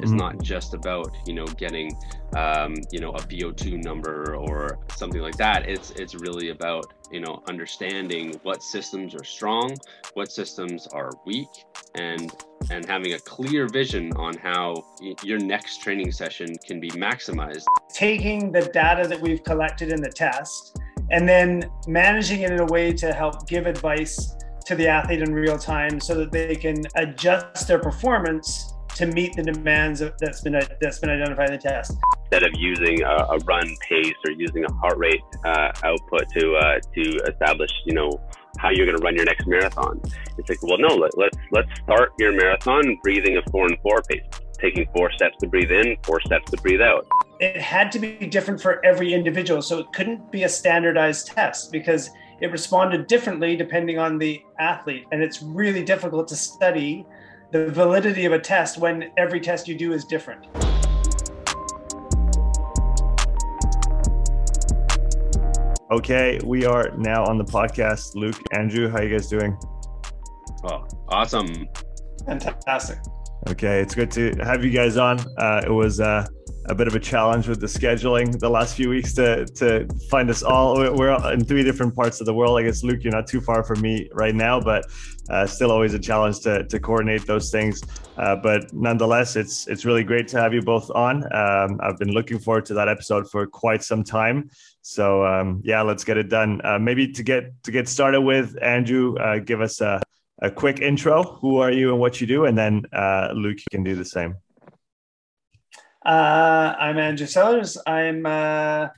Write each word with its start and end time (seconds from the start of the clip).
is 0.00 0.10
mm-hmm. 0.10 0.18
not 0.18 0.42
just 0.42 0.74
about 0.74 1.14
you 1.26 1.34
know 1.34 1.46
getting 1.46 1.90
um, 2.36 2.74
you 2.90 3.00
know 3.00 3.10
a 3.10 3.20
VO2 3.20 3.82
number 3.82 4.36
or 4.36 4.78
something 4.94 5.20
like 5.20 5.36
that. 5.36 5.68
It's 5.68 5.90
it's 5.92 6.14
really 6.14 6.50
about 6.50 6.92
you 7.10 7.20
know 7.20 7.42
understanding 7.48 8.38
what 8.42 8.62
systems 8.62 9.14
are 9.14 9.24
strong, 9.24 9.76
what 10.14 10.30
systems 10.30 10.86
are 10.88 11.10
weak, 11.26 11.48
and 11.94 12.32
and 12.70 12.84
having 12.86 13.14
a 13.14 13.18
clear 13.20 13.68
vision 13.68 14.12
on 14.16 14.36
how 14.36 14.74
y- 15.00 15.14
your 15.22 15.38
next 15.38 15.82
training 15.82 16.12
session 16.12 16.54
can 16.66 16.80
be 16.80 16.90
maximized. 16.90 17.64
Taking 17.92 18.52
the 18.52 18.62
data 18.72 19.08
that 19.08 19.20
we've 19.20 19.42
collected 19.42 19.92
in 19.92 20.00
the 20.00 20.10
test 20.10 20.78
and 21.10 21.28
then 21.28 21.70
managing 21.86 22.42
it 22.42 22.52
in 22.52 22.60
a 22.60 22.66
way 22.66 22.92
to 22.92 23.12
help 23.12 23.48
give 23.48 23.66
advice 23.66 24.34
to 24.66 24.74
the 24.74 24.86
athlete 24.86 25.22
in 25.22 25.32
real 25.32 25.58
time 25.58 25.98
so 25.98 26.14
that 26.14 26.30
they 26.30 26.54
can 26.54 26.84
adjust 26.96 27.66
their 27.66 27.78
performance 27.78 28.74
to 28.98 29.06
meet 29.06 29.32
the 29.36 29.42
demands 29.42 30.02
that's 30.20 30.40
been 30.40 30.60
that's 30.80 30.98
been 30.98 31.10
identified 31.10 31.50
in 31.50 31.52
the 31.52 31.62
test. 31.62 31.96
Instead 32.24 32.42
of 32.42 32.50
using 32.58 33.00
a, 33.02 33.16
a 33.30 33.38
run 33.46 33.66
pace 33.88 34.14
or 34.26 34.32
using 34.32 34.64
a 34.64 34.72
heart 34.74 34.98
rate 34.98 35.20
uh, 35.44 35.70
output 35.84 36.28
to 36.36 36.54
uh, 36.56 36.80
to 36.94 37.02
establish, 37.30 37.70
you 37.86 37.94
know, 37.94 38.20
how 38.58 38.70
you're 38.70 38.86
going 38.86 38.98
to 38.98 39.04
run 39.04 39.14
your 39.14 39.24
next 39.24 39.46
marathon, 39.46 40.00
it's 40.36 40.48
like, 40.48 40.60
well, 40.64 40.78
no, 40.78 40.96
let, 40.96 41.16
let's 41.16 41.38
let's 41.52 41.68
start 41.80 42.12
your 42.18 42.32
marathon 42.32 42.98
breathing 43.04 43.36
a 43.36 43.50
four 43.52 43.66
and 43.66 43.78
four 43.82 44.02
pace, 44.02 44.24
taking 44.58 44.84
four 44.92 45.12
steps 45.12 45.36
to 45.40 45.46
breathe 45.46 45.70
in, 45.70 45.96
four 46.02 46.20
steps 46.22 46.50
to 46.50 46.56
breathe 46.56 46.80
out. 46.80 47.06
It 47.38 47.56
had 47.56 47.92
to 47.92 48.00
be 48.00 48.26
different 48.26 48.60
for 48.60 48.84
every 48.84 49.14
individual, 49.14 49.62
so 49.62 49.78
it 49.78 49.86
couldn't 49.92 50.32
be 50.32 50.42
a 50.42 50.48
standardized 50.48 51.28
test 51.28 51.70
because 51.70 52.10
it 52.40 52.50
responded 52.50 53.06
differently 53.06 53.54
depending 53.54 53.98
on 54.00 54.18
the 54.18 54.42
athlete, 54.58 55.06
and 55.12 55.22
it's 55.22 55.40
really 55.40 55.84
difficult 55.84 56.26
to 56.28 56.36
study 56.36 57.06
the 57.50 57.70
validity 57.70 58.26
of 58.26 58.32
a 58.32 58.38
test 58.38 58.78
when 58.78 59.10
every 59.16 59.40
test 59.40 59.66
you 59.68 59.74
do 59.74 59.92
is 59.92 60.04
different. 60.04 60.46
Okay, 65.90 66.38
we 66.44 66.66
are 66.66 66.90
now 66.98 67.24
on 67.24 67.38
the 67.38 67.44
podcast. 67.44 68.14
Luke, 68.14 68.38
Andrew, 68.52 68.90
how 68.90 69.00
you 69.00 69.08
guys 69.08 69.28
doing? 69.28 69.56
Oh, 70.64 70.86
awesome. 71.08 71.66
Fantastic. 72.26 72.98
Okay, 73.48 73.80
it's 73.80 73.94
good 73.94 74.10
to 74.10 74.34
have 74.42 74.62
you 74.62 74.70
guys 74.70 74.98
on. 74.98 75.18
Uh, 75.38 75.62
it 75.64 75.70
was 75.70 76.00
uh, 76.00 76.26
a 76.68 76.74
bit 76.74 76.86
of 76.86 76.94
a 76.94 77.00
challenge 77.00 77.48
with 77.48 77.60
the 77.60 77.66
scheduling 77.66 78.38
the 78.38 78.48
last 78.48 78.76
few 78.76 78.90
weeks 78.90 79.14
to 79.14 79.46
to 79.46 79.88
find 80.10 80.28
us 80.30 80.42
all. 80.42 80.74
We're 80.94 81.32
in 81.32 81.44
three 81.44 81.64
different 81.64 81.94
parts 81.94 82.20
of 82.20 82.26
the 82.26 82.34
world. 82.34 82.58
I 82.58 82.62
guess 82.62 82.82
Luke, 82.82 83.02
you're 83.02 83.12
not 83.12 83.26
too 83.26 83.40
far 83.40 83.62
from 83.64 83.80
me 83.80 84.08
right 84.12 84.34
now, 84.34 84.60
but 84.60 84.84
uh, 85.30 85.46
still 85.46 85.70
always 85.70 85.94
a 85.94 85.98
challenge 85.98 86.40
to 86.40 86.64
to 86.64 86.78
coordinate 86.78 87.26
those 87.26 87.50
things. 87.50 87.82
Uh, 88.16 88.36
but 88.36 88.72
nonetheless, 88.72 89.36
it's 89.36 89.66
it's 89.66 89.84
really 89.84 90.04
great 90.04 90.28
to 90.28 90.40
have 90.40 90.52
you 90.52 90.62
both 90.62 90.90
on. 90.90 91.24
Um, 91.34 91.80
I've 91.82 91.98
been 91.98 92.12
looking 92.12 92.38
forward 92.38 92.66
to 92.66 92.74
that 92.74 92.88
episode 92.88 93.30
for 93.30 93.46
quite 93.46 93.82
some 93.82 94.04
time. 94.04 94.50
So 94.82 95.24
um, 95.24 95.60
yeah, 95.64 95.82
let's 95.82 96.04
get 96.04 96.16
it 96.16 96.28
done. 96.28 96.60
Uh, 96.64 96.78
maybe 96.78 97.12
to 97.12 97.22
get 97.22 97.62
to 97.64 97.70
get 97.70 97.88
started 97.88 98.20
with, 98.20 98.56
Andrew, 98.62 99.16
uh, 99.16 99.38
give 99.38 99.60
us 99.60 99.80
a 99.80 100.02
a 100.40 100.50
quick 100.50 100.80
intro. 100.80 101.22
Who 101.40 101.58
are 101.58 101.72
you 101.72 101.90
and 101.90 101.98
what 101.98 102.20
you 102.20 102.26
do, 102.26 102.44
and 102.44 102.56
then 102.56 102.84
uh, 102.92 103.30
Luke, 103.34 103.58
you 103.58 103.66
can 103.70 103.82
do 103.82 103.94
the 103.94 104.04
same. 104.04 104.36
Uh, 106.04 106.74
I'm 106.78 106.96
Andrew 106.96 107.26
Sellers. 107.26 107.76
I'm 107.86 108.24
uh, 108.24 108.88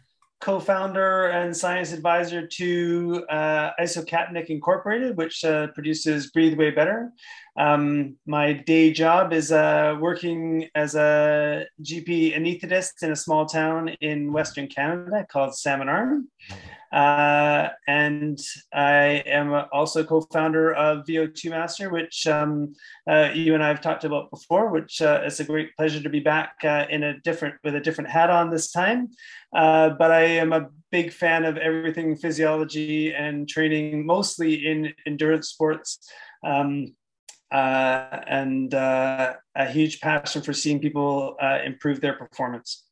co-founder 0.41 1.29
and 1.29 1.57
science 1.57 1.93
advisor 1.93 2.47
to 2.47 3.25
uh, 3.31 3.71
Isocapnic 3.81 4.47
Incorporated, 4.47 5.17
which 5.17 5.43
uh, 5.45 5.69
produces 5.69 6.31
Breathe 6.31 6.59
Way 6.59 6.73
Better. 6.73 7.11
Um, 7.59 8.17
my 8.27 8.53
day 8.53 8.93
job 8.93 9.33
is 9.33 9.51
uh, 9.51 9.97
working 9.99 10.69
as 10.75 10.95
a 10.95 11.67
GP 11.83 12.37
anesthetist 12.37 13.03
in 13.03 13.13
a 13.13 13.17
small 13.17 13.47
town 13.47 13.89
in 14.01 14.33
Western 14.33 14.67
Canada 14.67 15.27
called 15.31 15.57
Salmon 15.57 15.89
Arm. 15.89 16.29
Uh, 16.93 17.69
and 17.87 18.39
I 18.73 19.23
am 19.27 19.53
also 19.73 20.03
co-founder 20.03 20.75
of 20.75 21.07
VO2 21.07 21.51
Master, 21.51 21.89
which 21.89 22.27
um, 22.27 22.75
uh, 23.09 23.31
you 23.33 23.55
and 23.55 23.63
I 23.63 23.69
have 23.69 23.81
talked 23.81 24.05
about 24.05 24.31
before. 24.31 24.71
Which 24.71 25.01
uh, 25.01 25.21
it's 25.25 25.41
a 25.41 25.45
great 25.45 25.77
pleasure 25.77 26.03
to 26.03 26.09
be 26.09 26.21
back 26.21 26.55
uh, 26.65 26.87
in 26.91 27.05
a 27.05 27.19
different 27.21 27.55
with 27.63 27.77
a 27.77 27.81
different 27.81 28.11
hat 28.11 28.31
on 28.31 28.51
this 28.51 28.73
time. 28.73 29.09
Uh, 29.55 29.91
but 29.91 30.11
I 30.11 30.23
am 30.23 30.53
a 30.53 30.69
big 30.91 31.13
fan 31.13 31.45
of 31.45 31.57
everything 31.57 32.17
physiology 32.17 33.15
and 33.15 33.49
training, 33.49 34.05
mostly 34.05 34.67
in 34.67 34.93
endurance 35.07 35.49
sports. 35.49 35.99
Um, 36.45 36.95
and 37.53 38.73
a 38.75 39.37
huge 39.69 40.01
passion 40.01 40.41
for 40.41 40.53
seeing 40.53 40.79
people 40.79 41.37
improve 41.65 42.01
their 42.01 42.13
performance. 42.13 42.85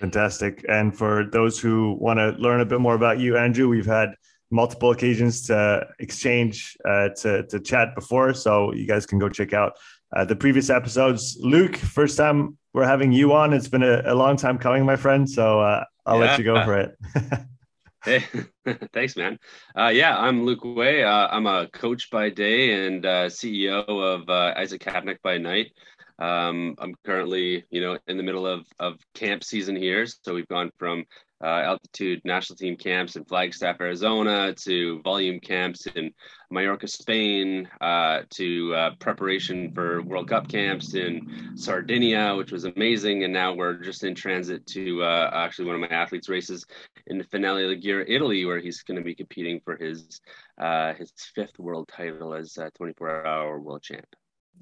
Fantastic. 0.00 0.64
And 0.66 0.96
for 0.96 1.24
those 1.30 1.60
who 1.60 1.96
want 2.00 2.18
to 2.18 2.30
learn 2.40 2.62
a 2.62 2.64
bit 2.64 2.80
more 2.80 2.94
about 2.94 3.18
you, 3.18 3.36
Andrew, 3.36 3.68
we've 3.68 3.84
had 3.84 4.14
multiple 4.50 4.92
occasions 4.92 5.42
to 5.42 5.86
exchange, 5.98 6.74
uh, 6.88 7.10
to, 7.20 7.46
to 7.48 7.60
chat 7.60 7.94
before. 7.94 8.32
So 8.32 8.72
you 8.72 8.86
guys 8.86 9.04
can 9.04 9.18
go 9.18 9.28
check 9.28 9.52
out 9.52 9.74
uh, 10.16 10.24
the 10.24 10.34
previous 10.34 10.70
episodes. 10.70 11.36
Luke, 11.38 11.76
first 11.76 12.16
time 12.16 12.56
we're 12.72 12.86
having 12.86 13.12
you 13.12 13.34
on. 13.34 13.52
It's 13.52 13.68
been 13.68 13.82
a, 13.82 14.02
a 14.06 14.14
long 14.14 14.36
time 14.36 14.56
coming, 14.56 14.86
my 14.86 14.96
friend. 14.96 15.28
So 15.28 15.60
uh, 15.60 15.84
I'll 16.06 16.18
yeah. 16.18 16.24
let 16.24 16.38
you 16.38 16.44
go 16.44 16.64
for 16.64 16.78
it. 16.78 16.98
hey, 18.04 18.24
thanks, 18.94 19.16
man. 19.16 19.38
Uh, 19.76 19.88
yeah, 19.88 20.16
I'm 20.16 20.46
Luke 20.46 20.64
Way. 20.64 21.04
Uh, 21.04 21.28
I'm 21.28 21.46
a 21.46 21.68
coach 21.68 22.08
by 22.10 22.30
day 22.30 22.86
and 22.86 23.04
uh, 23.04 23.26
CEO 23.26 23.84
of 23.86 24.30
Isaac 24.56 24.82
Isocapnic 24.82 25.18
by 25.22 25.36
night. 25.36 25.72
Um, 26.20 26.74
I'm 26.78 26.94
currently, 27.04 27.64
you 27.70 27.80
know, 27.80 27.98
in 28.06 28.16
the 28.16 28.22
middle 28.22 28.46
of, 28.46 28.66
of 28.78 28.98
camp 29.14 29.42
season 29.42 29.74
here. 29.74 30.06
So 30.06 30.34
we've 30.34 30.48
gone 30.48 30.70
from 30.78 31.04
uh, 31.42 31.46
altitude 31.46 32.20
national 32.24 32.56
team 32.56 32.76
camps 32.76 33.16
in 33.16 33.24
Flagstaff, 33.24 33.80
Arizona, 33.80 34.52
to 34.52 35.00
volume 35.00 35.40
camps 35.40 35.86
in 35.86 36.12
Mallorca, 36.50 36.86
Spain, 36.86 37.66
uh, 37.80 38.20
to 38.34 38.74
uh, 38.74 38.90
preparation 39.00 39.72
for 39.72 40.02
World 40.02 40.28
Cup 40.28 40.48
camps 40.48 40.94
in 40.94 41.52
Sardinia, 41.54 42.34
which 42.36 42.52
was 42.52 42.64
amazing. 42.64 43.24
And 43.24 43.32
now 43.32 43.54
we're 43.54 43.78
just 43.78 44.04
in 44.04 44.14
transit 44.14 44.66
to 44.68 45.02
uh, 45.02 45.30
actually 45.32 45.66
one 45.66 45.76
of 45.76 45.80
my 45.80 45.96
athletes' 45.96 46.28
races 46.28 46.66
in 47.06 47.16
the 47.16 47.24
Finale 47.24 47.62
Ligure, 47.62 48.04
Italy, 48.06 48.44
where 48.44 48.60
he's 48.60 48.82
going 48.82 48.98
to 48.98 49.04
be 49.04 49.14
competing 49.14 49.60
for 49.64 49.76
his 49.78 50.20
uh, 50.60 50.92
his 50.92 51.10
fifth 51.34 51.58
world 51.58 51.88
title 51.88 52.34
as 52.34 52.58
24 52.76 53.26
hour 53.26 53.58
world 53.58 53.82
champ. 53.82 54.04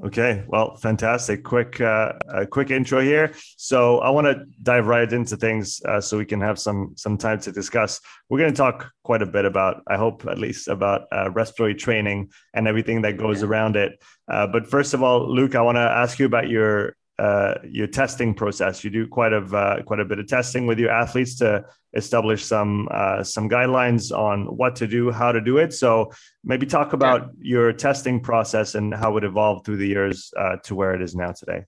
Okay, 0.04 0.44
well, 0.46 0.76
fantastic. 0.76 1.42
Quick, 1.42 1.80
uh, 1.80 2.12
a 2.28 2.46
quick 2.46 2.70
intro 2.70 3.00
here. 3.00 3.32
So 3.56 3.98
I 3.98 4.10
want 4.10 4.28
to 4.28 4.44
dive 4.62 4.86
right 4.86 5.12
into 5.12 5.36
things, 5.36 5.82
uh, 5.84 6.00
so 6.00 6.16
we 6.16 6.24
can 6.24 6.40
have 6.40 6.56
some 6.56 6.92
some 6.96 7.18
time 7.18 7.40
to 7.40 7.50
discuss. 7.50 8.00
We're 8.28 8.38
going 8.38 8.52
to 8.52 8.56
talk 8.56 8.92
quite 9.02 9.22
a 9.22 9.26
bit 9.26 9.44
about, 9.44 9.82
I 9.88 9.96
hope, 9.96 10.24
at 10.26 10.38
least 10.38 10.68
about 10.68 11.08
uh, 11.10 11.32
respiratory 11.32 11.74
training 11.74 12.30
and 12.54 12.68
everything 12.68 13.02
that 13.02 13.16
goes 13.16 13.42
around 13.42 13.74
it. 13.74 14.00
Uh, 14.30 14.46
but 14.46 14.68
first 14.68 14.94
of 14.94 15.02
all, 15.02 15.28
Luke, 15.28 15.56
I 15.56 15.62
want 15.62 15.76
to 15.76 15.80
ask 15.80 16.20
you 16.20 16.26
about 16.26 16.48
your 16.48 16.94
uh, 17.18 17.54
your 17.64 17.88
testing 17.88 18.34
process. 18.34 18.84
You 18.84 18.90
do 18.90 19.08
quite 19.08 19.32
a 19.32 19.38
uh, 19.38 19.82
quite 19.82 19.98
a 19.98 20.04
bit 20.04 20.20
of 20.20 20.28
testing 20.28 20.68
with 20.68 20.78
your 20.78 20.90
athletes 20.90 21.34
to 21.38 21.64
establish 21.94 22.44
some 22.44 22.88
uh, 22.90 23.22
some 23.22 23.48
guidelines 23.48 24.16
on 24.16 24.44
what 24.44 24.76
to 24.76 24.86
do, 24.86 25.10
how 25.10 25.32
to 25.32 25.40
do 25.40 25.58
it. 25.58 25.72
So 25.72 26.12
maybe 26.44 26.66
talk 26.66 26.92
about 26.92 27.22
yeah. 27.22 27.28
your 27.56 27.72
testing 27.72 28.20
process 28.20 28.74
and 28.74 28.94
how 28.94 29.16
it 29.16 29.24
evolved 29.24 29.64
through 29.64 29.78
the 29.78 29.88
years 29.88 30.32
uh, 30.36 30.56
to 30.64 30.74
where 30.74 30.94
it 30.94 31.02
is 31.02 31.14
now 31.14 31.32
today. 31.32 31.64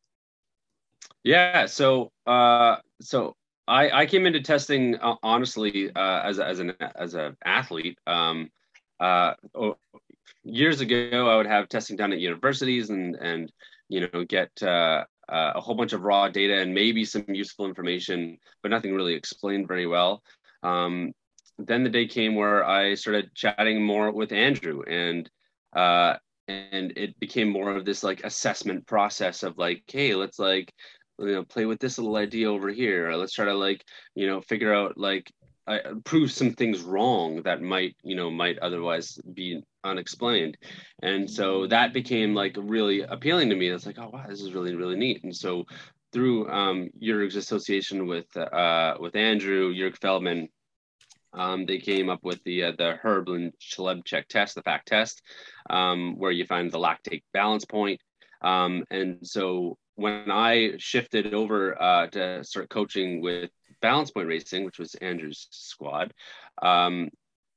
Yeah. 1.23 1.67
So 1.67 2.13
uh, 2.27 2.77
so 3.01 3.35
I, 3.67 4.03
I 4.03 4.07
came 4.07 4.27
into 4.27 4.41
testing 4.41 4.97
uh, 4.97 5.17
honestly 5.23 5.91
as 5.95 6.39
as 6.39 6.61
an 6.61 6.75
as 6.97 7.15
an 7.15 7.37
athlete. 7.45 7.99
Um, 8.07 8.51
oh, 9.01 9.77
years 10.43 10.81
ago, 10.81 11.29
I 11.29 11.37
would 11.37 11.47
have 11.47 11.69
testing 11.69 11.97
done 11.97 12.13
at 12.13 12.19
universities 12.21 12.91
and 12.91 13.17
and 13.17 13.53
you 13.89 14.09
know 14.13 14.25
get 14.25 14.51
uh, 15.31 15.53
a 15.55 15.61
whole 15.61 15.75
bunch 15.75 15.93
of 15.93 16.03
raw 16.03 16.29
data 16.29 16.61
and 16.61 16.75
maybe 16.75 17.05
some 17.05 17.25
useful 17.29 17.67
information, 17.67 18.39
but 18.63 18.71
nothing 18.71 18.95
really 18.95 19.15
explained 19.15 19.69
very 19.69 19.87
well. 19.87 20.23
Um, 20.63 21.13
then 21.59 21.85
the 21.85 21.91
day 21.91 22.07
came 22.07 22.35
where 22.35 22.65
I 22.65 22.95
started 22.95 23.35
chatting 23.35 23.83
more 23.83 24.11
with 24.11 24.33
Andrew, 24.33 24.83
and 24.83 25.31
uh, 25.75 26.17
and 26.49 26.93
it 26.97 27.19
became 27.21 27.49
more 27.49 27.77
of 27.77 27.85
this 27.85 28.03
like 28.03 28.25
assessment 28.25 28.87
process 28.87 29.43
of 29.43 29.59
like, 29.59 29.85
hey, 29.87 30.15
let's 30.15 30.39
like 30.39 30.73
you 31.19 31.33
know 31.33 31.45
play 31.45 31.67
with 31.67 31.79
this 31.79 31.99
little 31.99 32.17
idea 32.17 32.51
over 32.51 32.71
here. 32.71 33.13
Let's 33.13 33.35
try 33.35 33.45
to 33.45 33.55
like 33.55 33.85
you 34.15 34.27
know 34.27 34.41
figure 34.41 34.75
out 34.75 34.99
like 34.99 35.31
I, 35.75 35.81
prove 36.05 36.33
some 36.33 36.53
things 36.53 36.83
wrong 36.83 37.43
that 37.43 37.63
might 37.63 37.97
you 38.03 38.17
know 38.17 38.31
might 38.31 38.59
otherwise 38.59 39.19
be 39.35 39.63
unexplained. 39.85 40.57
And 41.03 41.31
so 41.31 41.67
that 41.69 41.95
became 41.95 42.35
like 42.35 42.57
really 42.59 43.03
appealing 43.03 43.51
to 43.51 43.57
me. 43.57 43.69
It's 43.69 43.87
like 43.87 43.99
oh 43.99 44.11
wow 44.13 44.27
this 44.29 44.41
is 44.41 44.53
really 44.53 44.75
really 44.75 44.97
neat. 44.97 45.25
And 45.25 45.35
so 45.35 45.65
through 46.13 46.51
um 46.51 46.91
Jurg's 47.03 47.37
association 47.37 48.07
with 48.07 48.35
uh 48.37 48.97
with 48.99 49.17
Andrew 49.17 49.75
Jurg 49.75 49.97
Feldman 49.99 50.49
um, 51.33 51.65
they 51.65 51.79
came 51.79 52.11
up 52.11 52.25
with 52.25 52.43
the 52.45 52.65
uh, 52.65 52.73
the 52.77 52.99
Herblin 53.03 53.53
Chlebchek 53.61 54.27
test, 54.29 54.57
the 54.57 54.63
FACT 54.63 54.89
test, 54.89 55.23
um, 55.69 56.19
where 56.19 56.33
you 56.33 56.45
find 56.45 56.71
the 56.71 56.79
lactate 56.79 57.23
balance 57.33 57.65
point. 57.65 58.01
Um, 58.43 58.85
and 58.91 59.19
so 59.23 59.77
when 59.95 60.31
I 60.31 60.73
shifted 60.79 61.35
over 61.35 61.81
uh, 61.81 62.07
to 62.09 62.43
start 62.43 62.71
coaching 62.71 63.21
with 63.21 63.51
Balance 63.81 64.11
Point 64.11 64.29
Racing, 64.29 64.65
which 64.65 64.79
was 64.79 64.95
Andrew's 64.97 65.49
squad, 65.51 66.13
um, 66.63 67.11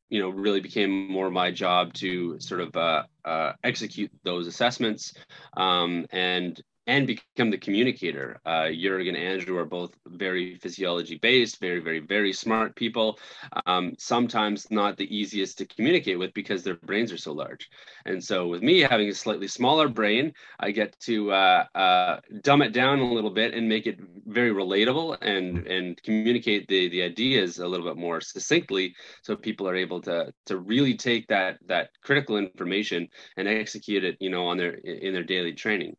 you 0.09 0.21
know, 0.21 0.29
really 0.29 0.59
became 0.59 1.11
more 1.11 1.29
my 1.29 1.51
job 1.51 1.93
to 1.93 2.39
sort 2.39 2.61
of 2.61 2.75
uh, 2.75 3.03
uh, 3.25 3.53
execute 3.63 4.11
those 4.23 4.47
assessments 4.47 5.13
um, 5.57 6.05
and 6.11 6.61
and 6.87 7.07
become 7.07 7.49
the 7.49 7.57
communicator. 7.57 8.39
Uh, 8.45 8.69
Jurgen 8.69 9.15
and 9.15 9.23
Andrew 9.23 9.57
are 9.57 9.65
both 9.65 9.93
very 10.07 10.55
physiology 10.57 11.17
based, 11.17 11.59
very, 11.59 11.79
very, 11.79 11.99
very 11.99 12.33
smart 12.33 12.75
people. 12.75 13.19
Um, 13.65 13.93
sometimes 13.97 14.69
not 14.69 14.97
the 14.97 15.15
easiest 15.15 15.57
to 15.59 15.65
communicate 15.65 16.19
with 16.19 16.33
because 16.33 16.63
their 16.63 16.75
brains 16.75 17.11
are 17.11 17.17
so 17.17 17.31
large. 17.31 17.69
And 18.05 18.21
so, 18.23 18.47
with 18.47 18.61
me 18.61 18.79
having 18.79 19.07
a 19.09 19.13
slightly 19.13 19.47
smaller 19.47 19.87
brain, 19.87 20.33
I 20.59 20.71
get 20.71 20.99
to 21.01 21.31
uh, 21.31 21.65
uh, 21.73 22.19
dumb 22.41 22.61
it 22.61 22.73
down 22.73 22.99
a 22.99 23.13
little 23.13 23.29
bit 23.29 23.53
and 23.53 23.67
make 23.67 23.87
it 23.87 23.99
very 24.25 24.51
relatable 24.51 25.17
and 25.21 25.65
and 25.67 26.01
communicate 26.03 26.67
the 26.67 26.89
the 26.89 27.01
ideas 27.03 27.59
a 27.59 27.67
little 27.67 27.85
bit 27.85 27.97
more 27.97 28.19
succinctly, 28.19 28.95
so 29.21 29.35
people 29.35 29.67
are 29.69 29.75
able 29.75 30.01
to 30.01 30.33
to 30.47 30.57
really 30.57 30.95
take 30.95 31.27
that 31.27 31.59
that 31.67 31.91
critical 32.03 32.37
information 32.37 33.07
and 33.37 33.47
execute 33.47 34.03
it, 34.03 34.17
you 34.19 34.29
know, 34.29 34.47
on 34.47 34.57
their 34.57 34.73
in 34.73 35.13
their 35.13 35.23
daily 35.23 35.53
training 35.53 35.95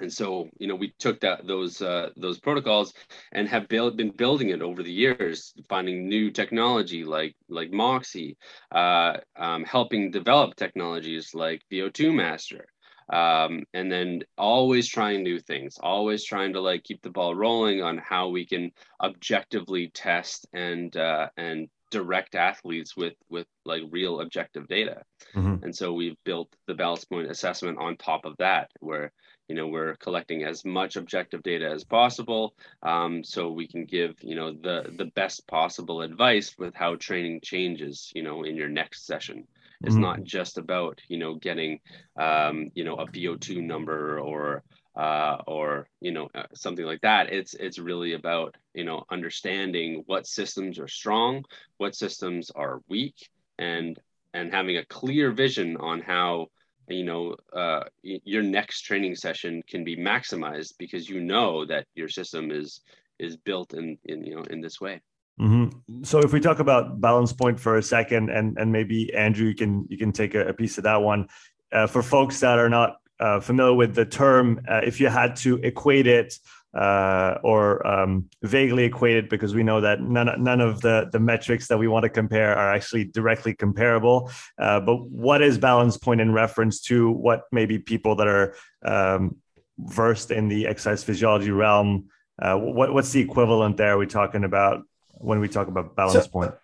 and 0.00 0.12
so 0.12 0.48
you 0.58 0.66
know 0.66 0.74
we 0.74 0.92
took 0.98 1.20
that 1.20 1.46
those 1.46 1.80
uh, 1.80 2.10
those 2.16 2.40
protocols 2.40 2.94
and 3.32 3.48
have 3.48 3.68
built, 3.68 3.96
been 3.96 4.10
building 4.10 4.50
it 4.50 4.62
over 4.62 4.82
the 4.82 4.92
years 4.92 5.54
finding 5.68 6.08
new 6.08 6.30
technology 6.30 7.04
like 7.04 7.34
like 7.48 7.70
moxy 7.70 8.36
uh, 8.72 9.14
um, 9.36 9.64
helping 9.64 10.10
develop 10.10 10.56
technologies 10.56 11.34
like 11.34 11.62
vo2 11.72 12.14
master 12.14 12.66
um, 13.12 13.64
and 13.74 13.92
then 13.92 14.22
always 14.38 14.88
trying 14.88 15.22
new 15.22 15.38
things 15.38 15.78
always 15.82 16.24
trying 16.24 16.52
to 16.52 16.60
like 16.60 16.82
keep 16.84 17.02
the 17.02 17.10
ball 17.10 17.34
rolling 17.34 17.82
on 17.82 17.98
how 17.98 18.28
we 18.28 18.46
can 18.46 18.70
objectively 19.02 19.90
test 19.94 20.46
and 20.52 20.96
uh, 20.96 21.28
and 21.36 21.68
direct 21.90 22.34
athletes 22.34 22.96
with 22.96 23.14
with 23.28 23.46
like 23.64 23.82
real 23.90 24.20
objective 24.20 24.66
data 24.66 25.02
mm-hmm. 25.34 25.62
and 25.62 25.76
so 25.76 25.92
we've 25.92 26.16
built 26.24 26.48
the 26.66 26.74
balance 26.74 27.04
point 27.04 27.30
assessment 27.30 27.78
on 27.78 27.96
top 27.96 28.24
of 28.24 28.34
that 28.38 28.68
where 28.80 29.12
you 29.48 29.54
know 29.54 29.66
we're 29.66 29.96
collecting 29.96 30.44
as 30.44 30.64
much 30.64 30.96
objective 30.96 31.42
data 31.42 31.68
as 31.68 31.84
possible 31.84 32.54
um, 32.82 33.22
so 33.22 33.50
we 33.50 33.66
can 33.66 33.84
give 33.84 34.16
you 34.22 34.34
know 34.34 34.52
the 34.52 34.92
the 34.96 35.06
best 35.06 35.46
possible 35.46 36.02
advice 36.02 36.54
with 36.58 36.74
how 36.74 36.94
training 36.96 37.40
changes 37.42 38.10
you 38.14 38.22
know 38.22 38.42
in 38.44 38.56
your 38.56 38.68
next 38.68 39.06
session 39.06 39.46
it's 39.82 39.92
mm-hmm. 39.92 40.02
not 40.02 40.22
just 40.22 40.58
about 40.58 41.00
you 41.08 41.18
know 41.18 41.34
getting 41.34 41.80
um, 42.16 42.70
you 42.74 42.84
know 42.84 42.96
a 42.96 43.06
vo2 43.06 43.62
number 43.62 44.18
or 44.18 44.62
uh, 44.96 45.38
or 45.46 45.88
you 46.00 46.12
know 46.12 46.28
uh, 46.34 46.44
something 46.54 46.84
like 46.84 47.00
that 47.00 47.32
it's 47.32 47.54
it's 47.54 47.78
really 47.78 48.12
about 48.14 48.56
you 48.74 48.84
know 48.84 49.04
understanding 49.10 50.04
what 50.06 50.26
systems 50.26 50.78
are 50.78 50.88
strong 50.88 51.44
what 51.78 51.94
systems 51.94 52.50
are 52.50 52.80
weak 52.88 53.28
and 53.58 53.98
and 54.32 54.52
having 54.52 54.76
a 54.76 54.84
clear 54.86 55.32
vision 55.32 55.76
on 55.76 56.00
how 56.00 56.48
you 56.88 57.04
know 57.04 57.36
uh, 57.52 57.84
your 58.02 58.42
next 58.42 58.82
training 58.82 59.14
session 59.14 59.62
can 59.68 59.84
be 59.84 59.96
maximized 59.96 60.74
because 60.78 61.08
you 61.08 61.20
know 61.20 61.64
that 61.64 61.86
your 61.94 62.08
system 62.08 62.50
is 62.50 62.80
is 63.18 63.36
built 63.36 63.74
in 63.74 63.98
in 64.04 64.24
you 64.24 64.36
know 64.36 64.42
in 64.44 64.60
this 64.60 64.80
way 64.80 65.00
mm-hmm. 65.40 66.02
so 66.02 66.18
if 66.18 66.32
we 66.32 66.40
talk 66.40 66.58
about 66.58 67.00
balance 67.00 67.32
point 67.32 67.58
for 67.58 67.78
a 67.78 67.82
second 67.82 68.30
and 68.30 68.58
and 68.58 68.70
maybe 68.70 69.12
andrew 69.14 69.48
you 69.48 69.54
can 69.54 69.86
you 69.88 69.96
can 69.96 70.12
take 70.12 70.34
a, 70.34 70.48
a 70.48 70.52
piece 70.52 70.78
of 70.78 70.84
that 70.84 71.00
one 71.00 71.26
uh, 71.72 71.86
for 71.86 72.02
folks 72.02 72.40
that 72.40 72.58
are 72.58 72.68
not 72.68 72.96
uh, 73.20 73.40
familiar 73.40 73.74
with 73.74 73.94
the 73.94 74.04
term 74.04 74.60
uh, 74.68 74.80
if 74.84 75.00
you 75.00 75.08
had 75.08 75.36
to 75.36 75.56
equate 75.58 76.06
it 76.06 76.38
uh, 76.74 77.38
or 77.42 77.86
um, 77.86 78.28
vaguely 78.42 78.84
equated 78.84 79.28
because 79.28 79.54
we 79.54 79.62
know 79.62 79.80
that 79.80 80.00
none, 80.00 80.42
none 80.42 80.60
of 80.60 80.80
the, 80.80 81.08
the 81.12 81.20
metrics 81.20 81.68
that 81.68 81.78
we 81.78 81.86
want 81.86 82.02
to 82.02 82.08
compare 82.08 82.56
are 82.56 82.74
actually 82.74 83.04
directly 83.04 83.54
comparable. 83.54 84.30
Uh, 84.58 84.80
but 84.80 84.96
what 85.08 85.40
is 85.40 85.56
balance 85.56 85.96
point 85.96 86.20
in 86.20 86.32
reference 86.32 86.80
to 86.80 87.10
what 87.10 87.42
maybe 87.52 87.78
people 87.78 88.16
that 88.16 88.26
are 88.26 88.54
um, 88.84 89.36
versed 89.78 90.30
in 90.30 90.48
the 90.48 90.66
exercise 90.66 91.04
physiology 91.04 91.50
realm, 91.50 92.08
uh, 92.42 92.56
what, 92.56 92.92
what's 92.92 93.12
the 93.12 93.20
equivalent 93.20 93.76
there 93.76 93.96
we're 93.96 94.06
talking 94.06 94.44
about 94.44 94.82
when 95.12 95.38
we 95.38 95.48
talk 95.48 95.68
about 95.68 95.94
balance 95.94 96.24
so, 96.24 96.30
point? 96.30 96.54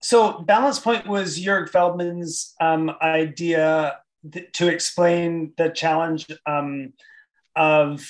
So 0.00 0.40
balance 0.40 0.78
point 0.78 1.06
was 1.06 1.38
Jörg 1.38 1.68
Feldman's 1.68 2.54
um, 2.60 2.92
idea 3.02 3.98
th- 4.32 4.50
to 4.52 4.68
explain 4.68 5.52
the 5.58 5.68
challenge 5.68 6.26
um, 6.46 6.94
of 7.54 8.08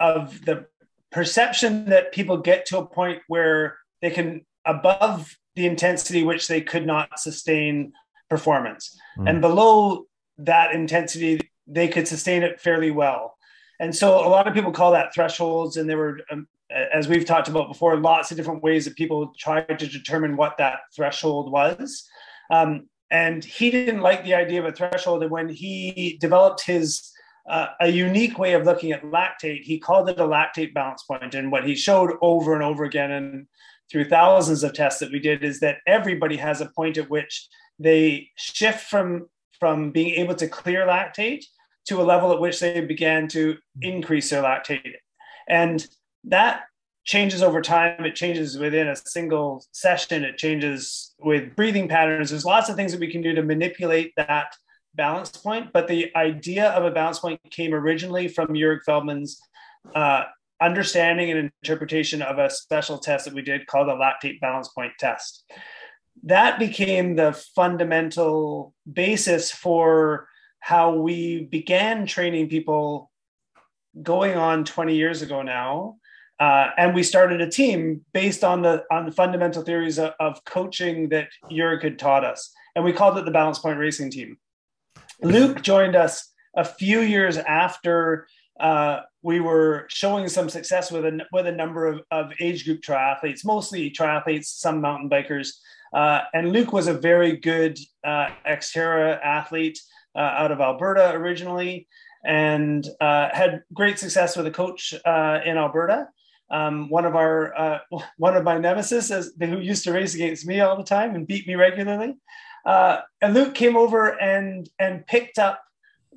of 0.00 0.44
the 0.44 0.66
perception 1.10 1.86
that 1.86 2.12
people 2.12 2.36
get 2.36 2.66
to 2.66 2.78
a 2.78 2.86
point 2.86 3.20
where 3.28 3.78
they 4.02 4.10
can 4.10 4.44
above 4.64 5.36
the 5.54 5.66
intensity 5.66 6.22
which 6.22 6.48
they 6.48 6.60
could 6.60 6.86
not 6.86 7.18
sustain 7.18 7.92
performance. 8.28 8.98
Mm. 9.18 9.30
and 9.30 9.40
below 9.40 10.04
that 10.38 10.74
intensity 10.74 11.40
they 11.66 11.88
could 11.88 12.06
sustain 12.06 12.42
it 12.42 12.60
fairly 12.60 12.90
well. 12.90 13.36
And 13.80 13.94
so 13.94 14.26
a 14.26 14.28
lot 14.28 14.46
of 14.46 14.54
people 14.54 14.72
call 14.72 14.92
that 14.92 15.12
thresholds. 15.12 15.76
And 15.76 15.88
there 15.88 15.98
were 15.98 16.20
um, 16.30 16.46
as 16.70 17.08
we've 17.08 17.24
talked 17.24 17.48
about 17.48 17.68
before 17.68 17.96
lots 17.96 18.30
of 18.30 18.36
different 18.36 18.62
ways 18.62 18.84
that 18.84 18.96
people 18.96 19.32
tried 19.38 19.78
to 19.78 19.86
determine 19.86 20.36
what 20.36 20.58
that 20.58 20.80
threshold 20.94 21.52
was. 21.52 22.08
Um, 22.50 22.88
and 23.10 23.44
he 23.44 23.70
didn't 23.70 24.00
like 24.00 24.24
the 24.24 24.34
idea 24.34 24.60
of 24.60 24.66
a 24.66 24.72
threshold. 24.72 25.22
And 25.22 25.30
when 25.30 25.48
he 25.48 26.18
developed 26.20 26.64
his 26.64 27.12
uh, 27.48 27.68
a 27.80 27.88
unique 27.88 28.38
way 28.38 28.54
of 28.54 28.64
looking 28.64 28.92
at 28.92 29.04
lactate. 29.04 29.62
He 29.62 29.78
called 29.78 30.08
it 30.08 30.18
a 30.18 30.24
lactate 30.24 30.74
balance 30.74 31.02
point. 31.04 31.34
And 31.34 31.52
what 31.52 31.66
he 31.66 31.74
showed 31.74 32.12
over 32.20 32.54
and 32.54 32.62
over 32.62 32.84
again 32.84 33.12
and 33.12 33.46
through 33.90 34.08
thousands 34.08 34.64
of 34.64 34.72
tests 34.72 35.00
that 35.00 35.12
we 35.12 35.20
did 35.20 35.44
is 35.44 35.60
that 35.60 35.78
everybody 35.86 36.36
has 36.36 36.60
a 36.60 36.70
point 36.74 36.98
at 36.98 37.08
which 37.08 37.48
they 37.78 38.30
shift 38.36 38.88
from, 38.88 39.28
from 39.60 39.92
being 39.92 40.14
able 40.14 40.34
to 40.34 40.48
clear 40.48 40.86
lactate 40.86 41.44
to 41.86 42.00
a 42.00 42.04
level 42.04 42.32
at 42.32 42.40
which 42.40 42.58
they 42.58 42.80
began 42.80 43.28
to 43.28 43.56
increase 43.80 44.30
their 44.30 44.42
lactate. 44.42 44.94
And 45.48 45.86
that 46.24 46.62
changes 47.04 47.42
over 47.42 47.62
time. 47.62 48.04
It 48.04 48.16
changes 48.16 48.58
within 48.58 48.88
a 48.88 48.96
single 48.96 49.64
session. 49.70 50.24
It 50.24 50.36
changes 50.36 51.14
with 51.20 51.54
breathing 51.54 51.88
patterns. 51.88 52.30
There's 52.30 52.44
lots 52.44 52.68
of 52.68 52.74
things 52.74 52.90
that 52.90 53.00
we 53.00 53.10
can 53.10 53.22
do 53.22 53.32
to 53.34 53.42
manipulate 53.42 54.12
that 54.16 54.48
balance 54.96 55.30
point, 55.30 55.72
but 55.72 55.88
the 55.88 56.14
idea 56.16 56.70
of 56.70 56.84
a 56.84 56.90
balance 56.90 57.18
point 57.18 57.40
came 57.50 57.74
originally 57.74 58.28
from 58.28 58.48
Jurg 58.48 58.80
Feldman's 58.86 59.38
uh, 59.94 60.24
understanding 60.60 61.30
and 61.30 61.50
interpretation 61.62 62.22
of 62.22 62.38
a 62.38 62.50
special 62.50 62.98
test 62.98 63.26
that 63.26 63.34
we 63.34 63.42
did 63.42 63.66
called 63.66 63.88
the 63.88 63.92
lactate 63.92 64.40
balance 64.40 64.68
point 64.68 64.92
test. 64.98 65.44
That 66.22 66.58
became 66.58 67.16
the 67.16 67.32
fundamental 67.54 68.74
basis 68.90 69.50
for 69.50 70.28
how 70.60 70.94
we 70.94 71.44
began 71.44 72.06
training 72.06 72.48
people 72.48 73.10
going 74.02 74.36
on 74.36 74.64
20 74.64 74.94
years 74.94 75.22
ago 75.22 75.42
now. 75.42 75.96
Uh, 76.38 76.70
and 76.76 76.94
we 76.94 77.02
started 77.02 77.40
a 77.40 77.50
team 77.50 78.04
based 78.12 78.44
on 78.44 78.60
the 78.60 78.84
on 78.90 79.06
the 79.06 79.12
fundamental 79.12 79.62
theories 79.62 79.98
of, 79.98 80.12
of 80.20 80.44
coaching 80.44 81.08
that 81.08 81.28
Jurg 81.50 81.82
had 81.82 81.98
taught 81.98 82.24
us, 82.24 82.52
and 82.74 82.84
we 82.84 82.92
called 82.92 83.16
it 83.16 83.24
the 83.24 83.30
Balance 83.30 83.58
Point 83.58 83.78
Racing 83.78 84.10
Team. 84.10 84.36
Luke 85.22 85.62
joined 85.62 85.96
us 85.96 86.32
a 86.56 86.64
few 86.64 87.00
years 87.00 87.36
after 87.36 88.26
uh, 88.60 89.00
we 89.22 89.40
were 89.40 89.86
showing 89.88 90.28
some 90.28 90.48
success 90.48 90.90
with 90.90 91.04
a, 91.04 91.20
with 91.32 91.46
a 91.46 91.52
number 91.52 91.86
of, 91.86 92.00
of 92.10 92.32
age 92.40 92.64
group 92.64 92.80
triathletes, 92.80 93.44
mostly 93.44 93.90
triathletes, 93.90 94.46
some 94.46 94.80
mountain 94.80 95.10
bikers. 95.10 95.50
Uh, 95.92 96.20
and 96.34 96.52
Luke 96.52 96.72
was 96.72 96.86
a 96.86 96.94
very 96.94 97.36
good 97.36 97.78
uh, 98.04 98.28
Xterra 98.48 99.22
athlete 99.22 99.78
uh, 100.14 100.20
out 100.20 100.52
of 100.52 100.60
Alberta 100.60 101.12
originally 101.12 101.86
and 102.24 102.88
uh, 103.00 103.28
had 103.32 103.62
great 103.72 103.98
success 103.98 104.36
with 104.36 104.46
a 104.46 104.50
coach 104.50 104.94
uh, 105.04 105.40
in 105.44 105.56
Alberta. 105.56 106.08
Um, 106.50 106.88
one 106.88 107.04
of 107.04 107.16
our 107.16 107.56
uh, 107.56 107.78
one 108.18 108.36
of 108.36 108.44
my 108.44 108.58
nemesis, 108.58 109.10
as, 109.10 109.32
who 109.38 109.58
used 109.58 109.84
to 109.84 109.92
race 109.92 110.14
against 110.14 110.46
me 110.46 110.60
all 110.60 110.76
the 110.76 110.84
time 110.84 111.14
and 111.14 111.26
beat 111.26 111.46
me 111.46 111.54
regularly, 111.54 112.16
uh, 112.66 113.00
and 113.22 113.32
Luke 113.32 113.54
came 113.54 113.76
over 113.76 114.20
and 114.20 114.68
and 114.78 115.06
picked 115.06 115.38
up 115.38 115.62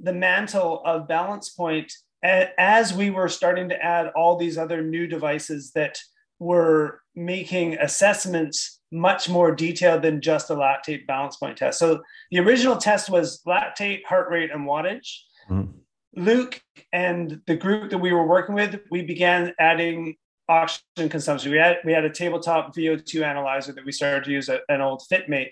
the 0.01 0.13
mantle 0.13 0.81
of 0.83 1.07
Balance 1.07 1.49
Point 1.49 1.93
as 2.21 2.93
we 2.93 3.09
were 3.09 3.29
starting 3.29 3.69
to 3.69 3.81
add 3.81 4.07
all 4.15 4.35
these 4.35 4.57
other 4.57 4.81
new 4.81 5.07
devices 5.07 5.71
that 5.71 5.97
were 6.39 7.01
making 7.15 7.77
assessments 7.77 8.79
much 8.91 9.29
more 9.29 9.53
detailed 9.53 10.01
than 10.01 10.21
just 10.21 10.49
a 10.49 10.55
lactate 10.55 11.05
balance 11.05 11.35
point 11.37 11.57
test. 11.57 11.79
So 11.79 12.01
the 12.31 12.39
original 12.39 12.77
test 12.77 13.09
was 13.09 13.41
lactate, 13.47 14.03
heart 14.05 14.29
rate, 14.29 14.51
and 14.51 14.67
wattage. 14.67 15.19
Mm. 15.49 15.73
Luke 16.15 16.61
and 16.91 17.41
the 17.45 17.55
group 17.55 17.91
that 17.91 17.99
we 17.99 18.11
were 18.11 18.25
working 18.25 18.55
with, 18.55 18.79
we 18.89 19.03
began 19.03 19.53
adding 19.59 20.15
oxygen 20.47 21.07
consumption. 21.09 21.51
We 21.51 21.57
had 21.57 21.77
we 21.85 21.93
had 21.93 22.03
a 22.03 22.09
tabletop 22.09 22.75
VO2 22.75 23.21
analyzer 23.21 23.73
that 23.73 23.85
we 23.85 23.91
started 23.91 24.23
to 24.23 24.31
use, 24.31 24.49
a, 24.49 24.59
an 24.69 24.81
old 24.81 25.03
FitMate 25.11 25.51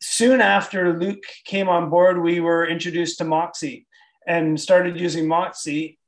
soon 0.00 0.40
after 0.40 0.98
Luke 0.98 1.22
came 1.44 1.68
on 1.68 1.90
board, 1.90 2.20
we 2.20 2.40
were 2.40 2.66
introduced 2.66 3.18
to 3.18 3.24
Moxy 3.24 3.86
and 4.26 4.60
started 4.60 4.98
using 4.98 5.26
Moxy. 5.26 5.98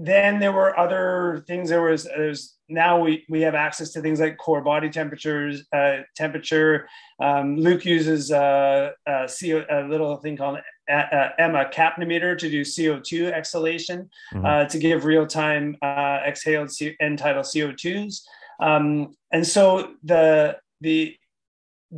then 0.00 0.38
there 0.38 0.52
were 0.52 0.78
other 0.78 1.42
things. 1.48 1.70
There 1.70 1.82
was 1.82 2.04
there's 2.04 2.54
now 2.68 3.00
we 3.00 3.24
we 3.28 3.40
have 3.42 3.54
access 3.54 3.90
to 3.92 4.00
things 4.00 4.20
like 4.20 4.36
core 4.36 4.60
body 4.60 4.90
temperatures, 4.90 5.64
uh, 5.72 5.98
temperature. 6.14 6.88
Um, 7.20 7.56
Luke 7.56 7.84
uses 7.84 8.30
uh, 8.30 8.90
a, 9.06 9.28
CO, 9.28 9.64
a 9.68 9.88
little 9.88 10.16
thing 10.18 10.36
called 10.36 10.58
uh, 10.88 11.28
EMMA 11.38 11.72
capnometer 11.72 12.38
to 12.38 12.48
do 12.48 12.62
CO2 12.62 13.32
exhalation 13.32 14.08
mm-hmm. 14.32 14.46
uh, 14.46 14.64
to 14.66 14.78
give 14.78 15.04
real 15.04 15.26
time 15.26 15.76
uh, 15.82 16.20
exhaled 16.24 16.70
C- 16.70 16.96
end 17.00 17.18
tidal 17.18 17.42
CO2s. 17.42 18.22
Um, 18.60 19.14
and 19.32 19.46
so 19.46 19.94
the 20.04 20.58
the 20.80 21.16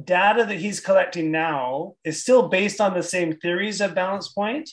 data 0.05 0.45
that 0.45 0.59
he's 0.59 0.81
collecting 0.81 1.31
now 1.31 1.95
is 2.05 2.23
still 2.23 2.49
based 2.49 2.81
on 2.81 2.95
the 2.95 3.03
same 3.03 3.37
theories 3.37 3.81
of 3.81 3.95
balance 3.95 4.29
point, 4.29 4.71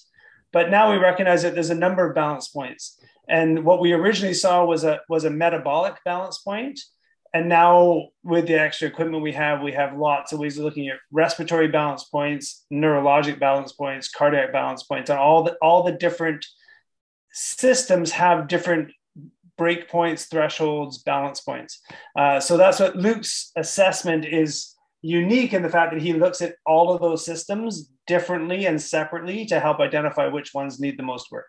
but 0.53 0.69
now 0.69 0.91
we 0.91 0.97
recognize 0.97 1.43
that 1.43 1.53
there's 1.53 1.69
a 1.69 1.75
number 1.75 2.07
of 2.07 2.15
balance 2.15 2.47
points. 2.49 2.99
And 3.27 3.65
what 3.65 3.81
we 3.81 3.93
originally 3.93 4.33
saw 4.33 4.63
was 4.65 4.83
a 4.83 5.01
was 5.09 5.25
a 5.25 5.29
metabolic 5.29 5.95
balance 6.05 6.37
point. 6.39 6.79
And 7.33 7.49
now 7.49 8.07
with 8.23 8.47
the 8.47 8.59
extra 8.59 8.87
equipment 8.87 9.21
we 9.21 9.33
have, 9.33 9.61
we 9.61 9.73
have 9.73 9.97
lots 9.97 10.31
of 10.31 10.39
ways 10.39 10.57
of 10.57 10.63
looking 10.63 10.87
at 10.87 10.97
respiratory 11.11 11.67
balance 11.67 12.05
points, 12.05 12.65
neurologic 12.71 13.37
balance 13.37 13.73
points, 13.73 14.09
cardiac 14.09 14.53
balance 14.53 14.83
points, 14.83 15.09
and 15.09 15.19
all 15.19 15.43
the 15.43 15.57
all 15.61 15.83
the 15.83 15.91
different 15.91 16.45
systems 17.33 18.11
have 18.11 18.47
different 18.47 18.91
break 19.57 19.89
points, 19.89 20.25
thresholds, 20.25 20.99
balance 20.99 21.41
points. 21.41 21.81
Uh, 22.15 22.39
so 22.39 22.55
that's 22.55 22.79
what 22.79 22.95
Luke's 22.95 23.51
assessment 23.57 24.23
is 24.25 24.76
unique 25.07 25.53
in 25.53 25.61
the 25.61 25.69
fact 25.69 25.93
that 25.93 26.01
he 26.01 26.13
looks 26.13 26.41
at 26.41 26.55
all 26.65 26.91
of 26.91 26.99
those 26.99 27.23
systems 27.23 27.91
differently 28.07 28.65
and 28.65 28.81
separately 28.81 29.45
to 29.45 29.59
help 29.59 29.79
identify 29.79 30.27
which 30.27 30.53
ones 30.53 30.79
need 30.79 30.97
the 30.97 31.03
most 31.03 31.31
work. 31.31 31.45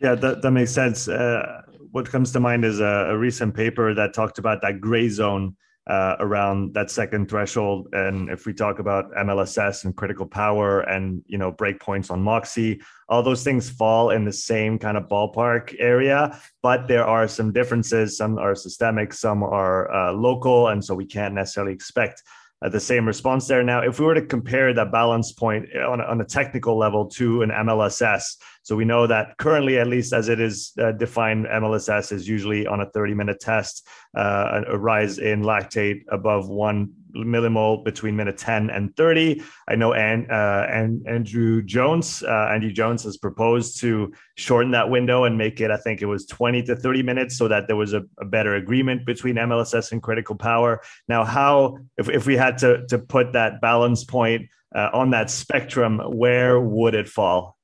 Yeah, 0.00 0.14
that, 0.14 0.42
that 0.42 0.50
makes 0.50 0.72
sense. 0.72 1.08
Uh, 1.08 1.62
what 1.90 2.08
comes 2.08 2.32
to 2.32 2.40
mind 2.40 2.64
is 2.64 2.80
a, 2.80 3.08
a, 3.08 3.16
recent 3.18 3.54
paper 3.54 3.94
that 3.94 4.14
talked 4.14 4.38
about 4.38 4.62
that 4.62 4.80
gray 4.80 5.08
zone 5.08 5.56
uh, 5.88 6.16
around 6.20 6.74
that 6.74 6.90
second 6.90 7.28
threshold. 7.28 7.88
And 7.92 8.28
if 8.28 8.46
we 8.46 8.52
talk 8.52 8.78
about 8.78 9.10
MLSS 9.12 9.84
and 9.84 9.96
critical 9.96 10.26
power 10.26 10.80
and 10.80 11.22
you 11.26 11.38
know 11.38 11.50
breakpoints 11.50 12.10
on 12.10 12.22
Moxy, 12.22 12.80
all 13.08 13.22
those 13.22 13.42
things 13.42 13.70
fall 13.70 14.10
in 14.10 14.24
the 14.24 14.32
same 14.32 14.78
kind 14.78 14.96
of 14.98 15.08
ballpark 15.08 15.74
area. 15.78 16.38
But 16.62 16.86
there 16.86 17.06
are 17.06 17.26
some 17.26 17.52
differences. 17.52 18.18
Some 18.18 18.38
are 18.38 18.54
systemic, 18.54 19.14
some 19.14 19.42
are 19.42 19.90
uh, 19.92 20.12
local, 20.12 20.68
and 20.68 20.84
so 20.84 20.94
we 20.94 21.06
can't 21.06 21.34
necessarily 21.34 21.72
expect 21.72 22.22
uh, 22.62 22.68
the 22.68 22.80
same 22.80 23.06
response 23.06 23.46
there. 23.46 23.62
Now, 23.62 23.80
if 23.80 24.00
we 24.00 24.06
were 24.06 24.14
to 24.14 24.26
compare 24.26 24.72
that 24.74 24.90
balance 24.90 25.32
point 25.32 25.66
on 25.76 26.00
a, 26.00 26.04
on 26.04 26.20
a 26.20 26.24
technical 26.24 26.76
level 26.76 27.06
to 27.10 27.42
an 27.42 27.50
MLSS, 27.50 28.36
so 28.62 28.76
we 28.76 28.84
know 28.84 29.06
that 29.06 29.36
currently, 29.38 29.78
at 29.78 29.86
least 29.86 30.12
as 30.12 30.28
it 30.28 30.40
is 30.40 30.72
uh, 30.78 30.92
defined, 30.92 31.46
MLSS 31.46 32.12
is 32.12 32.28
usually 32.28 32.66
on 32.66 32.80
a 32.80 32.90
30 32.90 33.14
minute 33.14 33.40
test, 33.40 33.86
uh, 34.16 34.62
a 34.68 34.78
rise 34.78 35.18
in 35.18 35.42
lactate 35.42 36.02
above 36.08 36.48
one 36.48 36.92
millimole 37.24 37.84
between 37.84 38.16
minute 38.16 38.38
10 38.38 38.70
and 38.70 38.94
30. 38.96 39.42
I 39.68 39.74
know 39.74 39.94
and, 39.94 40.30
uh, 40.30 40.66
and 40.70 41.06
Andrew 41.06 41.62
Jones, 41.62 42.22
uh, 42.22 42.48
Andy 42.50 42.72
Jones 42.72 43.04
has 43.04 43.16
proposed 43.16 43.80
to 43.80 44.12
shorten 44.36 44.70
that 44.72 44.90
window 44.90 45.24
and 45.24 45.36
make 45.36 45.60
it, 45.60 45.70
I 45.70 45.76
think 45.76 46.02
it 46.02 46.06
was 46.06 46.26
20 46.26 46.62
to 46.64 46.76
30 46.76 47.02
minutes 47.02 47.36
so 47.36 47.48
that 47.48 47.66
there 47.66 47.76
was 47.76 47.94
a, 47.94 48.02
a 48.20 48.24
better 48.24 48.54
agreement 48.54 49.06
between 49.06 49.36
MLSS 49.36 49.92
and 49.92 50.02
critical 50.02 50.36
power. 50.36 50.80
Now, 51.08 51.24
how, 51.24 51.78
if, 51.96 52.08
if 52.08 52.26
we 52.26 52.36
had 52.36 52.58
to, 52.58 52.86
to 52.86 52.98
put 52.98 53.32
that 53.32 53.60
balance 53.60 54.04
point 54.04 54.48
uh, 54.74 54.90
on 54.92 55.10
that 55.10 55.30
spectrum, 55.30 55.98
where 55.98 56.60
would 56.60 56.94
it 56.94 57.08
fall? 57.08 57.56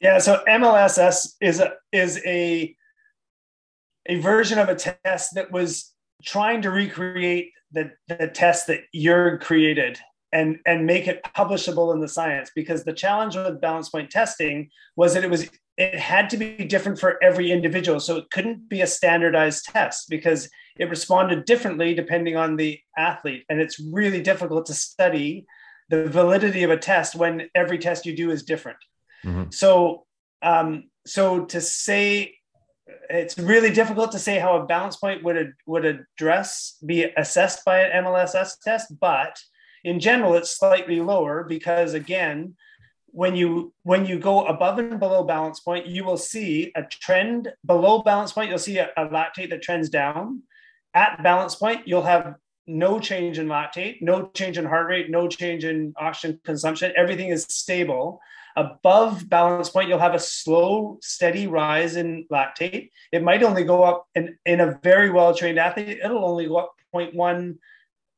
Yeah, 0.00 0.18
so 0.18 0.42
MLSS 0.48 1.34
is 1.40 1.60
a, 1.60 1.74
is 1.92 2.20
a, 2.26 2.74
a 4.06 4.18
version 4.18 4.58
of 4.58 4.68
a 4.68 4.74
test 4.74 5.34
that 5.34 5.52
was 5.52 5.92
trying 6.24 6.62
to 6.62 6.70
recreate 6.70 7.52
the, 7.72 7.90
the 8.08 8.28
test 8.28 8.66
that 8.68 8.80
you're 8.92 9.38
created 9.38 9.98
and 10.32 10.58
and 10.64 10.86
make 10.86 11.06
it 11.06 11.22
publishable 11.36 11.92
in 11.92 12.00
the 12.00 12.08
science. 12.08 12.50
Because 12.54 12.84
the 12.84 12.92
challenge 12.92 13.36
with 13.36 13.60
balance 13.60 13.90
point 13.90 14.10
testing 14.10 14.70
was 14.96 15.14
that 15.14 15.24
it 15.24 15.30
was 15.30 15.48
it 15.76 15.98
had 15.98 16.30
to 16.30 16.36
be 16.36 16.64
different 16.64 16.98
for 16.98 17.22
every 17.22 17.50
individual. 17.50 18.00
So 18.00 18.16
it 18.16 18.30
couldn't 18.30 18.68
be 18.68 18.82
a 18.82 18.86
standardized 18.86 19.66
test 19.66 20.08
because 20.08 20.48
it 20.76 20.90
responded 20.90 21.44
differently 21.44 21.94
depending 21.94 22.36
on 22.36 22.56
the 22.56 22.80
athlete. 22.96 23.44
And 23.48 23.60
it's 23.60 23.80
really 23.80 24.22
difficult 24.22 24.66
to 24.66 24.74
study 24.74 25.46
the 25.88 26.06
validity 26.08 26.62
of 26.62 26.70
a 26.70 26.76
test 26.76 27.14
when 27.14 27.48
every 27.54 27.78
test 27.78 28.06
you 28.06 28.16
do 28.16 28.30
is 28.30 28.42
different. 28.42 28.78
Mm-hmm. 29.24 29.50
so 29.50 30.04
um, 30.42 30.90
so 31.06 31.44
to 31.44 31.60
say 31.60 32.34
it's 33.10 33.38
really 33.38 33.70
difficult 33.70 34.12
to 34.12 34.18
say 34.18 34.38
how 34.38 34.56
a 34.56 34.66
balance 34.66 34.96
point 34.96 35.22
would 35.24 35.54
would 35.66 35.84
address 35.84 36.76
be 36.84 37.04
assessed 37.16 37.64
by 37.64 37.80
an 37.80 38.04
MLSS 38.04 38.60
test, 38.60 38.98
but 39.00 39.38
in 39.84 39.98
general, 40.00 40.34
it's 40.34 40.56
slightly 40.56 41.00
lower 41.00 41.44
because 41.44 41.94
again, 41.94 42.54
when 43.06 43.36
you 43.36 43.72
when 43.82 44.06
you 44.06 44.18
go 44.18 44.46
above 44.46 44.78
and 44.78 44.98
below 44.98 45.24
balance 45.24 45.60
point, 45.60 45.86
you 45.86 46.04
will 46.04 46.16
see 46.16 46.72
a 46.76 46.82
trend 46.82 47.52
below 47.66 48.02
balance 48.02 48.32
point. 48.32 48.48
You'll 48.48 48.58
see 48.58 48.78
a, 48.78 48.90
a 48.96 49.06
lactate 49.06 49.50
that 49.50 49.62
trends 49.62 49.88
down. 49.88 50.42
At 50.94 51.22
balance 51.22 51.54
point, 51.54 51.86
you'll 51.86 52.02
have 52.02 52.36
no 52.66 53.00
change 53.00 53.38
in 53.38 53.48
lactate, 53.48 54.00
no 54.02 54.30
change 54.34 54.56
in 54.56 54.64
heart 54.64 54.88
rate, 54.88 55.10
no 55.10 55.26
change 55.28 55.64
in 55.64 55.92
oxygen 55.98 56.40
consumption. 56.44 56.92
Everything 56.96 57.28
is 57.28 57.44
stable. 57.48 58.20
Above 58.56 59.28
balance 59.28 59.70
point, 59.70 59.88
you'll 59.88 59.98
have 59.98 60.14
a 60.14 60.18
slow, 60.18 60.98
steady 61.00 61.46
rise 61.46 61.96
in 61.96 62.26
lactate. 62.30 62.90
It 63.12 63.22
might 63.22 63.42
only 63.42 63.64
go 63.64 63.82
up 63.82 64.06
in, 64.14 64.36
in 64.46 64.60
a 64.60 64.78
very 64.82 65.10
well 65.10 65.34
trained 65.34 65.58
athlete, 65.58 66.00
it'll 66.02 66.24
only 66.24 66.46
go 66.46 66.56
up 66.56 66.74
0.1 66.94 67.56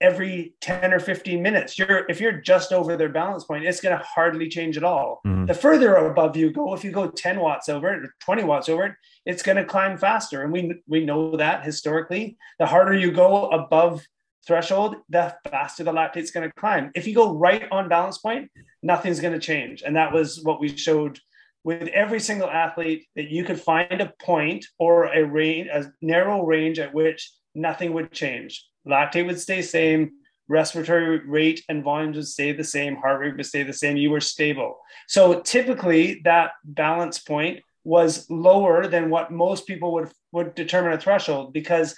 every 0.01 0.55
10 0.61 0.93
or 0.93 1.01
15 1.01 1.43
minutes. 1.43 1.79
You're 1.79 2.05
if 2.09 2.21
you're 2.21 2.41
just 2.41 2.73
over 2.73 2.97
their 2.97 3.09
balance 3.09 3.45
point, 3.45 3.65
it's 3.65 3.81
going 3.81 3.97
to 3.97 4.05
hardly 4.05 4.49
change 4.49 4.77
at 4.77 4.85
all. 4.85 5.21
Mm-hmm. 5.27 5.47
The 5.47 5.55
further 5.55 5.95
above 5.97 6.37
you 6.37 6.53
go, 6.53 6.75
if 6.75 6.85
you 6.85 6.91
go 6.91 7.09
10 7.09 7.41
watts 7.41 7.69
over 7.69 7.93
it 7.93 8.05
or 8.05 8.15
20 8.21 8.45
watts 8.45 8.69
over 8.69 8.85
it, 8.85 8.95
it's 9.25 9.43
going 9.43 9.57
to 9.57 9.65
climb 9.65 9.97
faster. 9.97 10.43
And 10.43 10.53
we 10.53 10.83
we 10.87 11.05
know 11.05 11.37
that 11.37 11.65
historically. 11.65 12.37
The 12.59 12.67
harder 12.67 12.95
you 12.95 13.13
go 13.13 13.49
above 13.49 14.07
threshold, 14.47 14.97
the 15.09 15.35
faster 15.49 15.85
the 15.85 15.93
lactate's 15.93 16.31
going 16.31 16.49
to 16.49 16.55
climb. 16.55 16.91
If 16.95 17.07
you 17.07 17.15
go 17.15 17.35
right 17.35 17.67
on 17.71 17.89
balance 17.89 18.19
point, 18.19 18.51
nothing's 18.85 19.21
going 19.21 19.33
to 19.33 19.41
change. 19.41 19.83
And 19.83 19.97
that 19.97 20.13
was 20.13 20.41
what 20.45 20.61
we 20.61 20.69
showed 20.69 21.19
with 21.65 21.89
every 21.89 22.21
single 22.21 22.51
athlete 22.51 23.07
that 23.17 23.31
you 23.31 23.43
could 23.43 23.61
find 23.61 24.01
a 24.01 24.13
point 24.23 24.67
or 24.79 25.07
a 25.07 25.25
range, 25.25 25.69
a 25.73 25.91
narrow 26.03 26.45
range 26.45 26.79
at 26.79 26.93
which 26.93 27.33
nothing 27.55 27.95
would 27.95 28.13
change. 28.13 28.65
Lactate 28.87 29.27
would 29.27 29.41
stay 29.41 29.63
same, 29.63 30.13
respiratory 30.47 31.27
rate 31.27 31.65
and 31.71 31.83
volumes 31.83 32.17
would 32.17 32.29
stay 32.29 32.53
the 32.53 32.63
same, 32.63 32.97
heart 32.97 33.21
rate 33.21 33.37
would 33.37 33.47
stay 33.47 33.63
the 33.63 33.73
same. 33.73 33.97
You 33.97 34.11
were 34.11 34.21
stable. 34.21 34.77
So 35.09 35.41
typically 35.41 36.21
that 36.25 36.53
balance 36.65 37.19
point 37.19 37.61
was 37.85 38.29
lower 38.29 38.87
than 38.87 39.09
what 39.09 39.31
most 39.31 39.67
people 39.67 39.93
would 39.95 40.11
would 40.33 40.55
determine 40.55 40.93
a 40.93 40.99
threshold 40.99 41.53
because 41.53 41.97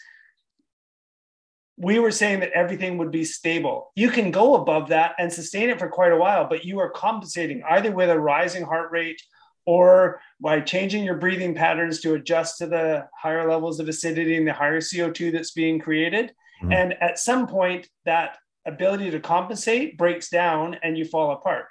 we 1.76 1.98
were 1.98 2.10
saying 2.10 2.40
that 2.40 2.52
everything 2.52 2.96
would 2.98 3.10
be 3.10 3.24
stable. 3.24 3.92
You 3.94 4.10
can 4.10 4.30
go 4.30 4.54
above 4.54 4.88
that 4.88 5.14
and 5.18 5.30
sustain 5.30 5.68
it 5.68 5.78
for 5.78 5.88
quite 5.88 6.12
a 6.12 6.16
while, 6.16 6.48
but 6.48 6.64
you 6.64 6.78
are 6.78 6.90
compensating 6.90 7.62
either 7.68 7.92
with 7.92 8.08
a 8.08 8.18
rising 8.18 8.64
heart 8.64 8.90
rate 8.90 9.20
or 9.66 10.20
by 10.40 10.60
changing 10.60 11.04
your 11.04 11.16
breathing 11.16 11.54
patterns 11.54 12.00
to 12.00 12.14
adjust 12.14 12.58
to 12.58 12.66
the 12.66 13.06
higher 13.20 13.50
levels 13.50 13.80
of 13.80 13.88
acidity 13.88 14.36
and 14.36 14.46
the 14.46 14.52
higher 14.52 14.80
CO2 14.80 15.32
that's 15.32 15.50
being 15.50 15.78
created. 15.78 16.32
Mm-hmm. 16.62 16.72
And 16.72 17.02
at 17.02 17.18
some 17.18 17.46
point, 17.46 17.88
that 18.04 18.38
ability 18.64 19.10
to 19.10 19.20
compensate 19.20 19.98
breaks 19.98 20.30
down 20.30 20.76
and 20.82 20.96
you 20.96 21.04
fall 21.04 21.32
apart. 21.32 21.66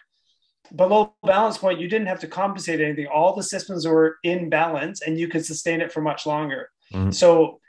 Below 0.76 1.16
balance 1.24 1.58
point, 1.58 1.80
you 1.80 1.88
didn't 1.88 2.08
have 2.08 2.20
to 2.20 2.28
compensate 2.28 2.82
anything. 2.82 3.08
All 3.08 3.36
the 3.36 3.44
systems 3.44 3.88
were 3.88 4.18
in 4.24 4.50
balance 4.50 5.02
and 5.02 5.18
you 5.18 5.28
could 5.28 5.46
sustain 5.46 5.82
it 5.82 5.92
for 5.92 6.02
much 6.02 6.26
longer. 6.26 6.70
Mm-hmm. 6.94 7.12
So 7.12 7.60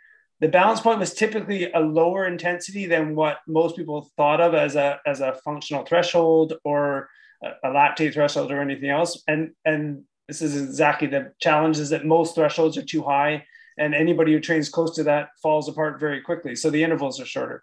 the 0.40 0.48
balance 0.48 0.80
point 0.80 1.00
was 1.00 1.14
typically 1.14 1.72
a 1.72 1.80
lower 1.80 2.26
intensity 2.26 2.86
than 2.86 3.14
what 3.14 3.38
most 3.46 3.76
people 3.76 4.10
thought 4.16 4.40
of 4.40 4.54
as 4.54 4.76
a 4.76 5.00
as 5.06 5.20
a 5.20 5.34
functional 5.44 5.84
threshold 5.84 6.54
or 6.64 7.08
a, 7.42 7.68
lactate 7.68 8.12
threshold 8.12 8.52
or 8.52 8.60
anything 8.60 8.90
else. 8.90 9.22
And 9.26 9.52
and 9.64 10.02
this 10.28 10.42
is 10.42 10.60
exactly 10.60 11.08
the 11.08 11.32
challenge 11.40 11.78
is 11.78 11.90
that 11.90 12.04
most 12.04 12.34
thresholds 12.34 12.76
are 12.76 12.84
too 12.84 13.02
high 13.02 13.44
and 13.78 13.94
anybody 13.94 14.32
who 14.32 14.40
trains 14.40 14.68
close 14.68 14.94
to 14.96 15.04
that 15.04 15.28
falls 15.42 15.68
apart 15.68 16.00
very 16.00 16.20
quickly. 16.20 16.56
So 16.56 16.70
the 16.70 16.82
intervals 16.82 17.20
are 17.20 17.26
shorter. 17.26 17.62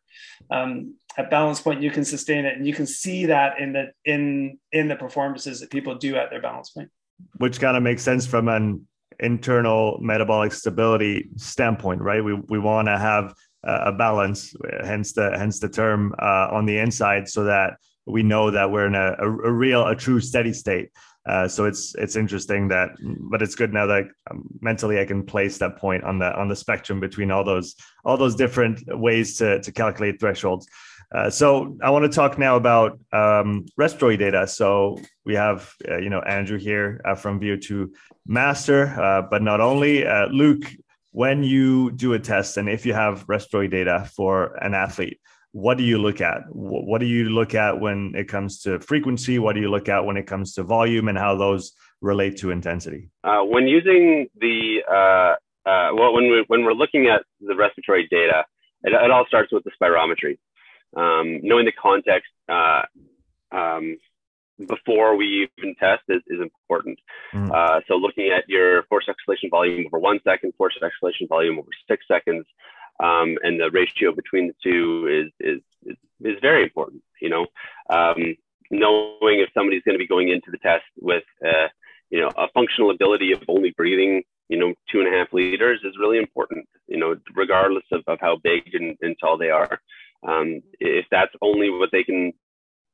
Um, 0.52 0.96
at 1.18 1.30
balance 1.30 1.62
point 1.62 1.82
you 1.82 1.92
can 1.92 2.06
sustain 2.06 2.46
it 2.46 2.58
and 2.58 2.66
you 2.66 2.74
can 2.74 2.88
see 2.88 3.28
that 3.28 3.60
in 3.60 3.74
the 3.74 3.92
in 4.06 4.58
in 4.72 4.88
the 4.88 4.96
performances 4.96 5.60
that 5.60 5.70
people 5.70 5.96
do 5.96 6.16
at 6.16 6.32
their 6.32 6.42
balance 6.42 6.72
point. 6.72 6.90
Which 7.38 7.60
kind 7.60 7.78
of 7.78 7.84
makes 7.84 8.02
sense 8.02 8.26
from 8.26 8.48
an 8.48 8.88
internal 9.20 10.00
metabolic 10.02 10.54
stability 10.54 11.30
standpoint, 11.38 12.02
right? 12.02 12.24
We 12.24 12.34
we 12.34 12.60
want 12.60 12.88
to 12.88 12.98
have 12.98 13.34
a 13.64 13.92
balance, 13.92 14.54
hence 14.84 15.14
the 15.14 15.32
hence 15.38 15.60
the 15.60 15.70
term 15.70 16.14
uh, 16.22 16.48
on 16.52 16.66
the 16.66 16.78
inside, 16.78 17.30
so 17.30 17.46
that 17.46 17.78
we 18.06 18.24
know 18.24 18.52
that 18.52 18.70
we're 18.70 18.88
in 18.88 18.96
a, 18.96 19.16
a, 19.20 19.26
a, 19.26 19.52
real, 19.52 19.88
a 19.88 19.96
true 19.96 20.20
steady 20.20 20.52
state. 20.52 20.90
Uh, 21.26 21.48
so 21.48 21.64
it's 21.64 21.96
it's 21.96 22.18
interesting 22.18 22.68
that, 22.68 22.90
but 23.32 23.42
it's 23.42 23.56
good 23.56 23.72
now 23.72 23.86
that 23.86 24.04
um, 24.30 24.44
mentally 24.60 25.00
I 25.00 25.06
can 25.06 25.24
place 25.24 25.58
that 25.60 25.78
point 25.78 26.04
on 26.04 26.20
the 26.20 26.36
on 26.36 26.50
the 26.50 26.56
spectrum 26.56 27.00
between 27.00 27.32
all 27.32 27.46
those 27.46 27.76
all 28.04 28.18
those 28.18 28.36
different 28.36 28.82
ways 29.00 29.38
to 29.38 29.62
to 29.62 29.72
calculate 29.72 30.20
thresholds. 30.20 30.68
Uh, 31.14 31.30
so 31.30 31.78
I 31.84 31.92
want 31.92 32.04
to 32.04 32.10
talk 32.10 32.40
now 32.40 32.56
about 32.56 33.00
um, 33.12 33.66
respiratory 33.78 34.18
data. 34.18 34.48
So 34.48 35.00
we 35.26 35.36
have, 35.36 35.72
uh, 35.88 35.98
you 35.98 36.10
know, 36.10 36.22
Andrew 36.22 36.58
here 36.58 37.02
uh, 37.06 37.14
from 37.14 37.40
VO2 37.40 37.90
Master, 38.26 38.88
uh, 39.00 39.22
but 39.22 39.42
not 39.42 39.62
only 39.62 40.06
uh, 40.06 40.28
Luke. 40.28 40.66
When 41.12 41.44
you 41.44 41.92
do 41.92 42.14
a 42.14 42.20
test, 42.20 42.58
and 42.58 42.68
if 42.68 42.88
you 42.88 42.94
have 42.96 43.24
respiratory 43.28 43.68
data 43.68 44.10
for 44.16 44.56
an 44.64 44.74
athlete, 44.74 45.20
what 45.52 45.78
do 45.78 45.84
you 45.84 46.00
look 46.00 46.22
at? 46.22 46.42
What 46.50 47.02
do 47.02 47.06
you 47.06 47.30
look 47.30 47.54
at 47.54 47.80
when 47.80 48.14
it 48.16 48.28
comes 48.28 48.62
to 48.62 48.80
frequency? 48.80 49.38
What 49.38 49.54
do 49.54 49.62
you 49.62 49.70
look 49.70 49.88
at 49.90 50.06
when 50.06 50.18
it 50.18 50.26
comes 50.26 50.56
to 50.56 50.64
volume, 50.64 51.10
and 51.10 51.16
how 51.16 51.36
those 51.36 51.74
relate 52.02 52.38
to 52.38 52.50
intensity? 52.50 53.12
when 53.24 53.68
using 53.68 54.28
the 54.42 54.80
well, 55.68 56.16
when 56.16 56.32
we 56.32 56.46
when 56.48 56.66
we're 56.66 56.74
looking 56.74 57.06
at 57.06 57.22
the 57.40 57.56
respiratory 57.56 58.08
data, 58.10 58.44
it, 58.82 58.94
it 58.94 59.12
all 59.12 59.28
starts 59.28 59.54
with 59.54 59.64
the 59.66 59.72
spirometry 59.80 60.40
um, 60.96 61.40
knowing 61.44 61.66
the 61.66 61.72
context 61.72 62.32
uh, 62.50 62.84
um, 63.52 63.98
before 64.68 65.16
we 65.16 65.50
even 65.58 65.76
test 65.76 66.04
is, 66.10 66.22
is 66.28 66.40
important. 66.42 67.00
Mm. 67.34 67.52
Uh, 67.52 67.82
so 67.88 67.96
looking 67.96 68.30
at 68.30 68.48
your 68.48 68.84
force 68.84 69.08
exhalation 69.10 69.50
volume 69.50 69.86
over 69.88 70.00
one 70.00 70.20
second, 70.24 70.54
force 70.58 70.78
exhalation 70.82 71.28
volume 71.28 71.60
over 71.60 71.70
six 71.88 72.06
seconds, 72.08 72.46
um, 73.00 73.38
and 73.44 73.60
the 73.60 73.72
ratio 73.72 74.14
between 74.14 74.48
the 74.48 74.56
two 74.64 75.08
is 75.08 75.32
is 75.40 75.62
is, 75.86 75.98
is 76.22 76.40
very 76.42 76.64
important. 76.64 77.02
You 77.22 77.30
know, 77.30 77.46
um, 77.90 78.36
knowing 78.70 79.40
if 79.40 79.50
somebody's 79.54 79.84
going 79.84 79.96
to 79.96 80.04
be 80.04 80.08
going 80.08 80.30
into 80.30 80.52
the 80.52 80.60
test 80.60 80.86
with 81.00 81.24
uh, 81.46 81.68
you 82.10 82.22
know 82.22 82.30
a 82.38 82.48
functional 82.50 82.92
ability 82.92 83.32
of 83.32 83.42
only 83.48 83.72
breathing 83.72 84.24
you 84.50 84.58
know 84.58 84.74
two 84.92 85.00
and 85.00 85.14
a 85.14 85.18
half 85.18 85.34
liters 85.34 85.82
is 85.84 85.98
really 86.00 86.20
important. 86.20 86.68
You 86.88 86.98
know, 86.98 87.16
regardless 87.36 87.86
of, 87.92 88.04
of 88.08 88.20
how 88.22 88.38
big 88.38 88.74
and, 88.74 88.98
and 89.02 89.16
tall 89.20 89.38
they 89.38 89.50
are. 89.50 89.80
Um, 90.28 90.62
if 90.80 91.06
that's 91.12 91.34
only 91.42 91.70
what 91.70 91.90
they 91.92 92.04
can 92.04 92.34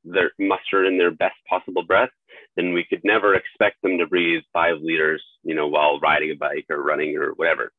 their, 0.04 0.32
muster 0.38 0.84
in 0.84 0.98
their 0.98 1.10
best 1.10 1.36
possible 1.48 1.82
breath, 1.82 2.10
then 2.56 2.72
we 2.72 2.84
could 2.88 3.00
never 3.04 3.34
expect 3.34 3.80
them 3.82 3.98
to 3.98 4.06
breathe 4.06 4.42
five 4.52 4.76
liters, 4.80 5.22
you 5.42 5.54
know, 5.54 5.68
while 5.68 6.00
riding 6.00 6.30
a 6.30 6.34
bike 6.34 6.66
or 6.70 6.82
running 6.82 7.16
or 7.16 7.32
whatever. 7.32 7.72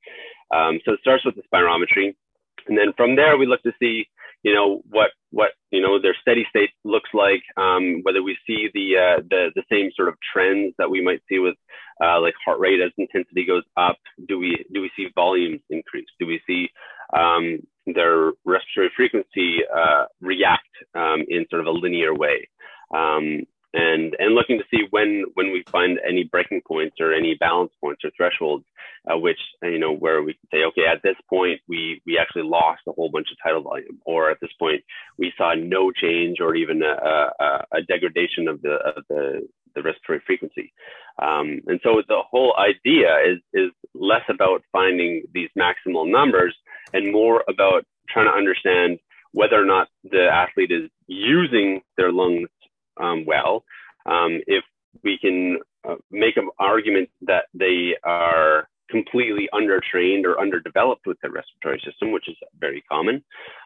Um, 0.54 0.80
so 0.86 0.94
it 0.94 1.00
starts 1.02 1.26
with 1.26 1.36
the 1.36 1.44
spirometry, 1.52 2.16
and 2.68 2.78
then 2.78 2.94
from 2.96 3.16
there 3.16 3.38
we 3.38 3.46
look 3.46 3.64
to 3.64 3.74
see, 3.80 4.08
you 4.44 4.54
know, 4.54 4.82
what 4.90 5.12
what 5.32 5.52
you 5.72 5.82
know 5.82 6.02
their 6.02 6.16
steady 6.22 6.46
state 6.50 6.72
looks 6.84 7.10
like, 7.14 7.42
um, 7.58 8.02
whether 8.04 8.22
we 8.22 8.38
see 8.46 8.70
the 8.74 8.98
uh, 8.98 9.22
the 9.30 9.52
the 9.56 9.64
same 9.72 9.92
sort 9.96 10.10
of 10.10 10.16
trends 10.34 10.74
that 10.78 10.90
we 10.90 11.02
might 11.02 11.22
see 11.30 11.40
with 11.40 11.56
uh, 12.04 12.20
like 12.20 12.34
heart 12.44 12.60
rate 12.60 12.82
as 12.82 12.92
intensity 12.98 13.46
goes 13.46 13.64
up. 13.78 13.98
Do 14.28 14.40
we 14.40 14.66
do 14.74 14.82
we 14.82 14.92
see 14.96 15.08
volumes 15.16 15.62
increase? 15.70 16.08
Do 16.20 16.28
we 16.28 16.42
see 16.48 16.70
um, 17.14 17.60
their 17.86 18.32
respiratory 18.46 18.92
frequency 18.96 19.60
uh, 19.74 20.06
react 20.22 20.70
um, 20.96 21.24
in 21.28 21.46
sort 21.50 21.62
of 21.62 21.68
a 21.68 21.72
linear 21.72 22.14
way. 22.14 22.48
Um, 22.94 23.44
and, 23.74 24.16
and 24.20 24.36
looking 24.36 24.58
to 24.58 24.66
see 24.70 24.84
when, 24.90 25.24
when 25.36 25.52
we 25.52 25.64
find 25.72 25.98
any 26.06 26.24
breaking 26.26 26.62
points 26.68 26.98
or 27.00 27.14
any 27.14 27.36
balance 27.40 27.72
points 27.80 28.02
or 28.04 28.12
thresholds, 28.18 28.66
uh, 29.10 29.18
which, 29.18 29.40
you 29.64 29.80
know, 29.80 29.96
where 29.96 30.22
we 30.22 30.34
can 30.34 30.48
say, 30.52 30.64
okay, 30.66 30.86
at 30.92 31.02
this 31.04 31.16
point, 31.30 31.62
we, 31.70 32.02
we 32.06 32.18
actually 32.20 32.44
lost 32.44 32.82
a 32.88 32.92
whole 32.92 33.10
bunch 33.10 33.28
of 33.32 33.38
tidal 33.42 33.64
volume, 33.64 34.00
or 34.06 34.30
at 34.30 34.40
this 34.42 34.52
point, 34.60 34.84
we 35.18 35.32
saw 35.38 35.54
no 35.56 35.92
change 35.92 36.40
or 36.42 36.54
even 36.54 36.82
a, 36.84 37.32
a, 37.44 37.66
a 37.78 37.82
degradation 37.88 38.50
of 38.50 38.62
the, 38.62 38.74
of 38.74 39.04
the, 39.10 39.48
the 39.76 39.82
respiratory 39.82 40.22
frequency. 40.26 40.74
Um, 41.22 41.62
and 41.68 41.80
so 41.84 42.02
the 42.08 42.22
whole 42.30 42.56
idea 42.58 43.18
is, 43.26 43.40
is 43.54 43.72
less 43.94 44.24
about 44.30 44.64
finding 44.72 45.24
these 45.34 45.50
maximal 45.58 46.10
numbers 46.10 46.56
and 46.94 47.12
more 47.12 47.44
about 47.48 47.86
trying 48.10 48.28
to 48.28 48.38
understand 48.38 49.00
whether 49.34 49.62
or 49.62 49.66
not 49.66 49.88
the 50.04 50.28
athlete 50.32 50.72
is 50.72 50.90
using 51.08 51.82
their 51.98 52.12
lungs 52.12 52.50
um, 53.00 53.26
well. 53.26 53.64
Um, 54.06 54.42
if 54.48 54.64
we 55.04 55.18
can 55.20 55.60
uh, 55.88 55.96
make 56.12 56.38
an 56.38 56.50
argument 56.60 57.10
that 57.22 57.46
they 57.54 57.96
are 58.04 58.68
completely 58.90 59.48
undertrained 59.54 60.26
or 60.26 60.40
underdeveloped 60.40 61.08
with 61.08 61.18
their 61.22 61.32
respiratory 61.32 61.82
system, 61.86 62.12
which 62.12 62.28
is 62.28 62.36
very 62.60 62.84
common, 62.92 63.24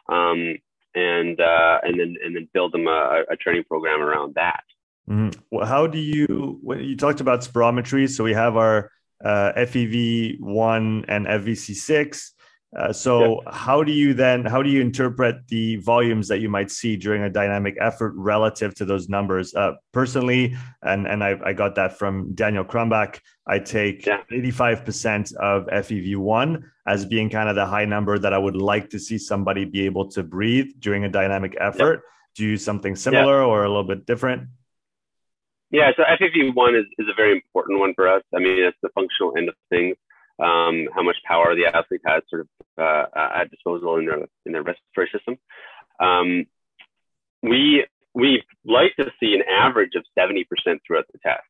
um, 0.08 0.56
and 0.94 1.40
uh, 1.40 1.78
and 1.82 1.98
then 1.98 2.14
and 2.24 2.36
then 2.36 2.48
build 2.54 2.72
them 2.72 2.86
a, 2.86 3.22
a 3.30 3.36
training 3.36 3.64
program 3.68 4.00
around 4.00 4.34
that. 4.36 4.62
Mm-hmm. 5.08 5.40
Well, 5.50 5.66
how 5.66 5.86
do 5.86 5.98
you 5.98 6.58
when 6.62 6.80
you 6.80 6.96
talked 6.96 7.20
about 7.20 7.40
spirometry? 7.40 8.08
So 8.08 8.24
we 8.24 8.32
have 8.34 8.56
our 8.56 8.90
uh, 9.24 9.52
FEV 9.56 10.40
one 10.40 11.04
and 11.08 11.26
FVC 11.26 11.74
six. 11.74 12.32
Uh, 12.76 12.92
so 12.92 13.40
yeah. 13.42 13.52
how 13.52 13.82
do 13.82 13.92
you 13.92 14.12
then 14.12 14.44
how 14.44 14.60
do 14.62 14.68
you 14.68 14.80
interpret 14.80 15.36
the 15.48 15.76
volumes 15.76 16.26
that 16.28 16.40
you 16.40 16.48
might 16.48 16.70
see 16.70 16.96
during 16.96 17.22
a 17.22 17.30
dynamic 17.30 17.76
effort 17.80 18.12
relative 18.16 18.74
to 18.74 18.84
those 18.84 19.08
numbers? 19.08 19.54
Uh, 19.54 19.72
personally, 19.92 20.56
and 20.82 21.06
and 21.06 21.22
I, 21.22 21.38
I, 21.44 21.52
got 21.52 21.76
that 21.76 21.96
from 21.96 22.34
Daniel 22.34 22.64
Crumbach. 22.64 23.20
I 23.46 23.60
take 23.60 24.06
eighty 24.32 24.50
five 24.50 24.84
percent 24.84 25.32
of 25.36 25.66
FEV 25.66 26.16
one 26.16 26.70
as 26.86 27.06
being 27.06 27.30
kind 27.30 27.48
of 27.48 27.54
the 27.54 27.64
high 27.64 27.84
number 27.84 28.18
that 28.18 28.34
I 28.34 28.38
would 28.38 28.56
like 28.56 28.90
to 28.90 28.98
see 28.98 29.16
somebody 29.16 29.64
be 29.64 29.86
able 29.86 30.10
to 30.10 30.24
breathe 30.24 30.72
during 30.80 31.04
a 31.04 31.08
dynamic 31.08 31.56
effort. 31.60 32.02
Yeah. 32.04 32.10
Do 32.34 32.44
you 32.44 32.56
something 32.58 32.96
similar 32.96 33.42
or 33.42 33.64
a 33.64 33.68
little 33.68 33.84
bit 33.84 34.04
different? 34.04 34.48
Yeah, 35.70 35.90
so 35.96 36.02
FEV 36.04 36.54
one 36.54 36.76
is, 36.76 36.86
is 36.98 37.08
a 37.10 37.14
very 37.16 37.32
important 37.32 37.80
one 37.80 37.92
for 37.94 38.08
us. 38.08 38.22
I 38.34 38.38
mean, 38.38 38.62
it's 38.62 38.76
the 38.82 38.88
functional 38.94 39.36
end 39.36 39.48
of 39.48 39.54
things 39.68 39.96
um, 40.38 40.88
how 40.94 41.02
much 41.02 41.16
power 41.26 41.54
the 41.54 41.66
athlete 41.66 42.02
has 42.06 42.22
sort 42.28 42.42
of 42.42 42.48
uh, 42.78 43.06
at 43.34 43.50
disposal 43.50 43.96
in 43.96 44.06
their 44.06 44.18
in 44.44 44.52
their 44.52 44.62
respiratory 44.62 45.10
system. 45.12 45.38
Um, 46.00 46.46
we 47.42 47.86
we 48.14 48.42
like 48.64 48.94
to 48.96 49.10
see 49.20 49.34
an 49.34 49.42
average 49.48 49.94
of 49.94 50.04
70% 50.18 50.44
throughout 50.86 51.06
the 51.12 51.18
test. 51.18 51.42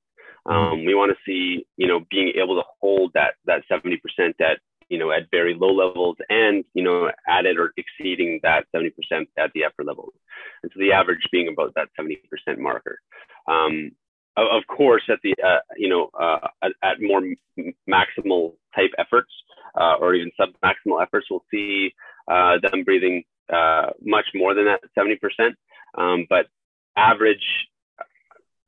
Um, 0.45 0.85
we 0.85 0.95
want 0.95 1.11
to 1.11 1.19
see 1.27 1.67
you 1.77 1.89
know 1.89 2.01
being 2.11 2.33
able 2.41 2.57
to 2.57 2.69
hold 2.81 3.13
that 3.15 3.35
that 3.47 3.63
70% 3.71 3.99
at 4.41 4.59
you 4.89 4.99
know 4.99 5.11
at 5.11 5.31
very 5.33 5.55
low 5.55 5.73
levels 5.73 6.17
and 6.29 6.65
you 6.75 6.85
know 6.85 7.11
at 7.29 7.47
it 7.47 7.59
or 7.59 7.73
exceeding 7.77 8.39
that 8.45 8.67
70% 8.75 8.93
at 9.37 9.51
the 9.55 9.65
upper 9.65 9.83
levels. 9.83 10.13
And 10.63 10.71
so 10.73 10.79
the 10.79 10.93
average 10.93 11.27
being 11.33 11.49
about 11.49 11.75
that 11.75 11.89
70% 11.99 12.59
marker. 12.59 13.01
Um, 13.49 13.93
of 14.37 14.67
course, 14.67 15.03
at 15.09 15.19
the 15.23 15.35
uh, 15.43 15.59
you 15.77 15.89
know 15.89 16.11
uh, 16.19 16.49
at, 16.63 16.73
at, 16.83 17.01
more 17.01 17.23
maximal 17.89 18.55
type 18.75 18.91
efforts 18.99 19.31
uh, 19.79 19.95
or 20.01 20.15
even 20.15 20.31
sub 20.37 20.51
maximal 20.65 21.03
efforts, 21.03 21.27
we'll 21.31 21.45
see 21.51 21.95
uh, 22.29 22.59
them 22.63 22.85
breathing 22.85 23.25
uh, 23.53 23.91
much 24.03 24.27
more 24.35 24.55
than 24.55 24.67
that, 24.67 24.81
seventy 24.95 25.17
percent. 25.17 25.57
Um, 25.97 26.27
but 26.29 26.47
average, 26.97 27.45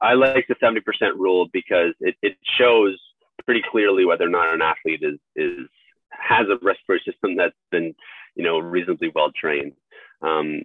I 0.00 0.14
like 0.14 0.46
the 0.48 0.56
seventy 0.60 0.80
percent 0.80 1.16
rule 1.16 1.48
because 1.52 1.94
it, 2.00 2.16
it 2.22 2.36
shows 2.58 2.98
pretty 3.44 3.62
clearly 3.70 4.04
whether 4.04 4.24
or 4.24 4.30
not 4.30 4.54
an 4.54 4.62
athlete 4.62 5.02
is 5.02 5.18
is 5.36 5.68
has 6.10 6.46
a 6.48 6.58
respiratory 6.62 7.02
system 7.04 7.36
that's 7.36 7.54
been 7.70 7.94
you 8.34 8.44
know 8.44 8.58
reasonably 8.58 9.12
well 9.14 9.32
trained. 9.32 9.72
Um, 10.22 10.62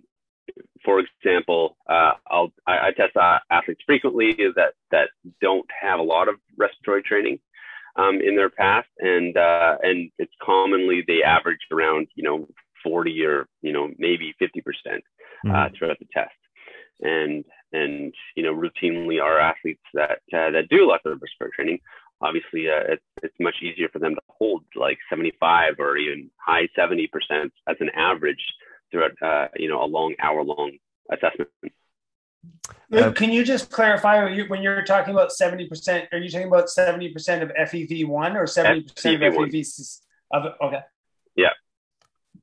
for 0.83 0.99
example, 0.99 1.77
uh, 1.89 2.11
I'll, 2.29 2.51
I, 2.67 2.87
I 2.87 2.91
test 2.95 3.15
uh, 3.15 3.39
athletes 3.49 3.81
frequently 3.85 4.35
that 4.55 4.73
that 4.91 5.09
don't 5.41 5.65
have 5.81 5.99
a 5.99 6.03
lot 6.03 6.27
of 6.27 6.35
respiratory 6.57 7.03
training 7.03 7.39
um, 7.95 8.19
in 8.21 8.35
their 8.35 8.49
past, 8.49 8.89
and 8.99 9.35
uh, 9.37 9.77
and 9.81 10.11
it's 10.19 10.33
commonly 10.41 11.03
they 11.07 11.23
average 11.23 11.59
around 11.71 12.07
you 12.15 12.23
know 12.23 12.47
40 12.83 13.25
or 13.25 13.47
you 13.61 13.71
know 13.71 13.89
maybe 13.97 14.33
50 14.39 14.61
percent 14.61 15.03
uh, 15.45 15.49
mm-hmm. 15.49 15.75
throughout 15.75 15.99
the 15.99 16.07
test, 16.13 16.31
and 17.01 17.45
and 17.71 18.13
you 18.35 18.43
know 18.43 18.53
routinely 18.53 19.21
our 19.21 19.39
athletes 19.39 19.83
that 19.93 20.19
uh, 20.33 20.51
that 20.51 20.67
do 20.69 20.87
lots 20.87 21.03
of 21.05 21.21
respiratory 21.21 21.51
training 21.55 21.79
obviously 22.21 22.69
uh, 22.69 22.93
it's, 22.93 23.03
it's 23.21 23.35
much 23.39 23.55
easier 23.61 23.89
for 23.89 23.99
them 23.99 24.15
to 24.15 24.21
hold 24.29 24.63
like 24.75 24.97
75 25.09 25.73
or 25.77 25.97
even 25.97 26.29
high 26.37 26.67
70% 26.77 27.09
as 27.67 27.75
an 27.79 27.89
average 27.95 28.43
throughout 28.93 29.11
uh, 29.21 29.47
you 29.55 29.67
know 29.67 29.83
a 29.83 29.89
long 29.89 30.15
hour 30.19 30.43
long 30.43 30.71
assessment. 31.11 31.49
Uh, 32.93 33.11
Can 33.11 33.31
you 33.31 33.43
just 33.43 33.71
clarify 33.71 34.23
when 34.47 34.61
you're 34.61 34.83
talking 34.83 35.13
about 35.13 35.31
70%, 35.31 36.07
are 36.11 36.19
you 36.19 36.29
talking 36.29 36.47
about 36.47 36.67
70% 36.67 37.41
of 37.41 37.49
FEV1 37.49 38.35
or 38.35 38.45
70% 38.45 38.85
of 38.85 39.33
FEV 39.33 39.99
of 40.31 40.53
okay. 40.61 40.79
Yeah. 41.35 41.49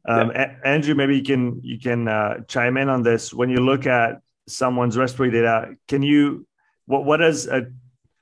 Um, 0.08 0.30
yeah. 0.30 0.56
Andrew, 0.64 0.94
maybe 0.94 1.16
you 1.16 1.22
can 1.22 1.60
you 1.62 1.78
can 1.78 2.08
uh, 2.08 2.40
chime 2.48 2.76
in 2.76 2.88
on 2.88 3.02
this. 3.02 3.32
When 3.32 3.50
you 3.50 3.58
look 3.58 3.86
at 3.86 4.20
someone's 4.48 4.96
respiratory 4.96 5.30
data, 5.30 5.74
can 5.88 6.02
you 6.02 6.46
what 6.86 7.04
what 7.04 7.18
does 7.18 7.46
a 7.46 7.66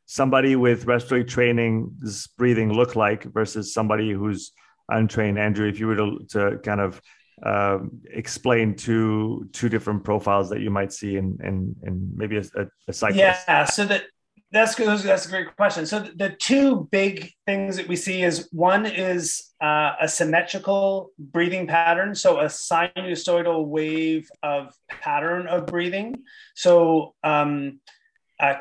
somebody 0.07 0.57
with 0.57 0.87
respiratory 0.87 1.25
training 1.25 1.97
breathing 2.37 2.73
look 2.73 2.97
like 2.97 3.25
versus 3.25 3.73
somebody 3.73 4.11
who's 4.11 4.53
untrained? 4.88 5.38
Andrew, 5.38 5.69
if 5.69 5.79
you 5.79 5.87
were 5.87 5.97
to, 5.97 6.27
to 6.31 6.59
kind 6.59 6.81
of 6.81 7.01
um, 7.44 8.01
explain 8.11 8.74
two 8.74 9.48
two 9.53 9.68
different 9.68 10.05
profiles 10.05 10.48
that 10.51 10.61
you 10.61 10.70
might 10.70 10.92
see 10.92 11.16
in 11.16 11.38
in, 11.42 11.74
in 11.85 12.12
maybe 12.14 12.37
a, 12.37 12.44
a 12.88 12.92
cyclist? 12.92 13.18
Yeah, 13.18 13.64
so 13.64 13.85
that 13.87 14.05
that's 14.51 14.74
good. 14.74 14.98
That's 15.01 15.27
a 15.27 15.31
great 15.31 15.55
question. 15.57 15.85
So 15.87 16.01
the 16.01 16.31
two 16.31 16.88
big 16.90 17.33
things 17.46 17.77
that 17.77 17.87
we 17.87 17.96
see 17.96 18.22
is 18.22 18.48
one 18.51 18.87
is 18.87 19.53
uh, 19.62 19.92
a 20.01 20.09
symmetrical 20.09 21.11
breathing 21.18 21.66
pattern, 21.66 22.14
so 22.14 22.40
a 22.40 22.46
sinusoidal 22.46 23.66
wave 23.66 24.29
of 24.42 24.74
pattern 24.88 25.46
of 25.48 25.66
breathing. 25.66 26.22
So 26.55 27.14
um, 27.22 27.81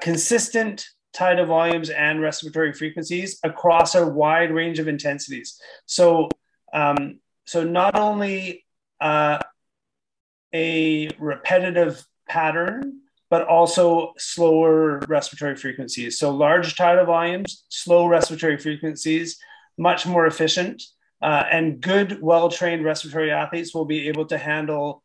consistent 0.01 0.85
tidal 1.13 1.45
volumes 1.45 1.89
and 1.89 2.21
respiratory 2.21 2.73
frequencies 2.73 3.39
across 3.43 3.95
a 3.95 4.05
wide 4.05 4.51
range 4.51 4.79
of 4.79 4.87
intensities. 4.87 5.59
So 5.85 6.27
um, 6.73 7.19
so 7.45 7.63
not 7.63 7.97
only 7.97 8.65
uh, 8.99 9.39
a 10.53 11.09
repetitive 11.19 12.05
pattern 12.27 13.01
but 13.29 13.45
also 13.47 14.13
slower 14.17 14.99
respiratory 15.07 15.55
frequencies. 15.55 16.17
So 16.17 16.31
large 16.31 16.75
tidal 16.75 17.05
volumes, 17.05 17.65
slow 17.69 18.07
respiratory 18.07 18.57
frequencies, 18.57 19.37
much 19.77 20.05
more 20.05 20.25
efficient, 20.25 20.81
uh, 21.21 21.43
and 21.51 21.81
good, 21.81 22.21
well-trained 22.21 22.85
respiratory 22.85 23.31
athletes 23.31 23.73
will 23.73 23.85
be 23.85 24.07
able 24.07 24.25
to 24.27 24.37
handle 24.37 25.03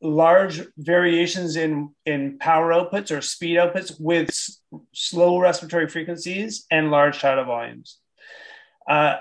large 0.00 0.62
variations 0.78 1.56
in, 1.56 1.90
in 2.06 2.38
power 2.38 2.72
outputs 2.72 3.14
or 3.14 3.20
speed 3.20 3.58
outputs 3.58 4.00
with 4.00 4.30
s- 4.30 4.62
slow 4.94 5.38
respiratory 5.38 5.88
frequencies 5.88 6.64
and 6.70 6.90
large 6.90 7.20
tidal 7.20 7.44
volumes. 7.44 7.98
Uh, 8.88 9.16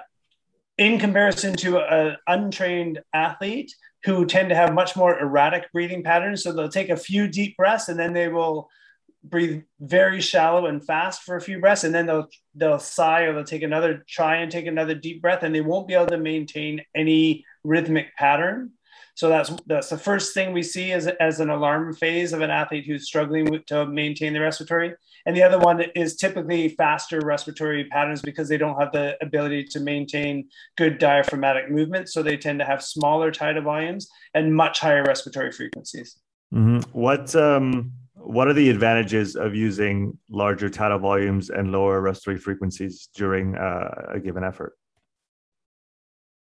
in 0.78 0.98
comparison 0.98 1.56
to 1.58 1.80
an 1.80 2.16
untrained 2.26 3.02
athlete, 3.14 3.76
who 4.04 4.26
tend 4.26 4.50
to 4.50 4.56
have 4.56 4.74
much 4.74 4.96
more 4.96 5.20
erratic 5.20 5.72
breathing 5.72 6.04
patterns. 6.04 6.44
So 6.44 6.52
they'll 6.52 6.70
take 6.70 6.90
a 6.90 6.98
few 6.98 7.28
deep 7.28 7.58
breaths 7.58 7.90
and 7.90 8.00
then 8.00 8.14
they 8.14 8.30
will 8.30 8.70
breathe 9.24 9.64
very 9.82 10.22
shallow 10.22 10.68
and 10.68 10.86
fast 10.86 11.24
for 11.24 11.36
a 11.36 11.42
few 11.42 11.60
breaths, 11.60 11.84
and 11.84 11.94
then 11.94 12.06
they'll 12.06 12.28
they'll 12.56 12.80
sigh 12.80 13.22
or 13.22 13.34
they'll 13.34 13.44
take 13.44 13.64
another 13.64 14.04
try 14.08 14.38
and 14.38 14.52
take 14.52 14.66
another 14.66 14.96
deep 14.96 15.22
breath, 15.22 15.44
and 15.44 15.54
they 15.54 15.62
won't 15.62 15.88
be 15.88 15.94
able 15.94 16.08
to 16.08 16.18
maintain 16.18 16.82
any 16.96 17.46
rhythmic 17.64 18.16
pattern. 18.16 18.72
So 19.20 19.28
that's 19.28 19.52
that's 19.66 19.90
the 19.90 19.98
first 19.98 20.34
thing 20.34 20.54
we 20.54 20.64
see 20.64 20.94
as, 20.94 21.06
as 21.06 21.42
an 21.42 21.50
alarm 21.50 21.94
phase 21.94 22.32
of 22.32 22.40
an 22.40 22.50
athlete 22.50 22.86
who's 22.86 23.06
struggling 23.06 23.52
with, 23.52 23.66
to 23.66 23.86
maintain 23.86 24.32
the 24.32 24.40
respiratory. 24.40 24.96
And 25.26 25.36
the 25.36 25.44
other 25.44 25.60
one 25.60 25.82
is 25.94 26.16
typically 26.16 26.70
faster 26.70 27.20
respiratory 27.20 27.84
patterns 27.84 28.22
because 28.22 28.48
they 28.48 28.56
don't 28.56 28.80
have 28.80 28.94
the 28.94 29.18
ability 29.22 29.66
to 29.72 29.82
maintain 29.82 30.48
good 30.78 31.00
diaphragmatic 31.00 31.70
movement. 31.70 32.08
So 32.08 32.24
they 32.24 32.38
tend 32.38 32.60
to 32.60 32.66
have 32.66 32.82
smaller 32.82 33.30
tidal 33.30 33.64
volumes 33.64 34.08
and 34.36 34.56
much 34.56 34.80
higher 34.80 35.04
respiratory 35.04 35.52
frequencies. 35.52 36.16
Mm-hmm. 36.54 36.90
What 36.98 37.36
um, 37.36 37.92
what 38.14 38.48
are 38.48 38.54
the 38.54 38.70
advantages 38.70 39.36
of 39.36 39.54
using 39.54 40.18
larger 40.30 40.70
tidal 40.70 41.00
volumes 41.00 41.50
and 41.50 41.74
lower 41.74 42.00
respiratory 42.00 42.40
frequencies 42.40 43.10
during 43.14 43.58
uh, 43.58 44.14
a 44.14 44.20
given 44.22 44.46
effort? 44.46 44.78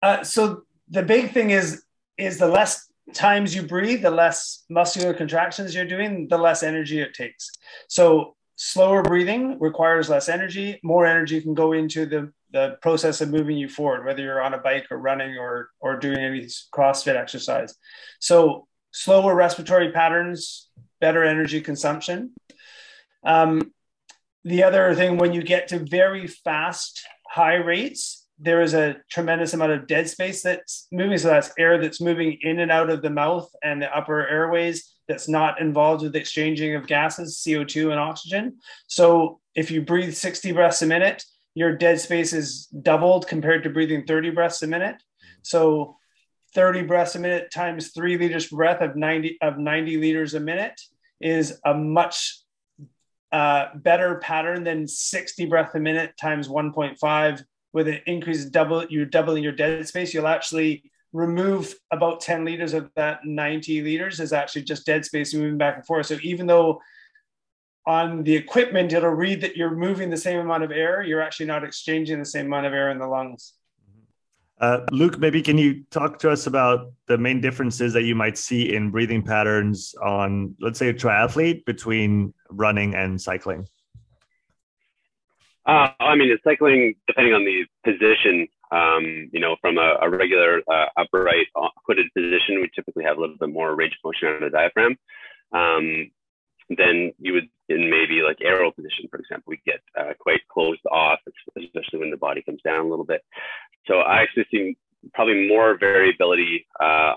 Uh, 0.03 0.23
so 0.23 0.65
the 0.91 1.03
big 1.03 1.33
thing 1.33 1.53
is 1.53 1.86
is 2.19 2.39
the 2.39 2.49
less 2.49 2.91
times 3.15 3.55
you 3.55 3.63
breathe, 3.63 4.03
the 4.03 4.11
less 4.11 4.65
muscular 4.69 5.15
contractions 5.15 5.75
you're 5.75 5.85
doing, 5.85 6.29
the 6.29 6.39
less 6.39 6.63
energy 6.63 7.01
it 7.01 7.15
takes. 7.15 7.51
So 7.89 8.35
slower 8.57 9.03
breathing 9.03 9.59
requires 9.61 10.09
less 10.09 10.29
energy. 10.29 10.81
More 10.83 11.07
energy 11.07 11.41
can 11.41 11.55
go 11.55 11.73
into 11.73 12.07
the, 12.07 12.33
the 12.53 12.79
process 12.83 13.21
of 13.21 13.31
moving 13.31 13.57
you 13.57 13.69
forward, 13.69 14.05
whether 14.05 14.23
you're 14.23 14.43
on 14.43 14.55
a 14.55 14.59
bike 14.59 14.87
or 14.91 14.99
running 14.99 15.37
or, 15.37 15.71
or 15.81 15.99
doing 15.99 16.19
any 16.19 16.47
CrossFit 16.75 17.17
exercise. 17.17 17.75
So 18.19 18.67
slower 18.93 19.35
respiratory 19.35 19.93
patterns, 19.93 20.69
better 21.01 21.23
energy 21.23 21.61
consumption. 21.61 22.33
Um, 23.25 23.73
the 24.45 24.63
other 24.63 24.95
thing, 24.95 25.19
when 25.19 25.33
you 25.33 25.43
get 25.43 25.69
to 25.69 25.81
very 25.81 26.27
fast, 26.29 27.05
high 27.29 27.57
rates, 27.57 28.16
there 28.39 28.61
is 28.61 28.75
a 28.75 28.97
tremendous 29.11 29.55
amount 29.55 29.73
of 29.73 29.87
dead 29.87 30.09
space 30.09 30.43
that's 30.43 30.89
moving. 30.93 31.19
So 31.19 31.29
that's 31.29 31.53
air 31.59 31.81
that's 31.81 32.01
moving 32.01 32.39
in 32.43 32.61
and 32.61 32.71
out 32.71 32.91
of 32.91 33.03
the 33.03 33.11
mouth 33.11 33.49
and 33.63 33.81
the 33.81 33.97
upper 33.97 34.27
airways 34.27 34.95
that's 35.09 35.29
not 35.29 35.61
involved 35.61 36.03
with 36.03 36.13
the 36.13 36.19
exchanging 36.19 36.75
of 36.75 36.87
gases, 36.87 37.43
CO2 37.47 37.91
and 37.91 38.01
oxygen. 38.01 38.59
So 38.89 39.41
if 39.55 39.71
you 39.71 39.83
breathe 39.83 40.15
60 40.15 40.53
breaths 40.53 40.83
a 40.83 40.87
minute, 40.87 41.25
your 41.55 41.77
dead 41.77 42.01
space 42.01 42.33
is 42.33 42.67
doubled 42.67 43.27
compared 43.27 43.63
to 43.63 43.71
breathing 43.71 44.05
30 44.05 44.31
breaths 44.31 44.63
a 44.63 44.67
minute. 44.67 44.97
So 45.43 45.97
30 46.55 46.83
breaths 46.83 47.15
a 47.15 47.19
minute 47.19 47.51
times 47.51 47.93
three 47.93 48.19
liters 48.19 48.49
per 48.49 48.57
breath 48.57 48.83
of 48.83 48.97
90 48.97 49.39
of 49.41 49.59
90 49.59 49.97
liters 49.97 50.35
a 50.35 50.41
minute 50.41 50.81
is 51.21 51.59
a 51.65 51.73
much 51.73 52.41
uh, 53.33 53.67
better 53.75 54.17
pattern 54.17 54.65
than 54.65 54.87
60 54.87 55.47
breath 55.47 55.75
a 55.75 55.81
minute 55.81 56.15
times 56.21 56.49
1.5 56.49 57.45
with 57.77 57.89
an 57.89 58.01
increase 58.07 58.47
double 58.47 58.87
you're 58.87 59.05
doubling 59.05 59.43
your 59.45 59.53
dead 59.53 59.87
space. 59.87 60.15
You'll 60.15 60.27
actually 60.27 60.91
remove 61.13 61.75
about 61.91 62.21
10 62.21 62.43
liters 62.43 62.73
of 62.73 62.91
that 62.97 63.27
90 63.27 63.83
liters 63.83 64.19
is 64.19 64.33
actually 64.33 64.63
just 64.63 64.87
dead 64.87 65.05
space 65.05 65.35
moving 65.35 65.59
back 65.59 65.77
and 65.77 65.85
forth. 65.85 66.07
So 66.07 66.17
even 66.23 66.47
though 66.47 66.81
on 67.87 68.25
the 68.25 68.35
equipment 68.35 68.95
it'll 68.95 69.11
read 69.11 69.43
that 69.43 69.59
you're 69.59 69.77
moving 69.77 70.09
the 70.09 70.17
same 70.17 70.41
amount 70.41 70.65
of 70.65 70.71
air 70.73 71.03
you're 71.03 71.21
actually 71.21 71.45
not 71.47 71.65
exchanging 71.65 72.19
the 72.19 72.25
same 72.25 72.47
amount 72.47 72.65
of 72.65 72.73
air 72.73 72.91
in 72.91 72.99
the 72.99 73.07
lungs. 73.07 73.53
Uh, 74.59 74.81
Luke, 74.91 75.19
maybe 75.19 75.43
can 75.43 75.59
you 75.59 75.85
talk 75.91 76.19
to 76.21 76.31
us 76.31 76.47
about 76.47 76.91
the 77.09 77.19
main 77.19 77.43
differences 77.43 77.93
that 77.93 78.05
you 78.05 78.15
might 78.15 78.39
see 78.39 78.75
in 78.75 78.91
breathing 78.91 79.23
patterns 79.23 79.95
on, 80.03 80.55
let's 80.63 80.79
say, 80.79 80.89
a 80.89 80.95
triathlete 80.95 81.67
between 81.67 82.33
running 82.49 82.95
and 82.95 83.21
cycling? 83.21 83.69
Uh, 85.67 85.89
I 85.99 86.15
mean, 86.15 86.31
it's 86.31 86.45
cycling 86.45 86.95
depending 87.07 87.35
on 87.35 87.45
the 87.45 87.67
position. 87.85 88.47
Um, 88.71 89.31
you 89.33 89.41
know, 89.41 89.57
from 89.61 89.79
a, 89.79 89.97
a 90.03 90.11
regular 90.11 90.61
uh, 90.71 90.87
upright 90.97 91.47
uh, 91.55 91.69
hooded 91.87 92.07
position, 92.17 92.61
we 92.61 92.71
typically 92.75 93.05
have 93.05 93.17
a 93.17 93.21
little 93.21 93.37
bit 93.39 93.49
more 93.49 93.75
range 93.75 93.95
of 93.95 94.05
motion 94.05 94.29
on 94.29 94.41
the 94.41 94.51
diaphragm. 94.51 94.97
Um, 95.53 96.11
then 96.71 97.13
you 97.19 97.33
would 97.33 97.49
in 97.69 97.91
maybe 97.91 98.23
like 98.23 98.39
aero 98.43 98.71
position, 98.71 99.07
for 99.11 99.19
example, 99.19 99.45
we 99.51 99.61
get 99.67 99.81
uh, 99.99 100.13
quite 100.19 100.41
closed 100.49 100.81
off, 100.91 101.19
especially 101.57 101.99
when 101.99 102.11
the 102.11 102.17
body 102.17 102.43
comes 102.43 102.61
down 102.63 102.87
a 102.87 102.89
little 102.89 103.05
bit. 103.05 103.23
So 103.87 103.99
I 103.99 104.23
actually 104.23 104.47
see 104.51 104.77
probably 105.15 105.49
more 105.49 105.79
variability 105.79 106.67
uh, 106.81 107.15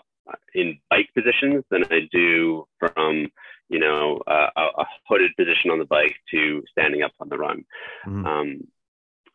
in 0.54 0.80
bike 0.90 1.10
positions 1.14 1.64
than 1.70 1.84
I 1.92 2.02
do 2.12 2.68
from 2.80 3.28
you 3.70 3.80
know, 3.80 4.20
uh, 4.28 4.48
a, 4.58 4.86
hooded 5.08 5.32
position 5.38 5.70
on 5.72 5.80
the 5.80 5.86
bike 5.86 6.16
to 6.32 6.64
standing 6.72 7.04
up 7.04 7.12
on 7.20 7.30
the 7.30 7.38
run. 7.38 7.64
Mm-hmm. 8.06 8.26
Um, 8.26 8.68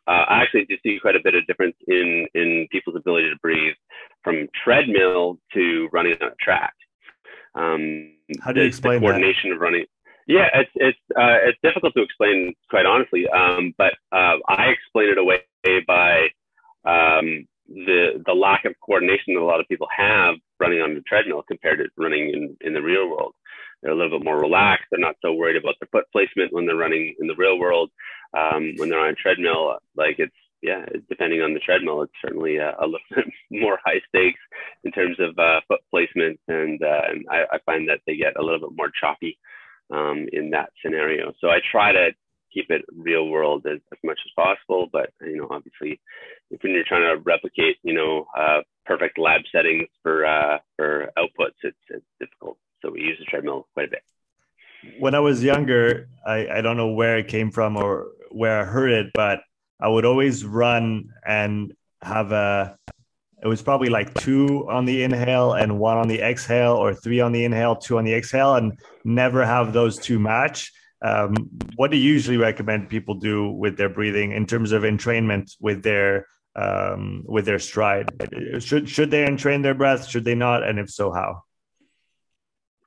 uh, 0.07 0.25
I 0.29 0.41
actually 0.43 0.65
do 0.65 0.77
see 0.83 0.99
quite 1.01 1.15
a 1.15 1.23
bit 1.23 1.33
of 1.33 1.47
difference 1.47 1.75
in 1.87 2.27
in 2.35 2.67
people's 2.71 2.95
ability 2.95 3.29
to 3.29 3.37
breathe 3.41 3.73
from 4.23 4.47
treadmill 4.63 5.39
to 5.53 5.89
running 5.91 6.15
on 6.21 6.27
a 6.27 6.35
track. 6.39 6.75
Um, 7.55 8.13
How 8.41 8.51
do 8.51 8.61
you 8.61 8.67
explain 8.67 9.01
the 9.01 9.07
coordination 9.07 9.49
that? 9.49 9.55
of 9.55 9.61
running? 9.61 9.85
Yeah, 10.27 10.49
it's 10.53 10.71
it's 10.75 10.99
uh, 11.17 11.37
it's 11.45 11.57
difficult 11.63 11.93
to 11.95 12.03
explain, 12.03 12.53
quite 12.69 12.85
honestly. 12.85 13.27
Um, 13.27 13.73
but 13.77 13.93
uh, 14.11 14.37
I 14.47 14.67
explain 14.67 15.09
it 15.09 15.17
away 15.17 15.41
by 15.87 16.27
um, 16.85 17.47
the 17.67 18.21
the 18.23 18.33
lack 18.33 18.65
of 18.65 18.73
coordination 18.85 19.33
that 19.33 19.39
a 19.39 19.43
lot 19.43 19.59
of 19.59 19.67
people 19.67 19.87
have 19.95 20.35
running 20.59 20.81
on 20.81 20.95
the 20.95 21.01
treadmill 21.01 21.43
compared 21.47 21.79
to 21.79 21.85
running 21.97 22.29
in, 22.29 22.57
in 22.61 22.73
the 22.73 22.81
real 22.81 23.09
world. 23.09 23.33
They're 23.81 23.91
a 23.91 23.95
little 23.95 24.19
bit 24.19 24.25
more 24.25 24.39
relaxed. 24.39 24.85
They're 24.89 24.99
not 24.99 25.17
so 25.21 25.33
worried 25.33 25.57
about 25.57 25.75
their 25.79 25.89
foot 25.91 26.05
placement 26.11 26.53
when 26.53 26.65
they're 26.65 26.75
running 26.75 27.15
in 27.19 27.27
the 27.27 27.35
real 27.35 27.59
world. 27.59 27.91
Um, 28.35 28.73
when 28.77 28.89
they're 28.89 28.99
on 28.99 29.09
a 29.09 29.13
treadmill, 29.13 29.77
like 29.95 30.15
it's 30.17 30.33
yeah, 30.65 30.85
depending 31.09 31.41
on 31.41 31.53
the 31.53 31.59
treadmill, 31.59 32.01
it's 32.01 32.13
certainly 32.21 32.57
a, 32.57 32.73
a 32.79 32.85
little 32.85 32.99
bit 33.15 33.25
more 33.51 33.77
high 33.85 34.01
stakes 34.09 34.39
in 34.83 34.91
terms 34.91 35.17
of 35.19 35.37
uh, 35.37 35.61
foot 35.67 35.81
placement, 35.91 36.39
and, 36.47 36.81
uh, 36.81 37.01
and 37.09 37.25
I, 37.29 37.43
I, 37.51 37.57
find 37.65 37.87
that 37.87 37.99
they 38.07 38.15
get 38.15 38.37
a 38.37 38.41
little 38.41 38.59
bit 38.59 38.75
more 38.75 38.89
choppy 38.99 39.37
um, 39.93 40.25
in 40.33 40.49
that 40.51 40.71
scenario. 40.83 41.33
So 41.39 41.49
I 41.49 41.59
try 41.71 41.91
to 41.91 42.09
keep 42.51 42.71
it 42.71 42.83
real 42.95 43.27
world 43.27 43.67
as, 43.67 43.79
as 43.91 43.99
much 44.03 44.19
as 44.25 44.31
possible, 44.35 44.87
but 44.91 45.11
you 45.21 45.37
know, 45.37 45.47
obviously, 45.51 45.99
if 46.49 46.63
when 46.63 46.73
you're 46.73 46.83
trying 46.87 47.15
to 47.15 47.21
replicate, 47.21 47.77
you 47.83 47.93
know, 47.93 48.25
uh, 48.35 48.61
perfect 48.85 49.17
lab 49.17 49.41
settings 49.51 49.87
for 50.03 50.25
uh, 50.25 50.59
for 50.75 51.11
outputs, 51.17 51.59
it's, 51.63 51.77
it's 51.89 52.05
difficult. 52.19 52.57
So 52.81 52.91
we 52.91 53.01
use 53.01 53.17
the 53.19 53.25
treadmill 53.25 53.67
quite 53.73 53.87
a 53.87 53.91
bit. 53.91 54.03
When 54.99 55.15
I 55.15 55.19
was 55.19 55.43
younger, 55.43 56.07
I, 56.25 56.47
I 56.47 56.61
don't 56.61 56.77
know 56.77 56.89
where 56.89 57.17
it 57.17 57.27
came 57.27 57.49
from 57.49 57.75
or 57.75 58.07
where 58.29 58.61
I 58.61 58.65
heard 58.65 58.91
it, 58.91 59.11
but 59.13 59.39
I 59.79 59.87
would 59.87 60.05
always 60.05 60.45
run 60.45 61.09
and 61.25 61.73
have 62.01 62.31
a 62.31 62.77
it 63.43 63.47
was 63.47 63.61
probably 63.61 63.89
like 63.89 64.13
two 64.15 64.67
on 64.69 64.85
the 64.85 65.03
inhale 65.03 65.53
and 65.53 65.77
one 65.77 65.97
on 65.97 66.07
the 66.07 66.21
exhale 66.21 66.73
or 66.73 66.93
three 66.93 67.19
on 67.19 67.31
the 67.31 67.43
inhale 67.43 67.75
two 67.75 67.97
on 67.97 68.05
the 68.05 68.13
exhale 68.13 68.55
and 68.55 68.79
never 69.03 69.45
have 69.45 69.73
those 69.73 69.97
two 69.97 70.19
match 70.19 70.71
um, 71.03 71.35
what 71.75 71.91
do 71.91 71.97
you 71.97 72.11
usually 72.11 72.37
recommend 72.37 72.89
people 72.89 73.15
do 73.15 73.51
with 73.51 73.77
their 73.77 73.89
breathing 73.89 74.31
in 74.31 74.45
terms 74.45 74.71
of 74.71 74.83
entrainment 74.83 75.55
with 75.59 75.83
their 75.83 76.25
um, 76.55 77.23
with 77.25 77.45
their 77.45 77.59
stride 77.59 78.09
should 78.59 78.89
should 78.89 79.11
they 79.11 79.25
entrain 79.25 79.61
their 79.61 79.73
breath 79.73 80.07
should 80.07 80.23
they 80.23 80.35
not 80.35 80.63
and 80.63 80.79
if 80.79 80.89
so 80.89 81.11
how 81.11 81.41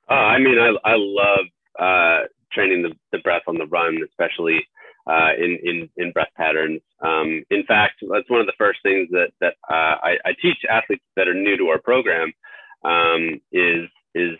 uh, 0.09 0.13
I 0.13 0.39
mean, 0.39 0.57
I 0.57 0.73
I 0.83 0.95
love 0.97 1.45
uh, 1.77 2.27
training 2.51 2.81
the, 2.81 2.93
the 3.11 3.19
breath 3.19 3.43
on 3.47 3.57
the 3.57 3.67
run, 3.67 3.99
especially 4.09 4.67
uh, 5.07 5.31
in, 5.37 5.59
in, 5.63 5.89
in 5.97 6.11
breath 6.11 6.29
patterns. 6.35 6.81
Um, 7.01 7.43
in 7.49 7.63
fact, 7.65 7.95
that's 8.01 8.29
one 8.29 8.41
of 8.41 8.47
the 8.47 8.53
first 8.57 8.79
things 8.83 9.07
that, 9.11 9.31
that 9.39 9.53
uh, 9.69 9.95
I, 10.03 10.17
I, 10.25 10.33
teach 10.41 10.57
athletes 10.69 11.03
that 11.15 11.27
are 11.27 11.33
new 11.33 11.57
to 11.57 11.67
our 11.67 11.79
program 11.79 12.33
um, 12.83 13.39
is, 13.51 13.87
is 14.13 14.37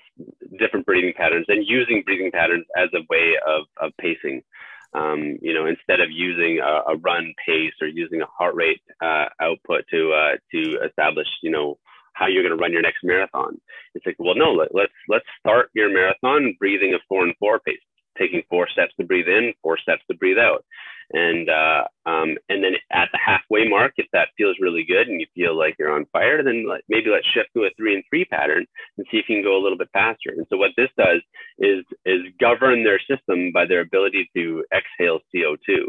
different 0.59 0.85
breathing 0.85 1.13
patterns 1.15 1.45
and 1.47 1.65
using 1.65 2.03
breathing 2.05 2.31
patterns 2.31 2.65
as 2.77 2.89
a 2.93 3.01
way 3.09 3.33
of, 3.47 3.65
of 3.81 3.91
pacing. 3.99 4.43
Um, 4.93 5.37
you 5.41 5.53
know, 5.53 5.67
instead 5.67 5.99
of 5.99 6.09
using 6.09 6.59
a, 6.59 6.93
a, 6.93 6.97
run 6.97 7.33
pace 7.45 7.73
or 7.79 7.87
using 7.87 8.21
a 8.21 8.25
heart 8.25 8.55
rate 8.55 8.81
uh, 9.01 9.25
output 9.39 9.85
to 9.91 10.11
uh, 10.13 10.37
to 10.51 10.79
establish, 10.83 11.27
you 11.43 11.51
know, 11.51 11.77
how 12.13 12.25
you're 12.25 12.41
going 12.41 12.57
to 12.57 12.61
run 12.61 12.71
your 12.71 12.81
next 12.81 13.03
marathon. 13.03 13.61
It's 13.93 14.05
like, 14.05 14.15
well, 14.17 14.35
no, 14.35 14.51
let, 14.51 14.73
let's 14.73 14.93
let's 15.07 15.25
start 15.39 15.69
your 15.73 15.93
marathon 15.93 16.55
breathing 16.57 16.95
a 16.95 16.97
four 17.07 17.23
and 17.23 17.35
four 17.37 17.59
pace 17.59 17.77
taking 18.19 18.43
four 18.49 18.67
steps 18.67 18.93
to 18.99 19.05
breathe 19.05 19.27
in, 19.27 19.53
four 19.61 19.77
steps 19.77 20.01
to 20.09 20.17
breathe 20.17 20.37
out. 20.37 20.65
And 21.11 21.49
uh, 21.49 21.85
um, 22.05 22.37
and 22.49 22.63
then 22.63 22.73
at 22.91 23.09
the 23.11 23.17
halfway 23.17 23.67
mark, 23.67 23.93
if 23.97 24.05
that 24.13 24.29
feels 24.37 24.57
really 24.59 24.85
good 24.87 25.07
and 25.07 25.19
you 25.19 25.25
feel 25.33 25.57
like 25.57 25.75
you're 25.79 25.91
on 25.91 26.05
fire, 26.13 26.43
then 26.43 26.67
let, 26.69 26.81
maybe 26.87 27.09
let's 27.09 27.25
shift 27.33 27.49
to 27.55 27.63
a 27.63 27.69
three 27.75 27.95
and 27.95 28.03
three 28.09 28.25
pattern 28.25 28.65
and 28.97 29.07
see 29.09 29.17
if 29.17 29.25
you 29.27 29.37
can 29.37 29.43
go 29.43 29.57
a 29.57 29.63
little 29.63 29.77
bit 29.77 29.89
faster. 29.91 30.29
And 30.29 30.45
so 30.49 30.57
what 30.57 30.71
this 30.77 30.89
does 30.97 31.21
is 31.57 31.83
is 32.05 32.21
govern 32.39 32.83
their 32.83 32.99
system 32.99 33.51
by 33.51 33.65
their 33.65 33.81
ability 33.81 34.29
to 34.35 34.63
exhale 34.71 35.19
CO2 35.33 35.87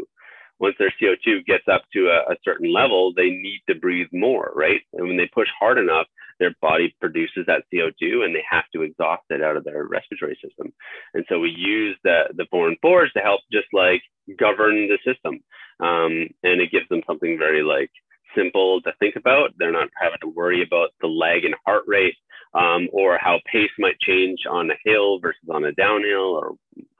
once 0.61 0.75
their 0.77 0.93
CO2 1.01 1.43
gets 1.45 1.63
up 1.69 1.81
to 1.91 2.07
a, 2.07 2.31
a, 2.31 2.35
certain 2.45 2.71
level, 2.71 3.11
they 3.11 3.31
need 3.31 3.61
to 3.67 3.73
breathe 3.73 4.07
more, 4.13 4.53
right? 4.55 4.81
And 4.93 5.07
when 5.07 5.17
they 5.17 5.27
push 5.33 5.47
hard 5.59 5.79
enough, 5.79 6.05
their 6.41 6.55
body 6.59 6.93
produces 6.99 7.45
that 7.45 7.63
CO2 7.71 8.25
and 8.25 8.35
they 8.35 8.43
have 8.49 8.65
to 8.73 8.81
exhaust 8.81 9.21
it 9.29 9.43
out 9.43 9.55
of 9.55 9.63
their 9.63 9.85
respiratory 9.85 10.37
system. 10.43 10.73
And 11.13 11.23
so 11.29 11.39
we 11.39 11.51
use 11.51 11.95
the, 12.03 12.23
the 12.33 12.47
and 12.51 12.77
fours 12.81 13.11
to 13.13 13.21
help 13.21 13.41
just 13.51 13.67
like 13.71 14.01
govern 14.37 14.89
the 14.89 14.97
system. 15.05 15.39
Um, 15.79 16.27
and 16.43 16.59
it 16.59 16.71
gives 16.71 16.89
them 16.89 17.03
something 17.05 17.37
very 17.37 17.61
like 17.61 17.91
simple 18.35 18.81
to 18.81 18.91
think 18.99 19.15
about. 19.15 19.51
They're 19.57 19.71
not 19.71 19.89
having 20.01 20.17
to 20.21 20.29
worry 20.29 20.63
about 20.63 20.89
the 20.99 21.07
lag 21.07 21.45
in 21.45 21.53
heart 21.65 21.83
rate 21.85 22.15
um, 22.55 22.89
or 22.91 23.19
how 23.19 23.39
pace 23.51 23.71
might 23.77 23.99
change 23.99 24.39
on 24.49 24.71
a 24.71 24.75
hill 24.83 25.19
versus 25.19 25.47
on 25.49 25.63
a 25.65 25.73
downhill 25.73 26.41
or 26.41 26.55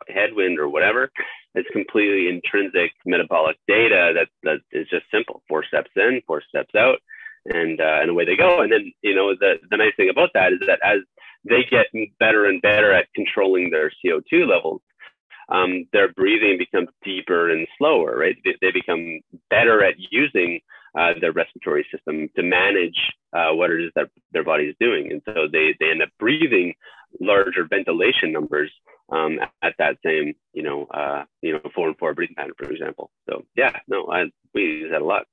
headwind 0.08 0.60
or 0.60 0.70
whatever. 0.70 1.12
It's 1.56 1.70
completely 1.74 2.30
intrinsic 2.30 2.92
metabolic 3.06 3.58
data 3.68 4.14
that 4.16 4.28
that 4.44 4.60
is 4.72 4.88
just 4.90 5.06
simple. 5.12 5.42
Four 5.50 5.66
steps 5.66 5.92
in, 5.96 6.22
four 6.28 6.42
steps 6.48 6.76
out, 6.76 7.00
and 7.46 7.80
uh, 7.80 8.00
and 8.02 8.10
away 8.10 8.26
they 8.26 8.36
go. 8.36 8.62
And 8.62 8.72
then 8.72 8.92
you 9.02 9.16
know 9.16 9.34
the 9.36 9.56
the 9.70 9.78
nice 9.78 9.96
thing 9.98 10.10
about 10.10 10.32
that 10.34 10.54
is 10.54 10.60
that 10.68 10.80
as 10.84 11.00
they 11.44 11.64
get 11.70 11.88
better 12.20 12.46
and 12.46 12.62
better 12.62 12.92
at 12.94 13.08
controlling 13.16 13.70
their 13.70 13.92
CO2 14.04 14.48
levels, 14.48 14.82
um, 15.50 15.88
their 15.92 16.12
breathing 16.14 16.58
becomes 16.58 16.90
deeper 17.04 17.50
and 17.50 17.68
slower. 17.78 18.18
Right? 18.18 18.36
They, 18.44 18.56
they 18.62 18.72
become 18.72 19.20
better 19.50 19.84
at 19.84 19.96
using 19.98 20.60
uh, 20.98 21.14
their 21.20 21.32
respiratory 21.32 21.86
system 21.92 22.30
to 22.36 22.44
manage 22.44 22.98
uh, 23.34 23.54
what 23.54 23.72
it 23.72 23.82
is 23.82 23.92
that 23.96 24.10
their 24.32 24.44
body 24.44 24.66
is 24.66 24.76
doing, 24.80 25.12
and 25.12 25.22
so 25.26 25.48
they 25.52 25.76
they 25.80 25.90
end 25.90 26.02
up 26.02 26.10
breathing 26.20 26.74
larger 27.20 27.66
ventilation 27.70 28.32
numbers 28.32 28.72
um, 29.12 29.40
at 29.62 29.74
that 29.78 29.98
same, 30.06 30.34
you 30.54 30.64
know, 30.64 30.86
uh, 30.86 31.26
you 31.42 31.54
know, 31.54 31.60
four 31.76 31.88
and 31.88 31.98
four 31.98 32.14
breathing 32.14 32.36
pattern, 32.36 32.54
for 32.58 32.72
example. 32.72 33.12
So 33.30 33.44
yeah, 33.56 33.78
no, 33.88 34.08
I, 34.10 34.26
we 34.54 34.62
use 34.62 34.92
that 34.92 35.02
a 35.02 35.06
lot. 35.06 35.26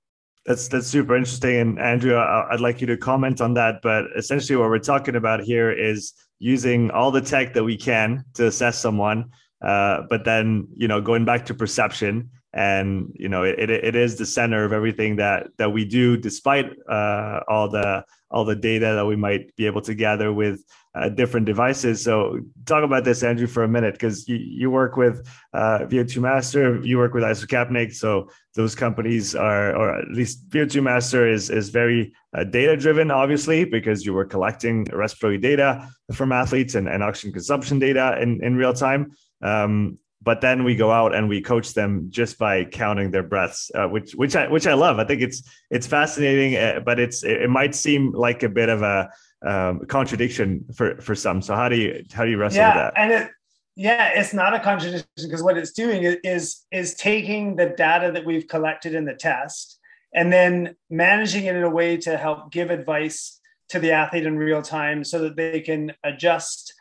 That's 0.48 0.66
that's 0.66 0.87
super 0.87 1.14
interesting, 1.14 1.56
and 1.56 1.78
Andrew, 1.78 2.16
I'd 2.16 2.61
like 2.61 2.80
you 2.80 2.87
to 2.87 2.96
comment 2.96 3.42
on 3.42 3.52
that. 3.54 3.82
But 3.82 4.06
essentially, 4.16 4.56
what 4.56 4.70
we're 4.70 4.78
talking 4.78 5.14
about 5.14 5.42
here 5.42 5.70
is 5.70 6.14
using 6.38 6.90
all 6.90 7.11
the 7.11 7.20
tech 7.20 7.52
that 7.52 7.64
we 7.64 7.76
can 7.76 8.24
to 8.32 8.46
assess 8.46 8.78
someone, 8.78 9.26
uh, 9.61 10.04
but 10.08 10.24
then 10.24 10.66
you 10.74 10.88
know, 10.88 11.02
going 11.02 11.26
back 11.26 11.44
to 11.46 11.54
perception, 11.54 12.30
and 12.54 13.14
you 13.14 13.28
know, 13.28 13.42
it, 13.42 13.68
it 13.68 13.94
is 13.94 14.16
the 14.16 14.24
center 14.24 14.64
of 14.64 14.72
everything 14.72 15.16
that 15.16 15.48
that 15.58 15.70
we 15.70 15.84
do, 15.84 16.16
despite 16.16 16.72
uh, 16.88 17.40
all 17.46 17.68
the 17.68 18.02
all 18.30 18.46
the 18.46 18.56
data 18.56 18.94
that 18.94 19.04
we 19.04 19.16
might 19.16 19.54
be 19.56 19.66
able 19.66 19.82
to 19.82 19.94
gather 19.94 20.32
with 20.32 20.64
uh, 20.98 21.08
different 21.08 21.46
devices. 21.46 22.02
So 22.02 22.40
talk 22.66 22.84
about 22.84 23.04
this, 23.04 23.22
Andrew, 23.22 23.46
for 23.46 23.64
a 23.64 23.68
minute, 23.68 23.94
because 23.94 24.28
you, 24.28 24.37
you 24.37 24.70
work 24.70 24.96
with 24.96 25.26
uh, 25.52 25.80
VO2 25.80 26.20
Master, 26.20 26.80
you 26.84 26.98
work 26.98 27.14
with 27.14 27.22
Isocapnic. 27.22 27.94
So 27.94 28.28
those 28.54 28.74
companies 28.74 29.34
are, 29.34 29.74
or 29.76 29.98
at 29.98 30.08
least 30.08 30.48
VO2 30.50 30.82
Master 30.82 31.28
is, 31.28 31.50
is 31.50 31.68
very 31.70 32.12
uh, 32.37 32.44
data 32.44 32.76
driven, 32.76 33.11
obviously, 33.11 33.64
because 33.64 34.04
you 34.04 34.12
were 34.12 34.24
collecting 34.24 34.84
respiratory 34.92 35.38
data 35.38 35.88
from 36.12 36.32
athletes 36.32 36.74
and, 36.74 36.88
and 36.88 37.02
oxygen 37.02 37.32
consumption 37.32 37.78
data 37.78 38.18
in, 38.20 38.42
in 38.42 38.56
real 38.56 38.72
time. 38.74 39.12
Um, 39.42 39.98
but 40.20 40.40
then 40.40 40.64
we 40.64 40.74
go 40.74 40.90
out 40.90 41.14
and 41.14 41.28
we 41.28 41.40
coach 41.40 41.74
them 41.74 42.08
just 42.11 42.38
by 42.38 42.64
counting 42.64 43.11
their 43.11 43.22
breaths, 43.22 43.70
uh, 43.74 43.87
which 43.87 44.12
which 44.12 44.34
I 44.34 44.48
which 44.48 44.66
I 44.66 44.74
love. 44.74 44.98
I 44.98 45.04
think 45.04 45.22
it's 45.22 45.42
it's 45.70 45.87
fascinating, 45.87 46.56
uh, 46.56 46.80
but 46.84 46.98
it's 46.98 47.22
it 47.22 47.48
might 47.48 47.74
seem 47.74 48.11
like 48.11 48.42
a 48.42 48.48
bit 48.48 48.68
of 48.68 48.82
a 48.82 49.11
um, 49.46 49.81
contradiction 49.87 50.64
for 50.74 51.01
for 51.01 51.14
some. 51.14 51.42
So 51.42 51.55
how 51.55 51.68
do 51.68 51.77
you 51.77 52.05
how 52.12 52.24
do 52.24 52.31
you 52.31 52.38
wrestle 52.38 52.59
yeah, 52.59 52.68
with 52.68 52.94
that? 52.94 53.01
And 53.01 53.12
it, 53.12 53.31
yeah, 53.77 54.09
it's 54.18 54.35
not 54.35 54.55
a 54.55 54.61
contradiction 54.61 55.07
because 55.16 55.42
what 55.42 55.57
it's 55.57 55.72
doing 55.72 56.03
is 56.24 56.64
is 56.72 56.94
taking 56.94 57.57
the 57.57 57.68
data 57.77 58.11
that 58.12 58.24
we've 58.24 58.48
collected 58.48 58.94
in 58.94 59.05
the 59.05 59.14
test 59.14 59.79
and 60.14 60.33
then 60.33 60.74
managing 60.90 61.44
it 61.44 61.55
in 61.55 61.62
a 61.62 61.70
way 61.70 61.96
to 61.98 62.16
help 62.16 62.51
give 62.51 62.70
advice 62.70 63.40
to 63.68 63.79
the 63.79 63.92
athlete 63.92 64.27
in 64.27 64.37
real 64.37 64.62
time 64.62 65.05
so 65.05 65.20
that 65.20 65.37
they 65.37 65.61
can 65.61 65.92
adjust 66.03 66.74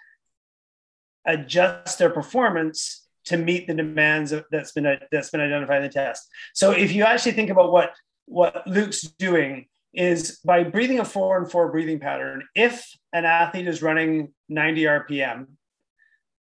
adjust 1.26 2.00
their 2.00 2.10
performance 2.10 3.06
to 3.26 3.36
meet 3.36 3.68
the 3.68 3.74
demands 3.74 4.32
of, 4.32 4.46
that's 4.50 4.72
been 4.72 4.98
that's 5.12 5.30
been 5.30 5.42
identified 5.42 5.78
in 5.78 5.84
the 5.84 5.90
test. 5.90 6.28
So 6.54 6.72
if 6.72 6.94
you 6.94 7.04
actually 7.04 7.34
think 7.34 7.50
about 7.50 7.72
what 7.72 7.92
what 8.26 8.66
Luke's 8.66 9.02
doing 9.02 9.68
is 9.98 10.40
by 10.46 10.64
breathing 10.64 11.00
a 11.00 11.06
four 11.06 11.38
and 11.38 11.50
four 11.50 11.72
breathing 11.72 12.00
pattern, 12.00 12.44
if 12.54 12.88
an 13.14 13.26
athlete 13.26 13.68
is 13.68 13.82
running 13.82 14.32
90 14.48 14.84
RPM, 14.84 15.48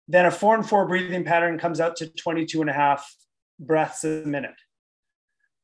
then 0.06 0.26
a 0.26 0.30
four 0.30 0.54
and 0.54 0.68
four 0.68 0.87
breathing 0.87 1.24
pattern 1.24 1.58
comes 1.58 1.80
out 1.80 1.96
to 1.96 2.08
22 2.08 2.61
and 2.61 2.68
a 2.68 2.74
half 2.74 3.11
breaths 3.58 4.04
a 4.04 4.22
minute. 4.26 4.54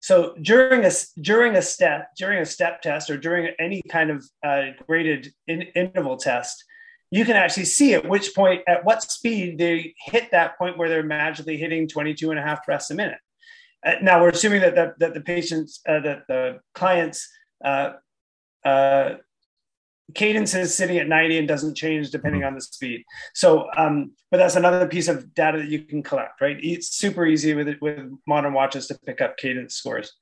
So 0.00 0.34
during 0.40 0.84
a 0.84 0.90
during 1.20 1.56
a 1.56 1.62
step 1.62 2.08
during 2.16 2.40
a 2.40 2.46
step 2.46 2.82
test 2.82 3.08
or 3.10 3.16
during 3.16 3.54
any 3.58 3.82
kind 3.88 4.10
of 4.10 4.24
uh, 4.44 4.62
graded 4.86 5.32
in, 5.46 5.62
interval 5.74 6.16
test, 6.16 6.64
you 7.10 7.24
can 7.24 7.36
actually 7.36 7.66
see 7.66 7.94
at 7.94 8.08
which 8.08 8.34
point 8.34 8.62
at 8.66 8.84
what 8.84 9.02
speed 9.02 9.58
they 9.58 9.94
hit 9.98 10.30
that 10.30 10.58
point 10.58 10.78
where 10.78 10.88
they're 10.88 11.02
magically 11.02 11.56
hitting 11.58 11.86
22 11.86 12.30
and 12.30 12.38
a 12.38 12.42
half 12.42 12.64
breaths 12.64 12.90
a 12.90 12.94
minute. 12.94 13.18
Uh, 13.86 13.94
now 14.02 14.22
we're 14.22 14.30
assuming 14.30 14.62
that 14.62 14.74
the, 14.74 14.94
that 14.98 15.14
the 15.14 15.20
patients 15.20 15.80
uh, 15.86 16.00
that 16.00 16.22
the 16.28 16.60
clients 16.74 17.28
uh, 17.64 17.92
uh, 18.64 19.14
cadence 20.14 20.55
is 20.55 20.74
sitting 20.74 20.98
at 20.98 21.09
90 21.09 21.38
and 21.38 21.48
doesn't 21.48 21.77
change 21.77 22.11
depending 22.11 22.42
mm-hmm. 22.42 22.48
on 22.48 22.55
the 22.55 22.61
speed. 22.61 23.05
So, 23.35 23.68
um, 23.77 24.12
but 24.31 24.37
that's 24.37 24.57
another 24.57 24.87
piece 24.87 25.09
of 25.09 25.35
data 25.35 25.59
that 25.59 25.68
you 25.68 25.81
can 25.81 26.03
collect, 26.03 26.40
right? 26.40 26.59
It's 26.61 26.88
super 26.88 27.27
easy 27.27 27.55
with 27.55 27.77
with 27.81 28.11
modern 28.27 28.53
watches 28.53 28.87
to 28.88 28.98
pick 29.07 29.20
up 29.20 29.37
cadence 29.37 29.74
scores. 29.74 30.12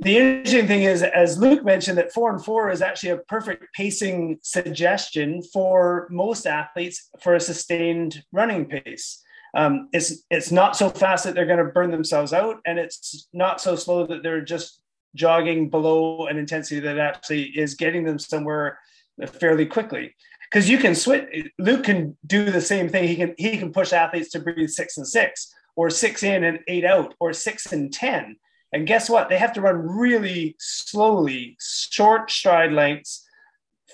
The 0.00 0.18
interesting 0.18 0.66
thing 0.66 0.82
is, 0.82 1.02
as 1.02 1.38
Luke 1.38 1.64
mentioned, 1.64 1.98
that 1.98 2.12
four 2.12 2.32
and 2.34 2.44
four 2.44 2.70
is 2.70 2.82
actually 2.82 3.10
a 3.10 3.18
perfect 3.18 3.72
pacing 3.74 4.38
suggestion 4.42 5.40
for 5.52 6.08
most 6.10 6.46
athletes 6.46 7.08
for 7.20 7.36
a 7.36 7.40
sustained 7.40 8.24
running 8.32 8.66
pace. 8.66 9.22
Um, 9.56 9.88
it's 9.92 10.24
it's 10.30 10.50
not 10.50 10.76
so 10.76 10.90
fast 10.90 11.24
that 11.24 11.36
they're 11.36 11.46
going 11.46 11.64
to 11.64 11.72
burn 11.72 11.92
themselves 11.92 12.32
out, 12.32 12.56
and 12.66 12.76
it's 12.78 13.28
not 13.32 13.60
so 13.60 13.76
slow 13.76 14.04
that 14.06 14.24
they're 14.24 14.40
just 14.40 14.80
jogging 15.14 15.70
below 15.70 16.26
an 16.26 16.36
intensity 16.38 16.80
that 16.80 16.98
actually 16.98 17.44
is 17.44 17.74
getting 17.74 18.04
them 18.04 18.18
somewhere 18.18 18.78
fairly 19.26 19.66
quickly. 19.66 20.14
Because 20.50 20.68
you 20.68 20.78
can 20.78 20.94
switch. 20.94 21.48
Luke 21.58 21.84
can 21.84 22.16
do 22.26 22.50
the 22.50 22.60
same 22.60 22.88
thing. 22.88 23.08
He 23.08 23.16
can 23.16 23.34
he 23.36 23.58
can 23.58 23.72
push 23.72 23.92
athletes 23.92 24.30
to 24.30 24.40
breathe 24.40 24.70
six 24.70 24.96
and 24.96 25.06
six, 25.06 25.52
or 25.74 25.90
six 25.90 26.22
in 26.22 26.44
and 26.44 26.60
eight 26.68 26.84
out, 26.84 27.14
or 27.18 27.32
six 27.32 27.72
and 27.72 27.92
ten. 27.92 28.36
And 28.72 28.86
guess 28.86 29.08
what? 29.08 29.28
They 29.28 29.38
have 29.38 29.52
to 29.54 29.60
run 29.60 29.76
really 29.76 30.56
slowly, 30.58 31.56
short 31.60 32.30
stride 32.30 32.72
lengths, 32.72 33.24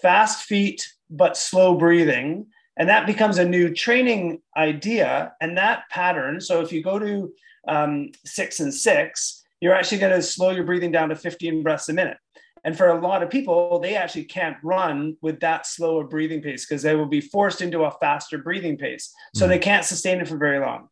fast 0.01 0.45
feet, 0.45 0.87
but 1.11 1.37
slow 1.37 1.77
breathing. 1.77 2.47
And 2.77 2.89
that 2.89 3.07
becomes 3.07 3.37
a 3.37 3.45
new 3.45 3.75
training 3.75 4.41
idea. 4.57 5.35
And 5.41 5.59
that 5.59 5.85
pattern. 5.91 6.41
So 6.41 6.63
if 6.63 6.73
you 6.73 6.83
go 6.83 6.99
to 6.99 7.33
um, 7.69 8.13
six 8.25 8.61
and 8.61 8.73
six, 8.73 9.40
you're 9.61 9.75
actually 9.75 9.99
going 9.99 10.13
to 10.15 10.23
slow 10.23 10.51
your 10.51 10.65
breathing 10.65 10.91
down 10.91 11.11
to 11.11 11.17
15 11.17 11.63
breaths 11.63 11.89
a 11.89 11.93
minute. 11.93 12.19
And 12.65 12.77
for 12.77 12.89
a 12.89 13.01
lot 13.01 13.23
of 13.23 13.31
people, 13.31 13.79
they 13.79 13.97
actually 13.97 14.25
can't 14.25 14.57
run 14.63 15.17
with 15.23 15.41
that 15.41 15.67
slower 15.67 16.05
breathing 16.05 16.43
pace 16.43 16.67
because 16.67 16.83
they 16.83 16.95
will 16.95 17.07
be 17.07 17.21
forced 17.21 17.63
into 17.63 17.85
a 17.85 17.91
faster 17.91 18.39
breathing 18.39 18.77
pace. 18.77 19.15
So 19.35 19.45
mm-hmm. 19.45 19.51
they 19.51 19.59
can't 19.59 19.85
sustain 19.85 20.21
it 20.21 20.29
for 20.29 20.37
very 20.37 20.59
long. 20.59 20.89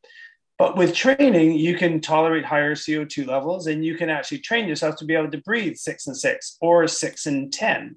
But 0.58 0.76
with 0.76 0.94
training, 0.94 1.52
you 1.52 1.76
can 1.76 2.00
tolerate 2.00 2.44
higher 2.44 2.74
CO2 2.74 3.26
levels 3.26 3.68
and 3.68 3.84
you 3.84 3.96
can 3.96 4.10
actually 4.10 4.38
train 4.38 4.66
yourself 4.66 4.96
to 4.96 5.04
be 5.04 5.14
able 5.14 5.30
to 5.30 5.38
breathe 5.42 5.76
six 5.76 6.06
and 6.06 6.16
six 6.16 6.56
or 6.60 6.88
six 6.88 7.26
and 7.26 7.52
10. 7.52 7.96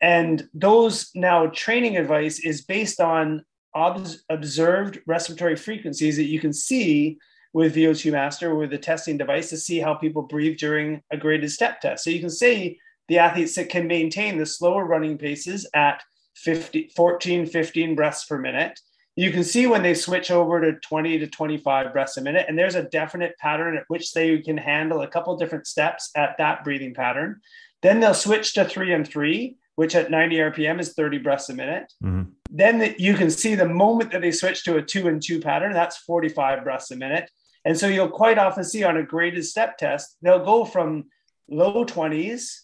And 0.00 0.48
those 0.52 1.10
now 1.14 1.46
training 1.46 1.96
advice 1.96 2.40
is 2.40 2.62
based 2.62 3.00
on 3.00 3.44
observed 3.74 5.00
respiratory 5.06 5.56
frequencies 5.56 6.16
that 6.16 6.24
you 6.24 6.40
can 6.40 6.52
see 6.52 7.18
with 7.52 7.74
VO2 7.74 8.12
Master 8.12 8.54
with 8.54 8.70
the 8.70 8.78
testing 8.78 9.16
device 9.16 9.50
to 9.50 9.56
see 9.56 9.78
how 9.78 9.94
people 9.94 10.22
breathe 10.22 10.58
during 10.58 11.02
a 11.10 11.16
graded 11.16 11.50
step 11.50 11.80
test. 11.80 12.04
So 12.04 12.10
you 12.10 12.20
can 12.20 12.30
see 12.30 12.78
the 13.08 13.18
athletes 13.18 13.54
that 13.56 13.70
can 13.70 13.86
maintain 13.86 14.38
the 14.38 14.46
slower 14.46 14.84
running 14.84 15.18
paces 15.18 15.68
at 15.74 16.02
50, 16.36 16.92
14, 16.94 17.46
15 17.46 17.94
breaths 17.94 18.24
per 18.24 18.38
minute. 18.38 18.78
You 19.16 19.32
can 19.32 19.42
see 19.42 19.66
when 19.66 19.82
they 19.82 19.94
switch 19.94 20.30
over 20.30 20.60
to 20.60 20.78
20 20.78 21.18
to 21.18 21.26
25 21.26 21.92
breaths 21.92 22.16
a 22.18 22.22
minute, 22.22 22.46
and 22.48 22.56
there's 22.56 22.76
a 22.76 22.84
definite 22.84 23.36
pattern 23.38 23.76
at 23.76 23.84
which 23.88 24.12
they 24.12 24.38
can 24.38 24.56
handle 24.56 25.02
a 25.02 25.08
couple 25.08 25.36
different 25.36 25.66
steps 25.66 26.10
at 26.14 26.38
that 26.38 26.62
breathing 26.62 26.94
pattern. 26.94 27.40
Then 27.82 27.98
they'll 27.98 28.14
switch 28.14 28.54
to 28.54 28.64
three 28.64 28.92
and 28.92 29.06
three, 29.06 29.56
which 29.74 29.96
at 29.96 30.10
90 30.10 30.36
RPM 30.36 30.78
is 30.78 30.92
30 30.92 31.18
breaths 31.18 31.48
a 31.48 31.54
minute. 31.54 31.92
Mm-hmm. 32.04 32.30
Then 32.50 32.78
the, 32.78 32.94
you 32.98 33.14
can 33.14 33.30
see 33.30 33.54
the 33.54 33.68
moment 33.68 34.12
that 34.12 34.22
they 34.22 34.32
switch 34.32 34.64
to 34.64 34.76
a 34.76 34.82
two 34.82 35.08
and 35.08 35.22
two 35.22 35.40
pattern, 35.40 35.72
that's 35.72 35.98
45 35.98 36.64
breaths 36.64 36.90
a 36.90 36.96
minute. 36.96 37.30
And 37.64 37.78
so 37.78 37.86
you'll 37.86 38.08
quite 38.08 38.38
often 38.38 38.64
see 38.64 38.84
on 38.84 38.96
a 38.96 39.02
graded 39.02 39.44
step 39.44 39.76
test, 39.76 40.16
they'll 40.22 40.44
go 40.44 40.64
from 40.64 41.04
low 41.48 41.84
20s 41.84 42.60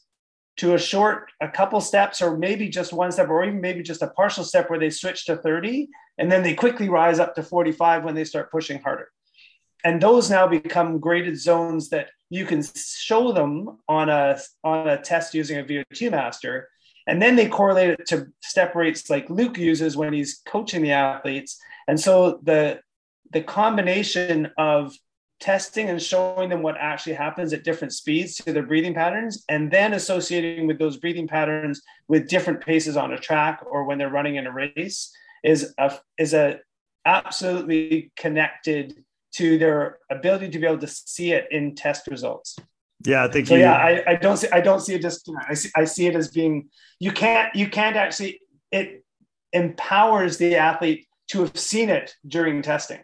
to 0.57 0.75
a 0.75 0.79
short, 0.79 1.33
a 1.41 1.49
couple 1.49 1.81
steps, 1.81 2.23
or 2.23 2.37
maybe 2.37 2.69
just 2.69 2.93
one 2.93 3.11
step, 3.11 3.29
or 3.29 3.45
even 3.45 3.61
maybe 3.61 3.83
just 3.83 4.03
a 4.03 4.09
partial 4.09 4.45
step 4.45 4.71
where 4.71 4.79
they 4.79 4.91
switch 4.91 5.27
to 5.27 5.37
30, 5.37 5.89
and 6.19 6.31
then 6.31 6.43
they 6.43 6.55
quickly 6.55 6.89
rise 6.89 7.19
up 7.19 7.35
to 7.35 7.43
45 7.43 8.05
when 8.05 8.15
they 8.15 8.25
start 8.25 8.53
pushing 8.53 8.81
harder. 8.81 9.09
And 9.83 10.01
those 10.01 10.31
now 10.31 10.47
become 10.47 10.99
graded 11.01 11.39
zones 11.39 11.91
that 11.91 12.09
you 12.31 12.47
can 12.47 12.63
show 12.75 13.33
them 13.33 13.79
on 13.89 14.09
a 14.09 14.39
on 14.63 14.89
a 14.89 15.01
test 15.01 15.35
using 15.35 15.59
a 15.59 15.65
VO2 15.65 16.11
master, 16.11 16.69
and 17.07 17.21
then 17.21 17.37
they 17.37 17.49
correlate 17.49 17.91
it 17.91 18.07
to 18.07 18.27
step 18.41 18.75
rates 18.75 19.11
like 19.11 19.29
Luke 19.29 19.59
uses 19.59 19.97
when 19.97 20.13
he's 20.13 20.41
coaching 20.47 20.83
the 20.83 20.93
athletes. 20.93 21.61
And 21.87 21.99
so 21.99 22.41
the 22.43 22.81
the 23.33 23.43
combination 23.43 24.51
of 24.57 24.95
testing 25.41 25.91
and 25.91 26.01
showing 26.01 26.49
them 26.49 26.63
what 26.63 26.77
actually 26.79 27.15
happens 27.15 27.53
at 27.53 27.65
different 27.65 27.93
speeds 27.93 28.37
to 28.37 28.53
their 28.53 28.63
breathing 28.63 28.95
patterns, 28.95 29.45
and 29.49 29.71
then 29.71 29.93
associating 29.93 30.67
with 30.67 30.79
those 30.79 30.97
breathing 30.97 31.27
patterns 31.27 31.83
with 32.09 32.29
different 32.29 32.61
paces 32.61 32.97
on 32.97 33.13
a 33.13 33.19
track 33.19 33.63
or 33.71 33.85
when 33.85 33.99
they're 33.99 34.11
running 34.11 34.37
in 34.37 34.47
a 34.47 34.53
race 34.53 35.13
is 35.43 35.75
a 35.79 35.99
is 36.19 36.33
a 36.33 36.61
absolutely 37.05 38.11
connected 38.17 39.05
to 39.33 39.59
their 39.59 39.99
ability 40.11 40.49
to 40.49 40.59
be 40.59 40.67
able 40.67 40.79
to 40.79 40.87
see 40.87 41.33
it 41.33 41.47
in 41.51 41.75
test 41.75 42.07
results. 42.07 42.57
Yeah, 43.07 43.25
I 43.25 43.29
think. 43.29 43.49
So 43.49 43.55
you, 43.55 43.61
yeah, 43.61 43.75
I, 43.75 44.03
I 44.13 44.17
don't 44.17 44.37
see 44.37 44.49
I 44.53 44.61
don't 44.61 44.81
see 44.81 44.95
it 44.95 45.03
just 45.03 45.31
I 45.49 45.55
see 45.55 45.71
I 45.77 45.85
see 45.85 46.07
it 46.07 46.17
as 46.17 46.29
being 46.29 46.69
you 46.99 47.13
can't 47.13 47.55
you 47.55 47.69
can't 47.69 47.97
actually 47.97 48.41
it 48.73 49.05
empowers 49.53 50.39
the 50.39 50.57
athlete 50.57 51.07
to 51.29 51.41
have 51.41 51.59
seen 51.59 51.89
it 51.91 52.15
during 52.27 52.63
testing. 52.63 53.01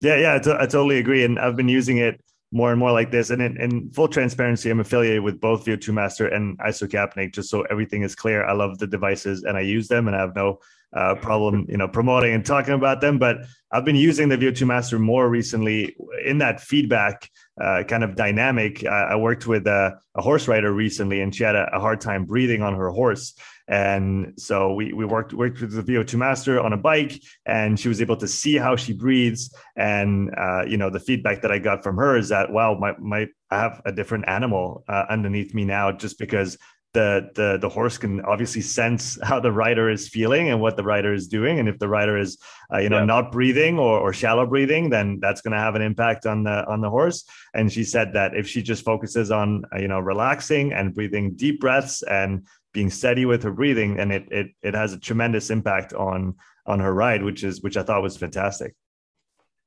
Yeah, 0.00 0.16
yeah, 0.16 0.34
I, 0.34 0.38
t- 0.38 0.50
I 0.52 0.66
totally 0.66 0.98
agree. 0.98 1.24
And 1.24 1.38
I've 1.38 1.56
been 1.56 1.68
using 1.68 1.98
it 1.98 2.20
more 2.52 2.70
and 2.70 2.78
more 2.78 2.90
like 2.90 3.10
this. 3.10 3.30
And 3.30 3.40
in, 3.40 3.60
in 3.60 3.90
full 3.90 4.08
transparency, 4.08 4.70
I'm 4.70 4.80
affiliated 4.80 5.22
with 5.22 5.40
both 5.40 5.64
VO2 5.64 5.92
Master 5.92 6.26
and 6.26 6.58
IsoCapnic, 6.58 7.34
just 7.34 7.50
so 7.50 7.62
everything 7.62 8.02
is 8.02 8.14
clear. 8.14 8.44
I 8.44 8.52
love 8.52 8.78
the 8.78 8.86
devices 8.86 9.44
and 9.44 9.56
I 9.56 9.60
use 9.60 9.88
them, 9.88 10.08
and 10.08 10.16
I 10.16 10.20
have 10.20 10.34
no 10.34 10.58
uh, 10.92 11.14
problem, 11.16 11.66
you 11.68 11.76
know, 11.76 11.88
promoting 11.88 12.34
and 12.34 12.44
talking 12.44 12.74
about 12.74 13.00
them. 13.00 13.18
But 13.18 13.38
I've 13.72 13.84
been 13.84 13.96
using 13.96 14.28
the 14.28 14.36
VO2 14.36 14.66
Master 14.66 14.98
more 14.98 15.28
recently 15.28 15.96
in 16.24 16.38
that 16.38 16.60
feedback 16.60 17.30
uh, 17.60 17.84
kind 17.84 18.02
of 18.02 18.16
dynamic. 18.16 18.84
I, 18.84 19.10
I 19.12 19.16
worked 19.16 19.46
with 19.46 19.66
a, 19.66 19.98
a, 20.16 20.22
horse 20.22 20.48
rider 20.48 20.72
recently, 20.72 21.20
and 21.20 21.34
she 21.34 21.44
had 21.44 21.54
a, 21.54 21.76
a, 21.76 21.78
hard 21.78 22.00
time 22.00 22.24
breathing 22.24 22.62
on 22.62 22.74
her 22.74 22.88
horse. 22.90 23.34
And 23.68 24.32
so 24.36 24.72
we, 24.72 24.92
we 24.92 25.04
worked 25.04 25.32
worked 25.32 25.60
with 25.60 25.72
the 25.72 25.82
VO2 25.82 26.14
Master 26.14 26.58
on 26.58 26.72
a 26.72 26.76
bike, 26.76 27.20
and 27.46 27.78
she 27.78 27.88
was 27.88 28.00
able 28.00 28.16
to 28.16 28.26
see 28.26 28.56
how 28.56 28.74
she 28.74 28.92
breathes. 28.92 29.54
And 29.76 30.34
uh, 30.36 30.64
you 30.66 30.76
know, 30.76 30.90
the 30.90 30.98
feedback 30.98 31.42
that 31.42 31.52
I 31.52 31.58
got 31.58 31.84
from 31.84 31.96
her 31.96 32.16
is 32.16 32.30
that 32.30 32.50
wow, 32.50 32.74
my 32.74 32.94
my 32.98 33.28
I 33.50 33.60
have 33.60 33.82
a 33.84 33.92
different 33.92 34.24
animal 34.26 34.82
uh, 34.88 35.04
underneath 35.08 35.54
me 35.54 35.64
now, 35.64 35.92
just 35.92 36.18
because 36.18 36.58
the 36.92 37.30
the 37.34 37.58
the 37.60 37.68
horse 37.68 37.98
can 37.98 38.20
obviously 38.22 38.60
sense 38.60 39.18
how 39.22 39.40
the 39.40 39.52
rider 39.52 39.90
is 39.90 40.08
feeling 40.08 40.50
and 40.50 40.60
what 40.60 40.76
the 40.76 40.82
rider 40.82 41.12
is 41.12 41.28
doing. 41.28 41.58
And 41.58 41.68
if 41.68 41.78
the 41.78 41.88
rider 41.88 42.18
is 42.18 42.38
uh, 42.72 42.78
you 42.78 42.88
know 42.88 42.98
yeah. 42.98 43.04
not 43.04 43.32
breathing 43.32 43.78
or, 43.78 43.98
or 43.98 44.12
shallow 44.12 44.46
breathing 44.46 44.90
then 44.90 45.18
that's 45.20 45.40
going 45.40 45.52
to 45.52 45.58
have 45.58 45.74
an 45.74 45.82
impact 45.82 46.26
on 46.26 46.44
the 46.44 46.66
on 46.66 46.80
the 46.80 46.90
horse. 46.90 47.24
And 47.54 47.72
she 47.72 47.84
said 47.84 48.12
that 48.14 48.36
if 48.36 48.48
she 48.48 48.62
just 48.62 48.84
focuses 48.84 49.30
on 49.30 49.64
uh, 49.74 49.78
you 49.78 49.88
know 49.88 50.00
relaxing 50.00 50.72
and 50.72 50.94
breathing 50.94 51.34
deep 51.34 51.60
breaths 51.60 52.02
and 52.02 52.46
being 52.72 52.90
steady 52.90 53.26
with 53.26 53.42
her 53.42 53.52
breathing 53.52 53.98
and 53.98 54.12
it 54.12 54.26
it 54.30 54.46
it 54.62 54.74
has 54.74 54.92
a 54.92 54.98
tremendous 54.98 55.50
impact 55.50 55.92
on 55.92 56.34
on 56.66 56.78
her 56.78 56.94
ride 56.94 57.20
which 57.20 57.42
is 57.42 57.62
which 57.62 57.76
i 57.76 57.82
thought 57.82 58.02
was 58.02 58.16
fantastic. 58.16 58.74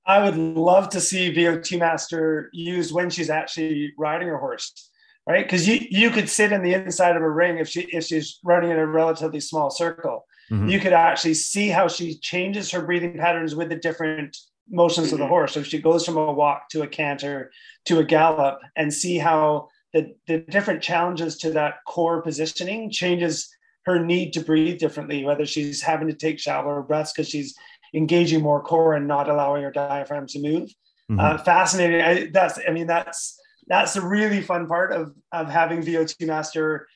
I 0.05 0.21
would 0.21 0.35
love 0.35 0.89
to 0.89 0.99
see 0.99 1.33
VO2 1.33 1.79
master 1.79 2.49
used 2.51 2.93
when 2.93 3.09
she's 3.09 3.29
actually 3.29 3.93
riding 3.97 4.27
her 4.27 4.37
horse 4.37 4.89
right? 5.27 5.45
Because 5.45 5.67
you 5.67 5.79
you 5.89 6.09
could 6.09 6.29
sit 6.29 6.51
in 6.51 6.63
the 6.63 6.73
inside 6.73 7.15
of 7.15 7.21
a 7.21 7.29
ring 7.29 7.57
if 7.57 7.67
she 7.67 7.81
if 7.81 8.05
she's 8.05 8.39
running 8.43 8.71
in 8.71 8.77
a 8.77 8.85
relatively 8.85 9.39
small 9.39 9.69
circle. 9.69 10.25
Mm-hmm. 10.51 10.69
You 10.69 10.79
could 10.79 10.93
actually 10.93 11.35
see 11.35 11.69
how 11.69 11.87
she 11.87 12.17
changes 12.17 12.71
her 12.71 12.81
breathing 12.81 13.17
patterns 13.17 13.55
with 13.55 13.69
the 13.69 13.77
different 13.77 14.37
motions 14.69 15.11
of 15.11 15.19
the 15.19 15.27
horse. 15.27 15.53
So 15.53 15.61
if 15.61 15.67
she 15.67 15.79
goes 15.79 16.05
from 16.05 16.17
a 16.17 16.31
walk 16.31 16.69
to 16.69 16.83
a 16.83 16.87
canter 16.87 17.51
to 17.85 17.99
a 17.99 18.03
gallop, 18.03 18.59
and 18.75 18.93
see 18.93 19.17
how 19.17 19.69
the, 19.93 20.15
the 20.27 20.39
different 20.39 20.81
challenges 20.81 21.37
to 21.37 21.51
that 21.51 21.75
core 21.87 22.21
positioning 22.21 22.89
changes 22.91 23.49
her 23.85 24.03
need 24.03 24.31
to 24.33 24.39
breathe 24.39 24.79
differently, 24.79 25.23
whether 25.23 25.45
she's 25.45 25.81
having 25.81 26.07
to 26.07 26.13
take 26.13 26.39
shallower 26.39 26.81
breaths 26.81 27.11
because 27.11 27.29
she's 27.29 27.55
engaging 27.93 28.41
more 28.41 28.63
core 28.63 28.95
and 28.95 29.07
not 29.07 29.29
allowing 29.29 29.63
her 29.63 29.71
diaphragm 29.71 30.25
to 30.27 30.41
move. 30.41 30.69
Mm-hmm. 31.11 31.19
Uh, 31.19 31.37
fascinating. 31.39 32.01
I, 32.01 32.29
that's, 32.31 32.57
I 32.67 32.71
mean, 32.71 32.87
that's 32.87 33.37
that's 33.67 33.93
the 33.93 34.01
really 34.01 34.41
fun 34.41 34.67
part 34.67 34.91
of 34.91 35.13
of 35.31 35.49
having 35.49 35.81
VO2 35.81 36.27
Master 36.27 36.87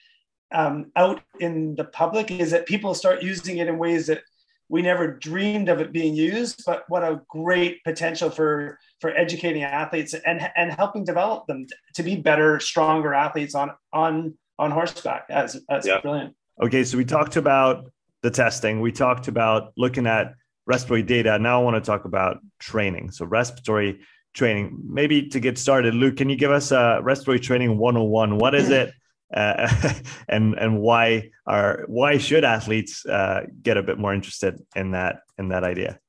um, 0.53 0.91
out 0.95 1.21
in 1.39 1.75
the 1.75 1.83
public 1.83 2.31
is 2.31 2.51
that 2.51 2.65
people 2.65 2.93
start 2.93 3.21
using 3.21 3.57
it 3.57 3.67
in 3.67 3.77
ways 3.77 4.07
that 4.07 4.21
we 4.69 4.81
never 4.81 5.07
dreamed 5.07 5.69
of 5.69 5.79
it 5.79 5.93
being 5.93 6.13
used. 6.13 6.63
But 6.65 6.83
what 6.89 7.03
a 7.03 7.21
great 7.29 7.83
potential 7.83 8.29
for 8.29 8.79
for 8.99 9.15
educating 9.15 9.63
athletes 9.63 10.13
and 10.13 10.49
and 10.55 10.71
helping 10.73 11.03
develop 11.03 11.47
them 11.47 11.67
to 11.95 12.03
be 12.03 12.15
better, 12.15 12.59
stronger 12.59 13.13
athletes 13.13 13.55
on 13.55 13.71
on 13.93 14.37
on 14.59 14.71
horseback. 14.71 15.27
That's 15.27 15.57
that's 15.69 15.87
yeah. 15.87 16.01
brilliant. 16.01 16.35
Okay, 16.61 16.83
so 16.83 16.97
we 16.97 17.05
talked 17.05 17.35
about 17.35 17.91
the 18.23 18.31
testing. 18.31 18.81
We 18.81 18.91
talked 18.91 19.27
about 19.27 19.73
looking 19.77 20.07
at 20.07 20.33
respiratory 20.65 21.03
data. 21.03 21.37
Now 21.39 21.61
I 21.61 21.63
want 21.63 21.75
to 21.75 21.81
talk 21.81 22.05
about 22.05 22.39
training. 22.59 23.11
So 23.11 23.25
respiratory 23.25 23.99
training. 24.37 24.79
Maybe 24.83 25.27
to 25.29 25.39
get 25.39 25.57
started, 25.57 25.95
Luke, 25.95 26.15
can 26.15 26.29
you 26.29 26.37
give 26.37 26.51
us 26.51 26.71
a 26.71 26.99
respiratory 27.01 27.39
training 27.39 27.77
101? 27.77 28.37
What 28.37 28.55
is 28.55 28.69
it? 28.69 28.93
Uh, 29.33 29.67
and 30.29 30.55
and 30.57 30.79
why 30.79 31.31
are 31.45 31.83
why 31.87 32.17
should 32.17 32.45
athletes 32.45 33.05
uh, 33.05 33.41
get 33.61 33.75
a 33.75 33.83
bit 33.83 33.97
more 33.97 34.13
interested 34.13 34.63
in 34.75 34.91
that 34.91 35.17
in 35.37 35.49
that 35.49 35.63
idea? 35.63 35.99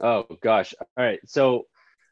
Oh 0.00 0.24
gosh! 0.40 0.72
All 0.80 1.04
right. 1.04 1.18
So, 1.26 1.66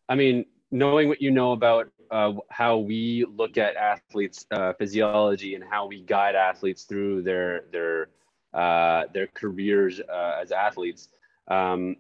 I 0.09 0.17
mean, 0.17 0.47
knowing 0.73 1.09
what 1.09 1.23
you 1.23 1.31
know 1.31 1.53
about 1.53 1.89
uh, 2.11 2.33
how 2.51 2.79
we 2.79 3.25
look 3.29 3.57
at 3.57 3.77
athletes' 3.77 4.47
uh, 4.51 4.73
physiology 4.73 5.55
and 5.55 5.63
how 5.63 5.87
we 5.87 6.03
guide 6.03 6.35
athletes 6.35 6.85
through 6.85 7.23
their 7.23 7.65
their 7.71 8.09
uh, 8.53 9.05
their 9.13 9.29
careers 9.29 10.01
uh, 10.01 10.39
as 10.41 10.51
athletes, 10.51 11.09
um, 11.49 11.95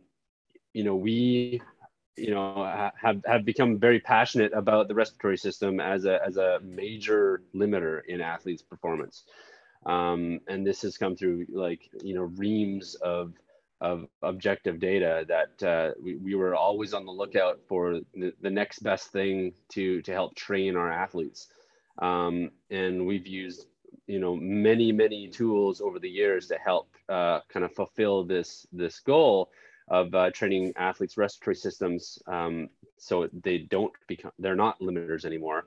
you 0.73 0.83
know, 0.83 0.97
we 0.97 1.61
you 2.17 2.31
know 2.31 2.91
have 3.01 3.23
have 3.27 3.45
become 3.45 3.79
very 3.79 4.01
passionate 4.01 4.53
about 4.53 4.89
the 4.89 4.95
respiratory 4.95 5.39
system 5.39 5.81
as 5.81 6.05
a 6.05 6.25
as 6.25 6.37
a 6.37 6.61
major 6.63 7.43
limiter 7.55 8.01
in 8.09 8.21
athletes 8.21 8.63
performance. 8.63 9.25
Um, 9.85 10.41
and 10.49 10.67
this 10.67 10.83
has 10.83 10.99
come 10.99 11.15
through 11.15 11.47
like 11.53 11.89
you 12.03 12.15
know 12.15 12.25
reams 12.37 12.95
of 12.97 13.35
of 13.81 14.07
objective 14.23 14.81
data 14.81 15.27
that 15.29 15.63
uh, 15.69 15.93
we, 16.03 16.17
we 16.17 16.35
were 16.35 16.55
always 16.55 16.95
on 16.95 17.05
the 17.05 17.13
lookout 17.13 17.61
for 17.69 18.01
the, 18.15 18.33
the 18.41 18.51
next 18.51 18.81
best 18.81 19.13
thing 19.13 19.53
to 19.71 20.01
to 20.03 20.13
help 20.13 20.35
train 20.35 20.77
our 20.77 20.91
athletes. 20.91 21.49
Um, 21.99 22.51
and 22.71 23.07
we've 23.07 23.27
used 23.27 23.67
you 24.07 24.19
know 24.19 24.37
many 24.37 24.93
many 24.93 25.29
tools 25.29 25.81
over 25.81 25.99
the 25.99 26.09
years 26.09 26.47
to 26.49 26.57
help 26.57 26.89
uh, 27.09 27.41
kind 27.49 27.65
of 27.65 27.73
fulfill 27.75 28.25
this 28.25 28.67
this 28.73 29.01
goal 29.01 29.51
of 29.89 30.15
uh, 30.15 30.31
training 30.31 30.73
athletes' 30.77 31.17
respiratory 31.17 31.57
systems 31.57 32.19
um, 32.27 32.69
so 32.99 33.29
they 33.43 33.59
don't 33.59 33.93
become 34.09 34.33
they're 34.39 34.57
not 34.57 34.81
limiters 34.81 35.25
anymore. 35.25 35.67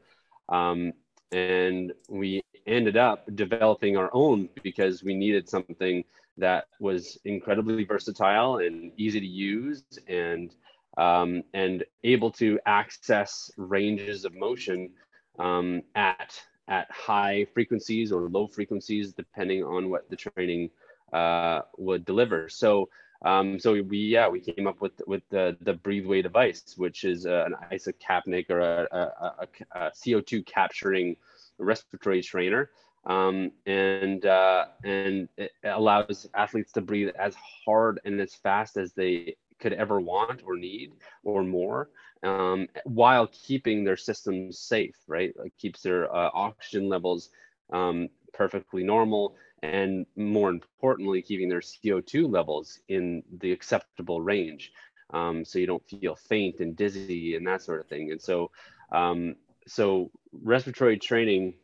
Um, 0.49 0.93
and 1.31 1.93
we 2.09 2.41
ended 2.65 2.97
up 2.97 3.27
developing 3.35 3.97
our 3.97 4.09
own 4.13 4.49
because 4.63 5.03
we 5.03 5.13
needed 5.13 5.47
something 5.47 6.03
that 6.37 6.65
was 6.79 7.17
incredibly 7.25 7.83
versatile 7.83 8.57
and 8.57 8.91
easy 8.97 9.19
to 9.19 9.27
use 9.27 9.83
and 10.07 10.55
um, 10.97 11.43
and 11.53 11.83
able 12.03 12.31
to 12.31 12.59
access 12.65 13.51
ranges 13.57 14.25
of 14.25 14.35
motion 14.35 14.89
um, 15.37 15.81
at 15.95 16.41
at 16.67 16.89
high 16.91 17.45
frequencies 17.53 18.11
or 18.11 18.29
low 18.29 18.47
frequencies 18.47 19.13
depending 19.13 19.63
on 19.63 19.89
what 19.89 20.09
the 20.09 20.15
training 20.15 20.69
uh, 21.13 21.61
would 21.77 22.05
deliver. 22.05 22.49
So 22.49 22.89
Um, 23.25 23.59
so 23.59 23.81
we 23.81 23.97
yeah 23.97 24.27
we 24.29 24.39
came 24.39 24.67
up 24.67 24.81
with 24.81 25.01
with 25.07 25.23
the 25.29 25.57
the 25.61 25.73
Breathway 25.73 26.21
device, 26.21 26.75
which 26.77 27.03
is 27.03 27.25
uh, 27.25 27.45
an 27.47 27.55
isocapnic 27.71 28.49
or 28.49 28.59
a, 28.59 28.87
a, 28.91 28.97
a, 28.97 29.47
a 29.87 29.91
CO2 29.91 30.45
capturing 30.45 31.15
respiratory 31.57 32.21
trainer, 32.21 32.69
um, 33.05 33.51
and 33.65 34.25
uh, 34.25 34.65
and 34.83 35.27
it 35.37 35.51
allows 35.63 36.27
athletes 36.33 36.71
to 36.73 36.81
breathe 36.81 37.09
as 37.19 37.35
hard 37.65 37.99
and 38.05 38.21
as 38.21 38.35
fast 38.35 38.77
as 38.77 38.93
they 38.93 39.35
could 39.59 39.73
ever 39.73 39.99
want 39.99 40.41
or 40.45 40.55
need 40.55 40.93
or 41.23 41.43
more 41.43 41.89
um, 42.23 42.67
while 42.85 43.27
keeping 43.31 43.83
their 43.83 43.97
systems 43.97 44.59
safe 44.59 44.95
right? 45.07 45.33
Like 45.37 45.53
keeps 45.57 45.81
their 45.81 46.13
uh, 46.13 46.29
oxygen 46.33 46.89
levels 46.89 47.29
um, 47.71 48.09
perfectly 48.33 48.83
normal 48.83 49.35
and 49.63 50.05
more 50.15 50.49
importantly, 50.49 51.21
keeping 51.21 51.49
their 51.49 51.61
CO2 51.61 52.27
levels 52.27 52.79
in 52.87 53.23
the 53.39 53.51
acceptable 53.51 54.21
range. 54.21 54.71
Um, 55.11 55.43
so 55.43 55.59
you 55.59 55.67
don't 55.67 55.87
feel 55.89 56.15
faint 56.15 56.59
and 56.59 56.75
dizzy 56.75 57.35
and 57.35 57.45
that 57.47 57.61
sort 57.61 57.79
of 57.79 57.87
thing. 57.87 58.11
And 58.11 58.21
so, 58.21 58.51
um, 58.91 59.35
so 59.67 60.11
respiratory 60.31 60.97
training 60.97 61.55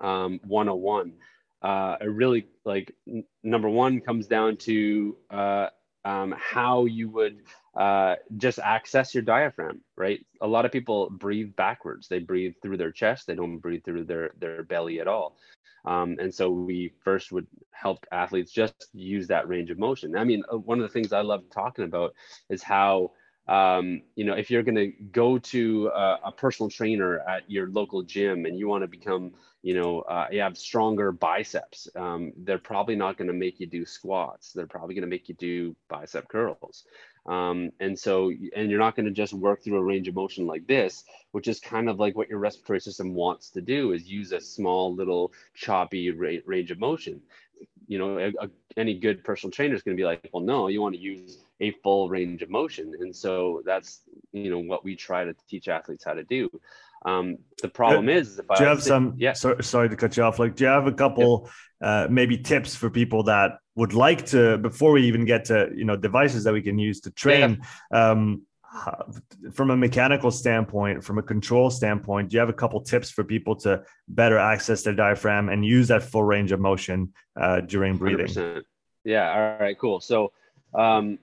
um, 0.00 0.40
101, 0.46 1.12
uh, 1.62 1.96
it 2.00 2.06
really 2.06 2.46
like 2.64 2.94
n- 3.08 3.24
number 3.42 3.68
one 3.68 4.00
comes 4.00 4.26
down 4.26 4.56
to 4.58 5.16
uh, 5.30 5.68
um, 6.04 6.34
how 6.38 6.84
you 6.84 7.08
would 7.10 7.42
uh, 7.76 8.16
just 8.36 8.58
access 8.58 9.14
your 9.14 9.22
diaphragm, 9.22 9.80
right? 9.96 10.24
A 10.40 10.46
lot 10.46 10.64
of 10.64 10.72
people 10.72 11.10
breathe 11.10 11.54
backwards. 11.56 12.08
They 12.08 12.18
breathe 12.18 12.54
through 12.62 12.76
their 12.76 12.92
chest. 12.92 13.26
They 13.26 13.34
don't 13.34 13.58
breathe 13.58 13.84
through 13.84 14.04
their, 14.04 14.30
their 14.38 14.62
belly 14.62 15.00
at 15.00 15.08
all. 15.08 15.36
Um, 15.84 16.16
and 16.20 16.34
so 16.34 16.50
we 16.50 16.92
first 17.02 17.32
would 17.32 17.46
help 17.70 18.04
athletes 18.12 18.52
just 18.52 18.88
use 18.92 19.28
that 19.28 19.48
range 19.48 19.70
of 19.70 19.78
motion. 19.78 20.16
I 20.16 20.24
mean, 20.24 20.42
uh, 20.52 20.58
one 20.58 20.78
of 20.78 20.82
the 20.82 20.92
things 20.92 21.12
I 21.12 21.20
love 21.20 21.44
talking 21.50 21.84
about 21.84 22.14
is 22.50 22.62
how, 22.62 23.12
um, 23.46 24.02
you 24.14 24.24
know, 24.24 24.34
if 24.34 24.50
you're 24.50 24.62
going 24.62 24.74
to 24.74 24.92
go 25.10 25.38
to 25.38 25.88
a, 25.94 26.18
a, 26.26 26.32
personal 26.32 26.68
trainer 26.68 27.20
at 27.20 27.50
your 27.50 27.68
local 27.68 28.02
gym 28.02 28.44
and 28.44 28.58
you 28.58 28.68
want 28.68 28.82
to 28.82 28.88
become, 28.88 29.32
you 29.62 29.74
know, 29.74 30.00
uh, 30.02 30.26
you 30.30 30.40
have 30.40 30.58
stronger 30.58 31.12
biceps, 31.12 31.88
um, 31.96 32.32
they're 32.36 32.58
probably 32.58 32.94
not 32.94 33.16
going 33.16 33.28
to 33.28 33.34
make 33.34 33.58
you 33.58 33.66
do 33.66 33.86
squats. 33.86 34.52
They're 34.52 34.66
probably 34.66 34.94
going 34.94 35.02
to 35.02 35.08
make 35.08 35.30
you 35.30 35.34
do 35.34 35.74
bicep 35.88 36.28
curls. 36.28 36.84
Um, 37.28 37.70
and 37.78 37.98
so, 37.98 38.32
and 38.56 38.70
you're 38.70 38.78
not 38.78 38.96
going 38.96 39.04
to 39.04 39.12
just 39.12 39.34
work 39.34 39.62
through 39.62 39.76
a 39.76 39.84
range 39.84 40.08
of 40.08 40.14
motion 40.14 40.46
like 40.46 40.66
this, 40.66 41.04
which 41.32 41.46
is 41.46 41.60
kind 41.60 41.90
of 41.90 42.00
like 42.00 42.16
what 42.16 42.30
your 42.30 42.38
respiratory 42.38 42.80
system 42.80 43.14
wants 43.14 43.50
to 43.50 43.60
do 43.60 43.92
is 43.92 44.10
use 44.10 44.32
a 44.32 44.40
small 44.40 44.94
little 44.94 45.32
choppy 45.54 46.10
ra- 46.10 46.42
range 46.46 46.70
of 46.70 46.78
motion. 46.78 47.20
You 47.86 47.98
know, 47.98 48.18
a, 48.18 48.28
a, 48.44 48.50
any 48.78 48.94
good 48.98 49.24
personal 49.24 49.50
trainer 49.50 49.74
is 49.74 49.82
going 49.82 49.94
to 49.96 50.00
be 50.00 50.06
like, 50.06 50.30
well, 50.32 50.42
no, 50.42 50.68
you 50.68 50.80
want 50.80 50.94
to 50.94 51.00
use 51.00 51.38
a 51.60 51.72
full 51.82 52.08
range 52.08 52.40
of 52.40 52.48
motion. 52.48 52.94
And 53.00 53.14
so 53.14 53.62
that's, 53.66 54.00
you 54.32 54.50
know, 54.50 54.60
what 54.60 54.82
we 54.82 54.96
try 54.96 55.24
to 55.24 55.34
teach 55.48 55.68
athletes 55.68 56.04
how 56.04 56.14
to 56.14 56.24
do. 56.24 56.48
Um, 57.04 57.38
the 57.62 57.68
problem 57.68 58.08
is, 58.08 58.38
if 58.38 58.46
do 58.46 58.54
I 58.54 58.60
you 58.60 58.66
have 58.66 58.82
some? 58.82 59.14
Yeah. 59.16 59.32
So, 59.32 59.60
sorry 59.60 59.88
to 59.88 59.96
cut 59.96 60.16
you 60.16 60.22
off. 60.22 60.38
Like, 60.38 60.56
do 60.56 60.64
you 60.64 60.70
have 60.70 60.86
a 60.86 60.92
couple, 60.92 61.50
uh, 61.80 62.08
maybe 62.10 62.36
tips 62.38 62.74
for 62.74 62.90
people 62.90 63.22
that 63.24 63.58
would 63.76 63.94
like 63.94 64.26
to 64.26 64.58
before 64.58 64.92
we 64.92 65.02
even 65.06 65.24
get 65.24 65.44
to 65.46 65.70
you 65.74 65.84
know 65.84 65.96
devices 65.96 66.44
that 66.44 66.52
we 66.52 66.62
can 66.62 66.78
use 66.78 67.00
to 67.02 67.10
train? 67.10 67.60
Yeah. 67.92 68.10
Um, 68.10 68.42
from 69.52 69.70
a 69.70 69.76
mechanical 69.76 70.30
standpoint, 70.30 71.02
from 71.02 71.18
a 71.18 71.22
control 71.22 71.70
standpoint, 71.70 72.28
do 72.28 72.34
you 72.34 72.40
have 72.40 72.48
a 72.48 72.54
couple 72.54 72.80
tips 72.80 73.10
for 73.10 73.24
people 73.24 73.56
to 73.56 73.82
better 74.08 74.38
access 74.38 74.82
their 74.82 74.94
diaphragm 74.94 75.48
and 75.48 75.64
use 75.64 75.88
that 75.88 76.02
full 76.02 76.22
range 76.22 76.52
of 76.52 76.60
motion 76.60 77.12
uh, 77.40 77.60
during 77.62 77.96
breathing? 77.96 78.26
100%. 78.26 78.62
Yeah. 79.04 79.30
All 79.30 79.58
right. 79.58 79.78
Cool. 79.78 80.00
So, 80.00 80.32
um, 80.74 81.18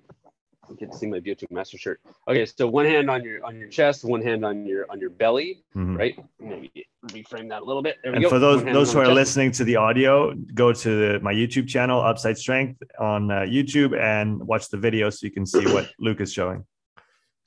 Get 0.78 0.91
to 0.91 0.97
see 0.97 1.07
my 1.07 1.20
VO2 1.20 1.51
master 1.51 1.78
shirt. 1.78 2.01
Okay, 2.28 2.45
so 2.45 2.68
one 2.68 2.86
hand 2.86 3.09
on 3.09 3.24
your 3.24 3.43
on 3.45 3.57
your 3.57 3.70
chest, 3.70 4.03
one 4.03 4.22
hand 4.22 4.43
on 4.45 4.66
your 4.66 4.86
on 4.89 4.99
your 4.99 5.09
belly, 5.09 5.63
mm-hmm. 5.76 5.95
right? 5.95 6.20
Maybe 6.39 6.88
reframe 7.07 7.49
that 7.49 7.61
a 7.61 7.66
little 7.66 7.82
bit. 7.82 7.97
and 8.03 8.26
for 8.26 8.39
those 8.39 8.63
those 8.63 8.91
who 8.91 8.99
are 8.99 9.05
chest. 9.05 9.16
listening 9.16 9.51
to 9.53 9.63
the 9.63 9.76
audio, 9.76 10.34
go 10.53 10.74
to 10.74 10.89
the, 11.13 11.20
my 11.20 11.34
YouTube 11.34 11.68
channel, 11.68 12.01
Upside 12.01 12.38
Strength, 12.38 12.82
on 12.99 13.32
uh, 13.32 13.41
YouTube, 13.41 13.97
and 13.99 14.41
watch 14.45 14.70
the 14.70 14.78
video 14.78 15.09
so 15.09 15.26
you 15.26 15.32
can 15.32 15.45
see 15.45 15.66
what 15.66 15.89
Luke 15.99 16.22
is 16.22 16.34
showing. 16.34 16.66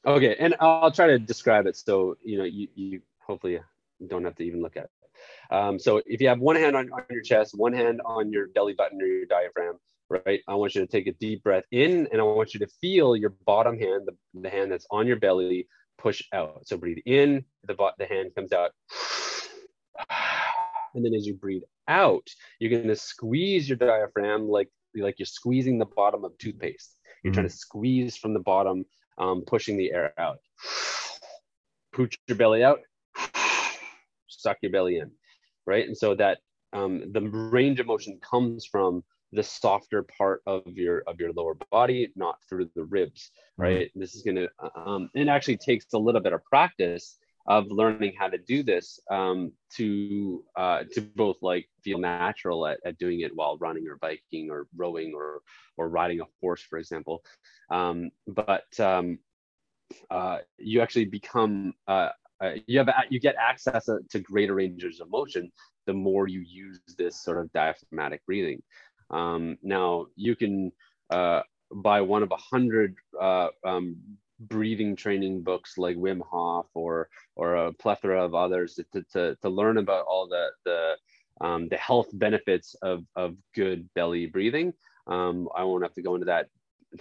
Okay, 0.07 0.37
and 0.39 0.55
I'll 0.61 0.93
try 0.93 1.09
to 1.09 1.19
describe 1.19 1.66
it 1.66 1.77
so 1.77 2.16
you 2.23 2.39
know 2.39 2.45
you, 2.45 2.69
you 2.75 3.03
hopefully 3.19 3.61
don't 4.07 4.25
have 4.25 4.37
to 4.37 4.45
even 4.45 4.62
look 4.62 4.77
at 4.77 4.85
it. 4.85 4.91
Um, 5.51 5.79
so 5.79 6.03
if 6.07 6.21
you 6.21 6.29
have 6.29 6.39
one 6.39 6.57
hand 6.57 6.77
on, 6.77 6.91
on 6.93 7.03
your 7.11 7.23
chest, 7.23 7.57
one 7.57 7.73
hand 7.73 8.01
on 8.05 8.33
your 8.33 8.49
belly 8.49 8.75
button 8.75 9.01
or 9.01 9.07
your 9.07 9.27
diaphragm, 9.27 9.79
right? 10.11 10.41
I 10.49 10.55
want 10.55 10.75
you 10.75 10.81
to 10.81 10.87
take 10.87 11.07
a 11.07 11.13
deep 11.13 11.43
breath 11.43 11.65
in 11.71 12.09
and 12.11 12.21
I 12.21 12.25
want 12.25 12.55
you 12.55 12.61
to 12.61 12.69
feel 12.81 13.17
your 13.17 13.35
bottom 13.47 13.79
hand, 13.79 14.07
the, 14.07 14.41
the 14.41 14.51
hand 14.51 14.73
that's 14.73 14.87
on 14.91 15.07
your 15.07 15.17
belly, 15.17 15.69
push 15.99 16.23
out. 16.33 16.67
So 16.67 16.77
breathe 16.77 16.99
in, 17.07 17.45
the, 17.65 17.75
the 17.99 18.07
hand 18.07 18.35
comes 18.35 18.53
out. 18.53 18.71
And 20.95 21.05
then 21.05 21.13
as 21.13 21.27
you 21.27 21.35
breathe 21.35 21.63
out, 21.87 22.27
you're 22.59 22.71
going 22.71 22.89
to 22.89 22.97
squeeze 22.97 23.69
your 23.69 23.77
diaphragm 23.77 24.49
like, 24.49 24.71
like 24.97 25.17
you're 25.19 25.27
squeezing 25.27 25.79
the 25.79 25.85
bottom 25.85 26.25
of 26.25 26.37
toothpaste. 26.39 26.97
You're 27.23 27.31
mm-hmm. 27.31 27.41
trying 27.41 27.49
to 27.49 27.55
squeeze 27.55 28.17
from 28.17 28.33
the 28.33 28.41
bottom, 28.41 28.87
um, 29.19 29.43
pushing 29.47 29.77
the 29.77 29.93
air 29.93 30.15
out. 30.19 30.39
Pooch 31.93 32.19
your 32.27 32.39
belly 32.39 32.65
out, 32.65 32.81
suck 34.29 34.57
your 34.63 34.73
belly 34.73 34.97
in, 34.97 35.11
right? 35.67 35.87
And 35.87 35.97
so 35.97 36.15
that 36.15 36.39
um, 36.73 37.13
the 37.13 37.21
range 37.21 37.81
of 37.81 37.87
motion 37.87 38.19
comes 38.23 38.65
from 38.65 39.05
the 39.33 39.43
softer 39.43 40.03
part 40.16 40.43
of 40.47 40.62
your 40.66 41.03
of 41.07 41.20
your 41.20 41.33
lower 41.33 41.57
body 41.70 42.11
not 42.16 42.37
through 42.49 42.68
the 42.74 42.85
ribs 42.85 43.31
mm-hmm. 43.31 43.62
right 43.62 43.89
mm-hmm. 43.89 44.01
this 44.01 44.14
is 44.14 44.22
going 44.22 44.37
to 44.37 44.49
um, 44.76 45.11
it 45.14 45.29
actually 45.29 45.57
takes 45.57 45.87
a 45.93 45.99
little 45.99 46.20
bit 46.20 46.33
of 46.33 46.45
practice 46.45 47.18
of 47.49 47.66
learning 47.70 48.12
how 48.18 48.29
to 48.29 48.37
do 48.37 48.62
this 48.62 49.01
um, 49.11 49.51
to 49.74 50.45
uh, 50.57 50.85
to 50.93 51.01
both 51.01 51.37
like 51.41 51.66
feel 51.83 51.99
natural 51.99 52.66
at, 52.66 52.79
at 52.85 52.99
doing 52.99 53.20
it 53.20 53.35
while 53.35 53.57
running 53.59 53.89
or 53.89 53.97
biking 53.97 54.51
or 54.51 54.66
rowing 54.76 55.12
or 55.14 55.41
or 55.76 55.89
riding 55.89 56.20
a 56.20 56.24
horse 56.41 56.62
for 56.62 56.79
example 56.79 57.22
um, 57.70 58.11
but 58.26 58.68
um, 58.79 59.18
uh, 60.11 60.39
you 60.59 60.81
actually 60.81 61.07
become 61.07 61.72
uh, 61.87 62.11
uh 62.41 62.53
you 62.66 62.79
have 62.79 62.91
you 63.09 63.18
get 63.18 63.35
access 63.37 63.89
to 64.11 64.20
greater 64.20 64.55
ranges 64.55 65.01
of 65.01 65.11
motion 65.11 65.51
the 65.87 65.95
more 65.95 66.29
you 66.29 66.41
use 66.41 66.79
this 66.99 67.24
sort 67.24 67.39
of 67.39 67.51
diaphragmatic 67.53 68.20
breathing 68.26 68.62
um, 69.11 69.59
now 69.63 70.07
you 70.17 70.37
can 70.37 70.73
uh, 71.11 71.43
buy 71.73 72.01
one 72.01 72.23
of 72.23 72.31
a 72.31 72.37
hundred 72.37 72.95
uh, 73.21 73.49
um, 73.65 73.97
breathing 74.41 74.95
training 74.97 75.43
books 75.43 75.79
like 75.79 75.97
Wim 75.97 76.21
Hof 76.31 76.67
or 76.75 77.09
or 77.37 77.57
a 77.57 77.73
plethora 77.73 78.25
of 78.25 78.35
others 78.35 78.79
to, 78.93 79.03
to, 79.13 79.37
to 79.37 79.49
learn 79.49 79.79
about 79.79 80.07
all 80.07 80.29
the 80.29 80.49
the 80.65 80.97
um, 81.41 81.69
the 81.69 81.77
health 81.77 82.09
benefits 82.13 82.75
of, 82.83 83.05
of 83.15 83.37
good 83.55 83.89
belly 83.95 84.27
breathing. 84.27 84.73
Um, 85.07 85.49
I 85.57 85.65
won't 85.65 85.85
have 85.85 85.95
to 85.95 86.03
go 86.03 86.15
into 86.15 86.27
that 86.27 86.49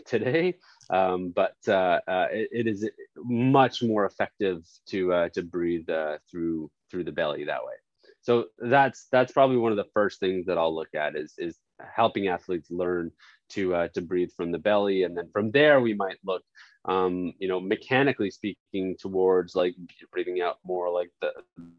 today, 0.06 0.56
um, 0.90 1.34
but 1.36 1.56
uh, 1.68 2.00
uh, 2.08 2.28
it, 2.32 2.50
it 2.52 2.68
is 2.68 2.90
much 3.18 3.82
more 3.82 4.06
effective 4.06 4.64
to 4.90 5.14
uh, 5.14 5.30
to 5.30 5.42
breathe 5.42 5.90
uh, 5.90 6.18
through 6.30 6.70
through 6.90 7.04
the 7.04 7.12
belly 7.12 7.46
that 7.46 7.64
way. 7.64 7.74
So 8.22 8.46
that's 8.60 9.08
that's 9.12 9.32
probably 9.32 9.58
one 9.58 9.72
of 9.72 9.78
the 9.78 9.92
first 9.94 10.20
things 10.20 10.46
that 10.48 10.58
I'll 10.58 10.76
look 10.76 10.94
at 10.96 11.16
is 11.16 11.34
is 11.38 11.58
helping 11.96 12.28
athletes 12.28 12.72
learn 12.72 13.12
to 13.50 13.76
uh, 13.76 13.88
to 13.90 14.02
breathe 14.02 14.32
from 14.36 14.52
the 14.52 14.60
belly, 14.60 15.04
and 15.04 15.16
then 15.18 15.30
from 15.32 15.52
there 15.52 15.80
we 15.80 15.94
might 15.94 16.18
look, 16.26 16.44
um, 16.86 17.34
you 17.40 17.48
know, 17.48 17.60
mechanically 17.60 18.32
speaking, 18.32 18.96
towards 19.00 19.56
like 19.56 19.76
breathing 20.12 20.42
out 20.42 20.58
more 20.66 20.92
like 20.92 21.12
the 21.22 21.32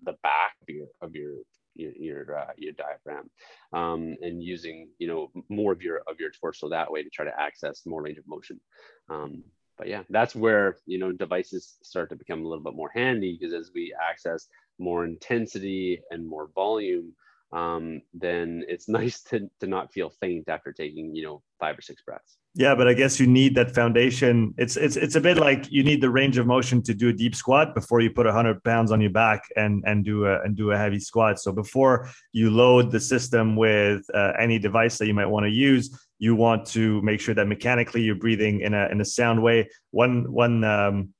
the 0.05 0.17
back 0.23 0.55
of 0.63 0.69
your 0.69 0.87
of 1.01 1.15
your 1.15 1.35
your 1.75 1.93
your, 1.93 2.39
uh, 2.39 2.53
your 2.57 2.73
diaphragm, 2.73 3.31
um, 3.73 4.17
and 4.23 4.43
using 4.43 4.89
you 4.99 5.09
know 5.09 5.31
more 5.49 5.73
of 5.73 5.83
your 5.83 6.03
of 6.07 6.19
your 6.19 6.31
torso 6.31 6.69
that 6.69 6.91
way 6.91 7.03
to 7.03 7.11
try 7.11 7.25
to 7.25 7.41
access 7.41 7.87
more 7.87 8.03
range 8.03 8.19
of 8.19 8.27
motion. 8.27 8.61
Um, 9.09 9.45
but 9.77 9.87
yeah, 9.87 10.03
that's 10.11 10.35
where 10.35 10.77
you 10.87 10.99
know 10.99 11.13
devices 11.13 11.77
start 11.83 12.11
to 12.11 12.17
become 12.17 12.45
a 12.45 12.49
little 12.49 12.65
bit 12.65 12.75
more 12.75 12.91
handy 12.93 13.37
because 13.39 13.55
as 13.55 13.71
we 13.75 13.95
access 14.11 14.49
more 14.79 15.05
intensity 15.05 16.01
and 16.11 16.27
more 16.27 16.51
volume, 16.55 17.15
um, 17.53 18.03
then 18.13 18.65
it's 18.69 18.89
nice 19.01 19.23
to, 19.25 19.49
to 19.61 19.67
not 19.67 19.93
feel 19.93 20.11
faint 20.11 20.49
after 20.49 20.73
taking, 20.73 21.15
you 21.15 21.23
know, 21.23 21.43
five 21.59 21.79
or 21.79 21.83
six 21.83 22.03
breaths. 22.03 22.39
Yeah, 22.55 22.75
but 22.75 22.89
I 22.89 22.95
guess 22.95 23.21
you 23.21 23.27
need 23.27 23.55
that 23.55 23.73
foundation. 23.73 24.53
It's 24.59 24.77
it's 24.77 24.97
it's 24.97 25.15
a 25.15 25.21
bit 25.21 25.37
like 25.37 25.71
you 25.71 25.85
need 25.85 26.01
the 26.01 26.11
range 26.11 26.39
of 26.39 26.47
motion 26.47 26.83
to 26.85 26.95
do 26.95 27.09
a 27.11 27.13
deep 27.13 27.37
squat 27.37 27.75
before 27.75 28.01
you 28.01 28.11
put 28.11 28.27
hundred 28.27 28.65
pounds 28.65 28.91
on 28.91 29.01
your 29.01 29.11
back 29.11 29.45
and 29.55 29.85
and 29.87 30.05
do 30.05 30.27
a 30.27 30.43
and 30.43 30.57
do 30.57 30.73
a 30.73 30.77
heavy 30.77 30.99
squat. 30.99 31.39
So 31.39 31.53
before 31.53 32.09
you 32.33 32.51
load 32.51 32.91
the 32.91 32.99
system 32.99 33.55
with 33.55 34.03
uh, 34.13 34.33
any 34.41 34.59
device 34.59 34.99
that 34.99 35.07
you 35.07 35.15
might 35.15 35.27
want 35.27 35.47
to 35.47 35.51
use, 35.51 35.97
you 36.19 36.35
want 36.35 36.67
to 36.69 37.01
make 37.03 37.21
sure 37.21 37.35
that 37.35 37.47
mechanically 37.47 38.03
you're 38.03 38.17
breathing 38.17 38.63
in 38.63 38.75
a 38.75 38.89
in 38.89 39.01
a 39.01 39.05
sound 39.05 39.41
way. 39.41 39.69
One 39.93 40.33
one 40.33 40.65
um, 40.65 41.15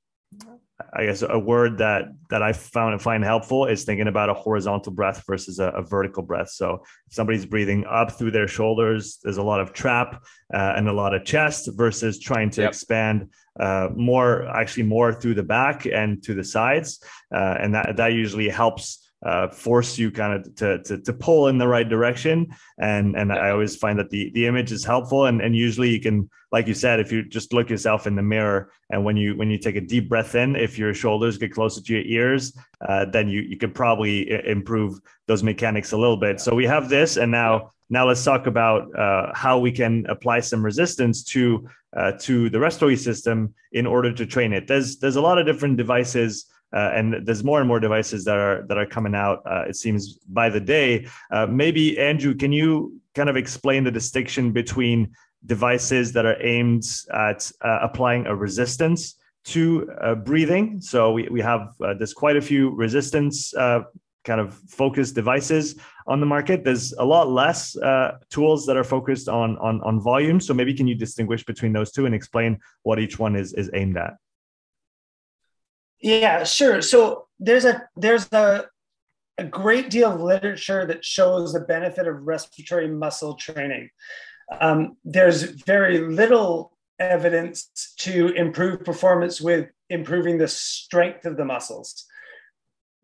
I 0.93 1.05
guess 1.05 1.23
a 1.27 1.37
word 1.37 1.77
that 1.79 2.05
that 2.29 2.41
I 2.41 2.53
found 2.53 3.01
find 3.01 3.23
helpful 3.23 3.65
is 3.65 3.83
thinking 3.83 4.07
about 4.07 4.29
a 4.29 4.33
horizontal 4.33 4.91
breath 4.91 5.23
versus 5.27 5.59
a, 5.59 5.67
a 5.69 5.81
vertical 5.81 6.23
breath. 6.23 6.49
So 6.49 6.83
if 7.07 7.13
somebody's 7.13 7.45
breathing 7.45 7.85
up 7.85 8.11
through 8.11 8.31
their 8.31 8.47
shoulders, 8.47 9.19
there's 9.23 9.37
a 9.37 9.43
lot 9.43 9.59
of 9.59 9.73
trap 9.73 10.23
uh, 10.53 10.73
and 10.75 10.87
a 10.87 10.93
lot 10.93 11.13
of 11.13 11.25
chest 11.25 11.69
versus 11.73 12.19
trying 12.19 12.49
to 12.51 12.61
yep. 12.61 12.69
expand 12.69 13.29
uh, 13.59 13.89
more, 13.95 14.47
actually 14.47 14.83
more 14.83 15.13
through 15.13 15.33
the 15.33 15.43
back 15.43 15.85
and 15.85 16.23
to 16.23 16.33
the 16.33 16.43
sides, 16.43 17.03
uh, 17.33 17.57
and 17.59 17.75
that 17.75 17.97
that 17.97 18.13
usually 18.13 18.47
helps 18.47 19.08
uh, 19.25 19.49
force 19.49 19.97
you 19.97 20.11
kind 20.11 20.33
of 20.33 20.55
to, 20.55 20.81
to, 20.83 20.97
to 20.99 21.13
pull 21.13 21.47
in 21.47 21.57
the 21.57 21.67
right 21.67 21.87
direction. 21.87 22.47
And 22.77 23.15
and 23.15 23.31
I 23.31 23.49
always 23.49 23.75
find 23.75 23.99
that 23.99 24.09
the 24.09 24.31
the 24.33 24.45
image 24.45 24.71
is 24.71 24.85
helpful. 24.85 25.25
And 25.25 25.41
and 25.41 25.55
usually 25.55 25.89
you 25.89 25.99
can, 25.99 26.29
like 26.51 26.67
you 26.67 26.73
said, 26.73 26.99
if 26.99 27.11
you 27.11 27.23
just 27.23 27.53
look 27.53 27.69
yourself 27.69 28.07
in 28.07 28.15
the 28.15 28.21
mirror 28.21 28.71
and 28.89 29.03
when 29.03 29.17
you 29.17 29.35
when 29.35 29.49
you 29.49 29.57
take 29.57 29.75
a 29.75 29.81
deep 29.81 30.09
breath 30.09 30.35
in, 30.35 30.55
if 30.55 30.77
your 30.77 30.93
shoulders 30.93 31.37
get 31.37 31.53
closer 31.53 31.81
to 31.81 31.93
your 31.93 32.03
ears, 32.03 32.57
uh, 32.87 33.05
then 33.05 33.27
you 33.27 33.41
you 33.41 33.57
could 33.57 33.75
probably 33.75 34.29
improve 34.47 34.99
those 35.27 35.43
mechanics 35.43 35.91
a 35.91 35.97
little 35.97 36.17
bit. 36.17 36.39
So 36.39 36.55
we 36.55 36.65
have 36.65 36.89
this, 36.89 37.17
and 37.17 37.31
now 37.31 37.71
now 37.89 38.07
let's 38.07 38.23
talk 38.23 38.47
about 38.47 38.95
uh, 38.97 39.31
how 39.33 39.59
we 39.59 39.71
can 39.71 40.05
apply 40.07 40.41
some 40.41 40.63
resistance 40.63 41.23
to 41.25 41.67
uh, 41.95 42.13
to 42.19 42.49
the 42.49 42.59
respiratory 42.59 42.95
system 42.95 43.53
in 43.71 43.85
order 43.85 44.13
to 44.13 44.25
train 44.25 44.53
it. 44.53 44.67
There's 44.67 44.97
there's 44.99 45.15
a 45.15 45.21
lot 45.21 45.39
of 45.39 45.45
different 45.45 45.77
devices 45.77 46.45
uh, 46.73 46.91
and 46.93 47.25
there's 47.25 47.43
more 47.43 47.59
and 47.59 47.67
more 47.67 47.79
devices 47.79 48.23
that 48.25 48.37
are 48.37 48.63
that 48.67 48.77
are 48.77 48.85
coming 48.85 49.15
out. 49.15 49.41
Uh, 49.45 49.63
it 49.67 49.75
seems 49.75 50.17
by 50.29 50.49
the 50.49 50.59
day. 50.59 51.07
Uh, 51.31 51.47
maybe 51.47 51.97
Andrew, 51.97 52.35
can 52.35 52.51
you 52.51 52.99
kind 53.15 53.29
of 53.29 53.35
explain 53.35 53.83
the 53.83 53.91
distinction 53.91 54.51
between 54.51 55.11
devices 55.45 56.11
that 56.13 56.25
are 56.25 56.41
aimed 56.41 56.83
at 57.13 57.51
uh, 57.61 57.79
applying 57.81 58.27
a 58.27 58.35
resistance 58.35 59.15
to 59.45 59.89
uh, 60.01 60.15
breathing? 60.15 60.79
So 60.81 61.11
we 61.11 61.27
we 61.29 61.41
have 61.41 61.73
uh, 61.83 61.95
there's 61.95 62.13
quite 62.13 62.37
a 62.37 62.41
few 62.41 62.75
resistance. 62.75 63.53
kind 64.25 64.41
of 64.41 64.53
focused 64.67 65.15
devices 65.15 65.79
on 66.05 66.19
the 66.19 66.25
market. 66.25 66.63
There's 66.63 66.91
a 66.99 67.05
lot 67.05 67.29
less 67.29 67.75
tools 68.29 68.65
that 68.67 68.75
are 68.77 68.83
focused 68.83 69.27
on 69.29 69.57
on 69.57 69.81
on 69.81 69.99
volume. 70.01 70.39
So 70.41 70.53
maybe 70.53 70.73
can 70.73 70.87
you 70.87 70.95
distinguish 70.95 71.43
between 71.45 71.73
those 71.73 71.91
two 71.91 72.05
and 72.05 72.13
explain 72.13 72.59
what 72.83 72.99
each 72.99 73.17
one 73.17 73.35
is 73.39 73.53
is 73.53 73.71
aimed 73.73 73.97
at? 73.97 74.13
Yeah, 76.01 76.43
sure. 76.43 76.81
So 76.81 77.27
there's 77.39 77.65
a 77.65 77.87
there's 77.95 78.31
a 78.31 78.65
a 79.37 79.43
great 79.45 79.89
deal 79.89 80.11
of 80.11 80.21
literature 80.21 80.85
that 80.85 81.03
shows 81.05 81.53
the 81.53 81.61
benefit 81.61 82.07
of 82.07 82.27
respiratory 82.27 82.89
muscle 82.89 83.35
training. 83.35 83.89
Um, 84.59 84.97
there's 85.05 85.43
very 85.43 85.99
little 85.99 86.77
evidence 86.99 87.93
to 87.99 88.33
improve 88.33 88.83
performance 88.83 89.39
with 89.39 89.69
improving 89.89 90.37
the 90.37 90.47
strength 90.47 91.25
of 91.25 91.37
the 91.37 91.45
muscles. 91.45 92.05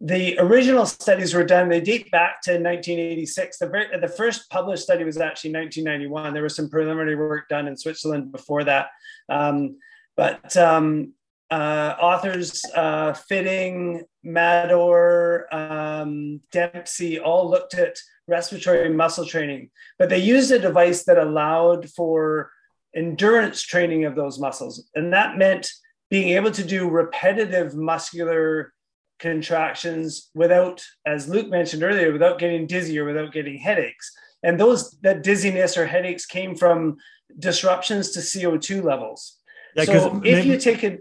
The 0.02 0.38
original 0.40 0.86
studies 0.86 1.34
were 1.34 1.46
done, 1.46 1.70
they 1.70 1.80
date 1.80 2.12
back 2.12 2.42
to 2.44 2.52
1986. 2.52 3.58
The, 3.58 3.68
very, 3.68 3.98
the 3.98 4.10
first 4.10 4.50
published 4.50 4.84
study 4.84 5.06
was 5.06 5.18
actually 5.18 5.54
1991. 5.54 6.34
There 6.34 6.44
was 6.44 6.56
some 6.56 6.70
preliminary 6.70 7.16
work 7.16 7.48
done 7.48 7.68
in 7.68 7.78
Switzerland 7.78 8.34
before 8.34 8.66
that. 8.66 8.88
Um, 9.30 9.78
but 10.18 10.56
um, 10.58 11.14
uh, 11.52 11.96
authors 12.00 12.62
uh, 12.76 13.14
Fitting, 13.14 14.04
Mador, 14.24 15.46
um, 15.54 16.42
Dempsey 16.52 17.20
all 17.20 17.50
looked 17.50 17.76
at 17.76 17.98
respiratory 18.28 18.90
muscle 18.90 19.26
training, 19.26 19.70
but 20.00 20.10
they 20.10 20.18
used 20.18 20.52
a 20.52 20.60
device 20.60 21.04
that 21.06 21.18
allowed 21.18 21.90
for 21.92 22.52
endurance 22.96 23.62
training 23.62 24.06
of 24.06 24.16
those 24.16 24.40
muscles. 24.40 24.90
And 24.96 25.14
that 25.14 25.38
meant 25.38 25.70
being 26.10 26.30
able 26.30 26.52
to 26.52 26.64
do 26.64 26.90
repetitive 26.90 27.76
muscular 27.76 28.74
contractions 29.20 30.30
without, 30.34 30.84
as 31.06 31.28
Luke 31.28 31.50
mentioned 31.50 31.84
earlier, 31.84 32.12
without 32.12 32.40
getting 32.40 32.68
dizzy 32.68 32.98
or 33.00 33.06
without 33.06 33.32
getting 33.32 33.58
headaches. 33.58 34.12
And 34.44 34.60
those 34.60 34.92
that 35.02 35.24
dizziness 35.24 35.78
or 35.78 35.86
headaches 35.86 36.26
came 36.26 36.56
from 36.56 36.98
disruptions 37.40 38.12
to 38.12 38.20
CO2 38.20 38.84
levels. 38.84 39.40
Yeah, 39.76 39.86
so 39.86 40.18
if 40.18 40.38
maybe, 40.38 40.50
you 40.50 40.58
take 40.58 40.84
a 40.84 41.00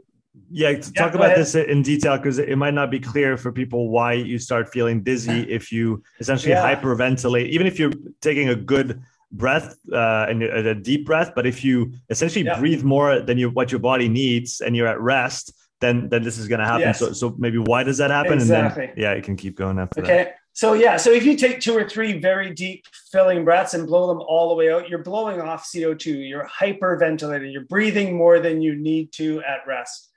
yeah, 0.50 0.70
yeah 0.70 0.80
talk 0.80 1.14
about 1.14 1.26
ahead. 1.26 1.38
this 1.38 1.54
in 1.54 1.82
detail 1.82 2.16
because 2.16 2.38
it 2.38 2.56
might 2.56 2.74
not 2.74 2.90
be 2.90 3.00
clear 3.00 3.36
for 3.36 3.52
people 3.52 3.88
why 3.88 4.12
you 4.14 4.38
start 4.38 4.72
feeling 4.72 5.02
dizzy 5.02 5.40
if 5.48 5.72
you 5.72 6.02
essentially 6.20 6.52
yeah. 6.52 6.74
hyperventilate, 6.74 7.48
even 7.48 7.66
if 7.66 7.78
you're 7.78 7.92
taking 8.20 8.48
a 8.48 8.54
good 8.54 9.02
breath 9.32 9.76
uh, 9.92 10.26
and 10.28 10.42
a 10.42 10.74
deep 10.74 11.06
breath. 11.06 11.32
But 11.34 11.46
if 11.46 11.64
you 11.64 11.92
essentially 12.10 12.44
yeah. 12.44 12.58
breathe 12.58 12.82
more 12.82 13.20
than 13.20 13.38
you 13.38 13.50
what 13.50 13.72
your 13.72 13.80
body 13.80 14.08
needs 14.08 14.60
and 14.60 14.76
you're 14.76 14.86
at 14.86 15.00
rest, 15.00 15.52
then 15.80 16.08
then 16.08 16.22
this 16.22 16.38
is 16.38 16.48
going 16.48 16.60
to 16.60 16.66
happen. 16.66 16.82
Yes. 16.82 16.98
So 16.98 17.12
so 17.12 17.34
maybe 17.38 17.58
why 17.58 17.82
does 17.82 17.98
that 17.98 18.10
happen? 18.10 18.34
Exactly. 18.34 18.84
And 18.84 18.92
then 18.96 19.02
yeah, 19.02 19.12
it 19.12 19.24
can 19.24 19.36
keep 19.36 19.56
going 19.56 19.78
after 19.78 20.02
okay. 20.02 20.16
that. 20.16 20.36
So 20.52 20.74
yeah, 20.74 20.96
so 20.98 21.10
if 21.10 21.24
you 21.24 21.36
take 21.36 21.58
two 21.58 21.76
or 21.76 21.88
three 21.88 22.20
very 22.20 22.54
deep 22.54 22.86
filling 23.10 23.44
breaths 23.44 23.74
and 23.74 23.88
blow 23.88 24.06
them 24.06 24.20
all 24.20 24.50
the 24.50 24.54
way 24.54 24.72
out, 24.72 24.88
you're 24.88 25.02
blowing 25.02 25.40
off 25.40 25.64
CO2. 25.64 26.28
You're 26.28 26.46
hyperventilating. 26.46 27.52
You're 27.52 27.64
breathing 27.64 28.16
more 28.16 28.38
than 28.38 28.62
you 28.62 28.76
need 28.76 29.12
to 29.14 29.42
at 29.42 29.66
rest 29.66 30.12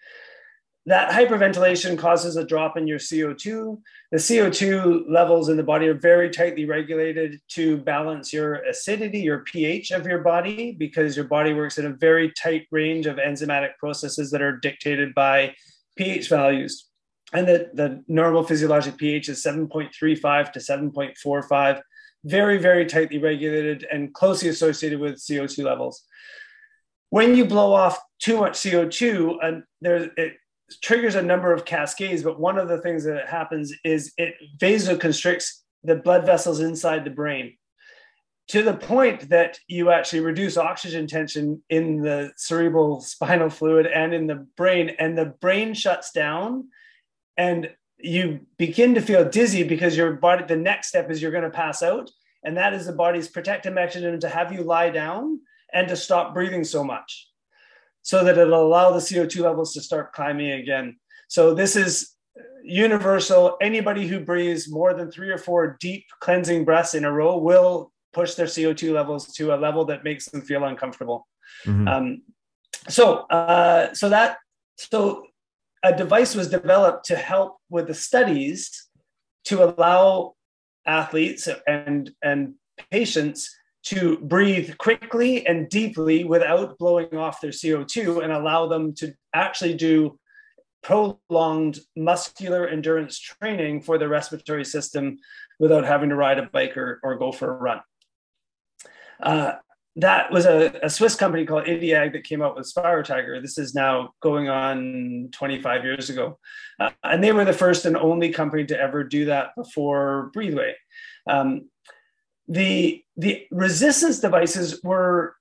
that 0.87 1.11
hyperventilation 1.11 1.97
causes 1.97 2.37
a 2.37 2.45
drop 2.45 2.77
in 2.77 2.87
your 2.87 2.97
CO2. 2.97 3.77
The 4.11 4.17
CO2 4.17 5.03
levels 5.09 5.49
in 5.49 5.57
the 5.57 5.63
body 5.63 5.89
are 5.89 5.93
very 5.93 6.29
tightly 6.29 6.63
regulated 6.63 7.41
to 7.49 7.75
balance 7.75 8.31
your 8.31 8.63
acidity, 8.63 9.19
your 9.19 9.39
pH 9.39 9.91
of 9.91 10.07
your 10.07 10.19
body, 10.19 10.71
because 10.71 11.17
your 11.17 11.25
body 11.25 11.53
works 11.53 11.77
in 11.77 11.85
a 11.85 11.89
very 11.89 12.31
tight 12.41 12.67
range 12.71 13.05
of 13.05 13.17
enzymatic 13.17 13.71
processes 13.77 14.31
that 14.31 14.41
are 14.41 14.55
dictated 14.55 15.13
by 15.13 15.53
pH 15.97 16.29
values. 16.29 16.85
And 17.33 17.45
the, 17.45 17.69
the 17.73 18.01
normal 18.07 18.43
physiologic 18.43 18.95
pH 18.95 19.27
is 19.27 19.43
7.35 19.43 20.53
to 20.53 20.59
7.45, 20.59 21.81
very, 22.23 22.57
very 22.59 22.85
tightly 22.85 23.17
regulated 23.17 23.85
and 23.91 24.13
closely 24.13 24.47
associated 24.47 25.01
with 25.01 25.15
CO2 25.15 25.65
levels. 25.65 26.05
When 27.09 27.35
you 27.35 27.43
blow 27.43 27.73
off 27.73 27.99
too 28.19 28.37
much 28.37 28.53
CO2, 28.53 29.35
and 29.43 29.63
there, 29.81 30.11
it, 30.15 30.37
triggers 30.81 31.15
a 31.15 31.21
number 31.21 31.53
of 31.53 31.65
cascades, 31.65 32.23
but 32.23 32.39
one 32.39 32.57
of 32.57 32.67
the 32.67 32.81
things 32.81 33.03
that 33.05 33.27
happens 33.27 33.73
is 33.83 34.13
it 34.17 34.35
vasoconstricts 34.57 35.63
the 35.83 35.95
blood 35.95 36.25
vessels 36.25 36.59
inside 36.59 37.05
the 37.05 37.09
brain 37.09 37.53
to 38.47 38.63
the 38.63 38.73
point 38.73 39.29
that 39.29 39.59
you 39.67 39.91
actually 39.91 40.21
reduce 40.21 40.57
oxygen 40.57 41.05
tension 41.05 41.61
in 41.69 42.01
the 42.01 42.31
cerebral 42.37 43.01
spinal 43.01 43.49
fluid 43.49 43.85
and 43.85 44.13
in 44.13 44.27
the 44.27 44.47
brain, 44.55 44.91
and 44.99 45.17
the 45.17 45.25
brain 45.25 45.73
shuts 45.73 46.11
down 46.11 46.69
and 47.37 47.69
you 47.97 48.39
begin 48.57 48.95
to 48.95 49.01
feel 49.01 49.27
dizzy 49.27 49.63
because 49.63 49.97
your 49.97 50.13
body, 50.13 50.45
the 50.47 50.55
next 50.55 50.87
step 50.87 51.11
is 51.11 51.21
you're 51.21 51.31
going 51.31 51.43
to 51.43 51.49
pass 51.49 51.83
out. 51.83 52.09
And 52.43 52.55
that 52.55 52.73
is 52.73 52.85
the 52.85 52.93
body's 52.93 53.27
protective 53.27 53.73
mechanism 53.73 54.19
to 54.19 54.29
have 54.29 54.53
you 54.53 54.63
lie 54.63 54.91
down 54.91 55.39
and 55.73 55.87
to 55.89 55.95
stop 55.95 56.33
breathing 56.33 56.63
so 56.63 56.83
much 56.83 57.26
so 58.07 58.23
that 58.23 58.37
it'll 58.37 58.65
allow 58.65 58.89
the 58.91 58.99
CO2 58.99 59.41
levels 59.41 59.73
to 59.73 59.81
start 59.81 60.13
climbing 60.13 60.51
again. 60.51 60.95
So 61.27 61.53
this 61.53 61.75
is 61.75 62.13
universal. 62.63 63.57
Anybody 63.59 64.07
who 64.07 64.21
breathes 64.21 64.71
more 64.71 64.93
than 64.93 65.11
three 65.11 65.29
or 65.29 65.37
four 65.37 65.75
deep 65.81 66.05
cleansing 66.21 66.63
breaths 66.63 66.93
in 66.93 67.03
a 67.03 67.11
row 67.11 67.37
will 67.37 67.91
push 68.13 68.35
their 68.35 68.45
CO2 68.45 68.93
levels 68.93 69.33
to 69.33 69.53
a 69.53 69.57
level 69.57 69.83
that 69.83 70.05
makes 70.05 70.27
them 70.27 70.41
feel 70.41 70.63
uncomfortable. 70.63 71.27
Mm-hmm. 71.65 71.87
Um, 71.89 72.21
so, 72.87 73.25
uh, 73.29 73.93
so 73.93 74.07
that 74.07 74.37
so 74.77 75.25
a 75.83 75.93
device 75.93 76.33
was 76.33 76.47
developed 76.47 77.07
to 77.07 77.17
help 77.17 77.57
with 77.69 77.87
the 77.87 77.93
studies 77.93 78.87
to 79.47 79.65
allow 79.65 80.35
athletes 80.85 81.49
and 81.67 82.11
and 82.23 82.53
patients 82.89 83.53
to 83.83 84.17
breathe 84.19 84.77
quickly 84.77 85.45
and 85.47 85.69
deeply 85.69 86.23
without 86.23 86.77
blowing 86.77 87.15
off 87.15 87.41
their 87.41 87.51
CO2 87.51 88.23
and 88.23 88.33
allow 88.33 88.67
them 88.67 88.93
to 88.95 89.13
actually 89.33 89.75
do 89.75 90.19
prolonged 90.83 91.79
muscular 91.95 92.67
endurance 92.67 93.19
training 93.19 93.81
for 93.81 93.97
the 93.97 94.07
respiratory 94.07 94.65
system 94.65 95.17
without 95.59 95.85
having 95.85 96.09
to 96.09 96.15
ride 96.15 96.39
a 96.39 96.43
bike 96.43 96.77
or, 96.77 96.99
or 97.03 97.17
go 97.17 97.31
for 97.31 97.53
a 97.53 97.57
run. 97.57 97.81
Uh, 99.21 99.53
that 99.97 100.31
was 100.31 100.45
a, 100.45 100.79
a, 100.83 100.89
Swiss 100.89 101.15
company 101.15 101.43
called 101.43 101.67
Idiag 101.67 102.13
that 102.13 102.23
came 102.23 102.43
out 102.43 102.55
with 102.55 102.71
SpiroTiger. 102.71 103.41
This 103.41 103.57
is 103.57 103.73
now 103.73 104.11
going 104.21 104.47
on 104.47 105.29
25 105.31 105.83
years 105.83 106.11
ago. 106.11 106.37
Uh, 106.79 106.91
and 107.03 107.23
they 107.23 107.31
were 107.31 107.45
the 107.45 107.51
first 107.51 107.85
and 107.85 107.97
only 107.97 108.29
company 108.29 108.63
to 108.65 108.79
ever 108.79 109.03
do 109.03 109.25
that 109.25 109.55
before 109.57 110.29
Breathway. 110.33 110.75
Um, 111.27 111.69
the 112.47 113.03
the 113.17 113.45
resistance 113.51 114.19
devices 114.19 114.81
were 114.83 115.35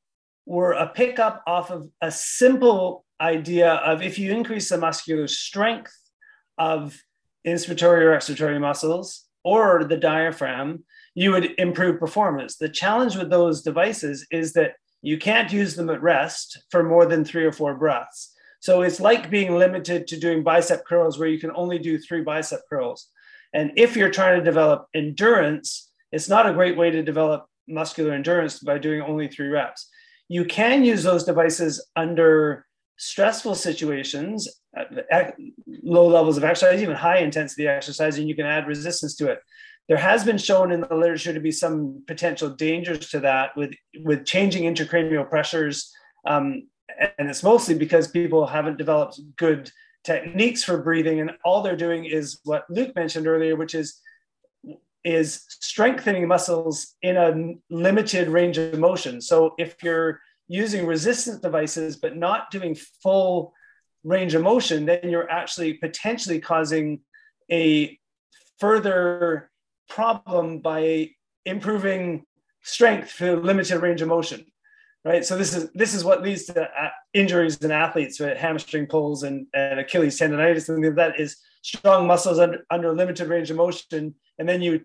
were 0.47 0.73
a 0.73 0.89
pickup 0.89 1.43
off 1.47 1.71
of 1.71 1.89
a 2.01 2.11
simple 2.11 3.05
idea 3.21 3.75
of 3.75 4.03
if 4.03 4.19
you 4.19 4.33
increase 4.33 4.69
the 4.69 4.79
muscular 4.79 5.27
strength 5.27 5.93
of 6.59 6.99
inspiratory 7.47 8.03
or 8.03 8.17
expiratory 8.17 8.61
muscles 8.61 9.25
or 9.45 9.85
the 9.85 9.97
diaphragm, 9.97 10.85
you 11.15 11.31
would 11.33 11.53
improve 11.59 11.99
performance. 11.99 12.57
The 12.57 12.69
challenge 12.69 13.17
with 13.17 13.31
those 13.31 13.63
devices 13.63 14.27
is 14.31 14.53
that 14.55 14.75
you 15.03 15.19
can't 15.19 15.53
use 15.53 15.77
them 15.77 15.91
at 15.91 16.03
rest 16.03 16.65
for 16.71 16.83
more 16.83 17.07
than 17.07 17.25
three 17.25 17.45
or 17.45 17.53
four 17.53 17.75
breaths. 17.75 18.33
So 18.61 18.83
it's 18.83 19.01
like 19.01 19.31
being 19.31 19.57
limited 19.57 20.07
to 20.09 20.19
doing 20.19 20.43
bicep 20.43 20.85
curls 20.85 21.19
where 21.19 21.29
you 21.29 21.39
can 21.39 21.53
only 21.55 21.79
do 21.79 21.99
three 21.99 22.23
bicep 22.23 22.61
curls. 22.69 23.09
And 23.55 23.73
if 23.77 23.97
you're 23.97 24.11
trying 24.11 24.39
to 24.39 24.45
develop 24.45 24.87
endurance, 24.95 25.86
it's 26.13 26.29
not 26.29 26.49
a 26.49 26.53
great 26.53 26.77
way 26.77 26.91
to 26.91 27.03
develop 27.03 27.47
muscular 27.69 28.13
endurance 28.13 28.61
by 28.61 28.79
doing 28.79 29.01
only 29.01 29.29
three 29.29 29.49
reps. 29.49 29.89
You 30.29 30.45
can 30.45 30.85
use 30.85 31.03
those 31.03 31.25
devices 31.25 31.85
under 31.97 32.67
stressful 32.99 33.55
situations, 33.55 34.49
at 35.11 35.35
low 35.83 36.07
levels 36.07 36.37
of 36.37 36.45
exercise, 36.45 36.83
even 36.83 36.97
high 36.97 37.19
intensity 37.19 37.67
exercise, 37.67 38.19
and 38.19 38.29
you 38.29 38.35
can 38.35 38.47
add 38.47 38.67
resistance 38.67 39.15
to 39.17 39.31
it. 39.31 39.41
There 39.89 39.97
has 39.97 40.25
been 40.25 40.39
shown 40.39 40.73
in 40.73 40.81
the 40.81 40.95
literature 40.95 41.33
to 41.33 41.41
be 41.41 41.53
some 41.53 42.03
potential 42.07 42.51
dangers 42.51 43.09
to 43.11 43.21
that 43.21 43.57
with, 43.57 43.73
with 44.03 44.25
changing 44.25 44.65
intracranial 44.65 45.29
pressures. 45.29 45.93
Um, 46.27 46.69
and 47.19 47.31
it's 47.31 47.43
mostly 47.43 47.75
because 47.77 48.09
people 48.09 48.47
haven't 48.47 48.79
developed 48.79 49.21
good 49.37 49.71
techniques 50.03 50.65
for 50.65 50.83
breathing. 50.83 51.21
And 51.21 51.33
all 51.45 51.63
they're 51.63 51.77
doing 51.77 52.05
is 52.05 52.41
what 52.45 52.65
Luke 52.69 52.97
mentioned 52.97 53.29
earlier, 53.29 53.55
which 53.55 53.75
is 53.75 54.01
is 55.07 55.45
strengthening 55.49 56.27
muscles 56.27 56.95
in 57.01 57.17
a 57.17 57.55
limited 57.71 58.29
range 58.29 58.59
of 58.59 58.79
motion. 58.79 59.21
So 59.21 59.55
if 59.57 59.77
you're 59.83 60.21
using 60.49 60.85
resistance 60.85 61.41
devices 61.41 61.97
but 61.97 62.17
not 62.17 62.51
doing 62.51 62.75
full 63.03 63.55
range 64.03 64.35
of 64.35 64.43
motion, 64.43 64.85
then 64.85 65.09
you're 65.09 65.31
actually 65.31 65.75
potentially 65.75 66.41
causing 66.41 67.01
a 67.51 67.97
further 68.59 69.51
problem 69.89 70.59
by 70.59 71.11
improving 71.45 72.27
strength 72.63 73.11
for 73.13 73.37
limited 73.37 73.79
range 73.81 74.03
of 74.03 74.09
motion 74.09 74.45
right 75.05 75.25
so 75.25 75.39
this 75.39 75.55
is 75.55 75.71
this 75.73 75.95
is 75.95 76.03
what 76.03 76.21
leads 76.21 76.47
to 76.47 76.61
uh, 76.61 76.89
injuries 77.15 77.57
in 77.59 77.71
athletes 77.71 78.19
with 78.19 78.37
hamstring 78.37 78.87
pulls 78.87 79.23
and, 79.23 79.47
and 79.55 79.79
achilles 79.79 80.19
tendonitis 80.19 80.69
and 80.69 80.99
that 80.99 81.21
is 81.21 81.37
strong 81.63 82.07
muscles 82.07 82.41
under, 82.41 82.65
under 82.71 82.93
limited 82.93 83.29
range 83.29 83.51
of 83.51 83.57
motion 83.57 84.13
and 84.39 84.49
then 84.49 84.61
you 84.61 84.81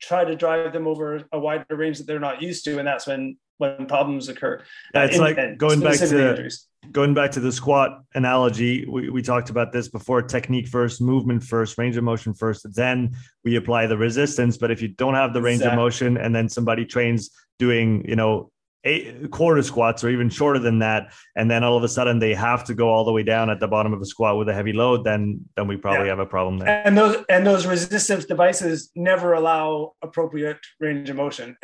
try 0.00 0.24
to 0.24 0.34
drive 0.34 0.72
them 0.72 0.86
over 0.86 1.22
a 1.32 1.38
wider 1.38 1.76
range 1.76 1.98
that 1.98 2.06
they're 2.06 2.18
not 2.18 2.42
used 2.42 2.64
to 2.64 2.78
and 2.78 2.86
that's 2.86 3.06
when 3.06 3.36
when 3.58 3.86
problems 3.86 4.28
occur 4.28 4.60
yeah, 4.94 5.04
it's 5.04 5.18
uh, 5.18 5.24
in, 5.24 5.36
like 5.36 5.58
going 5.58 5.80
back 5.80 5.98
to 5.98 6.30
injuries. 6.30 6.66
going 6.90 7.14
back 7.14 7.30
to 7.30 7.40
the 7.40 7.52
squat 7.52 8.02
analogy 8.14 8.86
we, 8.86 9.10
we 9.10 9.22
talked 9.22 9.50
about 9.50 9.72
this 9.72 9.88
before 9.88 10.22
technique 10.22 10.66
first 10.66 11.00
movement 11.00 11.42
first 11.42 11.78
range 11.78 11.96
of 11.96 12.04
motion 12.04 12.32
first 12.32 12.66
then 12.74 13.14
we 13.44 13.56
apply 13.56 13.86
the 13.86 13.96
resistance 13.96 14.56
but 14.56 14.70
if 14.70 14.80
you 14.80 14.88
don't 14.88 15.14
have 15.14 15.32
the 15.32 15.42
range 15.42 15.60
exactly. 15.60 15.76
of 15.76 15.84
motion 15.84 16.16
and 16.16 16.34
then 16.34 16.48
somebody 16.48 16.84
trains 16.84 17.30
doing 17.58 18.04
you 18.08 18.16
know 18.16 18.50
eight 18.84 19.30
quarter 19.30 19.62
squats 19.62 20.02
or 20.02 20.08
even 20.08 20.30
shorter 20.30 20.58
than 20.58 20.78
that 20.78 21.12
and 21.36 21.50
then 21.50 21.62
all 21.62 21.76
of 21.76 21.84
a 21.84 21.88
sudden 21.88 22.18
they 22.18 22.32
have 22.32 22.64
to 22.64 22.74
go 22.74 22.88
all 22.88 23.04
the 23.04 23.12
way 23.12 23.22
down 23.22 23.50
at 23.50 23.60
the 23.60 23.68
bottom 23.68 23.92
of 23.92 24.00
a 24.00 24.06
squat 24.06 24.38
with 24.38 24.48
a 24.48 24.54
heavy 24.54 24.72
load 24.72 25.04
then 25.04 25.38
then 25.54 25.66
we 25.66 25.76
probably 25.76 26.04
yeah. 26.04 26.10
have 26.10 26.18
a 26.18 26.26
problem 26.26 26.58
there 26.58 26.82
and 26.86 26.96
those 26.96 27.22
and 27.28 27.46
those 27.46 27.66
resistance 27.66 28.24
devices 28.24 28.90
never 28.96 29.34
allow 29.34 29.92
appropriate 30.02 30.58
range 30.80 31.10
of 31.10 31.16
motion 31.16 31.56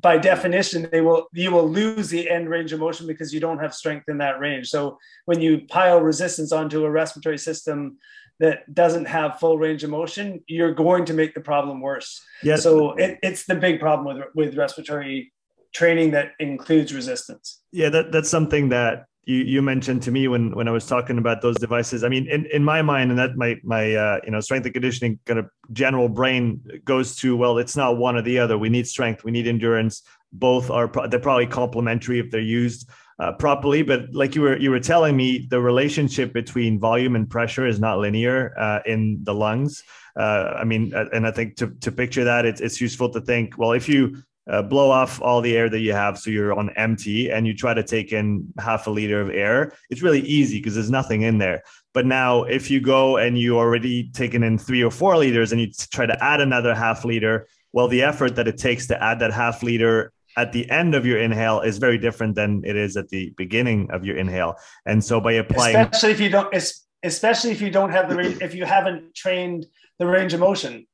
by 0.00 0.18
definition 0.18 0.88
they 0.90 1.00
will 1.00 1.28
you 1.32 1.52
will 1.52 1.68
lose 1.68 2.08
the 2.08 2.28
end 2.28 2.48
range 2.48 2.72
of 2.72 2.80
motion 2.80 3.06
because 3.06 3.32
you 3.32 3.38
don't 3.38 3.58
have 3.58 3.72
strength 3.72 4.08
in 4.08 4.18
that 4.18 4.40
range 4.40 4.68
so 4.68 4.98
when 5.26 5.40
you 5.40 5.60
pile 5.68 6.00
resistance 6.00 6.50
onto 6.50 6.84
a 6.84 6.90
respiratory 6.90 7.38
system 7.38 7.96
that 8.40 8.72
doesn't 8.72 9.06
have 9.06 9.40
full 9.40 9.58
range 9.58 9.82
of 9.82 9.90
motion, 9.90 10.42
you're 10.46 10.72
going 10.72 11.04
to 11.04 11.12
make 11.12 11.34
the 11.34 11.40
problem 11.40 11.80
worse. 11.80 12.22
Yes. 12.40 12.62
So 12.62 12.92
it, 12.92 13.18
it's 13.20 13.46
the 13.46 13.56
big 13.56 13.80
problem 13.80 14.16
with 14.16 14.26
with 14.34 14.56
respiratory 14.56 15.32
training 15.72 16.12
that 16.12 16.32
includes 16.38 16.94
resistance. 16.94 17.60
Yeah, 17.72 17.88
that, 17.90 18.12
that's 18.12 18.28
something 18.28 18.68
that 18.70 19.06
you, 19.28 19.36
you 19.36 19.62
mentioned 19.62 20.02
to 20.04 20.10
me 20.10 20.26
when 20.26 20.54
when 20.54 20.68
I 20.68 20.70
was 20.70 20.86
talking 20.86 21.18
about 21.18 21.42
those 21.42 21.56
devices. 21.58 22.02
I 22.02 22.08
mean, 22.08 22.26
in, 22.28 22.46
in 22.46 22.64
my 22.64 22.80
mind, 22.80 23.10
and 23.10 23.18
that 23.18 23.36
my 23.36 23.56
my 23.62 23.94
uh, 23.94 24.20
you 24.24 24.30
know 24.30 24.40
strength 24.40 24.64
and 24.64 24.72
conditioning 24.72 25.18
kind 25.26 25.38
of 25.38 25.50
general 25.72 26.08
brain 26.08 26.62
goes 26.84 27.14
to 27.16 27.36
well, 27.36 27.58
it's 27.58 27.76
not 27.76 27.98
one 27.98 28.16
or 28.16 28.22
the 28.22 28.38
other. 28.38 28.56
We 28.56 28.70
need 28.70 28.86
strength, 28.86 29.24
we 29.24 29.30
need 29.30 29.46
endurance. 29.46 30.02
Both 30.32 30.70
are 30.70 30.88
pro- 30.88 31.08
they're 31.08 31.20
probably 31.20 31.46
complementary 31.46 32.18
if 32.18 32.30
they're 32.30 32.40
used 32.40 32.88
uh, 33.18 33.32
properly. 33.32 33.82
But 33.82 34.14
like 34.14 34.34
you 34.34 34.40
were 34.40 34.56
you 34.56 34.70
were 34.70 34.80
telling 34.80 35.14
me, 35.14 35.46
the 35.50 35.60
relationship 35.60 36.32
between 36.32 36.80
volume 36.80 37.14
and 37.14 37.28
pressure 37.28 37.66
is 37.66 37.78
not 37.78 37.98
linear 37.98 38.54
uh, 38.58 38.80
in 38.86 39.18
the 39.24 39.34
lungs. 39.34 39.82
Uh, 40.16 40.54
I 40.56 40.64
mean, 40.64 40.94
uh, 40.94 41.04
and 41.12 41.26
I 41.26 41.32
think 41.32 41.56
to 41.56 41.68
to 41.82 41.92
picture 41.92 42.24
that, 42.24 42.46
it's 42.46 42.62
it's 42.62 42.80
useful 42.80 43.10
to 43.10 43.20
think. 43.20 43.58
Well, 43.58 43.72
if 43.72 43.90
you 43.90 44.22
uh, 44.48 44.62
blow 44.62 44.90
off 44.90 45.20
all 45.20 45.40
the 45.40 45.56
air 45.56 45.68
that 45.68 45.80
you 45.80 45.92
have 45.92 46.18
so 46.18 46.30
you're 46.30 46.52
on 46.58 46.70
empty 46.70 47.30
and 47.30 47.46
you 47.46 47.54
try 47.54 47.74
to 47.74 47.82
take 47.82 48.12
in 48.12 48.46
half 48.58 48.86
a 48.86 48.90
liter 48.90 49.20
of 49.20 49.30
air 49.30 49.72
it's 49.90 50.02
really 50.02 50.20
easy 50.20 50.58
because 50.58 50.74
there's 50.74 50.90
nothing 50.90 51.22
in 51.22 51.38
there. 51.38 51.62
But 51.94 52.06
now 52.06 52.44
if 52.44 52.70
you 52.70 52.80
go 52.80 53.16
and 53.16 53.38
you 53.38 53.58
already 53.58 54.10
taken 54.10 54.42
in 54.42 54.58
three 54.58 54.82
or 54.82 54.90
four 54.90 55.16
liters 55.16 55.52
and 55.52 55.60
you 55.60 55.70
try 55.90 56.06
to 56.06 56.24
add 56.24 56.40
another 56.40 56.74
half 56.74 57.04
liter 57.04 57.46
well 57.72 57.88
the 57.88 58.02
effort 58.02 58.36
that 58.36 58.48
it 58.48 58.58
takes 58.58 58.86
to 58.88 59.02
add 59.02 59.18
that 59.20 59.32
half 59.32 59.62
liter 59.62 60.12
at 60.36 60.52
the 60.52 60.70
end 60.70 60.94
of 60.94 61.04
your 61.04 61.18
inhale 61.18 61.60
is 61.60 61.78
very 61.78 61.98
different 61.98 62.34
than 62.34 62.62
it 62.64 62.76
is 62.76 62.96
at 62.96 63.08
the 63.08 63.34
beginning 63.36 63.90
of 63.90 64.04
your 64.04 64.16
inhale. 64.16 64.54
And 64.86 65.04
so 65.04 65.20
by 65.20 65.32
applying 65.32 65.76
especially 65.76 66.12
if 66.12 66.20
you 66.20 66.30
don't 66.30 66.54
especially 67.02 67.50
if 67.50 67.60
you 67.60 67.70
don't 67.70 67.90
have 67.90 68.08
the 68.08 68.18
if 68.42 68.54
you 68.54 68.64
haven't 68.64 69.14
trained 69.14 69.66
the 69.98 70.06
range 70.06 70.32
of 70.34 70.40
motion 70.40 70.86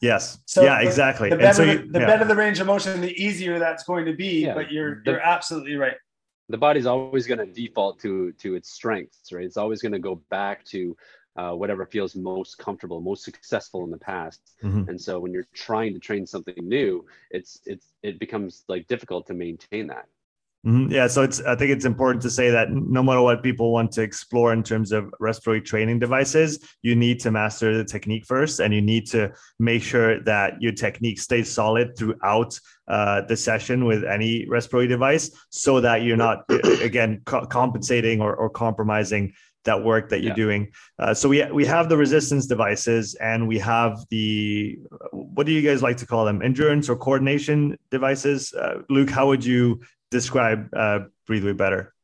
Yes. 0.00 0.38
So 0.46 0.62
yeah, 0.62 0.80
the, 0.80 0.86
exactly. 0.86 1.30
The 1.30 1.36
better, 1.36 1.54
so 1.54 1.62
you, 1.62 1.78
the, 1.78 1.86
the 1.86 2.00
yeah. 2.00 2.06
better 2.06 2.24
the 2.24 2.34
range 2.36 2.58
of 2.60 2.66
motion, 2.66 3.00
the 3.00 3.12
easier 3.22 3.58
that's 3.58 3.84
going 3.84 4.06
to 4.06 4.14
be. 4.14 4.44
Yeah. 4.46 4.54
But 4.54 4.72
you're 4.72 5.02
the, 5.04 5.12
you're 5.12 5.20
absolutely 5.20 5.76
right. 5.76 5.96
The 6.48 6.58
body's 6.58 6.86
always 6.86 7.26
going 7.26 7.38
to 7.38 7.46
default 7.46 8.00
to 8.00 8.32
to 8.32 8.54
its 8.54 8.70
strengths, 8.70 9.32
right? 9.32 9.44
It's 9.44 9.56
always 9.56 9.82
going 9.82 9.92
to 9.92 9.98
go 9.98 10.22
back 10.30 10.64
to 10.66 10.96
uh, 11.36 11.52
whatever 11.52 11.86
feels 11.86 12.16
most 12.16 12.58
comfortable, 12.58 13.00
most 13.00 13.24
successful 13.24 13.84
in 13.84 13.90
the 13.90 13.98
past. 13.98 14.40
Mm-hmm. 14.62 14.90
And 14.90 15.00
so 15.00 15.20
when 15.20 15.32
you're 15.32 15.46
trying 15.54 15.92
to 15.94 16.00
train 16.00 16.26
something 16.26 16.54
new, 16.58 17.04
it's 17.30 17.60
it's 17.66 17.92
it 18.02 18.18
becomes 18.18 18.64
like 18.68 18.86
difficult 18.88 19.26
to 19.28 19.34
maintain 19.34 19.86
that. 19.88 20.06
Mm-hmm. 20.66 20.92
Yeah, 20.92 21.06
so 21.06 21.22
it's 21.22 21.40
I 21.40 21.56
think 21.56 21.70
it's 21.70 21.86
important 21.86 22.20
to 22.22 22.30
say 22.30 22.50
that 22.50 22.70
no 22.70 23.02
matter 23.02 23.22
what 23.22 23.42
people 23.42 23.72
want 23.72 23.92
to 23.92 24.02
explore 24.02 24.52
in 24.52 24.62
terms 24.62 24.92
of 24.92 25.12
respiratory 25.18 25.62
training 25.62 26.00
devices, 26.00 26.58
you 26.82 26.94
need 26.94 27.18
to 27.20 27.30
master 27.30 27.78
the 27.78 27.84
technique 27.84 28.26
first, 28.26 28.60
and 28.60 28.74
you 28.74 28.82
need 28.82 29.06
to 29.08 29.32
make 29.58 29.82
sure 29.82 30.20
that 30.24 30.60
your 30.60 30.72
technique 30.72 31.18
stays 31.18 31.50
solid 31.50 31.96
throughout 31.96 32.60
uh, 32.88 33.22
the 33.22 33.38
session 33.38 33.86
with 33.86 34.04
any 34.04 34.46
respiratory 34.48 34.86
device, 34.86 35.30
so 35.48 35.80
that 35.80 36.02
you're 36.02 36.18
not 36.18 36.44
again 36.82 37.22
co- 37.24 37.46
compensating 37.46 38.20
or, 38.20 38.34
or 38.34 38.50
compromising 38.50 39.32
that 39.64 39.82
work 39.82 40.08
that 40.10 40.20
you're 40.20 40.30
yeah. 40.30 40.34
doing. 40.34 40.72
Uh, 40.98 41.14
so 41.14 41.26
we 41.26 41.42
we 41.52 41.64
have 41.64 41.88
the 41.88 41.96
resistance 41.96 42.46
devices 42.46 43.14
and 43.14 43.48
we 43.48 43.58
have 43.58 43.98
the 44.10 44.78
what 45.12 45.46
do 45.46 45.52
you 45.52 45.62
guys 45.62 45.82
like 45.82 45.96
to 45.96 46.06
call 46.06 46.26
them? 46.26 46.42
Endurance 46.42 46.90
or 46.90 46.96
coordination 46.96 47.78
devices? 47.90 48.52
Uh, 48.52 48.82
Luke, 48.90 49.08
how 49.08 49.26
would 49.26 49.42
you 49.42 49.80
describe 50.10 50.68
uh, 50.74 51.00
Breathe 51.26 51.44
Way 51.44 51.52
Better? 51.52 51.94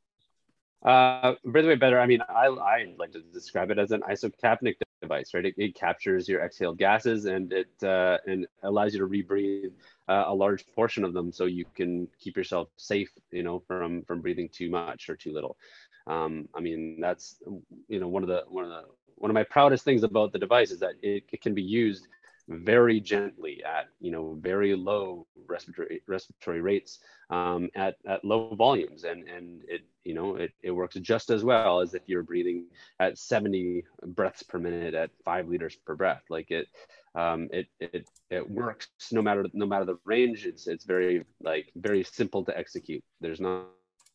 Uh, 0.84 1.34
Breathe 1.44 1.66
Way 1.66 1.74
Better. 1.74 2.00
I 2.00 2.06
mean, 2.06 2.22
I, 2.28 2.46
I 2.46 2.94
like 2.98 3.12
to 3.12 3.20
describe 3.20 3.70
it 3.70 3.78
as 3.78 3.90
an 3.90 4.02
isocapnic 4.02 4.76
device, 5.02 5.34
right? 5.34 5.44
It, 5.44 5.54
it 5.56 5.74
captures 5.74 6.28
your 6.28 6.42
exhaled 6.42 6.78
gases 6.78 7.24
and 7.24 7.52
it 7.52 7.68
uh, 7.82 8.18
and 8.26 8.46
allows 8.62 8.94
you 8.94 9.00
to 9.00 9.06
rebreathe 9.06 9.72
uh, 10.08 10.24
a 10.26 10.34
large 10.34 10.64
portion 10.74 11.04
of 11.04 11.12
them, 11.12 11.32
so 11.32 11.46
you 11.46 11.64
can 11.74 12.08
keep 12.18 12.36
yourself 12.36 12.68
safe, 12.76 13.10
you 13.32 13.42
know, 13.42 13.62
from 13.66 14.02
from 14.02 14.20
breathing 14.20 14.48
too 14.48 14.70
much 14.70 15.08
or 15.08 15.16
too 15.16 15.32
little. 15.32 15.56
Um, 16.06 16.48
I 16.54 16.60
mean, 16.60 17.00
that's 17.00 17.42
you 17.88 17.98
know 17.98 18.08
one 18.08 18.22
of 18.22 18.28
the 18.28 18.44
one 18.48 18.64
of 18.64 18.70
the 18.70 18.82
one 19.16 19.30
of 19.30 19.34
my 19.34 19.44
proudest 19.44 19.84
things 19.84 20.02
about 20.02 20.32
the 20.32 20.38
device 20.38 20.70
is 20.70 20.78
that 20.80 20.94
it, 21.02 21.24
it 21.32 21.40
can 21.40 21.54
be 21.54 21.62
used 21.62 22.06
very 22.48 23.00
gently 23.00 23.62
at 23.64 23.88
you 24.00 24.10
know 24.10 24.38
very 24.40 24.74
low 24.74 25.26
respiratory 25.48 26.02
respiratory 26.06 26.60
rates 26.60 27.00
um, 27.30 27.68
at 27.74 27.96
at 28.06 28.24
low 28.24 28.54
volumes. 28.54 29.04
And 29.04 29.28
and 29.28 29.62
it 29.68 29.82
you 30.04 30.14
know 30.14 30.36
it, 30.36 30.52
it 30.62 30.70
works 30.70 30.96
just 30.96 31.30
as 31.30 31.44
well 31.44 31.80
as 31.80 31.94
if 31.94 32.02
you're 32.06 32.22
breathing 32.22 32.66
at 33.00 33.18
70 33.18 33.84
breaths 34.08 34.42
per 34.42 34.58
minute 34.58 34.94
at 34.94 35.10
five 35.24 35.48
liters 35.48 35.76
per 35.84 35.94
breath. 35.94 36.22
Like 36.30 36.50
it 36.50 36.68
um, 37.14 37.48
it 37.52 37.66
it 37.80 38.08
it 38.30 38.48
works 38.48 38.88
no 39.10 39.22
matter 39.22 39.46
no 39.52 39.66
matter 39.66 39.84
the 39.84 39.98
range. 40.04 40.46
It's 40.46 40.66
it's 40.66 40.84
very 40.84 41.24
like 41.42 41.72
very 41.76 42.04
simple 42.04 42.44
to 42.44 42.56
execute. 42.56 43.02
There's 43.20 43.40
not 43.40 43.66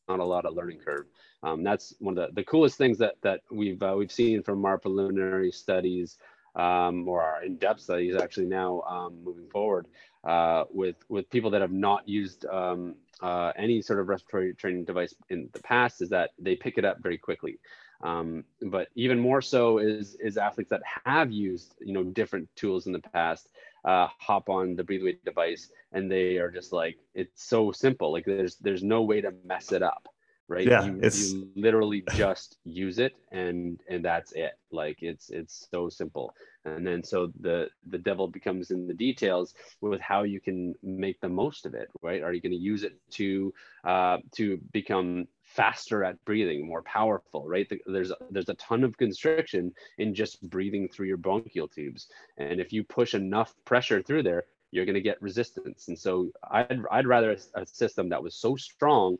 not 0.07 0.19
a 0.19 0.25
lot 0.25 0.45
of 0.45 0.55
learning 0.55 0.79
curve. 0.79 1.05
Um, 1.43 1.63
that's 1.63 1.93
one 1.99 2.17
of 2.17 2.29
the, 2.29 2.41
the 2.41 2.45
coolest 2.45 2.77
things 2.77 2.97
that 2.99 3.15
that 3.23 3.41
we've 3.51 3.81
uh, 3.81 3.95
we've 3.97 4.11
seen 4.11 4.43
from 4.43 4.65
our 4.65 4.77
preliminary 4.77 5.51
studies 5.51 6.17
um, 6.55 7.07
or 7.07 7.21
our 7.21 7.43
in-depth 7.43 7.81
studies 7.81 8.15
actually 8.15 8.45
now 8.45 8.81
um, 8.81 9.23
moving 9.23 9.47
forward 9.49 9.87
uh, 10.23 10.65
with 10.71 10.97
with 11.09 11.29
people 11.29 11.49
that 11.51 11.61
have 11.61 11.71
not 11.71 12.07
used 12.07 12.45
um, 12.45 12.95
uh, 13.21 13.51
any 13.57 13.81
sort 13.81 13.99
of 13.99 14.07
respiratory 14.07 14.53
training 14.53 14.83
device 14.85 15.13
in 15.29 15.49
the 15.53 15.59
past 15.61 16.01
is 16.01 16.09
that 16.09 16.31
they 16.39 16.55
pick 16.55 16.77
it 16.77 16.85
up 16.85 17.01
very 17.01 17.17
quickly. 17.17 17.59
Um, 18.03 18.45
but 18.61 18.87
even 18.95 19.19
more 19.19 19.41
so 19.41 19.77
is 19.77 20.15
is 20.15 20.37
athletes 20.37 20.71
that 20.71 20.81
have 21.05 21.31
used 21.31 21.75
you 21.79 21.93
know 21.93 22.03
different 22.03 22.49
tools 22.55 22.87
in 22.87 22.93
the 22.93 22.99
past 22.99 23.49
uh, 23.85 24.07
hop 24.19 24.49
on 24.49 24.75
the 24.75 24.83
breatheway 24.83 25.17
device 25.23 25.69
and 25.91 26.11
they 26.11 26.37
are 26.37 26.49
just 26.49 26.73
like 26.73 26.97
it's 27.13 27.43
so 27.43 27.71
simple 27.71 28.11
like 28.11 28.25
there's 28.25 28.55
there's 28.55 28.83
no 28.83 29.03
way 29.03 29.21
to 29.21 29.33
mess 29.45 29.71
it 29.71 29.83
up 29.83 30.07
right? 30.51 30.67
Yeah 30.67 30.83
you, 30.83 30.99
it's 31.01 31.31
you 31.31 31.47
literally 31.55 32.03
just 32.13 32.57
use 32.65 32.99
it 32.99 33.13
and 33.31 33.79
and 33.89 34.03
that's 34.03 34.33
it. 34.33 34.59
Like 34.71 34.97
it's 35.01 35.29
it's 35.29 35.67
so 35.71 35.89
simple. 35.89 36.35
And 36.65 36.85
then 36.85 37.03
so 37.03 37.31
the 37.39 37.69
the 37.87 37.97
devil 37.97 38.27
becomes 38.27 38.69
in 38.69 38.85
the 38.85 38.93
details 38.93 39.55
with 39.79 40.01
how 40.01 40.23
you 40.23 40.39
can 40.39 40.75
make 40.83 41.19
the 41.21 41.29
most 41.29 41.65
of 41.65 41.73
it 41.73 41.89
right? 42.01 42.21
Are 42.21 42.33
you 42.33 42.41
going 42.41 42.51
to 42.51 42.57
use 42.57 42.83
it 42.83 42.95
to 43.11 43.53
uh, 43.85 44.17
to 44.33 44.57
become 44.71 45.27
faster 45.43 46.03
at 46.03 46.23
breathing 46.25 46.67
more 46.67 46.83
powerful 46.83 47.47
right? 47.47 47.71
There's 47.87 48.11
there's 48.29 48.49
a 48.49 48.55
ton 48.55 48.83
of 48.83 48.97
constriction 48.97 49.73
in 49.97 50.13
just 50.13 50.47
breathing 50.49 50.89
through 50.89 51.07
your 51.07 51.17
bronchial 51.17 51.69
tubes. 51.69 52.07
And 52.37 52.59
if 52.59 52.73
you 52.73 52.83
push 52.83 53.13
enough 53.13 53.53
pressure 53.65 54.01
through 54.01 54.23
there 54.23 54.43
you're 54.73 54.85
going 54.85 54.95
to 54.95 55.01
get 55.01 55.21
resistance. 55.21 55.89
And 55.89 55.99
so 55.99 56.29
i'd, 56.51 56.81
I'd 56.89 57.07
rather 57.07 57.31
a, 57.31 57.61
a 57.61 57.65
system 57.65 58.09
that 58.09 58.23
was 58.23 58.35
so 58.35 58.55
strong 58.55 59.17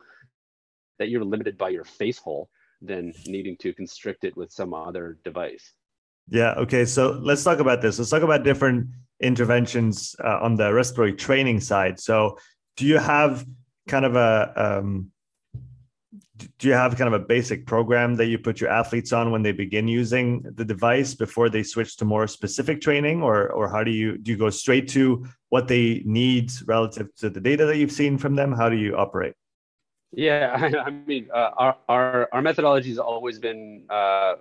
that 0.98 1.08
you're 1.08 1.24
limited 1.24 1.58
by 1.58 1.70
your 1.70 1.84
face 1.84 2.18
hole 2.18 2.48
than 2.80 3.12
needing 3.26 3.56
to 3.58 3.72
constrict 3.72 4.24
it 4.24 4.36
with 4.36 4.50
some 4.50 4.74
other 4.74 5.18
device. 5.24 5.72
Yeah. 6.28 6.52
Okay. 6.52 6.84
So 6.84 7.20
let's 7.22 7.44
talk 7.44 7.58
about 7.58 7.82
this. 7.82 7.98
Let's 7.98 8.10
talk 8.10 8.22
about 8.22 8.44
different 8.44 8.88
interventions 9.20 10.16
uh, 10.22 10.38
on 10.40 10.56
the 10.56 10.72
respiratory 10.72 11.14
training 11.14 11.60
side. 11.60 11.98
So, 11.98 12.38
do 12.76 12.86
you 12.86 12.98
have 12.98 13.44
kind 13.86 14.04
of 14.04 14.16
a 14.16 14.52
um, 14.56 15.10
do 16.58 16.68
you 16.68 16.74
have 16.74 16.96
kind 16.96 17.12
of 17.12 17.20
a 17.20 17.24
basic 17.24 17.66
program 17.66 18.14
that 18.16 18.26
you 18.26 18.38
put 18.38 18.60
your 18.60 18.70
athletes 18.70 19.12
on 19.12 19.30
when 19.30 19.42
they 19.42 19.52
begin 19.52 19.86
using 19.86 20.42
the 20.42 20.64
device 20.64 21.14
before 21.14 21.48
they 21.48 21.62
switch 21.62 21.96
to 21.98 22.04
more 22.04 22.26
specific 22.26 22.80
training, 22.80 23.22
or 23.22 23.48
or 23.50 23.68
how 23.68 23.84
do 23.84 23.90
you 23.90 24.18
do 24.18 24.30
you 24.30 24.36
go 24.36 24.50
straight 24.50 24.88
to 24.88 25.26
what 25.50 25.68
they 25.68 26.02
need 26.04 26.50
relative 26.66 27.14
to 27.16 27.30
the 27.30 27.40
data 27.40 27.66
that 27.66 27.76
you've 27.76 27.92
seen 27.92 28.18
from 28.18 28.34
them? 28.34 28.52
How 28.52 28.68
do 28.68 28.76
you 28.76 28.96
operate? 28.96 29.34
Yeah, 30.12 30.52
I, 30.76 30.88
I 30.88 30.90
mean, 30.90 31.28
uh, 31.32 31.50
our, 31.56 31.76
our, 31.88 32.28
our 32.32 32.42
methodology 32.42 32.90
has 32.90 32.98
always 32.98 33.38
been 33.38 33.84
uh, 33.88 34.34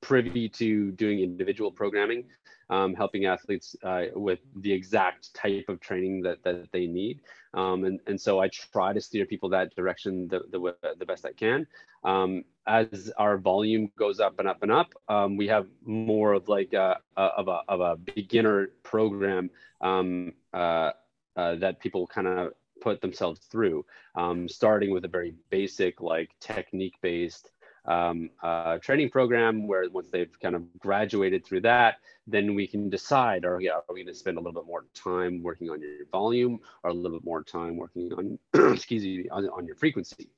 privy 0.00 0.48
to 0.50 0.92
doing 0.92 1.20
individual 1.20 1.70
programming, 1.70 2.24
um, 2.70 2.94
helping 2.94 3.26
athletes 3.26 3.76
uh, 3.82 4.04
with 4.14 4.38
the 4.56 4.72
exact 4.72 5.34
type 5.34 5.66
of 5.68 5.80
training 5.80 6.22
that, 6.22 6.42
that 6.44 6.72
they 6.72 6.86
need. 6.86 7.20
Um, 7.52 7.84
and, 7.84 8.00
and 8.06 8.18
so 8.18 8.40
I 8.40 8.48
try 8.48 8.92
to 8.92 9.00
steer 9.00 9.26
people 9.26 9.48
that 9.50 9.74
direction 9.74 10.28
the, 10.28 10.40
the, 10.50 10.94
the 10.98 11.04
best 11.04 11.26
I 11.26 11.32
can. 11.32 11.66
Um, 12.04 12.44
as 12.66 13.12
our 13.18 13.36
volume 13.36 13.90
goes 13.98 14.20
up 14.20 14.38
and 14.38 14.48
up 14.48 14.62
and 14.62 14.72
up, 14.72 14.94
um, 15.08 15.36
we 15.36 15.48
have 15.48 15.66
more 15.84 16.32
of 16.32 16.48
like 16.48 16.72
a, 16.72 16.98
a, 17.16 17.20
of, 17.20 17.48
a, 17.48 17.60
of 17.68 17.80
a 17.80 17.96
beginner 17.96 18.70
program 18.84 19.50
um, 19.80 20.32
uh, 20.54 20.92
uh, 21.36 21.56
that 21.56 21.80
people 21.80 22.06
kind 22.06 22.26
of 22.26 22.52
put 22.80 23.00
themselves 23.00 23.40
through, 23.50 23.84
um, 24.14 24.48
starting 24.48 24.90
with 24.90 25.04
a 25.04 25.08
very 25.08 25.34
basic, 25.50 26.00
like 26.00 26.30
technique 26.40 26.96
based 27.02 27.50
um, 27.86 28.30
uh, 28.42 28.78
training 28.78 29.10
program 29.10 29.66
where 29.66 29.88
once 29.90 30.08
they've 30.10 30.38
kind 30.40 30.54
of 30.54 30.62
graduated 30.78 31.44
through 31.44 31.62
that, 31.62 31.96
then 32.26 32.54
we 32.54 32.66
can 32.66 32.90
decide 32.90 33.44
are, 33.44 33.54
are 33.54 33.84
we 33.88 34.02
going 34.02 34.06
to 34.06 34.14
spend 34.14 34.36
a 34.36 34.40
little 34.40 34.60
bit 34.60 34.66
more 34.66 34.84
time 34.94 35.42
working 35.42 35.70
on 35.70 35.80
your 35.80 36.06
volume 36.12 36.60
or 36.82 36.90
a 36.90 36.94
little 36.94 37.18
bit 37.18 37.24
more 37.24 37.42
time 37.42 37.76
working 37.76 38.12
on, 38.12 38.38
excuse 38.74 39.02
me, 39.02 39.28
on, 39.30 39.48
on 39.48 39.66
your 39.66 39.76
frequency. 39.76 40.28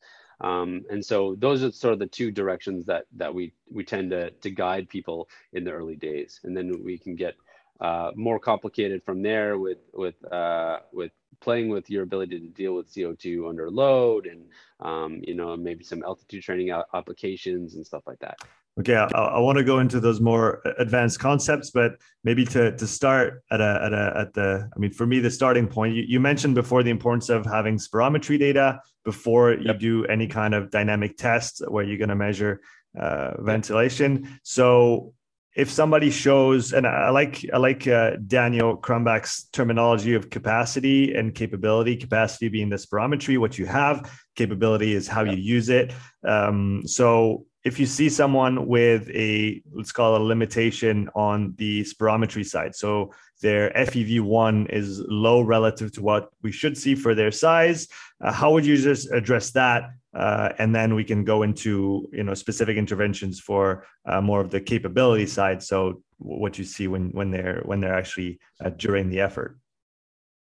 Um, 0.40 0.84
and 0.90 1.04
so 1.04 1.36
those 1.38 1.62
are 1.62 1.70
sort 1.70 1.92
of 1.92 1.98
the 2.00 2.06
two 2.06 2.30
directions 2.30 2.84
that 2.86 3.06
that 3.16 3.32
we 3.32 3.52
we 3.70 3.84
tend 3.84 4.10
to 4.10 4.30
to 4.30 4.50
guide 4.50 4.88
people 4.88 5.28
in 5.52 5.62
the 5.62 5.70
early 5.70 5.94
days, 5.94 6.40
and 6.42 6.56
then 6.56 6.82
we 6.82 6.98
can 6.98 7.14
get 7.14 7.36
uh, 7.80 8.10
more 8.16 8.40
complicated 8.40 9.04
from 9.04 9.22
there 9.22 9.56
with 9.56 9.78
with 9.92 10.16
uh, 10.32 10.80
with 10.92 11.12
playing 11.42 11.68
with 11.68 11.90
your 11.90 12.02
ability 12.04 12.40
to 12.40 12.46
deal 12.46 12.74
with 12.74 12.92
CO2 12.92 13.48
under 13.48 13.70
load 13.70 14.26
and, 14.26 14.44
um, 14.80 15.20
you 15.26 15.34
know, 15.34 15.56
maybe 15.56 15.84
some 15.84 16.02
altitude 16.02 16.42
training 16.42 16.70
applications 16.94 17.74
and 17.74 17.84
stuff 17.84 18.02
like 18.06 18.18
that. 18.20 18.38
Okay, 18.80 18.96
I, 18.96 19.06
I, 19.06 19.38
want 19.38 19.58
to 19.58 19.64
go 19.64 19.80
into 19.80 20.00
those 20.00 20.18
more 20.18 20.62
advanced 20.78 21.20
concepts, 21.20 21.70
but 21.70 21.96
maybe 22.24 22.46
to 22.46 22.74
to 22.74 22.86
start 22.86 23.42
at 23.50 23.60
a 23.60 23.80
at 23.84 23.92
a 23.92 24.14
at 24.16 24.32
the 24.32 24.70
I 24.74 24.78
mean, 24.78 24.92
for 24.92 25.06
me, 25.06 25.20
the 25.20 25.30
starting 25.30 25.68
point. 25.68 25.94
You, 25.94 26.04
you 26.08 26.20
mentioned 26.20 26.54
before 26.54 26.82
the 26.82 26.88
importance 26.88 27.28
of 27.28 27.44
having 27.44 27.76
spirometry 27.76 28.38
data 28.38 28.80
before 29.04 29.52
you 29.52 29.74
do 29.74 30.06
any 30.06 30.26
kind 30.26 30.54
of 30.54 30.70
dynamic 30.70 31.18
test 31.18 31.62
where 31.68 31.84
you're 31.84 31.98
going 31.98 32.08
to 32.08 32.16
measure 32.16 32.62
uh, 32.98 33.42
ventilation. 33.42 34.38
So 34.42 35.12
if 35.54 35.70
somebody 35.70 36.10
shows, 36.10 36.72
and 36.72 36.86
I 36.86 37.10
like 37.10 37.44
I 37.52 37.58
like 37.58 37.86
uh, 37.86 38.12
Daniel 38.26 38.76
Crumbach's 38.76 39.48
terminology 39.52 40.14
of 40.14 40.30
capacity 40.30 41.14
and 41.14 41.34
capability. 41.34 41.96
Capacity 41.96 42.48
being 42.48 42.70
the 42.70 42.76
spirometry, 42.76 43.38
what 43.38 43.58
you 43.58 43.66
have. 43.66 44.10
Capability 44.34 44.94
is 44.94 45.06
how 45.06 45.24
you 45.24 45.36
use 45.36 45.68
it. 45.68 45.92
Um, 46.26 46.82
so 46.86 47.44
if 47.64 47.78
you 47.78 47.86
see 47.86 48.08
someone 48.08 48.66
with 48.66 49.08
a 49.10 49.62
let's 49.72 49.92
call 49.92 50.16
it 50.16 50.20
a 50.22 50.24
limitation 50.24 51.08
on 51.14 51.54
the 51.58 51.82
spirometry 51.84 52.46
side, 52.46 52.74
so 52.74 53.12
their 53.42 53.70
FEV1 53.70 54.72
is 54.72 55.00
low 55.08 55.42
relative 55.42 55.92
to 55.92 56.02
what 56.02 56.30
we 56.42 56.50
should 56.50 56.78
see 56.78 56.94
for 56.94 57.14
their 57.14 57.30
size, 57.30 57.88
uh, 58.22 58.32
how 58.32 58.52
would 58.52 58.64
you 58.64 58.76
just 58.76 59.12
address 59.12 59.50
that 59.50 59.90
uh, 60.14 60.50
and 60.58 60.74
then 60.74 60.94
we 60.94 61.04
can 61.04 61.24
go 61.24 61.42
into 61.42 62.08
you 62.12 62.22
know 62.22 62.34
specific 62.34 62.76
interventions 62.76 63.40
for 63.40 63.86
uh, 64.06 64.20
more 64.20 64.40
of 64.40 64.50
the 64.50 64.60
capability 64.60 65.26
side. 65.26 65.62
So 65.62 66.02
what 66.18 66.58
you 66.58 66.64
see 66.64 66.88
when 66.88 67.10
when 67.10 67.30
they're 67.30 67.62
when 67.64 67.80
they're 67.80 67.94
actually 67.94 68.38
uh, 68.64 68.70
during 68.70 69.08
the 69.08 69.20
effort. 69.20 69.58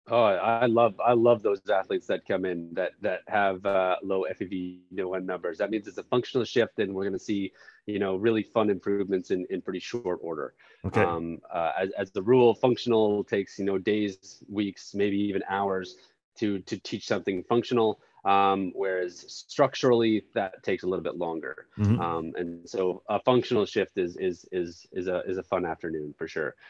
Oh 0.08 0.24
i 0.24 0.66
love 0.66 0.94
i 0.98 1.12
love 1.12 1.44
those 1.44 1.60
athletes 1.70 2.08
that 2.08 2.26
come 2.26 2.44
in 2.44 2.74
that 2.74 2.90
that 3.02 3.20
have 3.28 3.64
uh, 3.64 3.96
low 4.02 4.26
fev1 4.34 5.24
numbers. 5.24 5.58
That 5.58 5.70
means 5.70 5.86
it's 5.86 5.98
a 5.98 6.02
functional 6.02 6.44
shift 6.44 6.80
and 6.80 6.92
we're 6.92 7.04
going 7.04 7.12
to 7.12 7.24
see 7.24 7.52
you 7.86 8.00
know 8.00 8.16
really 8.16 8.42
fun 8.42 8.68
improvements 8.68 9.30
in 9.30 9.46
in 9.48 9.62
pretty 9.62 9.78
short 9.78 10.18
order. 10.20 10.54
Okay. 10.84 11.02
Um, 11.02 11.38
uh, 11.54 11.70
as, 11.78 11.90
as 11.90 12.10
the 12.10 12.22
rule 12.22 12.52
functional 12.52 13.22
takes 13.22 13.60
you 13.60 13.64
know 13.64 13.78
days 13.78 14.42
weeks 14.48 14.92
maybe 14.92 15.16
even 15.16 15.42
hours 15.48 15.96
to 16.38 16.58
to 16.60 16.76
teach 16.78 17.06
something 17.06 17.44
functional 17.44 18.00
um, 18.24 18.72
whereas 18.74 19.24
structurally 19.28 20.24
that 20.34 20.62
takes 20.62 20.84
a 20.84 20.86
little 20.86 21.02
bit 21.02 21.16
longer. 21.16 21.66
Mm-hmm. 21.78 22.00
Um, 22.00 22.32
and 22.36 22.68
so 22.68 23.02
a 23.08 23.20
functional 23.20 23.66
shift 23.66 23.98
is 23.98 24.16
is 24.16 24.46
is 24.52 24.86
is 24.92 25.08
a 25.08 25.22
is 25.26 25.38
a 25.38 25.42
fun 25.42 25.66
afternoon 25.66 26.14
for 26.16 26.28
sure. 26.28 26.54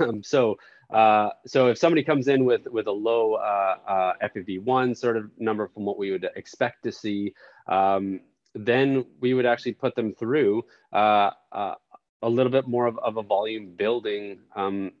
Um, 0.00 0.24
so 0.24 0.58
uh, 0.90 1.30
so 1.46 1.68
if 1.68 1.78
somebody 1.78 2.02
comes 2.02 2.26
in 2.28 2.44
with 2.44 2.66
with 2.66 2.88
a 2.88 2.92
low 2.92 3.34
uh, 3.34 3.76
uh, 3.86 4.12
FEV1 4.22 4.96
sort 4.96 5.16
of 5.16 5.30
number 5.38 5.68
from 5.68 5.84
what 5.84 5.98
we 5.98 6.10
would 6.10 6.28
expect 6.36 6.82
to 6.82 6.92
see, 6.92 7.32
um, 7.68 8.20
then 8.54 9.04
we 9.20 9.34
would 9.34 9.46
actually 9.46 9.72
put 9.72 9.94
them 9.94 10.12
through 10.12 10.64
uh, 10.92 11.30
uh, 11.52 11.74
a 12.22 12.28
little 12.28 12.52
bit 12.52 12.66
more 12.66 12.86
of, 12.86 12.98
of 12.98 13.16
a 13.16 13.22
volume 13.22 13.72
building 13.76 14.40
um, 14.54 14.92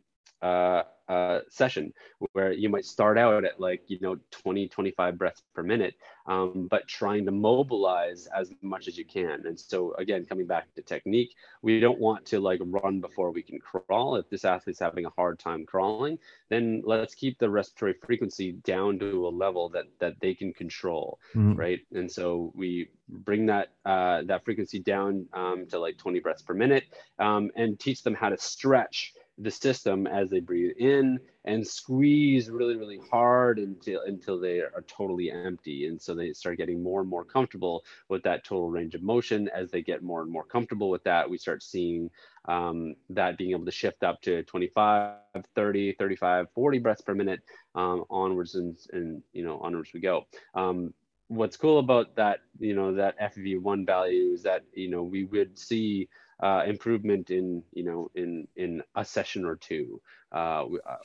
uh, 0.42 0.82
uh, 1.08 1.40
session 1.48 1.92
where 2.32 2.52
you 2.52 2.68
might 2.68 2.84
start 2.84 3.18
out 3.18 3.44
at 3.44 3.60
like 3.60 3.82
you 3.88 3.98
know 4.00 4.16
20 4.30 4.68
25 4.68 5.18
breaths 5.18 5.42
per 5.54 5.62
minute 5.62 5.94
um, 6.26 6.68
but 6.70 6.86
trying 6.86 7.24
to 7.24 7.32
mobilize 7.32 8.28
as 8.34 8.50
much 8.62 8.86
as 8.88 8.96
you 8.96 9.04
can. 9.04 9.44
And 9.44 9.58
so 9.58 9.94
again 9.98 10.24
coming 10.24 10.46
back 10.46 10.72
to 10.74 10.82
technique 10.82 11.34
we 11.60 11.80
don't 11.80 11.98
want 11.98 12.24
to 12.26 12.40
like 12.40 12.60
run 12.64 13.00
before 13.00 13.30
we 13.30 13.42
can 13.42 13.58
crawl. 13.58 14.16
If 14.16 14.30
this 14.30 14.44
athlete's 14.44 14.78
having 14.78 15.04
a 15.04 15.10
hard 15.10 15.38
time 15.38 15.66
crawling 15.66 16.18
then 16.48 16.82
let's 16.84 17.14
keep 17.14 17.38
the 17.38 17.50
respiratory 17.50 17.94
frequency 18.06 18.52
down 18.52 18.98
to 19.00 19.26
a 19.26 19.28
level 19.28 19.68
that 19.70 19.86
that 19.98 20.14
they 20.20 20.34
can 20.34 20.52
control 20.52 21.18
mm-hmm. 21.34 21.54
right? 21.54 21.80
And 21.92 22.10
so 22.10 22.52
we 22.54 22.88
bring 23.08 23.46
that 23.46 23.68
uh, 23.84 24.22
that 24.26 24.44
frequency 24.44 24.78
down 24.78 25.26
um, 25.32 25.66
to 25.70 25.78
like 25.78 25.98
20 25.98 26.20
breaths 26.20 26.42
per 26.42 26.54
minute 26.54 26.84
um, 27.18 27.50
and 27.56 27.78
teach 27.78 28.02
them 28.02 28.14
how 28.14 28.28
to 28.30 28.38
stretch 28.38 29.12
the 29.42 29.50
system 29.50 30.06
as 30.06 30.30
they 30.30 30.40
breathe 30.40 30.76
in 30.78 31.18
and 31.44 31.66
squeeze 31.66 32.50
really 32.50 32.76
really 32.76 33.00
hard 33.10 33.58
until 33.58 34.00
until 34.02 34.38
they 34.38 34.58
are 34.58 34.84
totally 34.86 35.30
empty. 35.30 35.86
And 35.86 36.00
so 36.00 36.14
they 36.14 36.32
start 36.32 36.58
getting 36.58 36.82
more 36.82 37.00
and 37.00 37.10
more 37.10 37.24
comfortable 37.24 37.84
with 38.08 38.22
that 38.22 38.44
total 38.44 38.70
range 38.70 38.94
of 38.94 39.02
motion. 39.02 39.48
As 39.54 39.70
they 39.70 39.82
get 39.82 40.02
more 40.02 40.22
and 40.22 40.30
more 40.30 40.44
comfortable 40.44 40.90
with 40.90 41.04
that 41.04 41.28
we 41.28 41.38
start 41.38 41.62
seeing 41.62 42.10
um, 42.46 42.94
that 43.10 43.38
being 43.38 43.52
able 43.52 43.64
to 43.64 43.70
shift 43.70 44.02
up 44.02 44.20
to 44.22 44.42
25 44.44 45.16
30 45.54 45.92
35 45.92 46.46
40 46.54 46.78
breaths 46.78 47.02
per 47.02 47.14
minute 47.14 47.40
um, 47.74 48.04
onwards 48.10 48.54
and, 48.54 48.76
and 48.92 49.22
you 49.32 49.44
know 49.44 49.58
onwards 49.60 49.90
we 49.92 50.00
go. 50.00 50.26
Um, 50.54 50.94
what's 51.28 51.56
cool 51.56 51.78
about 51.78 52.14
that 52.16 52.40
you 52.58 52.74
know 52.74 52.94
that 52.94 53.18
FEV1 53.18 53.86
value 53.86 54.32
is 54.32 54.42
that 54.42 54.62
you 54.74 54.90
know 54.90 55.02
we 55.02 55.24
would 55.24 55.58
see 55.58 56.08
uh, 56.42 56.64
improvement 56.66 57.30
in 57.30 57.62
you 57.72 57.84
know 57.84 58.10
in 58.14 58.48
in 58.56 58.82
a 58.96 59.04
session 59.04 59.44
or 59.44 59.56
two 59.56 60.00
uh, 60.32 60.64
uh, 60.64 60.96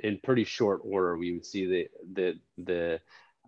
in 0.00 0.20
pretty 0.22 0.44
short 0.44 0.80
order 0.84 1.16
we 1.16 1.32
would 1.32 1.46
see 1.46 1.66
the 1.66 1.88
the 2.12 2.34
the 2.64 3.00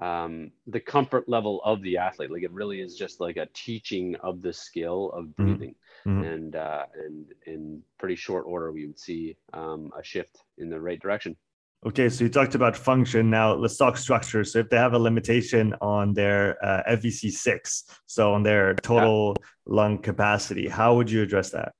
um, 0.05 0.53
the 0.69 0.81
comfort 0.81 1.29
level 1.29 1.61
of 1.65 1.83
the 1.83 1.99
athlete 1.99 2.31
like 2.31 2.45
it 2.45 2.53
really 2.53 2.81
is 2.81 2.97
just 2.97 3.21
like 3.21 3.37
a 3.37 3.49
teaching 3.53 4.17
of 4.17 4.41
the 4.41 4.53
skill 4.53 5.11
of 5.13 5.27
mm-hmm. 5.27 5.45
breathing 5.45 5.75
mm-hmm. 6.07 6.23
and 6.23 6.57
uh, 6.57 6.85
and 7.05 7.27
in 7.47 7.83
pretty 7.99 8.17
short 8.17 8.45
order 8.47 8.73
we 8.73 8.87
would 8.87 8.99
see 8.99 9.37
um, 9.53 9.93
a 9.99 10.03
shift 10.03 10.45
in 10.57 10.71
the 10.71 10.81
right 10.81 11.01
direction 11.01 11.37
Okay, 11.87 12.09
so 12.09 12.25
you 12.25 12.31
talked 12.31 12.57
about 12.57 12.77
function. 12.77 13.31
Now 13.31 13.55
let's 13.55 13.77
talk 13.77 13.97
structure. 13.97 14.43
So 14.43 14.59
if 14.59 14.69
they 14.69 14.77
have 14.77 14.95
a 14.95 14.99
limitation 14.99 15.75
on 15.81 16.13
their 16.13 16.63
uh, 16.65 16.83
FEV6, 16.91 17.85
so 18.07 18.35
on 18.35 18.43
their 18.43 18.75
total 18.75 19.37
yeah. 19.39 19.47
lung 19.67 19.99
capacity, 19.99 20.67
how 20.67 20.97
would 20.97 21.09
you 21.09 21.23
address 21.23 21.51
that? 21.51 21.73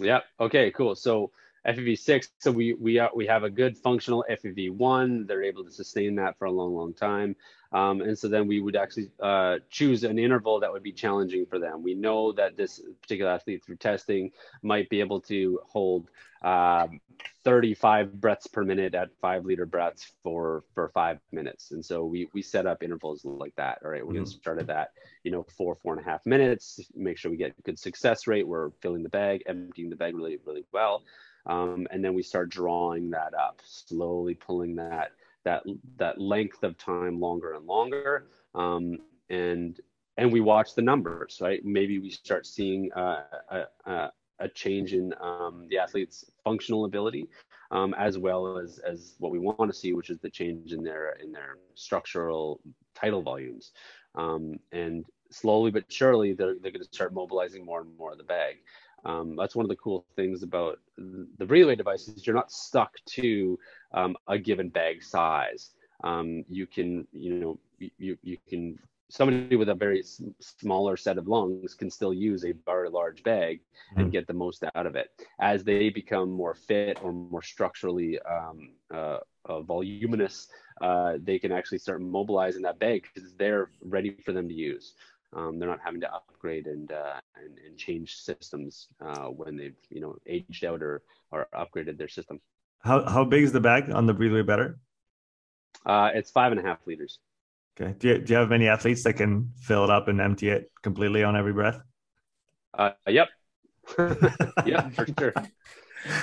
Yeah. 0.00 0.20
Okay. 0.40 0.72
Cool. 0.72 0.96
So 0.96 1.30
FEV6. 1.66 2.28
So 2.38 2.50
we 2.50 2.74
we 2.74 2.98
are, 2.98 3.10
we 3.14 3.26
have 3.26 3.44
a 3.44 3.50
good 3.50 3.76
functional 3.78 4.24
FEV1. 4.30 5.26
They're 5.26 5.42
able 5.42 5.64
to 5.64 5.70
sustain 5.70 6.14
that 6.16 6.38
for 6.38 6.46
a 6.46 6.50
long, 6.50 6.74
long 6.74 6.94
time. 6.94 7.36
Um, 7.72 8.00
and 8.00 8.18
so 8.18 8.26
then 8.28 8.48
we 8.48 8.60
would 8.60 8.74
actually 8.74 9.10
uh, 9.20 9.58
choose 9.68 10.02
an 10.02 10.18
interval 10.18 10.58
that 10.60 10.72
would 10.72 10.82
be 10.82 10.92
challenging 10.92 11.46
for 11.46 11.58
them. 11.58 11.82
We 11.82 11.94
know 11.94 12.32
that 12.32 12.56
this 12.56 12.80
particular 13.00 13.30
athlete 13.30 13.64
through 13.64 13.76
testing 13.76 14.32
might 14.62 14.88
be 14.90 15.00
able 15.00 15.20
to 15.22 15.60
hold 15.68 16.10
uh, 16.42 16.88
35 17.44 18.20
breaths 18.20 18.46
per 18.46 18.64
minute 18.64 18.94
at 18.94 19.10
five 19.20 19.44
liter 19.44 19.66
breaths 19.66 20.12
for 20.22 20.64
for 20.74 20.88
five 20.88 21.18
minutes. 21.30 21.70
And 21.70 21.84
so 21.84 22.04
we 22.04 22.28
we 22.32 22.42
set 22.42 22.66
up 22.66 22.82
intervals 22.82 23.24
like 23.24 23.54
that. 23.56 23.78
All 23.84 23.90
right, 23.90 24.04
we're 24.04 24.14
mm-hmm. 24.14 24.24
gonna 24.24 24.38
start 24.38 24.58
at 24.58 24.66
that, 24.66 24.90
you 25.22 25.30
know, 25.30 25.44
four 25.56 25.76
four 25.76 25.92
and 25.92 26.04
a 26.04 26.10
half 26.10 26.24
minutes. 26.26 26.80
Make 26.94 27.18
sure 27.18 27.30
we 27.30 27.36
get 27.36 27.62
good 27.62 27.78
success 27.78 28.26
rate. 28.26 28.48
We're 28.48 28.70
filling 28.82 29.02
the 29.02 29.08
bag, 29.08 29.42
emptying 29.46 29.90
the 29.90 29.96
bag 29.96 30.16
really 30.16 30.38
really 30.44 30.64
well. 30.72 31.02
Um, 31.46 31.86
and 31.90 32.04
then 32.04 32.14
we 32.14 32.22
start 32.22 32.50
drawing 32.50 33.10
that 33.10 33.34
up, 33.34 33.60
slowly 33.64 34.34
pulling 34.34 34.76
that 34.76 35.12
that 35.44 35.62
that 35.96 36.20
length 36.20 36.62
of 36.62 36.76
time 36.76 37.18
longer 37.18 37.54
and 37.54 37.66
longer. 37.66 38.26
Um, 38.54 38.98
and 39.28 39.80
and 40.16 40.32
we 40.32 40.40
watch 40.40 40.74
the 40.74 40.82
numbers, 40.82 41.38
right? 41.40 41.64
Maybe 41.64 41.98
we 41.98 42.10
start 42.10 42.46
seeing 42.46 42.92
uh, 42.92 43.22
a, 43.86 44.10
a, 44.38 44.48
change 44.54 44.92
in 44.92 45.14
um, 45.20 45.66
the 45.70 45.78
athlete's 45.78 46.30
functional 46.44 46.84
ability, 46.84 47.28
um, 47.70 47.94
as 47.94 48.18
well 48.18 48.58
as 48.58 48.78
as 48.78 49.14
what 49.18 49.32
we 49.32 49.38
want 49.38 49.70
to 49.70 49.72
see, 49.72 49.92
which 49.92 50.10
is 50.10 50.18
the 50.18 50.30
change 50.30 50.72
in 50.72 50.82
their 50.82 51.12
in 51.12 51.32
their 51.32 51.56
structural 51.74 52.60
tidal 52.94 53.22
volumes. 53.22 53.72
Um, 54.14 54.58
and 54.72 55.04
slowly 55.30 55.70
but 55.70 55.90
surely, 55.90 56.32
they're, 56.32 56.56
they're 56.60 56.72
going 56.72 56.84
to 56.84 56.92
start 56.92 57.14
mobilizing 57.14 57.64
more 57.64 57.80
and 57.80 57.96
more 57.96 58.12
of 58.12 58.18
the 58.18 58.24
bag. 58.24 58.56
Um, 59.04 59.36
that's 59.36 59.56
one 59.56 59.64
of 59.64 59.70
the 59.70 59.76
cool 59.76 60.04
things 60.16 60.42
about 60.42 60.78
the 60.96 61.46
relay 61.46 61.76
devices. 61.76 62.26
You're 62.26 62.36
not 62.36 62.52
stuck 62.52 62.94
to 63.10 63.58
um, 63.92 64.16
a 64.28 64.38
given 64.38 64.68
bag 64.68 65.02
size. 65.02 65.70
Um, 66.04 66.44
you 66.48 66.66
can, 66.66 67.06
you 67.12 67.34
know, 67.34 67.58
you, 67.98 68.16
you 68.22 68.36
can, 68.48 68.78
somebody 69.08 69.56
with 69.56 69.68
a 69.68 69.74
very 69.74 70.02
smaller 70.38 70.96
set 70.96 71.18
of 71.18 71.28
lungs 71.28 71.74
can 71.74 71.90
still 71.90 72.14
use 72.14 72.44
a 72.44 72.52
very 72.64 72.88
large 72.88 73.22
bag 73.22 73.60
and 73.96 74.06
mm-hmm. 74.06 74.10
get 74.10 74.26
the 74.26 74.32
most 74.32 74.64
out 74.74 74.86
of 74.86 74.96
it. 74.96 75.10
As 75.40 75.64
they 75.64 75.90
become 75.90 76.30
more 76.30 76.54
fit 76.54 76.98
or 77.02 77.12
more 77.12 77.42
structurally 77.42 78.18
um, 78.20 78.70
uh, 78.94 79.18
uh, 79.46 79.62
voluminous, 79.62 80.48
uh, 80.80 81.14
they 81.22 81.38
can 81.38 81.52
actually 81.52 81.78
start 81.78 82.00
mobilizing 82.00 82.62
that 82.62 82.78
bag 82.78 83.06
because 83.12 83.32
they're 83.34 83.70
ready 83.82 84.16
for 84.24 84.32
them 84.32 84.48
to 84.48 84.54
use. 84.54 84.94
Um, 85.32 85.58
they're 85.58 85.68
not 85.68 85.80
having 85.84 86.00
to 86.00 86.12
upgrade 86.12 86.66
and 86.66 86.90
uh, 86.90 87.20
and, 87.36 87.58
and, 87.64 87.76
change 87.76 88.16
systems 88.16 88.88
uh, 89.00 89.26
when 89.26 89.56
they've 89.56 89.76
you 89.88 90.00
know 90.00 90.16
aged 90.26 90.64
out 90.64 90.82
or 90.82 91.02
or 91.30 91.46
upgraded 91.54 91.96
their 91.96 92.08
system. 92.08 92.40
How 92.80 93.08
how 93.08 93.24
big 93.24 93.44
is 93.44 93.52
the 93.52 93.60
bag 93.60 93.90
on 93.90 94.06
the 94.06 94.14
Breathe 94.14 94.32
Way 94.32 94.42
Better? 94.42 94.80
Uh, 95.86 96.10
it's 96.14 96.30
five 96.30 96.50
and 96.52 96.60
a 96.60 96.64
half 96.64 96.78
liters. 96.86 97.20
Okay. 97.80 97.94
Do 97.98 98.08
you, 98.08 98.18
do 98.18 98.32
you 98.32 98.38
have 98.38 98.48
many 98.48 98.68
athletes 98.68 99.04
that 99.04 99.14
can 99.14 99.52
fill 99.60 99.84
it 99.84 99.90
up 99.90 100.08
and 100.08 100.20
empty 100.20 100.48
it 100.48 100.70
completely 100.82 101.22
on 101.22 101.36
every 101.36 101.52
breath? 101.52 101.80
Uh, 102.76 102.90
yep. 103.06 103.28
yep, 104.66 104.92
for 104.92 105.06
sure. 105.18 105.32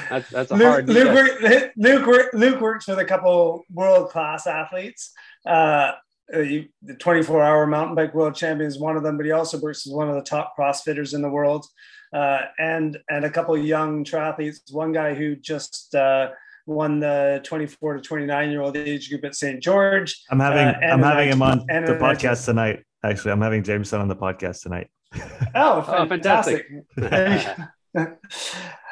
That's 0.09 0.29
that's 0.29 0.51
a 0.51 0.55
Luke, 0.55 0.67
hard. 0.67 0.89
Luke, 0.89 1.71
Luke, 1.77 2.29
Luke 2.33 2.61
works 2.61 2.87
with 2.87 2.99
a 2.99 3.05
couple 3.05 3.63
world 3.71 4.09
class 4.09 4.47
athletes. 4.47 5.13
Uh, 5.45 5.91
uh, 6.33 6.39
the 6.39 6.95
24 6.99 7.41
hour 7.41 7.67
mountain 7.67 7.95
bike 7.95 8.13
world 8.13 8.35
champion 8.35 8.67
is 8.67 8.79
one 8.79 8.97
of 8.97 9.03
them, 9.03 9.17
but 9.17 9.25
he 9.25 9.31
also 9.31 9.59
works 9.59 9.85
as 9.87 9.93
one 9.93 10.09
of 10.09 10.15
the 10.15 10.21
top 10.21 10.55
CrossFitters 10.57 11.13
in 11.13 11.21
the 11.21 11.29
world. 11.29 11.65
Uh, 12.13 12.39
and 12.57 12.97
and 13.09 13.25
a 13.25 13.29
couple 13.29 13.53
of 13.53 13.65
young 13.65 14.03
triathletes. 14.03 14.71
One 14.71 14.93
guy 14.93 15.13
who 15.13 15.35
just 15.35 15.93
uh, 15.93 16.29
won 16.65 16.99
the 16.99 17.41
24 17.43 17.95
to 17.95 18.01
29 18.01 18.51
year 18.51 18.61
old 18.61 18.77
age 18.77 19.09
group 19.09 19.25
at 19.25 19.35
St. 19.35 19.61
George. 19.61 20.21
I'm 20.29 20.39
having 20.39 20.67
uh, 20.67 20.93
I'm 20.93 21.03
having 21.03 21.29
him 21.29 21.41
on 21.41 21.59
the 21.59 21.97
podcast 21.99 22.45
tonight. 22.45 22.83
Actually, 23.03 23.31
I'm 23.31 23.41
having 23.41 23.63
Jameson 23.63 23.99
on 23.99 24.07
the 24.07 24.15
podcast 24.15 24.61
tonight. 24.61 24.89
oh, 25.55 25.81
fantastic! 26.07 26.65
Oh, 26.97 27.01
fantastic. 27.01 27.65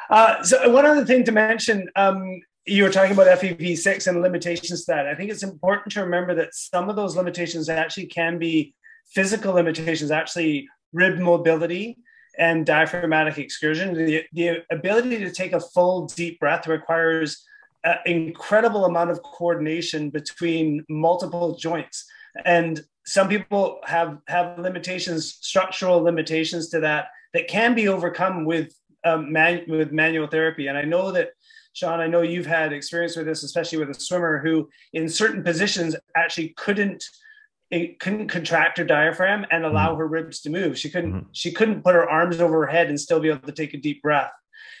Uh, 0.08 0.40
so 0.44 0.70
one 0.70 0.86
other 0.86 1.04
thing 1.04 1.24
to 1.24 1.32
mention, 1.32 1.88
um, 1.96 2.40
you 2.66 2.82
were 2.82 2.90
talking 2.90 3.12
about 3.12 3.38
FEV6 3.38 4.08
and 4.08 4.20
limitations 4.20 4.84
to 4.84 4.92
that. 4.92 5.06
I 5.06 5.14
think 5.14 5.30
it's 5.30 5.44
important 5.44 5.92
to 5.92 6.02
remember 6.02 6.34
that 6.34 6.54
some 6.54 6.88
of 6.88 6.96
those 6.96 7.16
limitations 7.16 7.68
actually 7.68 8.06
can 8.06 8.38
be 8.38 8.74
physical 9.14 9.54
limitations, 9.54 10.10
actually 10.10 10.68
rib 10.92 11.18
mobility 11.18 11.96
and 12.38 12.66
diaphragmatic 12.66 13.38
excursion. 13.38 13.94
The, 13.94 14.24
the 14.32 14.64
ability 14.70 15.18
to 15.18 15.30
take 15.30 15.52
a 15.52 15.60
full 15.60 16.06
deep 16.06 16.40
breath 16.40 16.66
requires 16.66 17.44
an 17.84 17.98
incredible 18.04 18.84
amount 18.84 19.10
of 19.10 19.22
coordination 19.22 20.10
between 20.10 20.84
multiple 20.88 21.56
joints. 21.56 22.04
And 22.44 22.82
some 23.06 23.28
people 23.28 23.80
have, 23.84 24.18
have 24.26 24.58
limitations, 24.58 25.38
structural 25.40 26.00
limitations 26.00 26.68
to 26.70 26.80
that, 26.80 27.08
that 27.32 27.46
can 27.46 27.74
be 27.74 27.86
overcome 27.86 28.44
with, 28.44 28.74
um, 29.04 29.32
man, 29.32 29.62
with 29.68 29.92
manual 29.92 30.26
therapy. 30.26 30.66
And 30.66 30.76
I 30.76 30.82
know 30.82 31.12
that 31.12 31.30
Sean, 31.76 32.00
I 32.00 32.06
know 32.06 32.22
you've 32.22 32.46
had 32.46 32.72
experience 32.72 33.16
with 33.16 33.26
this, 33.26 33.42
especially 33.42 33.76
with 33.76 33.90
a 33.90 34.00
swimmer 34.00 34.38
who, 34.38 34.66
in 34.94 35.10
certain 35.10 35.42
positions, 35.42 35.94
actually 36.16 36.54
couldn't 36.56 37.04
it 37.70 37.98
couldn't 37.98 38.28
contract 38.28 38.78
her 38.78 38.84
diaphragm 38.84 39.44
and 39.50 39.66
allow 39.66 39.90
mm-hmm. 39.90 39.98
her 39.98 40.06
ribs 40.06 40.40
to 40.40 40.50
move. 40.50 40.78
She 40.78 40.88
couldn't 40.88 41.12
mm-hmm. 41.12 41.28
she 41.32 41.52
couldn't 41.52 41.84
put 41.84 41.94
her 41.94 42.08
arms 42.08 42.40
over 42.40 42.60
her 42.60 42.72
head 42.72 42.88
and 42.88 42.98
still 42.98 43.20
be 43.20 43.28
able 43.28 43.46
to 43.46 43.52
take 43.52 43.74
a 43.74 43.76
deep 43.76 44.00
breath. 44.00 44.32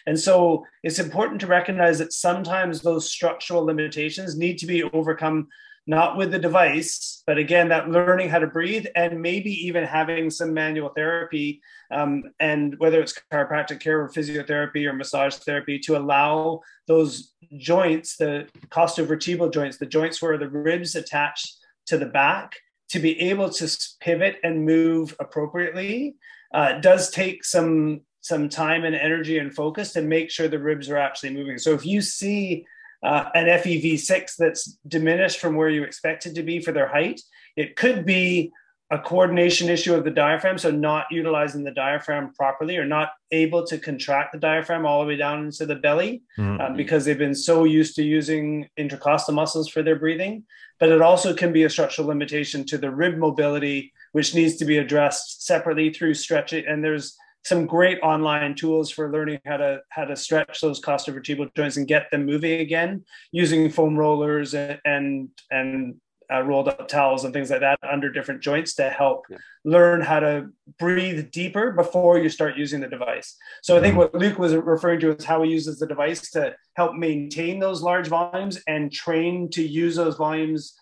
And 0.06 0.18
so 0.18 0.64
it's 0.82 0.98
important 0.98 1.38
to 1.42 1.46
recognize 1.46 1.98
that 1.98 2.14
sometimes 2.14 2.80
those 2.80 3.12
structural 3.12 3.66
limitations 3.66 4.38
need 4.38 4.56
to 4.58 4.66
be 4.66 4.82
overcome 4.84 5.48
not 5.86 6.16
with 6.16 6.32
the 6.32 6.38
device, 6.38 7.22
but 7.26 7.38
again, 7.38 7.68
that 7.68 7.88
learning 7.88 8.28
how 8.28 8.40
to 8.40 8.46
breathe 8.46 8.86
and 8.96 9.22
maybe 9.22 9.52
even 9.66 9.84
having 9.84 10.30
some 10.30 10.52
manual 10.52 10.88
therapy, 10.88 11.60
um, 11.92 12.24
and 12.40 12.74
whether 12.78 13.00
it's 13.00 13.18
chiropractic 13.32 13.78
care 13.78 14.00
or 14.00 14.08
physiotherapy 14.08 14.84
or 14.86 14.92
massage 14.92 15.36
therapy 15.36 15.78
to 15.78 15.96
allow 15.96 16.60
those 16.88 17.34
joints, 17.56 18.16
the 18.16 18.48
costovertebral 18.68 19.52
joints, 19.52 19.78
the 19.78 19.86
joints 19.86 20.20
where 20.20 20.36
the 20.36 20.48
ribs 20.48 20.96
attach 20.96 21.54
to 21.86 21.96
the 21.96 22.06
back, 22.06 22.56
to 22.88 22.98
be 22.98 23.18
able 23.20 23.50
to 23.50 23.88
pivot 24.00 24.36
and 24.42 24.64
move 24.64 25.14
appropriately. 25.20 26.16
Uh, 26.52 26.78
does 26.80 27.10
take 27.10 27.44
some 27.44 28.00
some 28.20 28.48
time 28.48 28.84
and 28.84 28.96
energy 28.96 29.38
and 29.38 29.54
focus 29.54 29.92
to 29.92 30.02
make 30.02 30.30
sure 30.32 30.48
the 30.48 30.58
ribs 30.58 30.90
are 30.90 30.96
actually 30.96 31.30
moving. 31.30 31.58
So 31.58 31.74
if 31.74 31.86
you 31.86 32.00
see 32.00 32.66
uh, 33.02 33.30
an 33.34 33.46
FEV6 33.46 34.36
that's 34.36 34.78
diminished 34.86 35.38
from 35.38 35.54
where 35.54 35.68
you 35.68 35.84
expect 35.84 36.26
it 36.26 36.34
to 36.34 36.42
be 36.42 36.60
for 36.60 36.72
their 36.72 36.88
height. 36.88 37.20
It 37.56 37.76
could 37.76 38.04
be 38.04 38.52
a 38.90 38.98
coordination 38.98 39.68
issue 39.68 39.94
of 39.94 40.04
the 40.04 40.10
diaphragm, 40.10 40.58
so 40.58 40.70
not 40.70 41.06
utilizing 41.10 41.64
the 41.64 41.72
diaphragm 41.72 42.32
properly 42.34 42.76
or 42.76 42.84
not 42.84 43.10
able 43.32 43.66
to 43.66 43.78
contract 43.78 44.32
the 44.32 44.38
diaphragm 44.38 44.86
all 44.86 45.00
the 45.00 45.08
way 45.08 45.16
down 45.16 45.46
into 45.46 45.66
the 45.66 45.74
belly 45.74 46.22
mm-hmm. 46.38 46.60
um, 46.60 46.76
because 46.76 47.04
they've 47.04 47.18
been 47.18 47.34
so 47.34 47.64
used 47.64 47.96
to 47.96 48.04
using 48.04 48.68
intercostal 48.76 49.34
muscles 49.34 49.68
for 49.68 49.82
their 49.82 49.96
breathing. 49.96 50.44
But 50.78 50.90
it 50.90 51.02
also 51.02 51.34
can 51.34 51.52
be 51.52 51.64
a 51.64 51.70
structural 51.70 52.06
limitation 52.08 52.64
to 52.66 52.78
the 52.78 52.90
rib 52.90 53.16
mobility, 53.16 53.92
which 54.12 54.34
needs 54.34 54.56
to 54.56 54.64
be 54.64 54.78
addressed 54.78 55.44
separately 55.44 55.92
through 55.92 56.14
stretching. 56.14 56.64
And 56.66 56.84
there's 56.84 57.16
some 57.46 57.64
great 57.64 58.00
online 58.02 58.56
tools 58.56 58.90
for 58.90 59.12
learning 59.12 59.38
how 59.46 59.56
to 59.56 59.80
how 59.90 60.04
to 60.04 60.16
stretch 60.16 60.60
those 60.60 60.80
costovertebral 60.80 61.54
joints 61.54 61.76
and 61.76 61.86
get 61.86 62.10
them 62.10 62.26
moving 62.26 62.60
again 62.60 63.04
using 63.30 63.70
foam 63.70 63.96
rollers 63.96 64.52
and 64.52 64.80
and, 64.84 65.28
and 65.52 65.94
uh, 66.32 66.42
rolled 66.42 66.66
up 66.66 66.88
towels 66.88 67.24
and 67.24 67.32
things 67.32 67.50
like 67.50 67.60
that 67.60 67.78
under 67.88 68.10
different 68.10 68.42
joints 68.42 68.74
to 68.74 68.90
help 68.90 69.22
yeah. 69.30 69.36
learn 69.64 70.00
how 70.00 70.18
to 70.18 70.48
breathe 70.76 71.30
deeper 71.30 71.70
before 71.70 72.18
you 72.18 72.28
start 72.28 72.56
using 72.56 72.80
the 72.80 72.88
device. 72.88 73.36
So 73.62 73.76
I 73.76 73.80
think 73.80 73.96
what 73.96 74.12
Luke 74.12 74.36
was 74.36 74.52
referring 74.52 74.98
to 75.00 75.14
is 75.14 75.24
how 75.24 75.44
he 75.44 75.52
uses 75.52 75.78
the 75.78 75.86
device 75.86 76.28
to 76.32 76.56
help 76.74 76.96
maintain 76.96 77.60
those 77.60 77.80
large 77.80 78.08
volumes 78.08 78.60
and 78.66 78.90
train 78.90 79.48
to 79.50 79.62
use 79.62 79.94
those 79.94 80.16
volumes 80.16 80.74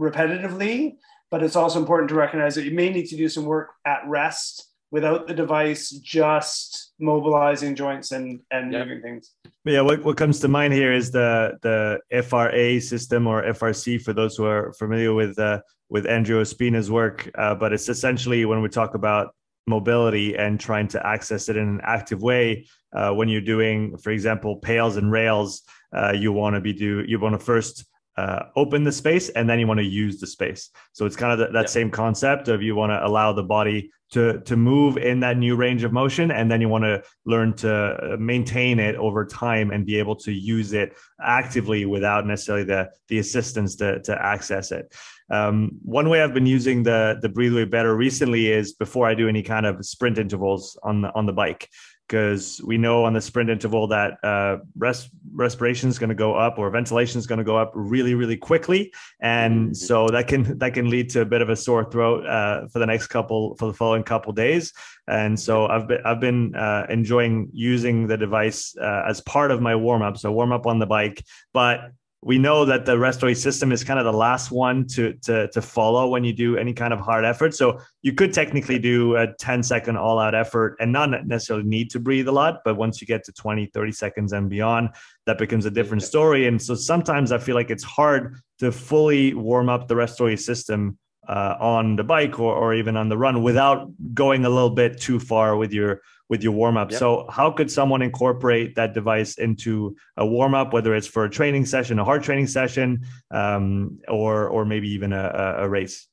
repetitively. 0.00 0.96
But 1.30 1.44
it's 1.44 1.54
also 1.54 1.78
important 1.78 2.08
to 2.08 2.16
recognize 2.16 2.56
that 2.56 2.64
you 2.64 2.72
may 2.72 2.90
need 2.90 3.06
to 3.06 3.16
do 3.16 3.28
some 3.28 3.44
work 3.44 3.70
at 3.86 4.00
rest 4.08 4.71
without 4.92 5.26
the 5.26 5.34
device 5.34 5.90
just 5.90 6.92
mobilizing 7.00 7.74
joints 7.74 8.12
and 8.12 8.40
and 8.52 8.72
yep. 8.72 8.86
moving 8.86 9.02
things 9.02 9.32
yeah 9.64 9.80
what, 9.80 10.04
what 10.04 10.16
comes 10.16 10.38
to 10.38 10.46
mind 10.46 10.72
here 10.72 10.92
is 10.92 11.10
the 11.10 11.58
the 11.62 11.98
fra 12.22 12.80
system 12.80 13.26
or 13.26 13.42
frc 13.54 14.00
for 14.02 14.12
those 14.12 14.36
who 14.36 14.44
are 14.44 14.72
familiar 14.74 15.12
with 15.12 15.36
uh, 15.38 15.60
with 15.90 16.06
Andreo 16.06 16.46
Spina's 16.46 16.90
work 16.90 17.28
uh, 17.36 17.54
but 17.54 17.72
it's 17.72 17.88
essentially 17.88 18.44
when 18.44 18.62
we 18.62 18.68
talk 18.68 18.94
about 18.94 19.34
mobility 19.66 20.36
and 20.36 20.58
trying 20.58 20.88
to 20.88 21.06
access 21.06 21.48
it 21.48 21.56
in 21.56 21.68
an 21.68 21.80
active 21.84 22.22
way. 22.22 22.66
Uh, 22.94 23.12
when 23.12 23.28
you're 23.28 23.40
doing, 23.40 23.96
for 23.98 24.10
example, 24.10 24.56
PAILs 24.56 24.96
and 24.96 25.10
RAILs, 25.10 25.62
uh, 25.96 26.12
you 26.12 26.32
want 26.32 26.54
to 26.54 26.60
be 26.60 26.72
do 26.72 27.04
you 27.06 27.18
want 27.18 27.38
to 27.38 27.38
first 27.38 27.84
uh, 28.16 28.44
open 28.56 28.84
the 28.84 28.92
space 28.92 29.30
and 29.30 29.48
then 29.48 29.58
you 29.58 29.66
want 29.66 29.78
to 29.78 29.86
use 29.86 30.20
the 30.20 30.26
space. 30.26 30.70
So 30.92 31.06
it's 31.06 31.16
kind 31.16 31.32
of 31.32 31.38
the, 31.38 31.52
that 31.52 31.70
same 31.70 31.90
concept 31.90 32.48
of 32.48 32.62
you 32.62 32.74
want 32.74 32.90
to 32.90 33.04
allow 33.06 33.32
the 33.32 33.42
body 33.42 33.90
to 34.12 34.40
to 34.40 34.56
move 34.56 34.98
in 34.98 35.20
that 35.20 35.38
new 35.38 35.56
range 35.56 35.84
of 35.84 35.92
motion, 35.92 36.30
and 36.30 36.50
then 36.50 36.60
you 36.60 36.68
want 36.68 36.84
to 36.84 37.02
learn 37.24 37.54
to 37.54 37.72
uh, 37.72 38.16
maintain 38.18 38.78
it 38.78 38.94
over 38.96 39.24
time 39.24 39.70
and 39.70 39.86
be 39.86 39.98
able 39.98 40.16
to 40.16 40.32
use 40.32 40.74
it 40.74 40.94
actively 41.20 41.86
without 41.86 42.26
necessarily 42.26 42.64
the 42.64 42.90
the 43.08 43.18
assistance 43.18 43.76
to 43.76 44.00
to 44.02 44.22
access 44.22 44.70
it. 44.70 44.94
Um, 45.30 45.78
one 45.82 46.10
way 46.10 46.22
I've 46.22 46.34
been 46.34 46.46
using 46.46 46.82
the 46.82 47.18
the 47.22 47.28
Breathe 47.30 47.54
Way 47.54 47.64
Better 47.64 47.96
recently 47.96 48.52
is 48.52 48.74
before 48.74 49.08
I 49.08 49.14
do 49.14 49.28
any 49.28 49.42
kind 49.42 49.64
of 49.64 49.84
sprint 49.84 50.18
intervals 50.18 50.78
on 50.82 51.00
the 51.00 51.14
on 51.14 51.24
the 51.24 51.32
bike 51.32 51.70
because 52.06 52.60
we 52.64 52.76
know 52.76 53.04
on 53.04 53.12
the 53.12 53.20
sprint 53.20 53.48
interval 53.48 53.86
that 53.88 54.18
uh, 54.22 54.58
res- 54.76 55.08
respiration 55.32 55.88
is 55.88 55.98
going 55.98 56.10
to 56.10 56.14
go 56.14 56.34
up 56.34 56.58
or 56.58 56.70
ventilation 56.70 57.18
is 57.18 57.26
going 57.26 57.38
to 57.38 57.44
go 57.44 57.56
up 57.56 57.72
really 57.74 58.14
really 58.14 58.36
quickly. 58.36 58.92
And 59.20 59.66
mm-hmm. 59.66 59.74
so 59.74 60.08
that 60.08 60.28
can 60.28 60.58
that 60.58 60.74
can 60.74 60.90
lead 60.90 61.10
to 61.10 61.22
a 61.22 61.24
bit 61.24 61.42
of 61.42 61.48
a 61.48 61.56
sore 61.56 61.90
throat 61.90 62.26
uh, 62.26 62.66
for 62.68 62.78
the 62.78 62.86
next 62.86 63.06
couple 63.08 63.56
for 63.56 63.66
the 63.66 63.74
following 63.74 64.02
couple 64.02 64.32
days. 64.32 64.72
And 65.08 65.38
so 65.38 65.66
i've 65.66 65.88
been 65.88 66.00
i've 66.04 66.20
been 66.20 66.54
uh, 66.54 66.86
enjoying 66.88 67.48
using 67.52 68.06
the 68.06 68.16
device 68.16 68.76
uh, 68.80 69.02
as 69.08 69.20
part 69.22 69.50
of 69.50 69.60
my 69.60 69.74
warm 69.74 70.02
up 70.02 70.16
so 70.16 70.30
warm 70.30 70.52
up 70.52 70.66
on 70.66 70.78
the 70.78 70.86
bike 70.86 71.24
but 71.52 71.92
we 72.24 72.38
know 72.38 72.64
that 72.64 72.86
the 72.86 72.96
respiratory 72.96 73.34
system 73.34 73.72
is 73.72 73.82
kind 73.82 73.98
of 73.98 74.04
the 74.04 74.12
last 74.12 74.52
one 74.52 74.86
to, 74.86 75.12
to, 75.14 75.48
to 75.48 75.60
follow 75.60 76.08
when 76.08 76.22
you 76.22 76.32
do 76.32 76.56
any 76.56 76.72
kind 76.72 76.92
of 76.92 77.00
hard 77.00 77.24
effort. 77.24 77.52
So 77.52 77.80
you 78.02 78.12
could 78.12 78.32
technically 78.32 78.78
do 78.78 79.16
a 79.16 79.34
10 79.34 79.64
second 79.64 79.96
all 79.96 80.20
out 80.20 80.32
effort 80.32 80.76
and 80.78 80.92
not 80.92 81.26
necessarily 81.26 81.66
need 81.66 81.90
to 81.90 81.98
breathe 81.98 82.28
a 82.28 82.32
lot. 82.32 82.60
But 82.64 82.76
once 82.76 83.00
you 83.00 83.08
get 83.08 83.24
to 83.24 83.32
20, 83.32 83.66
30 83.66 83.92
seconds 83.92 84.32
and 84.32 84.48
beyond, 84.48 84.90
that 85.26 85.36
becomes 85.36 85.66
a 85.66 85.70
different 85.70 86.04
story. 86.04 86.46
And 86.46 86.62
so 86.62 86.76
sometimes 86.76 87.32
I 87.32 87.38
feel 87.38 87.56
like 87.56 87.70
it's 87.70 87.82
hard 87.82 88.36
to 88.60 88.70
fully 88.70 89.34
warm 89.34 89.68
up 89.68 89.88
the 89.88 89.96
respiratory 89.96 90.36
system 90.36 90.98
uh, 91.28 91.56
on 91.60 91.96
the 91.96 92.04
bike 92.04 92.38
or, 92.38 92.54
or 92.54 92.74
even 92.74 92.96
on 92.96 93.08
the 93.08 93.16
run 93.16 93.42
without 93.42 93.90
going 94.14 94.44
a 94.44 94.48
little 94.48 94.70
bit 94.70 95.00
too 95.00 95.20
far 95.20 95.56
with 95.56 95.72
your 95.72 96.02
with 96.28 96.42
your 96.42 96.52
warm 96.52 96.76
up. 96.76 96.90
Yep. 96.90 96.98
So 96.98 97.26
how 97.30 97.50
could 97.50 97.70
someone 97.70 98.00
incorporate 98.00 98.74
that 98.76 98.94
device 98.94 99.36
into 99.36 99.96
a 100.16 100.26
warm 100.26 100.54
up, 100.54 100.72
whether 100.72 100.94
it's 100.94 101.06
for 101.06 101.24
a 101.24 101.30
training 101.30 101.66
session, 101.66 101.98
a 101.98 102.04
hard 102.04 102.22
training 102.22 102.46
session, 102.46 103.04
um, 103.30 104.00
or 104.08 104.48
or 104.48 104.64
maybe 104.64 104.88
even 104.90 105.12
a, 105.12 105.56
a 105.58 105.68
race? 105.68 106.08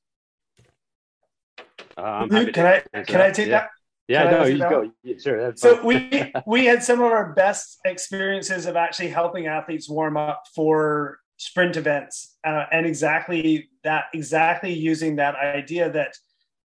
Uh, 1.98 2.28
can 2.28 2.66
I 2.66 3.04
can 3.04 3.22
I 3.22 3.32
take 3.32 3.48
yeah. 3.48 3.60
that? 3.60 3.70
Yeah, 4.10 4.32
no, 4.32 4.46
you 4.46 4.58
go. 4.58 4.92
Yeah, 5.04 5.16
sure. 5.22 5.54
so 5.56 5.86
we 5.86 6.34
we 6.48 6.66
had 6.66 6.84
some 6.84 7.00
of 7.00 7.12
our 7.12 7.34
best 7.34 7.80
experiences 7.86 8.66
of 8.66 8.76
actually 8.76 9.10
helping 9.10 9.46
athletes 9.46 9.88
warm 9.88 10.18
up 10.18 10.44
for 10.56 11.20
sprint 11.40 11.78
events, 11.78 12.36
uh, 12.46 12.66
and 12.72 12.86
exactly 12.86 13.70
that, 13.84 14.06
exactly 14.14 14.74
using 14.74 15.16
that 15.16 15.36
idea 15.36 15.90
that 15.90 16.14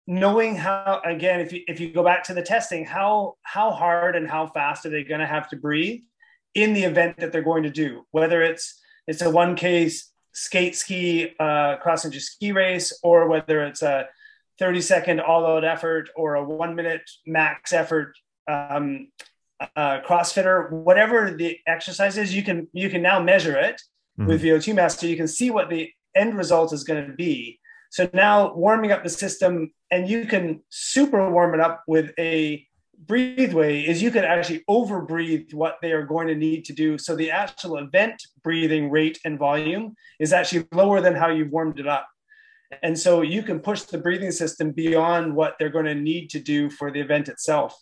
knowing 0.07 0.55
how 0.55 1.01
again 1.05 1.39
if 1.39 1.53
you 1.53 1.61
if 1.67 1.79
you 1.79 1.93
go 1.93 2.03
back 2.03 2.23
to 2.23 2.33
the 2.33 2.41
testing 2.41 2.83
how 2.83 3.35
how 3.43 3.71
hard 3.71 4.17
and 4.17 4.27
how 4.27 4.45
fast 4.47 4.85
are 4.85 4.89
they 4.89 5.03
going 5.03 5.21
to 5.21 5.27
have 5.27 5.47
to 5.47 5.55
breathe 5.55 6.01
in 6.55 6.73
the 6.73 6.83
event 6.83 7.17
that 7.17 7.31
they're 7.31 7.41
going 7.41 7.63
to 7.63 7.69
do? 7.69 8.05
Whether 8.11 8.41
it's 8.41 8.81
it's 9.05 9.21
a 9.21 9.29
one 9.29 9.55
case 9.55 10.11
skate 10.33 10.75
ski 10.75 11.33
uh, 11.39 11.75
cross 11.77 12.03
country 12.03 12.21
ski 12.21 12.51
race 12.53 12.97
or 13.03 13.27
whether 13.27 13.63
it's 13.63 13.81
a 13.81 14.07
30 14.59 14.81
second 14.81 15.19
all 15.19 15.45
out 15.45 15.65
effort 15.65 16.09
or 16.15 16.35
a 16.35 16.43
one 16.43 16.75
minute 16.75 17.09
max 17.25 17.73
effort 17.73 18.15
um, 18.47 19.09
uh, 19.75 19.99
crossfitter 20.01 20.71
whatever 20.71 21.31
the 21.31 21.57
exercise 21.67 22.17
is 22.17 22.35
you 22.35 22.43
can 22.43 22.67
you 22.73 22.89
can 22.89 23.01
now 23.01 23.21
measure 23.21 23.57
it 23.57 23.81
mm-hmm. 24.17 24.27
with 24.27 24.41
vo2 24.41 24.73
master 24.75 25.07
you 25.07 25.17
can 25.17 25.27
see 25.27 25.49
what 25.49 25.69
the 25.69 25.89
end 26.15 26.37
result 26.37 26.73
is 26.73 26.83
going 26.83 27.05
to 27.05 27.13
be 27.13 27.59
so 27.93 28.09
now 28.11 28.51
warming 28.55 28.91
up 28.91 29.03
the 29.03 29.09
system, 29.09 29.71
and 29.91 30.09
you 30.09 30.25
can 30.25 30.63
super 30.69 31.29
warm 31.29 31.53
it 31.53 31.59
up 31.59 31.83
with 31.85 32.09
a 32.17 32.65
breathe 33.05 33.53
way 33.53 33.81
is 33.81 34.01
you 34.01 34.09
can 34.09 34.23
actually 34.23 34.63
over 34.67 35.01
breathe 35.01 35.53
what 35.53 35.77
they 35.79 35.91
are 35.91 36.03
going 36.03 36.25
to 36.25 36.33
need 36.33 36.65
to 36.65 36.73
do. 36.73 36.97
So 36.97 37.15
the 37.15 37.29
actual 37.29 37.77
event 37.77 38.15
breathing 38.43 38.89
rate 38.89 39.19
and 39.25 39.37
volume 39.37 39.93
is 40.19 40.33
actually 40.33 40.65
lower 40.71 41.01
than 41.01 41.13
how 41.13 41.29
you've 41.29 41.51
warmed 41.51 41.79
it 41.79 41.87
up. 41.87 42.07
And 42.81 42.97
so 42.97 43.21
you 43.21 43.43
can 43.43 43.59
push 43.59 43.83
the 43.83 43.99
breathing 43.99 44.31
system 44.31 44.71
beyond 44.71 45.35
what 45.35 45.57
they're 45.59 45.69
going 45.69 45.85
to 45.85 45.93
need 45.93 46.31
to 46.31 46.39
do 46.39 46.71
for 46.71 46.89
the 46.89 46.99
event 46.99 47.29
itself. 47.29 47.77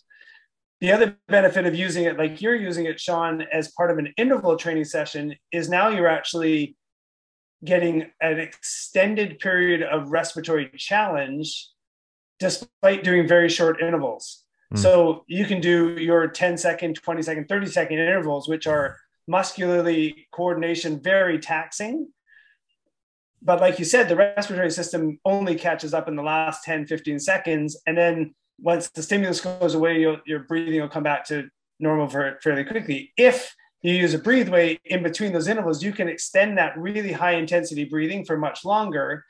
The 0.82 0.90
other 0.90 1.16
benefit 1.28 1.64
of 1.64 1.76
using 1.76 2.06
it, 2.06 2.18
like 2.18 2.42
you're 2.42 2.56
using 2.56 2.86
it, 2.86 2.98
Sean, 2.98 3.42
as 3.52 3.70
part 3.70 3.92
of 3.92 3.98
an 3.98 4.12
interval 4.16 4.56
training 4.56 4.84
session, 4.84 5.32
is 5.52 5.68
now 5.68 5.90
you're 5.90 6.08
actually 6.08 6.76
getting 7.64 8.10
an 8.20 8.40
extended 8.40 9.38
period 9.38 9.84
of 9.84 10.10
respiratory 10.10 10.72
challenge 10.76 11.68
despite 12.40 13.04
doing 13.04 13.28
very 13.28 13.48
short 13.48 13.80
intervals. 13.80 14.42
Mm. 14.74 14.78
So 14.78 15.24
you 15.28 15.44
can 15.44 15.60
do 15.60 15.94
your 16.00 16.26
10 16.26 16.58
second, 16.58 16.96
20 16.96 17.22
second, 17.22 17.48
30 17.48 17.66
second 17.68 17.98
intervals, 18.00 18.48
which 18.48 18.66
are 18.66 18.96
muscularly 19.28 20.26
coordination 20.32 21.00
very 21.00 21.38
taxing. 21.38 22.08
But 23.40 23.60
like 23.60 23.78
you 23.78 23.84
said, 23.84 24.08
the 24.08 24.16
respiratory 24.16 24.72
system 24.72 25.20
only 25.24 25.54
catches 25.54 25.94
up 25.94 26.08
in 26.08 26.16
the 26.16 26.24
last 26.24 26.64
10, 26.64 26.88
15 26.88 27.20
seconds. 27.20 27.80
And 27.86 27.96
then 27.96 28.34
once 28.62 28.88
the 28.90 29.02
stimulus 29.02 29.40
goes 29.40 29.74
away, 29.74 30.00
your 30.00 30.40
breathing 30.40 30.80
will 30.80 30.88
come 30.88 31.02
back 31.02 31.26
to 31.26 31.48
normal 31.80 32.08
fairly 32.08 32.64
quickly. 32.64 33.12
If 33.16 33.54
you 33.82 33.94
use 33.94 34.14
a 34.14 34.18
Breathway 34.18 34.78
in 34.84 35.02
between 35.02 35.32
those 35.32 35.48
intervals, 35.48 35.82
you 35.82 35.92
can 35.92 36.08
extend 36.08 36.56
that 36.56 36.78
really 36.78 37.12
high 37.12 37.32
intensity 37.32 37.84
breathing 37.84 38.24
for 38.24 38.38
much 38.38 38.64
longer. 38.64 39.24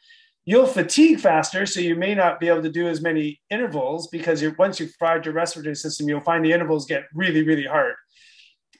You'll 0.44 0.66
fatigue 0.66 1.20
faster, 1.20 1.64
so 1.64 1.80
you 1.80 1.96
may 1.96 2.14
not 2.14 2.40
be 2.40 2.48
able 2.48 2.62
to 2.62 2.70
do 2.70 2.88
as 2.88 3.00
many 3.00 3.40
intervals 3.48 4.08
because 4.08 4.44
once 4.58 4.78
you've 4.78 4.94
fried 4.98 5.24
your 5.24 5.34
respiratory 5.34 5.76
system, 5.76 6.08
you'll 6.08 6.20
find 6.20 6.44
the 6.44 6.52
intervals 6.52 6.84
get 6.84 7.04
really, 7.14 7.42
really 7.42 7.64
hard. 7.64 7.94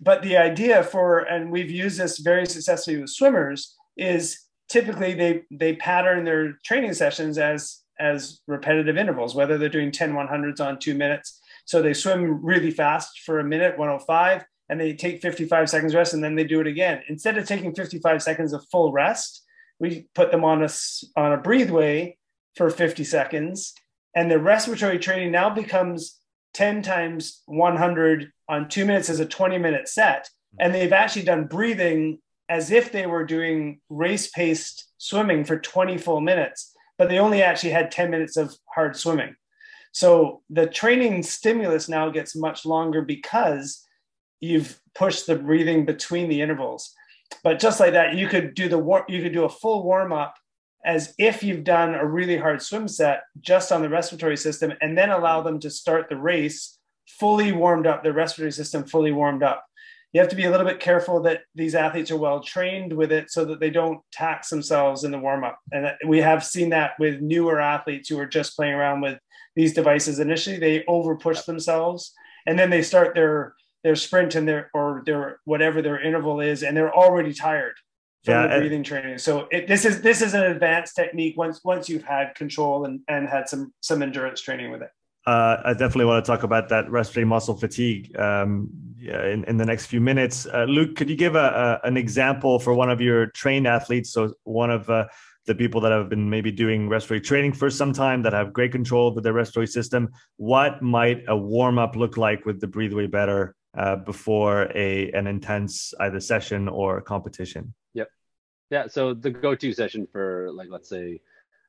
But 0.00 0.22
the 0.22 0.36
idea 0.36 0.82
for, 0.82 1.20
and 1.20 1.50
we've 1.50 1.70
used 1.70 1.98
this 1.98 2.18
very 2.18 2.44
successfully 2.44 3.00
with 3.00 3.10
swimmers, 3.10 3.74
is 3.96 4.38
typically 4.68 5.14
they 5.14 5.42
they 5.50 5.76
pattern 5.76 6.24
their 6.24 6.54
training 6.64 6.94
sessions 6.94 7.38
as 7.38 7.81
as 8.02 8.40
repetitive 8.46 8.96
intervals, 8.96 9.34
whether 9.34 9.56
they're 9.56 9.68
doing 9.68 9.92
10 9.92 10.12
100s 10.12 10.60
on 10.60 10.78
two 10.78 10.94
minutes. 10.94 11.40
So 11.64 11.80
they 11.80 11.94
swim 11.94 12.44
really 12.44 12.72
fast 12.72 13.20
for 13.20 13.38
a 13.38 13.44
minute, 13.44 13.78
105, 13.78 14.44
and 14.68 14.80
they 14.80 14.94
take 14.94 15.22
55 15.22 15.70
seconds 15.70 15.94
rest 15.94 16.12
and 16.12 16.22
then 16.22 16.34
they 16.34 16.44
do 16.44 16.60
it 16.60 16.66
again. 16.66 17.02
Instead 17.08 17.38
of 17.38 17.46
taking 17.46 17.74
55 17.74 18.22
seconds 18.22 18.52
of 18.52 18.66
full 18.70 18.92
rest, 18.92 19.44
we 19.78 20.08
put 20.14 20.30
them 20.30 20.44
on 20.44 20.62
a, 20.62 20.68
on 21.16 21.32
a 21.32 21.38
Breathway 21.38 22.16
for 22.56 22.70
50 22.70 23.04
seconds. 23.04 23.72
And 24.14 24.30
the 24.30 24.38
respiratory 24.38 24.98
training 24.98 25.30
now 25.30 25.50
becomes 25.50 26.18
10 26.54 26.82
times 26.82 27.42
100 27.46 28.30
on 28.48 28.68
two 28.68 28.84
minutes 28.84 29.08
as 29.08 29.20
a 29.20 29.26
20 29.26 29.58
minute 29.58 29.88
set. 29.88 30.28
And 30.58 30.74
they've 30.74 30.92
actually 30.92 31.22
done 31.22 31.44
breathing 31.46 32.18
as 32.48 32.70
if 32.70 32.92
they 32.92 33.06
were 33.06 33.24
doing 33.24 33.80
race 33.88 34.30
paced 34.30 34.92
swimming 34.98 35.44
for 35.44 35.58
20 35.58 35.96
full 35.96 36.20
minutes, 36.20 36.71
but 37.02 37.08
they 37.08 37.18
only 37.18 37.42
actually 37.42 37.72
had 37.72 37.90
10 37.90 38.12
minutes 38.12 38.36
of 38.36 38.56
hard 38.72 38.96
swimming. 38.96 39.34
So 39.90 40.42
the 40.48 40.68
training 40.68 41.24
stimulus 41.24 41.88
now 41.88 42.10
gets 42.10 42.36
much 42.36 42.64
longer 42.64 43.02
because 43.02 43.84
you've 44.38 44.80
pushed 44.94 45.26
the 45.26 45.34
breathing 45.34 45.84
between 45.84 46.28
the 46.28 46.40
intervals. 46.40 46.94
But 47.42 47.58
just 47.58 47.80
like 47.80 47.94
that, 47.94 48.14
you 48.14 48.28
could 48.28 48.54
do 48.54 48.68
the 48.68 48.78
war- 48.78 49.04
you 49.08 49.20
could 49.20 49.32
do 49.32 49.42
a 49.42 49.48
full 49.48 49.82
warm 49.82 50.12
up 50.12 50.36
as 50.84 51.12
if 51.18 51.42
you've 51.42 51.64
done 51.64 51.96
a 51.96 52.06
really 52.06 52.36
hard 52.36 52.62
swim 52.62 52.86
set 52.86 53.24
just 53.40 53.72
on 53.72 53.82
the 53.82 53.88
respiratory 53.88 54.36
system, 54.36 54.72
and 54.80 54.96
then 54.96 55.10
allow 55.10 55.38
mm-hmm. 55.38 55.48
them 55.48 55.58
to 55.58 55.70
start 55.70 56.08
the 56.08 56.16
race 56.16 56.78
fully 57.18 57.50
warmed 57.50 57.88
up, 57.88 58.04
the 58.04 58.12
respiratory 58.12 58.52
system 58.52 58.84
fully 58.84 59.10
warmed 59.10 59.42
up. 59.42 59.64
You 60.12 60.20
have 60.20 60.30
to 60.30 60.36
be 60.36 60.44
a 60.44 60.50
little 60.50 60.66
bit 60.66 60.80
careful 60.80 61.22
that 61.22 61.42
these 61.54 61.74
athletes 61.74 62.10
are 62.10 62.18
well 62.18 62.40
trained 62.40 62.92
with 62.92 63.12
it 63.12 63.30
so 63.30 63.44
that 63.46 63.60
they 63.60 63.70
don't 63.70 64.00
tax 64.12 64.50
themselves 64.50 65.04
in 65.04 65.10
the 65.10 65.18
warm 65.18 65.42
up. 65.42 65.58
And 65.72 65.90
we 66.06 66.18
have 66.18 66.44
seen 66.44 66.70
that 66.70 66.92
with 66.98 67.20
newer 67.20 67.60
athletes 67.60 68.08
who 68.08 68.18
are 68.18 68.26
just 68.26 68.54
playing 68.54 68.74
around 68.74 69.00
with 69.00 69.18
these 69.56 69.72
devices. 69.72 70.18
Initially, 70.18 70.58
they 70.58 70.84
over 70.86 71.16
push 71.16 71.42
themselves 71.42 72.12
and 72.46 72.58
then 72.58 72.70
they 72.70 72.82
start 72.82 73.14
their 73.14 73.54
their 73.84 73.96
sprint 73.96 74.34
and 74.34 74.46
their 74.46 74.70
or 74.74 75.02
their 75.06 75.40
whatever 75.44 75.82
their 75.82 76.00
interval 76.00 76.40
is, 76.40 76.62
and 76.62 76.76
they're 76.76 76.94
already 76.94 77.32
tired 77.32 77.74
from 78.24 78.34
yeah, 78.34 78.42
the 78.42 78.58
breathing 78.58 78.76
and, 78.76 78.86
training. 78.86 79.18
So 79.18 79.48
it, 79.50 79.66
this 79.66 79.84
is 79.84 80.02
this 80.02 80.22
is 80.22 80.34
an 80.34 80.42
advanced 80.42 80.94
technique 80.94 81.36
once 81.36 81.60
once 81.64 81.88
you've 81.88 82.04
had 82.04 82.34
control 82.34 82.84
and 82.84 83.00
and 83.08 83.28
had 83.28 83.48
some 83.48 83.72
some 83.80 84.02
endurance 84.02 84.40
training 84.40 84.70
with 84.70 84.82
it. 84.82 84.90
Uh, 85.26 85.56
I 85.64 85.72
definitely 85.72 86.06
want 86.06 86.24
to 86.24 86.30
talk 86.30 86.42
about 86.42 86.68
that 86.70 86.90
respiratory 86.90 87.26
muscle 87.26 87.56
fatigue 87.56 88.16
um, 88.18 88.70
yeah, 89.02 89.26
in, 89.26 89.42
in 89.44 89.56
the 89.56 89.66
next 89.66 89.86
few 89.86 90.00
minutes. 90.00 90.46
Uh, 90.46 90.64
Luke, 90.64 90.94
could 90.94 91.10
you 91.10 91.16
give 91.16 91.34
a, 91.34 91.80
a, 91.82 91.86
an 91.86 91.96
example 91.96 92.60
for 92.60 92.72
one 92.72 92.88
of 92.88 93.00
your 93.00 93.26
trained 93.26 93.66
athletes? 93.66 94.12
So 94.12 94.34
one 94.44 94.70
of 94.70 94.88
uh, 94.88 95.08
the 95.46 95.56
people 95.56 95.80
that 95.80 95.90
have 95.90 96.08
been 96.08 96.30
maybe 96.30 96.52
doing 96.52 96.88
respiratory 96.88 97.20
training 97.20 97.52
for 97.54 97.68
some 97.68 97.92
time 97.92 98.22
that 98.22 98.32
have 98.32 98.52
great 98.52 98.70
control 98.70 99.08
over 99.08 99.20
their 99.20 99.32
respiratory 99.32 99.66
system. 99.66 100.08
What 100.36 100.82
might 100.82 101.24
a 101.26 101.36
warm 101.36 101.78
up 101.78 101.96
look 101.96 102.16
like 102.16 102.46
with 102.46 102.60
the 102.60 102.68
Breathe 102.68 102.92
Way 102.92 103.08
Better 103.08 103.56
uh, 103.76 103.96
before 103.96 104.70
a 104.72 105.10
an 105.12 105.26
intense 105.26 105.92
either 105.98 106.20
session 106.20 106.68
or 106.68 107.00
competition? 107.00 107.74
Yep. 107.94 108.08
Yeah. 108.70 108.86
So 108.86 109.14
the 109.14 109.30
go-to 109.30 109.72
session 109.72 110.06
for 110.12 110.50
like 110.54 110.68
let's 110.70 110.88
say 110.88 111.20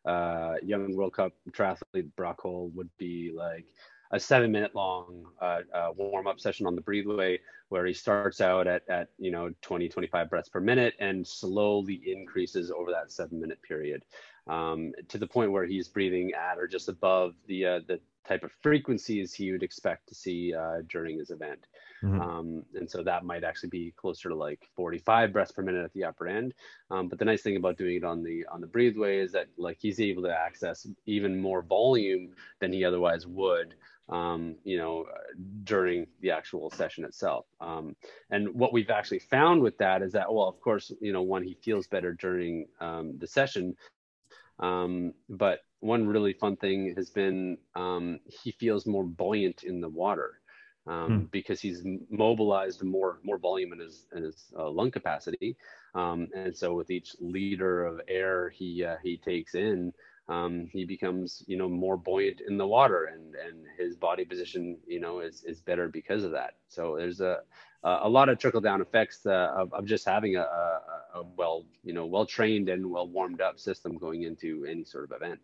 uh, 0.05 0.53
young 0.61 0.95
World 0.95 1.13
Cup 1.13 1.33
triathlete 1.49 2.11
Brock 2.15 2.41
Hoel 2.41 2.69
would 2.75 2.91
be 2.99 3.33
like 3.35 3.65
a 4.13 4.19
seven 4.19 4.51
minute 4.51 4.73
long 4.75 5.25
uh, 5.41 5.59
uh, 5.73 5.89
warm 5.97 6.27
up 6.27 6.39
session 6.39 6.65
on 6.65 6.75
the 6.75 6.81
breatheway 6.81 7.39
where 7.69 7.85
he 7.85 7.93
starts 7.93 8.39
out 8.39 8.67
at, 8.67 8.87
at 8.87 9.09
you 9.17 9.31
know 9.31 9.49
20 9.61 9.89
25 9.89 10.29
breaths 10.29 10.49
per 10.49 10.59
minute 10.59 10.93
and 10.99 11.27
slowly 11.27 12.01
increases 12.05 12.71
over 12.71 12.91
that 12.91 13.11
seven 13.11 13.41
minute 13.41 13.59
period 13.67 14.05
um, 14.47 14.93
to 15.09 15.17
the 15.17 15.27
point 15.27 15.51
where 15.51 15.65
he's 15.65 15.87
breathing 15.87 16.31
at 16.33 16.57
or 16.57 16.67
just 16.67 16.87
above 16.87 17.33
the 17.47 17.65
uh, 17.65 17.79
the 17.87 17.99
type 18.27 18.43
of 18.43 18.51
frequencies 18.61 19.33
he 19.33 19.51
would 19.51 19.63
expect 19.63 20.07
to 20.07 20.15
see 20.15 20.53
uh, 20.53 20.77
during 20.89 21.19
his 21.19 21.29
event. 21.29 21.67
Mm-hmm. 22.03 22.21
Um, 22.21 22.63
and 22.73 22.89
so 22.89 23.03
that 23.03 23.25
might 23.25 23.43
actually 23.43 23.69
be 23.69 23.93
closer 23.97 24.29
to 24.29 24.35
like 24.35 24.67
45 24.75 25.33
breaths 25.33 25.51
per 25.51 25.61
minute 25.61 25.83
at 25.83 25.93
the 25.93 26.05
upper 26.05 26.27
end. 26.27 26.53
Um, 26.89 27.07
but 27.07 27.19
the 27.19 27.25
nice 27.25 27.41
thing 27.41 27.57
about 27.57 27.77
doing 27.77 27.97
it 27.97 28.03
on 28.03 28.23
the 28.23 28.45
on 28.51 28.61
the 28.61 28.67
breatheway 28.67 29.19
is 29.19 29.31
that 29.33 29.47
like 29.57 29.77
he's 29.79 29.99
able 29.99 30.23
to 30.23 30.33
access 30.33 30.87
even 31.05 31.39
more 31.39 31.61
volume 31.61 32.29
than 32.59 32.71
he 32.71 32.83
otherwise 32.83 33.27
would. 33.27 33.75
Um, 34.09 34.57
you 34.65 34.77
know, 34.77 35.05
during 35.63 36.07
the 36.19 36.31
actual 36.31 36.69
session 36.69 37.05
itself. 37.05 37.45
Um, 37.61 37.95
and 38.29 38.53
what 38.53 38.73
we've 38.73 38.89
actually 38.89 39.19
found 39.19 39.61
with 39.61 39.77
that 39.77 40.01
is 40.01 40.11
that, 40.11 40.31
well, 40.31 40.49
of 40.49 40.59
course, 40.59 40.91
you 40.99 41.13
know, 41.13 41.21
one, 41.21 41.41
he 41.41 41.57
feels 41.63 41.87
better 41.87 42.11
during 42.13 42.67
um, 42.81 43.17
the 43.17 43.27
session, 43.27 43.75
um, 44.59 45.13
but 45.29 45.59
one 45.79 46.07
really 46.07 46.33
fun 46.33 46.55
thing 46.55 46.93
has 46.95 47.09
been 47.09 47.57
um, 47.75 48.19
he 48.25 48.51
feels 48.51 48.85
more 48.85 49.03
buoyant 49.03 49.63
in 49.63 49.81
the 49.81 49.89
water 49.89 50.39
um, 50.87 51.07
hmm. 51.07 51.25
because 51.25 51.59
he's 51.59 51.81
mobilized 52.09 52.83
more 52.83 53.19
more 53.23 53.37
volume 53.37 53.73
in 53.73 53.79
his 53.79 54.07
in 54.15 54.23
his 54.23 54.51
uh, 54.57 54.69
lung 54.69 54.91
capacity, 54.91 55.57
um, 55.95 56.27
and 56.35 56.55
so 56.55 56.73
with 56.73 56.89
each 56.89 57.15
liter 57.19 57.85
of 57.85 58.01
air 58.07 58.49
he 58.49 58.83
uh, 58.83 58.95
he 59.03 59.17
takes 59.17 59.55
in, 59.55 59.93
um, 60.29 60.67
he 60.71 60.85
becomes 60.85 61.43
you 61.47 61.57
know 61.57 61.67
more 61.67 61.97
buoyant 61.97 62.41
in 62.47 62.57
the 62.57 62.67
water, 62.67 63.05
and 63.05 63.35
and 63.35 63.65
his 63.77 63.95
body 63.95 64.25
position 64.25 64.77
you 64.87 64.99
know 64.99 65.19
is 65.19 65.43
is 65.43 65.61
better 65.61 65.89
because 65.89 66.23
of 66.23 66.31
that. 66.31 66.55
So 66.67 66.95
there's 66.97 67.21
a 67.21 67.39
a 67.83 68.07
lot 68.07 68.29
of 68.29 68.37
trickle 68.37 68.61
down 68.61 68.81
effects 68.81 69.25
uh, 69.25 69.51
of, 69.57 69.73
of 69.73 69.85
just 69.85 70.05
having 70.05 70.37
a, 70.37 70.41
a, 70.41 70.81
a 71.15 71.23
well 71.35 71.65
you 71.83 71.93
know 71.93 72.05
well 72.05 72.25
trained 72.25 72.69
and 72.69 72.89
well 72.89 73.07
warmed 73.07 73.41
up 73.41 73.59
system 73.59 73.97
going 73.97 74.23
into 74.23 74.65
any 74.69 74.85
sort 74.85 75.03
of 75.03 75.11
event. 75.11 75.39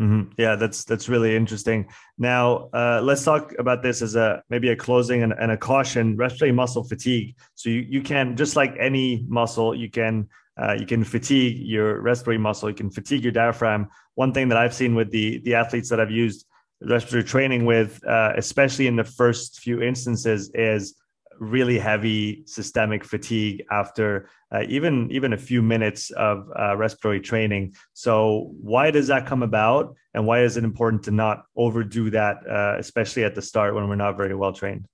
Mm-hmm. 0.00 0.32
Yeah, 0.38 0.54
that's 0.54 0.84
that's 0.84 1.08
really 1.08 1.34
interesting. 1.34 1.88
Now, 2.18 2.68
uh, 2.72 3.00
let's 3.02 3.24
talk 3.24 3.54
about 3.58 3.82
this 3.82 4.00
as 4.00 4.14
a 4.14 4.42
maybe 4.48 4.68
a 4.68 4.76
closing 4.76 5.24
and, 5.24 5.32
and, 5.32 5.50
a 5.50 5.56
caution. 5.56 6.16
Respiratory 6.16 6.52
muscle 6.52 6.84
fatigue. 6.84 7.34
So 7.56 7.68
you, 7.68 7.84
you 7.88 8.02
can 8.02 8.36
just 8.36 8.54
like 8.54 8.76
any 8.78 9.26
muscle, 9.28 9.74
you 9.74 9.90
can 9.90 10.28
uh, 10.60 10.72
you 10.72 10.86
can 10.86 11.04
fatigue 11.04 11.58
your 11.58 12.00
respiratory 12.00 12.38
muscle. 12.38 12.68
You 12.68 12.74
can 12.74 12.90
fatigue 12.90 13.22
your 13.22 13.32
diaphragm. 13.32 13.88
One 14.14 14.32
thing 14.32 14.48
that 14.48 14.58
I've 14.58 14.74
seen 14.74 14.94
with 14.94 15.10
the 15.10 15.40
the 15.44 15.54
athletes 15.54 15.88
that 15.90 16.00
I've 16.00 16.10
used 16.10 16.46
respiratory 16.80 17.24
training 17.24 17.64
with, 17.64 18.00
uh, 18.06 18.32
especially 18.36 18.86
in 18.86 18.96
the 18.96 19.04
first 19.04 19.60
few 19.60 19.82
instances, 19.82 20.50
is 20.54 20.94
really 21.38 21.78
heavy 21.78 22.42
systemic 22.46 23.04
fatigue 23.04 23.62
after 23.70 24.28
uh, 24.52 24.64
even 24.68 25.08
even 25.12 25.32
a 25.32 25.38
few 25.38 25.62
minutes 25.62 26.10
of 26.10 26.48
uh, 26.58 26.76
respiratory 26.76 27.20
training. 27.20 27.74
So 27.92 28.52
why 28.60 28.90
does 28.90 29.06
that 29.06 29.26
come 29.26 29.42
about, 29.42 29.94
and 30.14 30.26
why 30.26 30.42
is 30.42 30.56
it 30.56 30.64
important 30.64 31.04
to 31.04 31.10
not 31.12 31.44
overdo 31.56 32.10
that, 32.10 32.38
uh, 32.48 32.76
especially 32.78 33.24
at 33.24 33.34
the 33.34 33.42
start 33.42 33.74
when 33.74 33.88
we're 33.88 33.94
not 33.96 34.16
very 34.16 34.34
well 34.34 34.52
trained? 34.52 34.86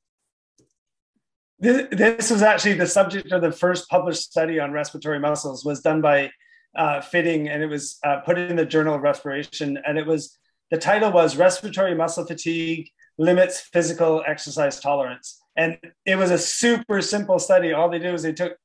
This, 1.64 2.30
was 2.30 2.42
actually 2.42 2.74
the 2.74 2.86
subject 2.86 3.32
of 3.32 3.40
the 3.40 3.52
first 3.52 3.88
published 3.88 4.22
study 4.22 4.60
on 4.60 4.72
respiratory 4.72 5.18
muscles. 5.18 5.64
was 5.64 5.80
done 5.80 6.00
by 6.00 6.30
uh, 6.76 7.00
Fitting, 7.00 7.48
and 7.48 7.62
it 7.62 7.66
was 7.66 7.98
uh, 8.04 8.20
put 8.20 8.38
in 8.38 8.56
the 8.56 8.66
Journal 8.66 8.94
of 8.94 9.02
Respiration, 9.02 9.78
and 9.86 9.96
it 9.96 10.06
was 10.06 10.36
the 10.70 10.78
title 10.78 11.10
was 11.12 11.36
respiratory 11.36 11.94
muscle 11.94 12.26
fatigue 12.26 12.88
limits 13.16 13.60
physical 13.60 14.24
exercise 14.26 14.80
tolerance 14.80 15.40
and 15.56 15.78
it 16.04 16.16
was 16.16 16.30
a 16.30 16.38
super 16.38 17.00
simple 17.00 17.38
study. 17.38 17.72
All 17.72 17.88
they 17.88 17.98
did 17.98 18.12
was 18.12 18.22
they 18.22 18.32
took 18.32 18.56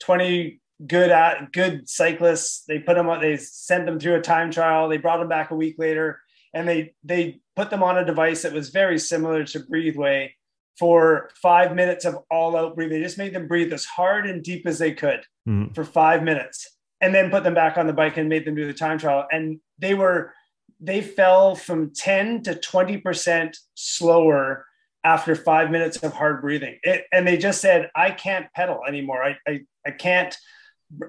20 0.00 0.60
good 0.86 1.10
at 1.10 1.52
good 1.52 1.88
cyclists, 1.88 2.64
they 2.68 2.78
put 2.78 2.94
them 2.94 3.08
on, 3.08 3.20
they 3.20 3.36
sent 3.36 3.86
them 3.86 3.98
through 3.98 4.14
a 4.14 4.20
time 4.20 4.50
trial, 4.50 4.88
they 4.88 4.96
brought 4.96 5.18
them 5.18 5.28
back 5.28 5.50
a 5.50 5.56
week 5.56 5.76
later, 5.78 6.20
and 6.54 6.68
they 6.68 6.94
they 7.02 7.40
put 7.56 7.70
them 7.70 7.82
on 7.82 7.98
a 7.98 8.04
device 8.04 8.42
that 8.42 8.52
was 8.52 8.70
very 8.70 8.98
similar 8.98 9.44
to 9.44 9.60
Breatheway 9.60 10.34
for 10.78 11.30
five 11.42 11.74
minutes 11.74 12.04
of 12.04 12.18
all 12.30 12.56
out 12.56 12.76
breathing. 12.76 12.98
They 12.98 13.04
just 13.04 13.18
made 13.18 13.34
them 13.34 13.48
breathe 13.48 13.72
as 13.72 13.84
hard 13.84 14.28
and 14.28 14.42
deep 14.42 14.66
as 14.66 14.78
they 14.78 14.92
could 14.92 15.20
mm. 15.48 15.74
for 15.74 15.84
five 15.84 16.22
minutes, 16.22 16.76
and 17.00 17.14
then 17.14 17.30
put 17.30 17.44
them 17.44 17.54
back 17.54 17.76
on 17.76 17.86
the 17.86 17.92
bike 17.92 18.16
and 18.16 18.28
made 18.28 18.44
them 18.44 18.54
do 18.54 18.66
the 18.66 18.74
time 18.74 18.98
trial. 18.98 19.26
And 19.30 19.60
they 19.78 19.94
were 19.94 20.32
they 20.80 21.02
fell 21.02 21.54
from 21.54 21.92
10 21.92 22.42
to 22.44 22.54
20% 22.54 23.56
slower 23.74 24.64
after 25.04 25.34
five 25.34 25.70
minutes 25.70 25.96
of 25.98 26.12
hard 26.12 26.40
breathing. 26.40 26.78
It, 26.82 27.04
and 27.12 27.26
they 27.26 27.36
just 27.36 27.60
said, 27.60 27.90
I 27.96 28.10
can't 28.10 28.52
pedal 28.54 28.80
anymore. 28.86 29.22
I, 29.22 29.36
I, 29.46 29.60
I 29.86 29.90
can't. 29.90 30.36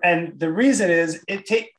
And 0.04 0.40
the 0.40 0.52
reason 0.52 0.90
is 0.90 1.24
it 1.28 1.46
take 1.46 1.72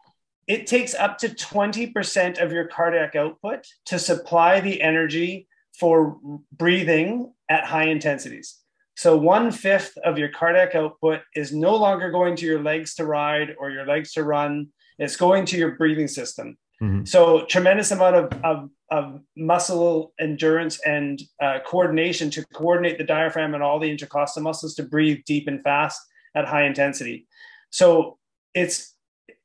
it 0.46 0.66
takes 0.66 0.94
up 0.94 1.18
to 1.18 1.28
20% 1.28 2.42
of 2.42 2.50
your 2.50 2.66
cardiac 2.66 3.14
output 3.14 3.64
to 3.86 4.00
supply 4.00 4.58
the 4.58 4.82
energy 4.82 5.46
for 5.78 6.18
breathing 6.50 7.32
at 7.50 7.64
high 7.64 7.88
intensities. 7.88 8.56
So 8.96 9.16
one 9.16 9.50
fifth 9.50 9.96
of 10.04 10.18
your 10.18 10.28
cardiac 10.28 10.74
output 10.74 11.20
is 11.34 11.52
no 11.52 11.74
longer 11.76 12.10
going 12.10 12.36
to 12.36 12.46
your 12.46 12.62
legs 12.62 12.94
to 12.94 13.04
ride 13.04 13.56
or 13.58 13.70
your 13.70 13.86
legs 13.86 14.12
to 14.12 14.24
run. 14.24 14.68
It's 14.98 15.16
going 15.16 15.46
to 15.46 15.58
your 15.58 15.72
breathing 15.72 16.08
system. 16.08 16.56
Mm-hmm. 16.82 17.04
So 17.04 17.44
tremendous 17.46 17.90
amount 17.90 18.16
of, 18.16 18.44
of, 18.44 18.70
of 18.90 19.20
muscle 19.36 20.12
endurance 20.18 20.80
and 20.86 21.20
uh, 21.42 21.58
coordination 21.66 22.30
to 22.30 22.44
coordinate 22.54 22.98
the 22.98 23.04
diaphragm 23.04 23.54
and 23.54 23.62
all 23.62 23.78
the 23.78 23.90
intercostal 23.90 24.42
muscles 24.42 24.74
to 24.76 24.82
breathe 24.82 25.20
deep 25.26 25.46
and 25.48 25.62
fast 25.62 26.00
at 26.34 26.46
high 26.46 26.64
intensity. 26.64 27.26
So 27.70 28.18
it's 28.54 28.94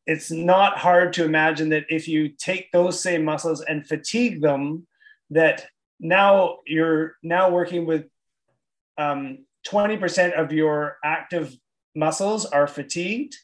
it's 0.07 0.29
not 0.29 0.77
hard 0.77 1.13
to 1.13 1.25
imagine 1.25 1.69
that 1.69 1.85
if 1.89 2.07
you 2.07 2.29
take 2.29 2.71
those 2.71 3.01
same 3.01 3.25
muscles 3.25 3.61
and 3.61 3.87
fatigue 3.87 4.39
them, 4.41 4.85
that 5.31 5.67
now 6.07 6.59
you're 6.65 7.15
now 7.23 7.49
working 7.49 7.85
with 7.85 8.05
um, 8.97 9.45
20% 9.67 10.33
of 10.33 10.51
your 10.51 10.97
active 11.03 11.55
muscles 11.95 12.45
are 12.45 12.67
fatigued 12.67 13.35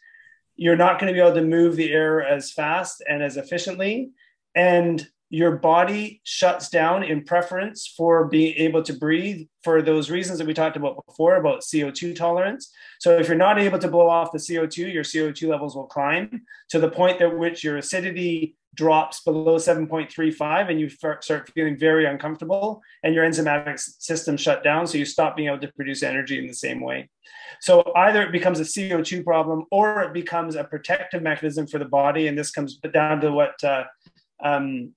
you're 0.62 0.78
not 0.78 1.00
going 1.00 1.12
to 1.12 1.14
be 1.14 1.20
able 1.20 1.34
to 1.34 1.42
move 1.42 1.76
the 1.76 1.92
air 1.92 2.22
as 2.24 2.52
fast 2.52 3.02
and 3.10 3.24
as 3.24 3.36
efficiently. 3.36 4.12
And 4.54 5.04
your 5.32 5.56
body 5.56 6.22
shuts 6.24 6.70
down 6.70 7.04
in 7.04 7.24
preference 7.24 7.92
for 7.98 8.28
being 8.28 8.54
able 8.58 8.84
to 8.84 8.94
breathe 8.94 9.48
for 9.64 9.82
those 9.82 10.12
reasons 10.12 10.38
that 10.38 10.46
we 10.46 10.54
talked 10.54 10.78
about 10.78 11.04
before 11.08 11.38
about 11.38 11.62
CO2 11.62 12.16
tolerance. 12.16 12.72
So 13.00 13.18
if 13.18 13.28
you're 13.28 13.38
not 13.38 13.58
able 13.58 13.80
to 13.80 13.88
blow 13.88 14.08
off 14.08 14.32
the 14.32 14.38
CO2, 14.38 14.94
your 14.94 15.04
CO2 15.04 15.48
levels 15.48 15.76
will 15.76 15.88
climb 15.88 16.44
to 16.70 16.80
the 16.80 16.92
point 16.92 17.22
at 17.22 17.36
which 17.36 17.64
your 17.64 17.78
acidity 17.78 18.56
drops 18.76 19.22
below 19.22 19.58
7.35 19.58 20.70
and 20.70 20.80
you 20.80 20.88
start 20.90 21.50
feeling 21.54 21.78
very 21.78 22.06
uncomfortable 22.06 22.82
and 23.04 23.14
your 23.14 23.26
enzymatic 23.26 23.78
system 23.80 24.38
shut 24.38 24.64
down 24.64 24.88
so 24.88 24.98
you 24.98 25.06
stop 25.06 25.36
being 25.36 25.50
able 25.50 25.60
to 25.60 25.72
produce 25.74 26.04
energy 26.04 26.40
in 26.40 26.48
the 26.48 26.54
same 26.54 26.80
way 26.80 27.10
so 27.60 27.92
either 27.98 28.22
it 28.22 28.32
becomes 28.32 28.60
a 28.60 28.64
co2 28.64 29.26
problem 29.26 29.66
or 29.72 30.04
it 30.04 30.14
becomes 30.14 30.56
a 30.56 30.64
protective 30.64 31.22
mechanism 31.22 31.68
for 31.68 31.80
the 31.80 31.86
body 31.86 32.28
and 32.28 32.38
this 32.38 32.52
comes 32.52 32.78
down 32.94 33.20
to 33.20 33.32
what 33.32 33.62
uh, 33.64 33.84
um, 34.42 34.94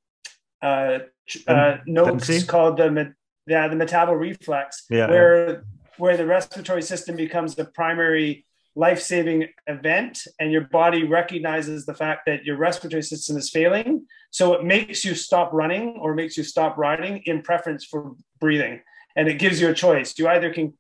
uh, 0.63 1.01
uh, 1.49 1.79
Noakes 1.87 2.45
called 2.45 2.77
the 2.77 3.13
yeah 3.47 3.69
the 3.69 3.77
metabolic 3.77 4.19
reflex 4.19 4.85
yeah, 4.89 5.09
where 5.09 5.51
yeah. 5.51 5.57
where 5.99 6.17
the 6.17 6.27
respiratory 6.27 6.83
system 6.83 7.17
becomes 7.17 7.55
the 7.55 7.65
primary 7.65 8.47
life 8.77 9.01
saving 9.01 9.47
event 9.67 10.21
and 10.41 10.51
your 10.51 10.63
body 10.63 11.05
recognizes 11.05 11.87
the 11.87 11.95
fact 11.95 12.23
that 12.27 12.45
your 12.45 12.57
respiratory 12.57 13.03
system 13.03 13.37
is 13.37 13.51
failing. 13.51 14.07
So 14.31 14.55
it 14.55 14.65
makes 14.65 15.05
you 15.05 15.15
stop 15.15 15.53
running 15.53 15.97
or 16.01 16.15
makes 16.15 16.37
you 16.37 16.43
stop 16.43 16.77
riding 16.77 17.23
in 17.27 17.43
preference 17.43 17.85
for 17.85 18.15
breathing. 18.41 18.81
And 19.17 19.29
it 19.29 19.39
gives 19.39 19.61
you 19.61 19.69
a 19.69 19.75
choice. 19.75 20.19
You 20.19 20.29
either 20.29 20.53
can, 20.53 20.75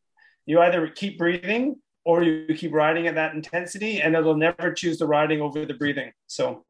you 0.44 0.60
either 0.60 0.88
keep 0.88 1.18
breathing 1.18 1.76
or 2.04 2.22
you 2.22 2.54
keep 2.54 2.72
riding 2.72 3.06
at 3.06 3.14
that 3.14 3.34
intensity 3.34 4.00
and 4.00 4.14
it'll 4.14 4.36
never 4.36 4.72
choose 4.72 4.98
the 4.98 5.06
riding 5.06 5.40
over 5.40 5.64
the 5.64 5.74
breathing. 5.74 6.12
So 6.26 6.64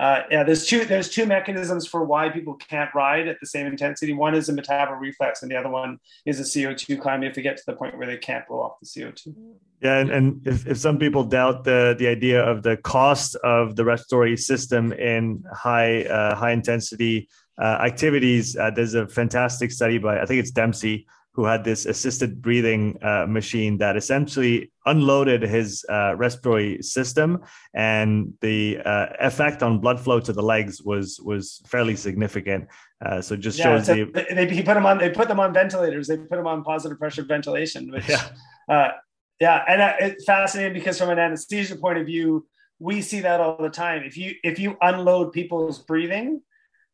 uh, 0.00 0.22
yeah, 0.30 0.42
there's 0.42 0.64
two 0.64 0.86
there's 0.86 1.10
two 1.10 1.26
mechanisms 1.26 1.86
for 1.86 2.04
why 2.04 2.30
people 2.30 2.54
can't 2.54 2.88
ride 2.94 3.28
at 3.28 3.38
the 3.38 3.46
same 3.46 3.66
intensity. 3.66 4.14
One 4.14 4.34
is 4.34 4.48
a 4.48 4.52
metabolic 4.54 4.98
reflex, 4.98 5.42
and 5.42 5.50
the 5.50 5.56
other 5.56 5.68
one 5.68 5.98
is 6.24 6.40
a 6.40 6.42
CO2 6.42 6.98
climb. 6.98 7.22
If 7.22 7.34
they 7.34 7.42
get 7.42 7.58
to 7.58 7.62
the 7.66 7.74
point 7.74 7.98
where 7.98 8.06
they 8.06 8.16
can't 8.16 8.48
blow 8.48 8.62
off 8.62 8.80
the 8.80 8.86
CO2. 8.86 9.34
Yeah, 9.82 9.98
and, 9.98 10.10
and 10.10 10.46
if, 10.46 10.66
if 10.66 10.78
some 10.78 10.98
people 10.98 11.24
doubt 11.24 11.64
the 11.64 11.94
the 11.98 12.08
idea 12.08 12.42
of 12.42 12.62
the 12.62 12.78
cost 12.78 13.34
of 13.44 13.76
the 13.76 13.84
respiratory 13.84 14.38
system 14.38 14.94
in 14.94 15.44
high 15.52 16.04
uh, 16.04 16.34
high 16.34 16.52
intensity 16.52 17.28
uh, 17.60 17.78
activities, 17.82 18.56
uh, 18.56 18.70
there's 18.70 18.94
a 18.94 19.06
fantastic 19.06 19.70
study 19.70 19.98
by 19.98 20.18
I 20.18 20.24
think 20.24 20.40
it's 20.40 20.50
Dempsey 20.50 21.06
who 21.32 21.44
had 21.44 21.64
this 21.64 21.86
assisted 21.86 22.42
breathing 22.42 22.98
uh, 23.02 23.24
machine 23.26 23.78
that 23.78 23.96
essentially 23.96 24.72
unloaded 24.86 25.42
his 25.42 25.84
uh, 25.88 26.14
respiratory 26.16 26.82
system, 26.82 27.38
and 27.72 28.34
the 28.40 28.78
uh, 28.84 29.06
effect 29.20 29.62
on 29.62 29.78
blood 29.78 30.00
flow 30.00 30.18
to 30.20 30.32
the 30.32 30.42
legs 30.42 30.82
was 30.82 31.20
was 31.24 31.62
fairly 31.66 31.94
significant. 31.94 32.66
Uh, 33.04 33.20
so 33.20 33.36
just 33.36 33.58
yeah, 33.58 33.64
shows 33.64 33.86
so 33.86 33.94
the 33.94 34.24
they, 34.34 34.44
they 34.46 34.62
put 34.62 34.74
them 34.74 34.86
on 34.86 34.98
they 34.98 35.10
put 35.10 35.28
them 35.28 35.38
on 35.38 35.52
ventilators. 35.52 36.08
They 36.08 36.16
put 36.16 36.36
them 36.36 36.46
on 36.46 36.64
positive 36.64 36.98
pressure 36.98 37.22
ventilation, 37.22 37.90
which 37.92 38.08
yeah, 38.08 38.28
uh, 38.68 38.88
yeah, 39.40 39.64
and 39.68 39.80
uh, 39.80 39.94
it's 40.00 40.24
fascinating 40.24 40.74
because 40.74 40.98
from 40.98 41.10
an 41.10 41.18
anesthesia 41.18 41.76
point 41.76 41.98
of 41.98 42.06
view, 42.06 42.46
we 42.80 43.02
see 43.02 43.20
that 43.20 43.40
all 43.40 43.56
the 43.56 43.70
time. 43.70 44.02
If 44.02 44.16
you 44.16 44.34
if 44.42 44.58
you 44.58 44.76
unload 44.82 45.32
people's 45.32 45.78
breathing, 45.78 46.42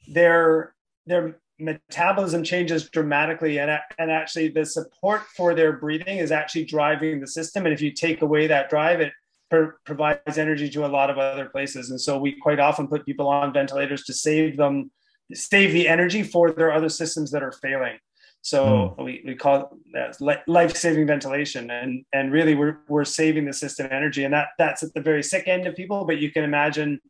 their 0.08 0.74
their 1.06 1.40
metabolism 1.58 2.42
changes 2.42 2.90
dramatically 2.90 3.58
and, 3.58 3.70
and 3.98 4.10
actually 4.10 4.48
the 4.48 4.64
support 4.64 5.22
for 5.36 5.54
their 5.54 5.72
breathing 5.72 6.18
is 6.18 6.30
actually 6.32 6.64
driving 6.64 7.20
the 7.20 7.26
system. 7.26 7.64
And 7.66 7.72
if 7.72 7.80
you 7.80 7.92
take 7.92 8.22
away 8.22 8.46
that 8.46 8.68
drive 8.68 9.00
it 9.00 9.12
per, 9.50 9.76
provides 9.84 10.38
energy 10.38 10.68
to 10.70 10.84
a 10.84 10.88
lot 10.88 11.10
of 11.10 11.18
other 11.18 11.46
places. 11.46 11.90
And 11.90 12.00
so 12.00 12.18
we 12.18 12.32
quite 12.32 12.60
often 12.60 12.88
put 12.88 13.06
people 13.06 13.28
on 13.28 13.52
ventilators 13.52 14.04
to 14.04 14.12
save 14.12 14.56
them 14.56 14.90
save 15.34 15.72
the 15.72 15.88
energy 15.88 16.22
for 16.22 16.52
their 16.52 16.72
other 16.72 16.88
systems 16.88 17.32
that 17.32 17.42
are 17.42 17.50
failing. 17.50 17.98
So 18.42 18.94
mm. 18.96 19.04
we, 19.04 19.24
we 19.26 19.34
call 19.34 19.76
it 19.92 20.42
life-saving 20.46 21.06
ventilation. 21.06 21.70
And 21.70 22.04
and 22.12 22.30
really 22.30 22.54
we're, 22.54 22.78
we're 22.88 23.04
saving 23.04 23.44
the 23.44 23.52
system 23.52 23.88
energy. 23.90 24.24
And 24.24 24.34
that 24.34 24.48
that's 24.58 24.82
at 24.82 24.94
the 24.94 25.00
very 25.00 25.22
sick 25.22 25.48
end 25.48 25.66
of 25.66 25.74
people 25.74 26.04
but 26.04 26.18
you 26.18 26.30
can 26.30 26.44
imagine 26.44 27.00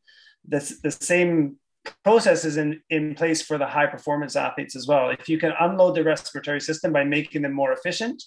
this, 0.47 0.81
the 0.81 0.91
same 0.91 1.57
processes 2.05 2.57
in, 2.57 2.81
in 2.91 3.15
place 3.15 3.43
for 3.43 3.59
the 3.59 3.67
high 3.67 3.87
performance 3.87 4.37
athletes 4.37 4.77
as 4.77 4.87
well. 4.87 5.11
If 5.11 5.29
you 5.29 5.39
can 5.39 5.53
unload 5.61 5.95
the 5.95 6.05
respiratory 6.05 6.61
system 6.61 6.93
by 6.93 7.05
making 7.05 7.43
them 7.43 7.53
more 7.53 7.73
efficient 7.73 8.23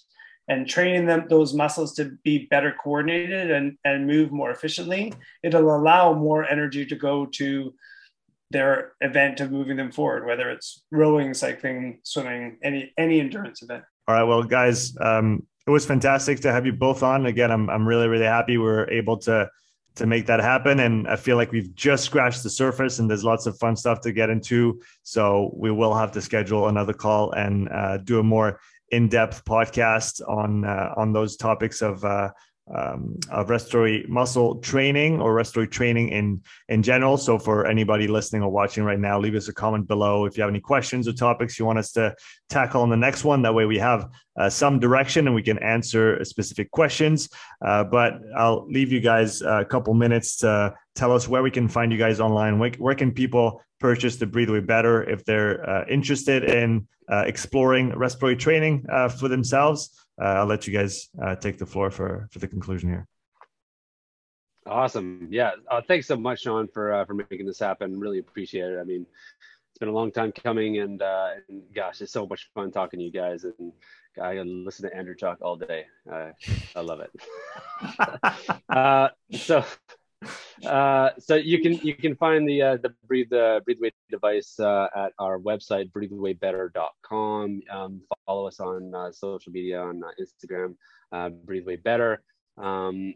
and 0.48 0.68
training 0.68 1.06
them 1.06 1.26
those 1.28 1.54
muscles 1.54 1.94
to 1.94 2.16
be 2.24 2.46
better 2.50 2.74
coordinated 2.82 3.50
and, 3.50 3.76
and 3.84 4.06
move 4.06 4.32
more 4.32 4.50
efficiently, 4.50 5.12
it'll 5.42 5.74
allow 5.74 6.12
more 6.12 6.44
energy 6.44 6.84
to 6.86 6.96
go 6.96 7.26
to 7.26 7.72
their 8.50 8.92
event 9.00 9.40
of 9.40 9.52
moving 9.52 9.76
them 9.76 9.92
forward, 9.92 10.26
whether 10.26 10.50
it's 10.50 10.84
rowing, 10.90 11.34
cycling, 11.34 12.00
swimming, 12.02 12.58
any 12.64 12.92
any 12.98 13.20
endurance 13.20 13.62
event. 13.62 13.84
All 14.08 14.14
right, 14.16 14.24
well, 14.24 14.42
guys, 14.42 14.96
um, 15.00 15.46
it 15.66 15.70
was 15.70 15.86
fantastic 15.86 16.40
to 16.40 16.52
have 16.52 16.66
you 16.66 16.72
both 16.72 17.04
on. 17.04 17.26
Again, 17.26 17.52
I'm 17.52 17.70
I'm 17.70 17.86
really 17.86 18.08
really 18.08 18.24
happy 18.24 18.58
we 18.58 18.64
we're 18.64 18.90
able 18.90 19.18
to 19.18 19.48
to 20.00 20.06
make 20.06 20.26
that 20.26 20.40
happen. 20.40 20.80
And 20.80 21.06
I 21.06 21.16
feel 21.16 21.36
like 21.36 21.52
we've 21.52 21.74
just 21.74 22.04
scratched 22.04 22.42
the 22.42 22.48
surface 22.50 22.98
and 22.98 23.08
there's 23.08 23.22
lots 23.22 23.44
of 23.44 23.58
fun 23.58 23.76
stuff 23.76 24.00
to 24.00 24.12
get 24.12 24.30
into. 24.30 24.80
So 25.02 25.52
we 25.54 25.70
will 25.70 25.94
have 25.94 26.10
to 26.12 26.22
schedule 26.22 26.68
another 26.68 26.94
call 26.94 27.32
and 27.32 27.68
uh, 27.68 27.98
do 27.98 28.18
a 28.18 28.22
more 28.22 28.60
in-depth 28.88 29.44
podcast 29.44 30.26
on 30.26 30.64
uh, 30.64 30.94
on 30.96 31.12
those 31.12 31.36
topics 31.36 31.82
of 31.82 32.02
uh, 32.02 32.30
um, 32.74 33.18
of 33.30 33.50
respiratory 33.50 34.04
muscle 34.08 34.56
training 34.56 35.20
or 35.20 35.34
respiratory 35.34 35.68
training 35.68 36.10
in 36.10 36.40
in 36.68 36.82
general. 36.82 37.16
So 37.16 37.38
for 37.38 37.66
anybody 37.66 38.06
listening 38.06 38.42
or 38.42 38.50
watching 38.50 38.84
right 38.84 38.98
now, 38.98 39.18
leave 39.18 39.34
us 39.34 39.48
a 39.48 39.54
comment 39.54 39.88
below 39.88 40.24
if 40.24 40.36
you 40.36 40.42
have 40.42 40.50
any 40.50 40.60
questions 40.60 41.08
or 41.08 41.12
topics 41.12 41.58
you 41.58 41.64
want 41.64 41.78
us 41.78 41.92
to 41.92 42.14
tackle 42.48 42.82
on 42.82 42.90
the 42.90 42.96
next 42.96 43.24
one. 43.24 43.42
That 43.42 43.54
way 43.54 43.66
we 43.66 43.78
have 43.78 44.08
uh, 44.38 44.48
some 44.48 44.78
direction 44.78 45.26
and 45.26 45.34
we 45.34 45.42
can 45.42 45.58
answer 45.58 46.24
specific 46.24 46.70
questions. 46.70 47.28
Uh, 47.64 47.84
but 47.84 48.20
I'll 48.36 48.66
leave 48.68 48.92
you 48.92 49.00
guys 49.00 49.42
a 49.42 49.64
couple 49.64 49.94
minutes 49.94 50.38
to 50.38 50.74
tell 50.94 51.12
us 51.12 51.28
where 51.28 51.42
we 51.42 51.50
can 51.50 51.68
find 51.68 51.92
you 51.92 51.98
guys 51.98 52.20
online. 52.20 52.58
Where, 52.58 52.70
where 52.78 52.94
can 52.94 53.12
people 53.12 53.62
purchase 53.80 54.16
the 54.16 54.26
Breathe 54.26 54.66
Better 54.66 55.08
if 55.08 55.24
they're 55.24 55.68
uh, 55.68 55.84
interested 55.88 56.44
in 56.44 56.86
uh, 57.10 57.24
exploring 57.26 57.96
respiratory 57.96 58.36
training 58.36 58.86
uh, 58.90 59.08
for 59.08 59.28
themselves? 59.28 59.90
Uh, 60.20 60.24
I'll 60.24 60.46
let 60.46 60.66
you 60.66 60.72
guys 60.72 61.08
uh, 61.22 61.36
take 61.36 61.58
the 61.58 61.66
floor 61.66 61.90
for 61.90 62.28
for 62.30 62.38
the 62.38 62.48
conclusion 62.48 62.88
here. 62.88 63.06
Awesome. 64.66 65.28
Yeah. 65.30 65.52
Uh, 65.70 65.80
thanks 65.86 66.06
so 66.06 66.16
much, 66.16 66.42
Sean, 66.42 66.68
for 66.68 66.92
uh, 66.92 67.04
for 67.04 67.14
making 67.14 67.46
this 67.46 67.58
happen. 67.58 67.98
Really 67.98 68.18
appreciate 68.18 68.72
it. 68.72 68.78
I 68.78 68.84
mean, 68.84 69.06
it's 69.70 69.78
been 69.78 69.88
a 69.88 69.92
long 69.92 70.12
time 70.12 70.32
coming, 70.32 70.78
and, 70.78 71.00
uh, 71.00 71.30
and 71.48 71.62
gosh, 71.74 72.00
it's 72.00 72.12
so 72.12 72.26
much 72.26 72.50
fun 72.54 72.70
talking 72.70 72.98
to 72.98 73.04
you 73.04 73.10
guys. 73.10 73.44
And 73.44 73.72
I 74.20 74.34
can 74.34 74.64
listen 74.64 74.88
to 74.88 74.96
Andrew 74.96 75.14
talk 75.14 75.38
all 75.40 75.56
day. 75.56 75.86
I 76.10 76.80
love 76.80 77.00
it. 77.00 77.10
uh, 78.68 79.08
so 79.32 79.64
uh, 80.66 81.10
so 81.18 81.34
you 81.34 81.60
can 81.60 81.74
you 81.74 81.94
can 81.94 82.14
find 82.16 82.48
the 82.48 82.60
uh, 82.62 82.76
the 82.76 82.92
breathe 83.06 83.32
uh, 83.32 83.60
breathe 83.64 83.78
away 83.78 83.92
device 84.10 84.58
uh, 84.60 84.88
at 84.94 85.12
our 85.18 85.38
website 85.38 85.90
breathewaybetter.com. 85.92 87.60
Um, 87.70 88.02
follow 88.26 88.46
us 88.46 88.60
on 88.60 88.94
uh, 88.94 89.12
social 89.12 89.52
media 89.52 89.80
on 89.80 90.02
uh, 90.04 90.08
Instagram, 90.20 90.74
uh, 91.12 91.30
breathe. 91.30 91.66
Um, 92.58 93.14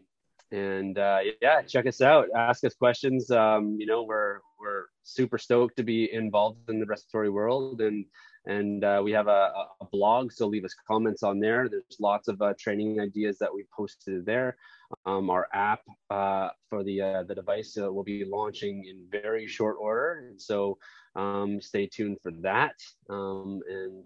and 0.51 0.97
uh, 0.97 1.19
yeah, 1.41 1.61
check 1.63 1.85
us 1.85 2.01
out. 2.01 2.27
Ask 2.35 2.63
us 2.63 2.73
questions. 2.73 3.29
Um, 3.31 3.77
you 3.79 3.85
know, 3.85 4.03
we're 4.03 4.39
we're 4.59 4.85
super 5.03 5.37
stoked 5.37 5.77
to 5.77 5.83
be 5.83 6.11
involved 6.11 6.69
in 6.69 6.79
the 6.79 6.85
respiratory 6.85 7.29
world, 7.29 7.81
and 7.81 8.05
and 8.45 8.83
uh, 8.83 9.01
we 9.03 9.11
have 9.11 9.27
a, 9.27 9.51
a, 9.81 9.85
blog. 9.91 10.31
So 10.31 10.47
leave 10.47 10.65
us 10.65 10.75
comments 10.87 11.23
on 11.23 11.39
there. 11.39 11.67
There's 11.67 11.97
lots 11.99 12.27
of 12.27 12.41
uh, 12.41 12.53
training 12.59 12.99
ideas 12.99 13.39
that 13.39 13.53
we 13.53 13.65
posted 13.75 14.25
there. 14.25 14.55
Um, 15.05 15.29
our 15.29 15.47
app 15.53 15.81
uh, 16.09 16.49
for 16.69 16.83
the 16.83 17.01
uh, 17.01 17.23
the 17.23 17.35
device 17.35 17.77
uh, 17.81 17.91
will 17.91 18.03
be 18.03 18.25
launching 18.25 18.85
in 18.85 19.05
very 19.09 19.47
short 19.47 19.77
order, 19.79 20.25
and 20.27 20.41
so 20.41 20.77
um, 21.15 21.61
stay 21.61 21.87
tuned 21.87 22.17
for 22.21 22.31
that. 22.41 22.75
Um, 23.09 23.61
and 23.69 24.03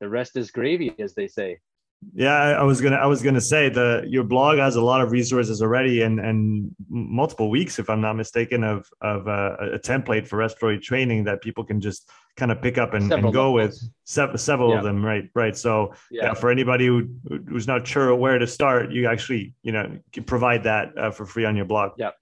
the 0.00 0.08
rest 0.08 0.36
is 0.36 0.50
gravy, 0.50 0.94
as 0.98 1.14
they 1.14 1.28
say. 1.28 1.58
Yeah, 2.14 2.32
I 2.32 2.62
was 2.62 2.80
gonna 2.80 2.96
I 2.96 3.06
was 3.06 3.22
gonna 3.22 3.42
say 3.42 3.68
the 3.68 4.04
your 4.06 4.24
blog 4.24 4.58
has 4.58 4.76
a 4.76 4.80
lot 4.80 5.02
of 5.02 5.12
resources 5.12 5.60
already 5.60 6.00
and 6.00 6.18
and 6.18 6.74
multiple 6.88 7.50
weeks, 7.50 7.78
if 7.78 7.90
I'm 7.90 8.00
not 8.00 8.14
mistaken, 8.14 8.64
of 8.64 8.88
of 9.02 9.28
uh, 9.28 9.56
a 9.74 9.78
template 9.78 10.26
for 10.26 10.36
respiratory 10.36 10.78
training 10.78 11.24
that 11.24 11.42
people 11.42 11.62
can 11.62 11.78
just 11.78 12.08
kind 12.36 12.50
of 12.50 12.62
pick 12.62 12.78
up 12.78 12.94
and, 12.94 13.12
and 13.12 13.32
go 13.34 13.52
with 13.52 13.78
several, 14.04 14.38
several 14.38 14.70
yeah. 14.70 14.78
of 14.78 14.84
them, 14.84 15.04
right? 15.04 15.28
Right. 15.34 15.54
So 15.54 15.92
yeah. 16.10 16.24
yeah. 16.24 16.34
for 16.34 16.50
anybody 16.50 16.86
who 16.86 17.06
who's 17.46 17.66
not 17.66 17.86
sure 17.86 18.14
where 18.14 18.38
to 18.38 18.46
start, 18.46 18.90
you 18.90 19.06
actually 19.06 19.54
you 19.62 19.72
know 19.72 19.98
provide 20.24 20.64
that 20.64 20.96
uh, 20.96 21.10
for 21.10 21.26
free 21.26 21.44
on 21.44 21.54
your 21.54 21.66
blog. 21.66 21.92
Yep. 21.98 22.16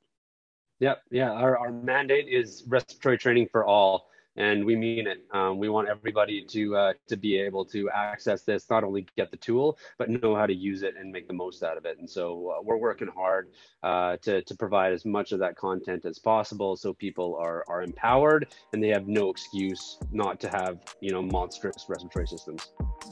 Yep. 0.81 1.03
Yeah. 1.13 1.31
Our 1.31 1.57
our 1.57 1.71
mandate 1.71 2.27
is 2.29 2.65
respiratory 2.67 3.17
training 3.17 3.49
for 3.53 3.65
all 3.65 4.09
and 4.39 4.65
we 4.65 4.77
mean 4.77 5.07
it. 5.07 5.25
Um, 5.33 5.59
we 5.59 5.69
want 5.69 5.89
everybody 5.89 6.43
to 6.43 6.77
uh, 6.77 6.93
to 7.09 7.17
be 7.17 7.37
able 7.37 7.65
to 7.67 7.91
access 7.91 8.43
this, 8.43 8.71
not 8.71 8.85
only 8.85 9.07
get 9.17 9.31
the 9.31 9.37
tool, 9.37 9.79
but 9.99 10.09
know 10.09 10.35
how 10.35 10.47
to 10.47 10.55
use 10.55 10.83
it 10.83 10.95
and 10.99 11.13
make 11.13 11.27
the 11.27 11.35
most 11.35 11.63
out 11.63 11.77
of 11.77 11.85
it. 11.85 11.99
And 11.99 12.09
so 12.09 12.55
uh, 12.57 12.63
we're 12.63 12.77
working 12.77 13.09
hard 13.09 13.49
uh, 13.83 14.17
to 14.23 14.43
to 14.43 14.55
provide 14.55 14.93
as 14.93 15.05
much 15.05 15.33
of 15.33 15.41
that 15.41 15.57
content 15.57 16.05
as 16.07 16.19
possible, 16.19 16.77
so 16.77 16.95
people 16.95 17.37
are 17.37 17.65
are 17.69 17.83
empowered 17.83 18.55
and 18.73 18.83
they 18.83 18.89
have 18.89 19.09
no 19.09 19.29
excuse 19.29 19.99
not 20.13 20.41
to 20.41 20.49
have 20.49 20.79
you 21.01 21.11
know 21.11 21.21
monstrous 21.21 21.87
respiratory 21.89 22.29
systems. 22.29 22.71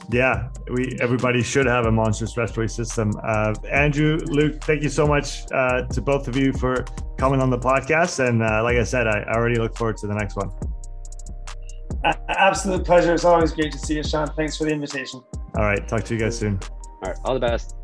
Yeah, 0.09 0.49
we 0.71 0.97
everybody 1.01 1.43
should 1.43 1.65
have 1.65 1.85
a 1.85 1.91
monstrous 1.91 2.37
respiratory 2.37 2.69
system. 2.69 3.11
Uh, 3.21 3.53
Andrew, 3.69 4.17
Luke, 4.27 4.63
thank 4.63 4.81
you 4.81 4.89
so 4.89 5.05
much 5.05 5.51
uh, 5.51 5.83
to 5.87 6.01
both 6.01 6.29
of 6.29 6.37
you 6.37 6.53
for 6.53 6.85
coming 7.17 7.41
on 7.41 7.49
the 7.49 7.59
podcast. 7.59 8.25
And 8.25 8.41
uh, 8.41 8.63
like 8.63 8.77
I 8.77 8.83
said, 8.83 9.07
I 9.07 9.23
already 9.27 9.59
look 9.59 9.75
forward 9.75 9.97
to 9.97 10.07
the 10.07 10.13
next 10.13 10.37
one. 10.37 10.51
Absolute 12.03 12.85
pleasure. 12.85 13.13
It's 13.13 13.25
always 13.25 13.53
great 13.53 13.71
to 13.71 13.79
see 13.79 13.95
you, 13.95 14.03
Sean. 14.03 14.27
Thanks 14.35 14.57
for 14.57 14.65
the 14.65 14.71
invitation. 14.71 15.21
All 15.57 15.63
right. 15.63 15.87
Talk 15.87 16.03
to 16.05 16.13
you 16.13 16.19
guys 16.19 16.37
soon. 16.37 16.59
All 17.03 17.11
right. 17.11 17.17
All 17.25 17.33
the 17.33 17.39
best. 17.39 17.75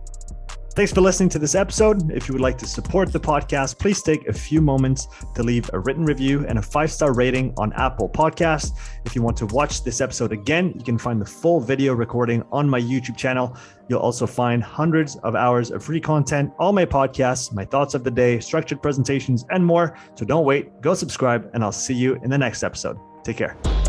Thanks 0.76 0.92
for 0.92 1.02
listening 1.02 1.30
to 1.30 1.38
this 1.38 1.54
episode. 1.54 2.12
If 2.12 2.28
you 2.28 2.34
would 2.34 2.42
like 2.42 2.58
to 2.58 2.66
support 2.66 3.14
the 3.14 3.20
podcast, 3.20 3.78
please 3.78 4.02
take 4.02 4.28
a 4.28 4.34
few 4.34 4.60
moments 4.60 5.08
to 5.36 5.44
leave 5.44 5.70
a 5.72 5.78
written 5.78 6.04
review 6.04 6.48
and 6.48 6.58
a 6.58 6.64
five 6.64 6.92
star 6.92 7.14
rating 7.14 7.54
on 7.58 7.72
Apple 7.74 8.10
Podcasts. 8.10 8.72
If 9.06 9.16
you 9.16 9.22
want 9.22 9.38
to 9.38 9.46
watch 9.46 9.84
this 9.84 10.02
episode 10.02 10.32
again, 10.32 10.74
you 10.76 10.84
can 10.84 10.98
find 10.98 11.22
the 11.22 11.28
full 11.28 11.60
video 11.60 11.94
recording 11.94 12.44
on 12.52 12.68
my 12.68 12.82
YouTube 12.82 13.16
channel. 13.16 13.56
You'll 13.88 14.00
also 14.00 14.26
find 14.26 14.64
hundreds 14.64 15.16
of 15.18 15.36
hours 15.36 15.70
of 15.70 15.84
free 15.84 16.02
content, 16.02 16.52
all 16.58 16.74
my 16.74 16.86
podcasts, 16.86 17.54
my 17.54 17.66
thoughts 17.66 17.94
of 17.94 18.04
the 18.04 18.10
day, 18.10 18.40
structured 18.40 18.82
presentations, 18.82 19.46
and 19.52 19.64
more. 19.64 19.96
So 20.16 20.26
don't 20.26 20.44
wait, 20.44 20.82
go 20.82 20.96
subscribe, 20.96 21.52
and 21.54 21.64
I'll 21.64 21.72
see 21.72 21.94
you 21.94 22.16
in 22.24 22.32
the 22.32 22.38
next 22.40 22.64
episode. 22.64 22.98
Take 23.24 23.38
care. 23.38 23.83